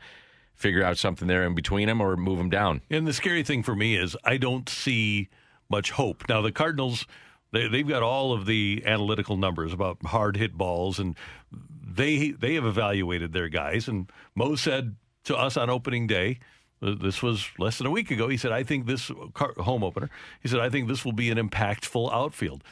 figure 0.56 0.84
out 0.84 0.98
something 0.98 1.28
there 1.28 1.46
in 1.46 1.54
between 1.54 1.88
them 1.88 2.02
or 2.02 2.16
move 2.18 2.38
them 2.38 2.50
down. 2.50 2.82
And 2.90 3.06
the 3.06 3.14
scary 3.14 3.44
thing 3.44 3.62
for 3.62 3.76
me 3.76 3.96
is 3.96 4.16
I 4.24 4.38
don't 4.38 4.68
see 4.68 5.30
much 5.70 5.92
hope. 5.92 6.28
Now 6.28 6.42
the 6.42 6.52
Cardinals, 6.52 7.06
they, 7.52 7.68
they've 7.68 7.88
got 7.88 8.04
all 8.04 8.34
of 8.34 8.46
the 8.46 8.84
analytical 8.86 9.38
numbers 9.38 9.72
about 9.74 9.98
hard 10.06 10.38
hit 10.38 10.58
balls, 10.58 10.98
and 10.98 11.16
they 11.52 12.32
they 12.32 12.56
have 12.56 12.66
evaluated 12.66 13.34
their 13.34 13.50
guys. 13.50 13.88
And 13.88 14.10
Mo 14.34 14.56
said 14.56 14.96
to 15.26 15.36
us 15.36 15.58
on 15.58 15.70
opening 15.70 16.08
day, 16.08 16.40
this 16.82 17.24
was 17.24 17.50
less 17.58 17.78
than 17.78 17.88
a 17.88 17.92
week 17.92 18.12
ago. 18.12 18.28
He 18.28 18.38
said, 18.38 18.52
"I 18.52 18.64
think 18.64 18.86
this 18.86 19.12
car, 19.34 19.54
home 19.58 19.84
opener." 19.84 20.10
He 20.42 20.48
said, 20.48 20.60
"I 20.60 20.70
think 20.70 20.88
this 20.88 21.04
will 21.04 21.14
be 21.14 21.30
an 21.30 21.38
impactful 21.38 22.12
outfield." 22.14 22.64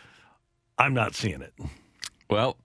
I'm 0.77 0.93
not 0.93 1.15
seeing 1.15 1.41
it. 1.41 1.53
Well, 2.29 2.57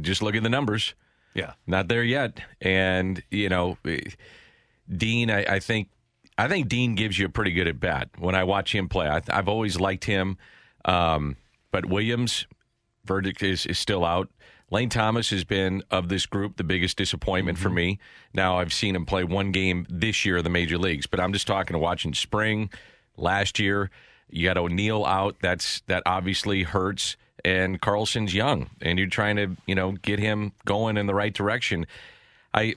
just 0.00 0.22
look 0.22 0.34
at 0.34 0.42
the 0.42 0.48
numbers. 0.48 0.94
Yeah, 1.34 1.54
not 1.66 1.88
there 1.88 2.02
yet. 2.02 2.40
And 2.60 3.22
you 3.30 3.48
know, 3.48 3.78
eh, 3.84 4.00
Dean, 4.94 5.30
I, 5.30 5.44
I 5.44 5.58
think, 5.60 5.88
I 6.36 6.48
think 6.48 6.68
Dean 6.68 6.94
gives 6.94 7.18
you 7.18 7.26
a 7.26 7.30
pretty 7.30 7.52
good 7.52 7.68
at 7.68 7.80
bat. 7.80 8.10
When 8.18 8.34
I 8.34 8.44
watch 8.44 8.74
him 8.74 8.88
play, 8.88 9.08
I, 9.08 9.22
I've 9.28 9.48
always 9.48 9.78
liked 9.80 10.04
him. 10.04 10.36
Um, 10.84 11.36
but 11.70 11.86
Williams, 11.86 12.46
verdict 13.04 13.42
is 13.42 13.66
is 13.66 13.78
still 13.78 14.04
out. 14.04 14.30
Lane 14.72 14.88
Thomas 14.88 15.28
has 15.28 15.44
been 15.44 15.82
of 15.90 16.08
this 16.08 16.24
group 16.24 16.56
the 16.56 16.64
biggest 16.64 16.96
disappointment 16.96 17.58
for 17.58 17.68
mm-hmm. 17.68 17.76
me. 17.76 17.98
Now 18.32 18.58
I've 18.58 18.72
seen 18.72 18.96
him 18.96 19.04
play 19.04 19.22
one 19.22 19.52
game 19.52 19.86
this 19.90 20.24
year 20.24 20.38
in 20.38 20.44
the 20.44 20.50
major 20.50 20.78
leagues, 20.78 21.06
but 21.06 21.20
I'm 21.20 21.34
just 21.34 21.46
talking 21.46 21.74
to 21.74 21.78
watching 21.78 22.14
spring 22.14 22.70
last 23.18 23.58
year. 23.58 23.90
You 24.30 24.48
got 24.48 24.56
O'Neill 24.56 25.04
out. 25.04 25.36
That's 25.42 25.82
that 25.88 26.02
obviously 26.06 26.62
hurts. 26.62 27.18
And 27.44 27.82
Carlson's 27.82 28.34
young, 28.34 28.70
and 28.80 28.98
you're 28.98 29.08
trying 29.08 29.36
to 29.36 29.56
you 29.66 29.74
know 29.74 29.92
get 29.92 30.18
him 30.18 30.52
going 30.64 30.96
in 30.96 31.06
the 31.06 31.14
right 31.14 31.34
direction. 31.34 31.86
I 32.54 32.76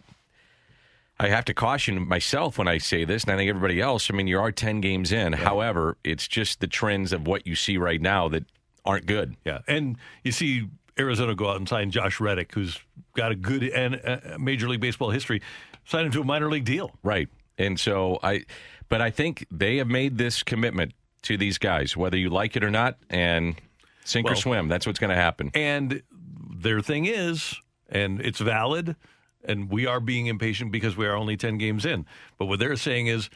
I 1.17 1.29
have 1.29 1.45
to 1.45 1.53
caution 1.53 2.05
myself 2.05 2.57
when 2.57 2.67
I 2.67 2.77
say 2.77 3.05
this, 3.05 3.23
and 3.23 3.31
I 3.31 3.37
think 3.37 3.47
everybody 3.47 3.79
else. 3.79 4.11
I 4.11 4.15
mean, 4.15 4.27
you 4.27 4.37
are 4.37 4.51
ten 4.51 4.81
games 4.81 5.13
in. 5.13 5.31
However, 5.31 5.95
it's 6.03 6.27
just 6.27 6.59
the 6.59 6.67
trends 6.67 7.13
of 7.13 7.25
what 7.25 7.47
you 7.47 7.55
see 7.55 7.77
right 7.77 8.01
now 8.01 8.27
that 8.29 8.43
aren't 8.83 9.05
good. 9.05 9.37
Yeah, 9.45 9.59
and 9.65 9.97
you 10.23 10.33
see 10.33 10.67
Arizona 10.99 11.35
go 11.35 11.49
out 11.49 11.57
and 11.57 11.67
sign 11.67 11.91
Josh 11.91 12.19
Reddick, 12.19 12.53
who's 12.53 12.79
got 13.15 13.31
a 13.31 13.35
good 13.35 13.63
and 13.63 14.01
uh, 14.03 14.37
Major 14.39 14.69
League 14.69 14.81
Baseball 14.81 15.09
history, 15.09 15.41
sign 15.85 16.05
him 16.05 16.11
to 16.11 16.21
a 16.21 16.23
minor 16.23 16.49
league 16.49 16.65
deal. 16.65 16.91
Right. 17.03 17.27
And 17.57 17.79
so 17.79 18.19
I, 18.23 18.45
but 18.89 19.01
I 19.01 19.11
think 19.11 19.45
they 19.51 19.77
have 19.77 19.87
made 19.87 20.17
this 20.17 20.43
commitment 20.43 20.93
to 21.23 21.37
these 21.37 21.57
guys, 21.57 21.97
whether 21.97 22.17
you 22.17 22.29
like 22.29 22.55
it 22.55 22.63
or 22.63 22.71
not, 22.71 22.97
and 23.09 23.55
sink 24.03 24.29
or 24.29 24.35
swim. 24.35 24.67
That's 24.67 24.85
what's 24.85 24.99
going 24.99 25.09
to 25.09 25.15
happen. 25.15 25.51
And 25.53 26.03
their 26.55 26.81
thing 26.81 27.05
is, 27.05 27.55
and 27.89 28.21
it's 28.21 28.39
valid, 28.39 28.95
and 29.43 29.69
we 29.69 29.85
are 29.85 29.99
being 29.99 30.27
impatient 30.27 30.71
because 30.71 30.95
we 30.95 31.05
are 31.05 31.15
only 31.15 31.37
10 31.37 31.57
games 31.57 31.85
in. 31.85 32.05
But 32.37 32.45
what 32.45 32.59
they're 32.59 32.75
saying 32.75 33.07
is, 33.07 33.29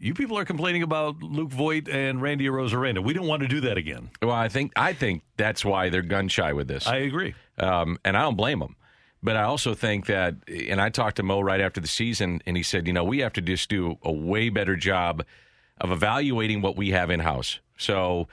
you 0.00 0.14
people 0.14 0.38
are 0.38 0.44
complaining 0.44 0.82
about 0.82 1.22
Luke 1.22 1.50
Voit 1.50 1.88
and 1.88 2.20
Randy 2.22 2.46
Arozarena. 2.46 3.02
We 3.02 3.12
don't 3.14 3.26
want 3.26 3.42
to 3.42 3.48
do 3.48 3.60
that 3.62 3.76
again. 3.76 4.10
Well, 4.22 4.30
I 4.32 4.48
think 4.48 4.72
I 4.76 4.92
think 4.92 5.22
that's 5.36 5.64
why 5.64 5.88
they're 5.88 6.02
gun 6.02 6.28
shy 6.28 6.52
with 6.52 6.68
this. 6.68 6.86
I 6.86 6.96
agree, 6.96 7.34
um, 7.58 7.98
and 8.04 8.16
I 8.16 8.22
don't 8.22 8.36
blame 8.36 8.60
them. 8.60 8.76
But 9.20 9.36
I 9.36 9.42
also 9.42 9.74
think 9.74 10.06
that, 10.06 10.36
and 10.48 10.80
I 10.80 10.90
talked 10.90 11.16
to 11.16 11.24
Mo 11.24 11.40
right 11.40 11.60
after 11.60 11.80
the 11.80 11.88
season, 11.88 12.40
and 12.46 12.56
he 12.56 12.62
said, 12.62 12.86
you 12.86 12.92
know, 12.92 13.02
we 13.02 13.18
have 13.18 13.32
to 13.32 13.40
just 13.40 13.68
do 13.68 13.98
a 14.04 14.12
way 14.12 14.48
better 14.48 14.76
job 14.76 15.24
of 15.80 15.90
evaluating 15.90 16.62
what 16.62 16.76
we 16.76 16.90
have 16.90 17.10
in 17.10 17.18
house. 17.18 17.58
So 17.76 18.28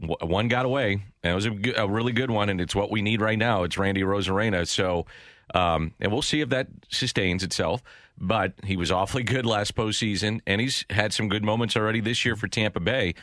w- 0.00 0.16
one 0.20 0.48
got 0.48 0.66
away, 0.66 0.94
and 1.22 1.30
it 1.32 1.34
was 1.34 1.46
a, 1.46 1.50
g- 1.50 1.74
a 1.76 1.86
really 1.86 2.12
good 2.12 2.32
one, 2.32 2.48
and 2.48 2.60
it's 2.60 2.74
what 2.74 2.90
we 2.90 3.02
need 3.02 3.20
right 3.20 3.38
now. 3.38 3.62
It's 3.62 3.78
Randy 3.78 4.02
Arozarena. 4.02 4.66
So, 4.66 5.06
um, 5.54 5.92
and 6.00 6.10
we'll 6.10 6.22
see 6.22 6.40
if 6.40 6.48
that 6.48 6.66
sustains 6.88 7.44
itself. 7.44 7.80
But 8.18 8.54
he 8.64 8.76
was 8.76 8.90
awfully 8.90 9.22
good 9.22 9.44
last 9.44 9.74
postseason, 9.74 10.40
and 10.46 10.60
he's 10.60 10.84
had 10.90 11.12
some 11.12 11.28
good 11.28 11.44
moments 11.44 11.76
already 11.76 12.00
this 12.00 12.24
year 12.24 12.36
for 12.36 12.48
Tampa 12.48 12.80
Bay. 12.80 13.14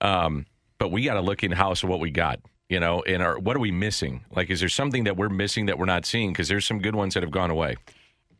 Um, 0.00 0.46
but 0.78 0.90
we 0.90 1.04
got 1.04 1.14
to 1.14 1.20
look 1.20 1.42
in 1.42 1.52
house 1.52 1.82
of 1.82 1.88
what 1.88 2.00
we 2.00 2.10
got. 2.10 2.40
You 2.68 2.80
know, 2.80 3.02
and 3.02 3.22
our, 3.22 3.38
what 3.38 3.54
are 3.54 3.60
we 3.60 3.70
missing? 3.70 4.24
Like, 4.34 4.48
is 4.48 4.60
there 4.60 4.68
something 4.68 5.04
that 5.04 5.18
we're 5.18 5.28
missing 5.28 5.66
that 5.66 5.78
we're 5.78 5.84
not 5.84 6.06
seeing? 6.06 6.32
Because 6.32 6.48
there's 6.48 6.64
some 6.64 6.78
good 6.78 6.94
ones 6.94 7.12
that 7.12 7.22
have 7.22 7.30
gone 7.30 7.50
away. 7.50 7.76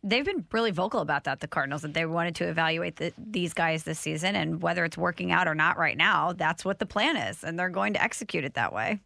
They've 0.02 0.24
been 0.24 0.46
really 0.50 0.70
vocal 0.70 1.00
about 1.00 1.24
that, 1.24 1.40
the 1.40 1.46
Cardinals, 1.46 1.82
that 1.82 1.92
they 1.92 2.06
wanted 2.06 2.36
to 2.36 2.48
evaluate 2.48 2.96
the, 2.96 3.12
these 3.18 3.52
guys 3.52 3.82
this 3.82 3.98
season. 3.98 4.34
And 4.34 4.62
whether 4.62 4.86
it's 4.86 4.96
working 4.96 5.32
out 5.32 5.48
or 5.48 5.54
not 5.54 5.76
right 5.76 5.98
now, 5.98 6.32
that's 6.32 6.64
what 6.64 6.78
the 6.78 6.86
plan 6.86 7.16
is. 7.16 7.44
And 7.44 7.58
they're 7.58 7.68
going 7.68 7.92
to 7.92 8.02
execute 8.02 8.44
it 8.44 8.54
that 8.54 8.72
way. 8.72 9.00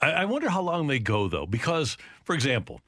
I, 0.00 0.10
I 0.12 0.24
wonder 0.24 0.48
how 0.48 0.62
long 0.62 0.86
they 0.86 0.98
go, 0.98 1.28
though, 1.28 1.46
because, 1.46 1.98
for 2.24 2.34
example, 2.34 2.80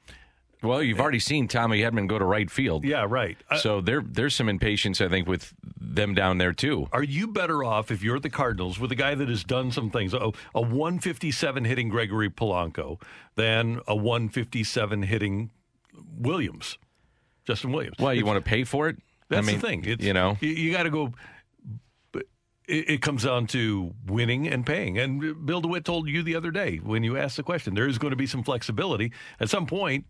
Well, 0.63 0.81
you've 0.81 0.99
already 0.99 1.19
seen 1.19 1.47
Tommy 1.47 1.81
Edman 1.81 2.07
go 2.07 2.17
to 2.17 2.25
right 2.25 2.49
field. 2.49 2.83
Yeah, 2.85 3.05
right. 3.07 3.37
Uh, 3.49 3.57
so 3.57 3.81
there, 3.81 4.01
there's 4.01 4.33
some 4.35 4.49
impatience, 4.49 4.99
I 5.01 5.07
think, 5.09 5.27
with 5.27 5.53
them 5.79 6.15
down 6.15 6.37
there 6.39 6.53
too. 6.53 6.87
Are 6.91 7.03
you 7.03 7.27
better 7.27 7.63
off 7.63 7.91
if 7.91 8.01
you're 8.03 8.15
at 8.15 8.23
the 8.23 8.29
Cardinals 8.29 8.79
with 8.79 8.91
a 8.91 8.95
guy 8.95 9.13
that 9.15 9.29
has 9.29 9.43
done 9.43 9.71
some 9.71 9.89
things, 9.91 10.13
a, 10.13 10.31
a 10.55 10.61
157 10.61 11.65
hitting 11.65 11.89
Gregory 11.89 12.29
Polanco, 12.29 12.99
than 13.35 13.79
a 13.87 13.95
157 13.95 15.03
hitting 15.03 15.51
Williams, 16.17 16.77
Justin 17.45 17.71
Williams? 17.71 17.97
Well, 17.99 18.13
you 18.13 18.21
It's- 18.21 18.27
want 18.33 18.43
to 18.43 18.49
pay 18.49 18.63
for 18.63 18.89
it? 18.89 18.97
That's 19.29 19.47
I 19.47 19.51
mean, 19.51 19.59
the 19.59 19.67
thing. 19.67 19.85
It's, 19.85 20.03
you 20.03 20.13
know, 20.13 20.37
you, 20.39 20.49
you 20.49 20.71
got 20.71 20.83
to 20.83 20.89
go. 20.91 21.11
It, 22.67 22.89
it 22.89 23.01
comes 23.01 23.23
down 23.23 23.45
to 23.47 23.93
winning 24.07 24.47
and 24.47 24.65
paying. 24.65 24.97
And 24.97 25.45
Bill 25.45 25.61
DeWitt 25.61 25.85
told 25.85 26.07
you 26.07 26.23
the 26.23 26.35
other 26.35 26.49
day 26.51 26.77
when 26.77 27.03
you 27.03 27.17
asked 27.17 27.37
the 27.37 27.43
question, 27.43 27.75
there 27.75 27.87
is 27.87 27.97
going 27.99 28.11
to 28.11 28.15
be 28.17 28.25
some 28.27 28.43
flexibility 28.43 29.11
at 29.39 29.49
some 29.49 29.65
point. 29.67 30.05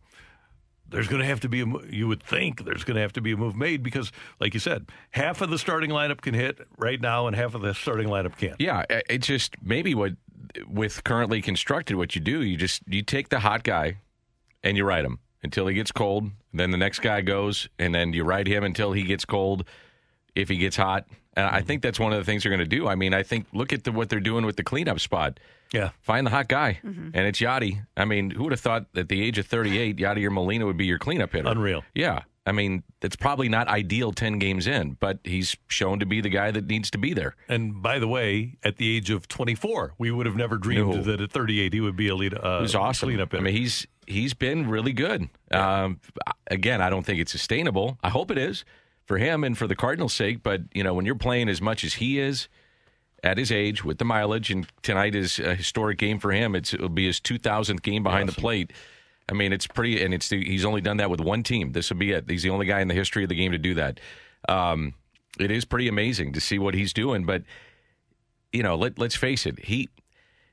There's 0.88 1.07
going 1.07 1.22
to 1.22 1.28
have 1.28 1.40
to 1.41 1.49
be 1.49 1.62
a. 1.62 1.66
You 1.90 2.07
would 2.07 2.22
think 2.22 2.64
there's 2.64 2.84
going 2.84 2.95
to 2.95 3.02
have 3.02 3.14
to 3.14 3.22
be 3.22 3.32
a 3.32 3.38
move 3.38 3.56
made 3.56 3.82
because, 3.82 4.12
like 4.40 4.53
you 4.53 4.60
said, 4.60 4.88
half 5.12 5.41
of 5.41 5.49
the 5.49 5.57
starting 5.57 5.90
lineup 5.90 6.22
can 6.22 6.34
hit 6.34 6.60
right 6.78 7.02
now, 7.02 7.28
and 7.28 7.36
half 7.36 7.56
of 7.56 7.62
the 7.62 7.74
starting 7.74 8.07
lineup 8.07 8.38
can't. 8.38 8.60
Yeah, 8.60 8.84
it's 8.90 9.28
just 9.28 9.56
maybe 9.62 9.95
what 9.95 10.14
with 10.68 11.03
currently 11.03 11.41
constructed, 11.41 11.95
what 11.95 12.16
you 12.16 12.22
do, 12.22 12.41
you 12.41 12.57
just 12.57 12.82
you 12.88 13.02
take 13.02 13.30
the 13.30 13.40
hot 13.40 13.64
guy 13.64 13.98
and 14.64 14.78
you 14.78 14.84
ride 14.84 15.06
him 15.06 15.20
until 15.44 15.68
he 15.68 15.76
gets 15.76 15.91
cold. 15.91 16.30
Then 16.53 16.72
the 16.72 16.78
next 16.78 16.99
guy 16.99 17.22
goes, 17.22 17.68
and 17.78 17.94
then 17.94 18.14
you 18.14 18.24
ride 18.24 18.48
him 18.48 18.64
until 18.64 18.94
he 18.94 19.03
gets 19.03 19.26
cold. 19.26 19.66
If 20.36 20.49
he 20.49 20.57
gets 20.57 20.76
hot, 20.76 21.07
and 21.36 21.45
I 21.45 21.60
mm-hmm. 21.60 21.68
think 21.68 21.82
that's 21.82 21.99
one 21.99 22.12
of 22.12 22.20
the 22.20 22.26
things 22.26 22.44
they're 22.44 22.49
going 22.49 22.60
to 22.60 22.66
do. 22.66 22.88
I 22.88 22.95
mean, 22.95 23.14
I 23.14 23.24
think 23.24 23.45
look 23.53 23.72
at 23.72 23.86
the, 23.86 23.91
what 23.91 24.10
they're 24.10 24.20
doing 24.20 24.45
with 24.45 24.57
the 24.57 24.64
cleanup 24.64 24.99
spot. 24.99 25.40
Yeah, 25.74 25.90
find 26.02 26.26
the 26.26 26.32
hot 26.32 26.48
guy, 26.48 26.80
and 26.84 27.16
it's 27.16 27.40
Yadi. 27.40 27.86
I 27.98 28.06
mean, 28.06 28.30
who 28.30 28.44
would 28.44 28.52
have 28.54 28.62
thought 28.62 28.86
at 28.96 29.10
the 29.10 29.22
age 29.22 29.38
of 29.38 29.46
38, 29.48 29.98
Yadier 29.98 30.32
Molina 30.32 30.66
would 30.66 30.78
be 30.78 30.86
your 30.86 31.00
cleanup 31.00 31.34
hitter? 31.34 31.50
Unreal. 31.50 31.84
Yeah. 31.94 32.22
I 32.48 32.52
mean, 32.52 32.84
it's 33.02 33.16
probably 33.16 33.50
not 33.50 33.68
ideal 33.68 34.12
10 34.12 34.38
games 34.38 34.68
in, 34.68 34.98
but 35.00 35.18
he's 35.24 35.58
shown 35.68 36.00
to 36.02 36.06
be 36.06 36.22
the 36.22 36.30
guy 36.30 36.52
that 36.52 36.68
needs 36.68 36.92
to 36.92 37.00
be 37.00 37.12
there. 37.12 37.36
And 37.50 37.82
by 37.82 37.98
the 37.98 38.08
way, 38.08 38.58
at 38.64 38.78
the 38.78 38.96
age 38.96 39.10
of 39.10 39.28
24, 39.28 39.96
we 39.98 40.12
would 40.12 40.28
have 40.28 40.36
never 40.36 40.60
dreamed 40.60 40.90
No. 40.96 41.02
that 41.02 41.22
at 41.22 41.32
38 41.32 41.74
he 41.74 41.82
would 41.82 41.96
be 41.96 42.08
a 42.08 42.14
lead. 42.16 42.36
Uh, 42.36 42.58
It 42.60 42.62
was 42.62 42.76
awesome. 42.76 43.08
Cleanup 43.10 43.34
I 43.34 43.40
mean, 43.40 43.56
he's 43.56 43.88
he's 44.06 44.36
been 44.36 44.70
really 44.70 44.94
good. 44.94 45.28
Um, 45.52 46.00
again, 46.48 46.82
I 46.82 46.92
don't 46.92 47.04
think 47.04 47.20
it's 47.20 47.32
sustainable. 47.32 47.98
I 48.04 48.10
hope 48.10 48.30
it 48.30 48.38
is 48.38 48.64
for 49.06 49.18
him 49.18 49.44
and 49.44 49.58
for 49.58 49.66
the 49.66 49.76
Cardinals' 49.76 50.14
sake. 50.14 50.44
But 50.44 50.62
you 50.72 50.84
know, 50.84 50.94
when 50.94 51.06
you're 51.08 51.16
playing 51.16 51.50
as 51.50 51.62
much 51.62 51.84
as 51.84 51.96
he 51.96 52.20
is 52.20 52.48
at 53.26 53.39
his 53.39 53.52
age 53.52 53.84
with 53.84 53.97
the 53.97 54.06
mileage, 54.06 54.52
and 54.52 54.68
tonight 54.84 55.15
is 55.15 55.39
a 55.39 55.56
historic 55.56 55.97
game 55.97 56.19
for 56.19 56.31
him. 56.31 56.56
It's, 56.56 56.73
it'll 56.73 56.89
be 56.89 57.07
his 57.07 57.19
2,000th 57.19 57.81
game 57.81 58.03
behind 58.03 58.30
the 58.30 58.34
plate. 58.34 58.72
I 59.27 59.34
mean, 59.34 59.52
it's 59.52 59.65
pretty, 59.65 60.03
and 60.03 60.14
it's 60.14 60.30
he's 60.30 60.64
only 60.64 60.81
done 60.81 60.97
that 60.97 61.10
with 61.10 61.19
one 61.19 61.41
team. 61.41 61.72
This 61.72 61.89
will 61.89 61.97
be 61.97 62.11
it. 62.11 62.30
He's 62.30 62.43
the 62.43 62.52
only 62.52 62.68
guy 62.68 62.81
in 62.81 62.88
the 62.88 62.93
history 62.93 63.23
of 63.23 63.30
the 63.30 63.35
game 63.35 63.52
to 63.52 63.57
do 63.57 63.73
that. 63.73 63.99
Um, 64.47 64.93
it 65.39 65.49
is 65.49 65.65
pretty 65.65 65.88
amazing 65.88 66.34
to 66.34 66.39
see 66.39 66.60
what 66.60 66.76
he's 66.76 66.93
doing, 66.93 67.26
but 67.26 67.41
you 68.53 68.61
know, 68.61 68.76
let 68.76 68.99
let's 68.99 69.15
face 69.15 69.47
it, 69.47 69.65
he 69.65 69.89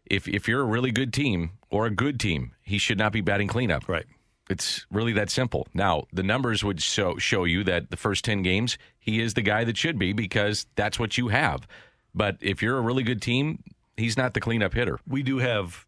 if 0.07 0.27
if 0.27 0.49
you're 0.49 0.62
a 0.62 0.65
really 0.65 0.90
good 0.90 1.12
team 1.12 1.53
or 1.70 1.85
a 1.85 1.90
good 1.90 2.19
team, 2.19 2.53
he 2.62 2.78
should 2.78 2.99
not 2.99 3.12
be 3.12 3.20
batting 3.20 3.49
cleanup. 3.49 3.86
Right. 3.86 4.07
It's 4.49 4.86
really 4.90 5.12
that 5.12 5.31
simple. 5.31 5.69
Now, 5.73 6.05
the 6.12 6.23
numbers 6.23 6.65
would 6.65 6.82
show 6.82 7.19
show 7.19 7.44
you 7.44 7.65
that 7.65 7.90
the 7.90 7.97
first 7.97 8.24
10 8.24 8.43
games, 8.43 8.77
he 8.99 9.20
is 9.20 9.35
the 9.35 9.43
guy 9.43 9.65
that 9.65 9.77
should 9.77 9.99
be 9.99 10.15
because 10.15 10.66
that's 10.74 10.99
what 10.99 11.16
you 11.16 11.28
have. 11.28 11.66
But 12.15 12.37
if 12.41 12.63
you're 12.63 12.79
a 12.79 12.83
really 12.83 13.03
good 13.03 13.23
team, 13.23 13.63
he's 13.97 14.17
not 14.17 14.35
the 14.35 14.41
cleanup 14.41 14.75
hitter. 14.75 14.99
we 15.07 15.23
do 15.23 15.39
have 15.39 15.87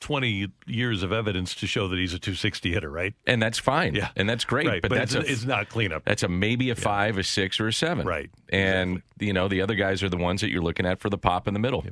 20 0.00 0.48
years 0.66 1.02
of 1.02 1.12
evidence 1.12 1.54
to 1.56 1.66
show 1.66 1.86
that 1.86 1.98
he's 1.98 2.14
a 2.14 2.18
260 2.18 2.72
hitter, 2.72 2.88
right? 2.88 3.12
And 3.26 3.42
that's 3.42 3.58
fine. 3.58 3.94
Yeah. 3.94 4.08
And 4.16 4.26
that's 4.26 4.46
great. 4.46 4.66
Right, 4.66 4.80
But, 4.80 4.88
but 4.88 4.94
that's 4.94 5.14
it's- 5.14 5.28
a, 5.28 5.32
it's 5.32 5.44
not 5.44 5.68
cleanup. 5.68 6.04
That's 6.06 6.22
a 6.22 6.28
maybe 6.28 6.70
a 6.70 6.74
five, 6.74 7.18
a 7.18 7.22
six, 7.22 7.60
or 7.60 7.68
a 7.68 7.72
seven. 7.72 8.06
Right. 8.06 8.30
And 8.48 9.02
you 9.18 9.34
know, 9.34 9.46
the 9.46 9.60
other 9.60 9.74
guys 9.74 10.02
are 10.02 10.08
the 10.08 10.16
ones 10.16 10.40
that 10.40 10.48
you're 10.50 10.62
looking 10.62 10.86
at 10.86 11.00
for 11.00 11.10
the 11.10 11.18
pop 11.18 11.46
in 11.46 11.52
the 11.54 11.60
middle. 11.60 11.84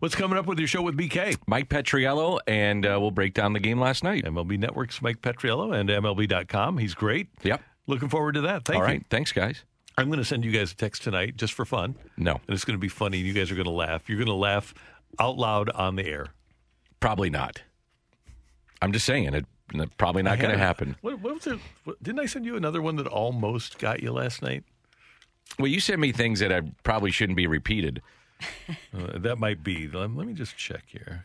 What's 0.00 0.14
coming 0.14 0.38
up 0.38 0.44
with 0.46 0.58
your 0.58 0.68
show 0.68 0.82
with 0.82 0.94
BK? 0.96 1.38
Mike 1.46 1.70
Petriello, 1.70 2.38
and 2.46 2.84
uh, 2.84 2.98
we'll 3.00 3.10
break 3.10 3.32
down 3.32 3.54
the 3.54 3.60
game 3.60 3.80
last 3.80 4.04
night. 4.04 4.24
MLB 4.24 4.58
Network's 4.58 5.00
Mike 5.00 5.22
Petriello 5.22 5.74
and 5.74 5.88
MLB.com. 5.88 6.76
He's 6.76 6.94
great. 6.94 7.28
Yep. 7.44 7.62
Looking 7.86 8.10
forward 8.10 8.34
to 8.34 8.42
that. 8.42 8.66
Thank 8.66 8.76
All 8.82 8.86
you. 8.86 8.92
right. 8.94 9.06
Thanks, 9.08 9.32
guys. 9.32 9.64
I'm 9.96 10.08
going 10.08 10.18
to 10.18 10.24
send 10.24 10.44
you 10.44 10.50
guys 10.50 10.72
a 10.72 10.76
text 10.76 11.02
tonight 11.02 11.36
just 11.36 11.52
for 11.52 11.64
fun. 11.64 11.94
No. 12.16 12.32
And 12.32 12.54
it's 12.54 12.64
going 12.64 12.76
to 12.76 12.80
be 12.80 12.88
funny. 12.88 13.18
You 13.18 13.32
guys 13.32 13.50
are 13.50 13.54
going 13.54 13.66
to 13.66 13.70
laugh. 13.70 14.08
You're 14.08 14.18
going 14.18 14.26
to 14.26 14.34
laugh 14.34 14.74
out 15.18 15.36
loud 15.36 15.70
on 15.70 15.96
the 15.96 16.06
air. 16.06 16.26
Probably 17.00 17.30
not. 17.30 17.62
I'm 18.82 18.92
just 18.92 19.06
saying 19.06 19.32
it. 19.34 19.46
probably 19.96 20.22
not 20.22 20.38
going 20.38 20.50
to 20.50 20.58
happen. 20.58 20.96
What, 21.00 21.20
what 21.20 21.34
was 21.34 21.46
it? 21.46 21.58
Didn't 22.02 22.20
I 22.20 22.26
send 22.26 22.44
you 22.44 22.56
another 22.56 22.82
one 22.82 22.96
that 22.96 23.06
almost 23.06 23.78
got 23.78 24.02
you 24.02 24.12
last 24.12 24.42
night? 24.42 24.64
Well, 25.58 25.68
you 25.68 25.80
sent 25.80 26.00
me 26.00 26.12
things 26.12 26.40
that 26.40 26.52
I 26.52 26.62
probably 26.82 27.10
shouldn't 27.10 27.36
be 27.36 27.46
repeated. 27.46 28.02
Uh, 28.96 29.18
that 29.18 29.38
might 29.38 29.64
be. 29.64 29.88
Let, 29.88 30.14
let 30.14 30.26
me 30.26 30.34
just 30.34 30.56
check 30.56 30.84
here. 30.86 31.24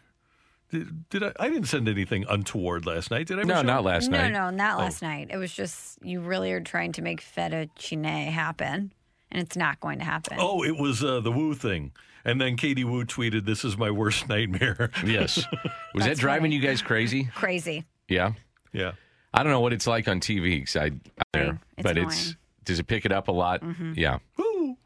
Did, 0.71 1.09
did 1.09 1.23
I? 1.23 1.31
I 1.39 1.49
didn't 1.49 1.67
send 1.67 1.87
anything 1.89 2.25
untoward 2.29 2.85
last 2.85 3.09
night. 3.11 3.27
Did 3.27 3.39
I? 3.39 3.41
No, 3.41 3.47
Michelle? 3.47 3.63
not 3.63 3.83
last 3.83 4.09
no, 4.09 4.17
night. 4.19 4.29
no, 4.31 4.49
no, 4.51 4.55
not 4.55 4.75
Oh. 4.75 4.81
last 4.81 5.01
night. 5.01 5.29
It 5.31 5.37
was 5.37 5.51
just 5.53 5.97
you 6.03 6.19
really 6.21 6.51
are 6.51 6.61
trying 6.61 6.91
to 6.93 7.01
make 7.01 7.21
fettuccine 7.21 8.27
happen, 8.29 8.93
and 9.31 9.41
it's 9.41 9.55
not 9.57 9.79
going 9.79 9.99
to 9.99 10.05
happen. 10.05 10.37
Oh, 10.39 10.63
it 10.63 10.77
was 10.77 11.03
uh, 11.03 11.19
the 11.21 11.31
Woo 11.31 11.53
thing. 11.55 11.91
And 12.25 12.39
then 12.39 12.55
Katie 12.57 12.83
Woo 12.83 13.05
tweeted, 13.05 13.45
"This 13.45 13.63
is 13.65 13.77
my 13.77 13.89
worst 13.89 14.29
nightmare." 14.29 14.91
Yes. 15.05 15.43
Was 15.95 16.05
that 16.05 16.17
driving 16.17 16.51
funny. 16.51 16.55
you 16.57 16.61
guys 16.61 16.81
crazy? 16.81 17.29
Crazy. 17.33 17.85
Yeah. 18.07 18.33
Yeah. 18.73 18.91
I 19.33 19.41
don't 19.43 19.51
know 19.51 19.61
what 19.61 19.73
it's 19.73 19.87
like 19.87 20.07
on 20.07 20.19
TV 20.19 20.65
'cause 20.65 20.75
I, 20.75 20.91
there, 21.33 21.59
It's 21.77 21.83
but 21.83 21.97
it's 21.97 22.35
does 22.65 22.77
it 22.79 22.87
pick 22.87 23.05
it 23.05 23.11
up 23.11 23.27
a 23.27 23.31
lot? 23.31 23.61
Mhm. 23.61 23.95
Yeah. 23.97 24.19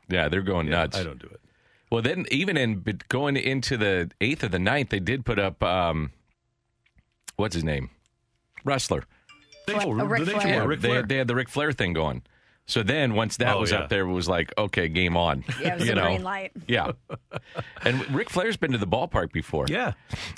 Yeah, 0.10 0.30
they're 0.30 0.42
going 0.42 0.70
nuts. 0.70 0.98
I 0.98 1.04
don't 1.04 1.18
do 1.20 1.28
it. 1.28 1.40
Well, 1.94 2.02
then 2.02 2.26
even 2.32 2.58
in 2.58 2.84
going 3.08 3.38
into 3.38 3.78
the 3.78 4.10
eighth 4.20 4.44
or 4.44 4.48
the 4.48 4.58
ninth, 4.58 4.90
they 4.90 5.00
did 5.00 5.26
put 5.26 5.38
up 5.38 5.62
um, 5.62 6.10
what's 7.36 7.54
his 7.54 7.64
name, 7.64 7.92
wrestler. 8.66 9.04
Oh, 9.68 9.92
Uh, 10.00 10.04
Ric 10.06 10.26
the 10.26 10.32
Flair. 10.32 10.68
Ric 10.68 10.82
they, 10.82 10.90
had, 10.90 11.08
they 11.08 11.18
had 11.18 11.28
the 11.28 11.36
Ric 11.36 11.50
Flair 11.50 11.72
thing 11.72 11.94
going. 11.94 12.24
So 12.66 12.82
then 12.82 13.14
once 13.14 13.38
that 13.38 13.58
Oh, 13.58 13.60
was 13.60 13.70
yeah. 13.72 13.82
up 13.82 13.90
there, 13.90 14.08
it 14.08 14.12
was 14.12 14.28
like 14.28 14.52
okay, 14.58 14.88
game 14.90 15.16
on. 15.16 15.44
Yeah, 15.62 15.74
it 15.76 15.80
was 15.82 15.86
you 15.88 15.92
a 15.92 15.96
know? 15.96 16.06
green 16.08 16.24
light. 16.24 16.52
Yeah. 16.68 16.94
And 17.84 18.10
Ric 18.10 18.32
Flair's 18.32 18.58
been 18.58 18.72
to 18.72 18.80
the 18.80 18.88
ballpark 18.88 19.32
before. 19.32 19.66
Yeah. 19.70 19.92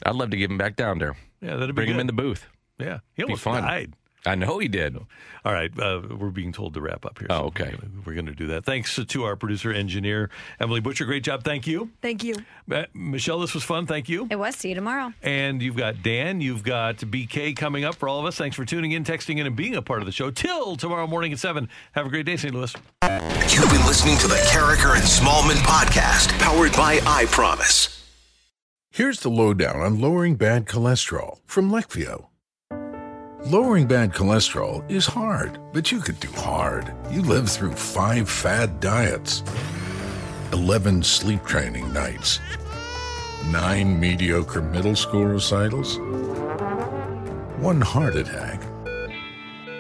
I'd 0.06 0.16
love 0.16 0.32
to 0.32 0.38
give 0.38 0.52
him 0.52 0.58
back 0.58 0.76
down 0.76 1.00
there. 1.00 1.16
Yeah, 1.40 1.52
that'd 1.56 1.70
be 1.70 1.72
Bring 1.72 1.90
him 1.90 2.02
in 2.02 2.08
the 2.08 2.12
booth. 2.14 2.48
Yeah, 2.80 3.00
he'll 3.14 3.28
Be 3.28 3.36
fun. 3.38 3.64
died. 3.64 3.94
I 4.26 4.36
know 4.36 4.60
he 4.60 4.68
did. 4.68 4.98
All 5.46 5.54
right, 5.54 5.72
uh, 5.80 6.02
we're 6.18 6.32
being 6.32 6.52
told 6.52 6.74
to 6.74 6.82
wrap 6.82 7.06
up 7.06 7.20
here. 7.20 7.28
Oh, 7.30 7.46
okay. 7.46 7.76
We're 8.04 8.16
going 8.16 8.26
to 8.26 8.34
do 8.34 8.48
that. 8.48 8.66
Thanks 8.66 9.00
to 9.04 9.24
our 9.24 9.36
producer 9.36 9.72
engineer 9.72 10.32
Emily 10.60 10.80
Butcher. 10.80 11.06
Great 11.06 11.24
job. 11.24 11.44
Thank 11.44 11.68
you, 11.68 11.92
Thank 12.02 12.24
you. 12.24 12.36
Uh, 12.72 12.86
Michelle. 12.94 13.40
This 13.40 13.54
was 13.54 13.64
fun. 13.64 13.86
Thank 13.86 14.10
you. 14.10 14.28
It 14.32 14.38
was. 14.38 14.56
See 14.56 14.70
you 14.70 14.76
tomorrow. 14.76 15.14
And 15.22 15.62
you've 15.62 15.76
got 15.76 16.02
Dan, 16.02 16.42
you've 16.42 16.64
got 16.64 16.98
BK 16.98 17.56
coming 17.56 17.84
up 17.84 17.96
for 17.96 18.10
all 18.10 18.20
of 18.20 18.26
us. 18.26 18.36
Thanks 18.36 18.56
for 18.56 18.66
tuning 18.66 18.92
in, 18.94 19.04
texting 19.04 19.38
in, 19.38 19.46
and 19.46 19.56
being 19.56 19.76
a 19.76 19.82
part 19.82 20.00
of 20.02 20.08
the 20.08 20.12
show. 20.12 20.32
Till 20.32 20.76
tomorrow 20.76 21.06
morning 21.06 21.32
at 21.32 21.40
7. 21.40 21.70
Have 21.92 22.08
a 22.08 22.10
great 22.10 22.26
day, 22.26 22.38
St. 22.38 22.54
Louis. 22.54 22.74
You've 23.04 23.70
been 23.70 23.86
listening 23.86 24.18
to 24.18 24.28
the 24.28 24.36
Karraker 24.52 24.96
and 24.96 25.04
Smallman 25.04 25.62
podcast, 25.64 26.38
powered 26.40 26.74
by 26.74 27.00
I 27.06 27.26
Promise. 27.26 27.92
Here's 28.90 29.20
the 29.20 29.30
lowdown 29.30 29.82
on 29.82 30.00
lowering 30.00 30.36
bad 30.36 30.66
cholesterol 30.66 31.40
from 31.46 31.70
Leqvio. 31.70 32.28
Lowering 33.46 33.86
bad 33.86 34.12
cholesterol 34.12 34.84
is 34.90 35.06
hard, 35.06 35.60
but 35.72 35.92
you 35.92 36.00
could 36.00 36.20
do 36.20 36.32
hard. 36.32 36.92
You 37.12 37.22
lived 37.22 37.50
through 37.50 37.74
five 37.74 38.28
fad 38.28 38.80
diets, 38.80 39.44
11 40.52 41.04
sleep 41.04 41.46
training 41.46 41.94
nights, 41.94 42.40
nine 43.52 44.00
mediocre 44.00 44.64
middle 44.64 44.96
school 44.96 45.26
recitals, 45.26 46.00
one 47.62 47.82
heart 47.82 48.16
attack. 48.16 48.64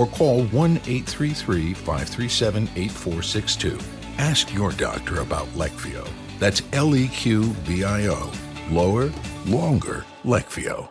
or 0.00 0.06
call 0.06 0.44
1 0.44 0.76
833 0.78 1.74
537 1.74 2.62
8462. 2.74 3.78
Ask 4.16 4.52
your 4.54 4.72
doctor 4.72 5.20
about 5.20 5.46
Leqvio. 5.48 6.08
That's 6.38 6.62
L 6.72 6.96
E 6.96 7.08
Q 7.08 7.42
V 7.68 7.84
I 7.84 8.06
O. 8.08 8.32
Lower, 8.70 9.12
longer, 9.46 10.06
Leqvio. 10.24 10.88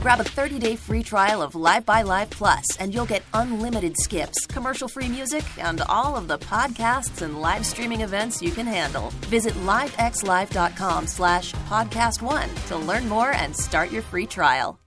Grab 0.00 0.20
a 0.20 0.24
30-day 0.24 0.76
free 0.76 1.02
trial 1.02 1.42
of 1.42 1.54
LiveXLive 1.54 2.30
Plus, 2.30 2.76
and 2.78 2.94
you'll 2.94 3.04
get 3.04 3.24
unlimited 3.34 3.96
skips, 3.98 4.46
commercial-free 4.46 5.08
music, 5.08 5.42
and 5.58 5.80
all 5.88 6.16
of 6.16 6.28
the 6.28 6.38
podcasts 6.38 7.22
and 7.22 7.40
live 7.40 7.66
streaming 7.66 8.02
events 8.02 8.40
you 8.40 8.52
can 8.52 8.66
handle. 8.66 9.10
Visit 9.26 9.54
livexlive.com 9.54 11.06
slash 11.08 11.52
podcast 11.68 12.22
one 12.22 12.48
to 12.68 12.76
learn 12.76 13.08
more 13.08 13.32
and 13.32 13.54
start 13.54 13.90
your 13.90 14.02
free 14.02 14.26
trial. 14.26 14.78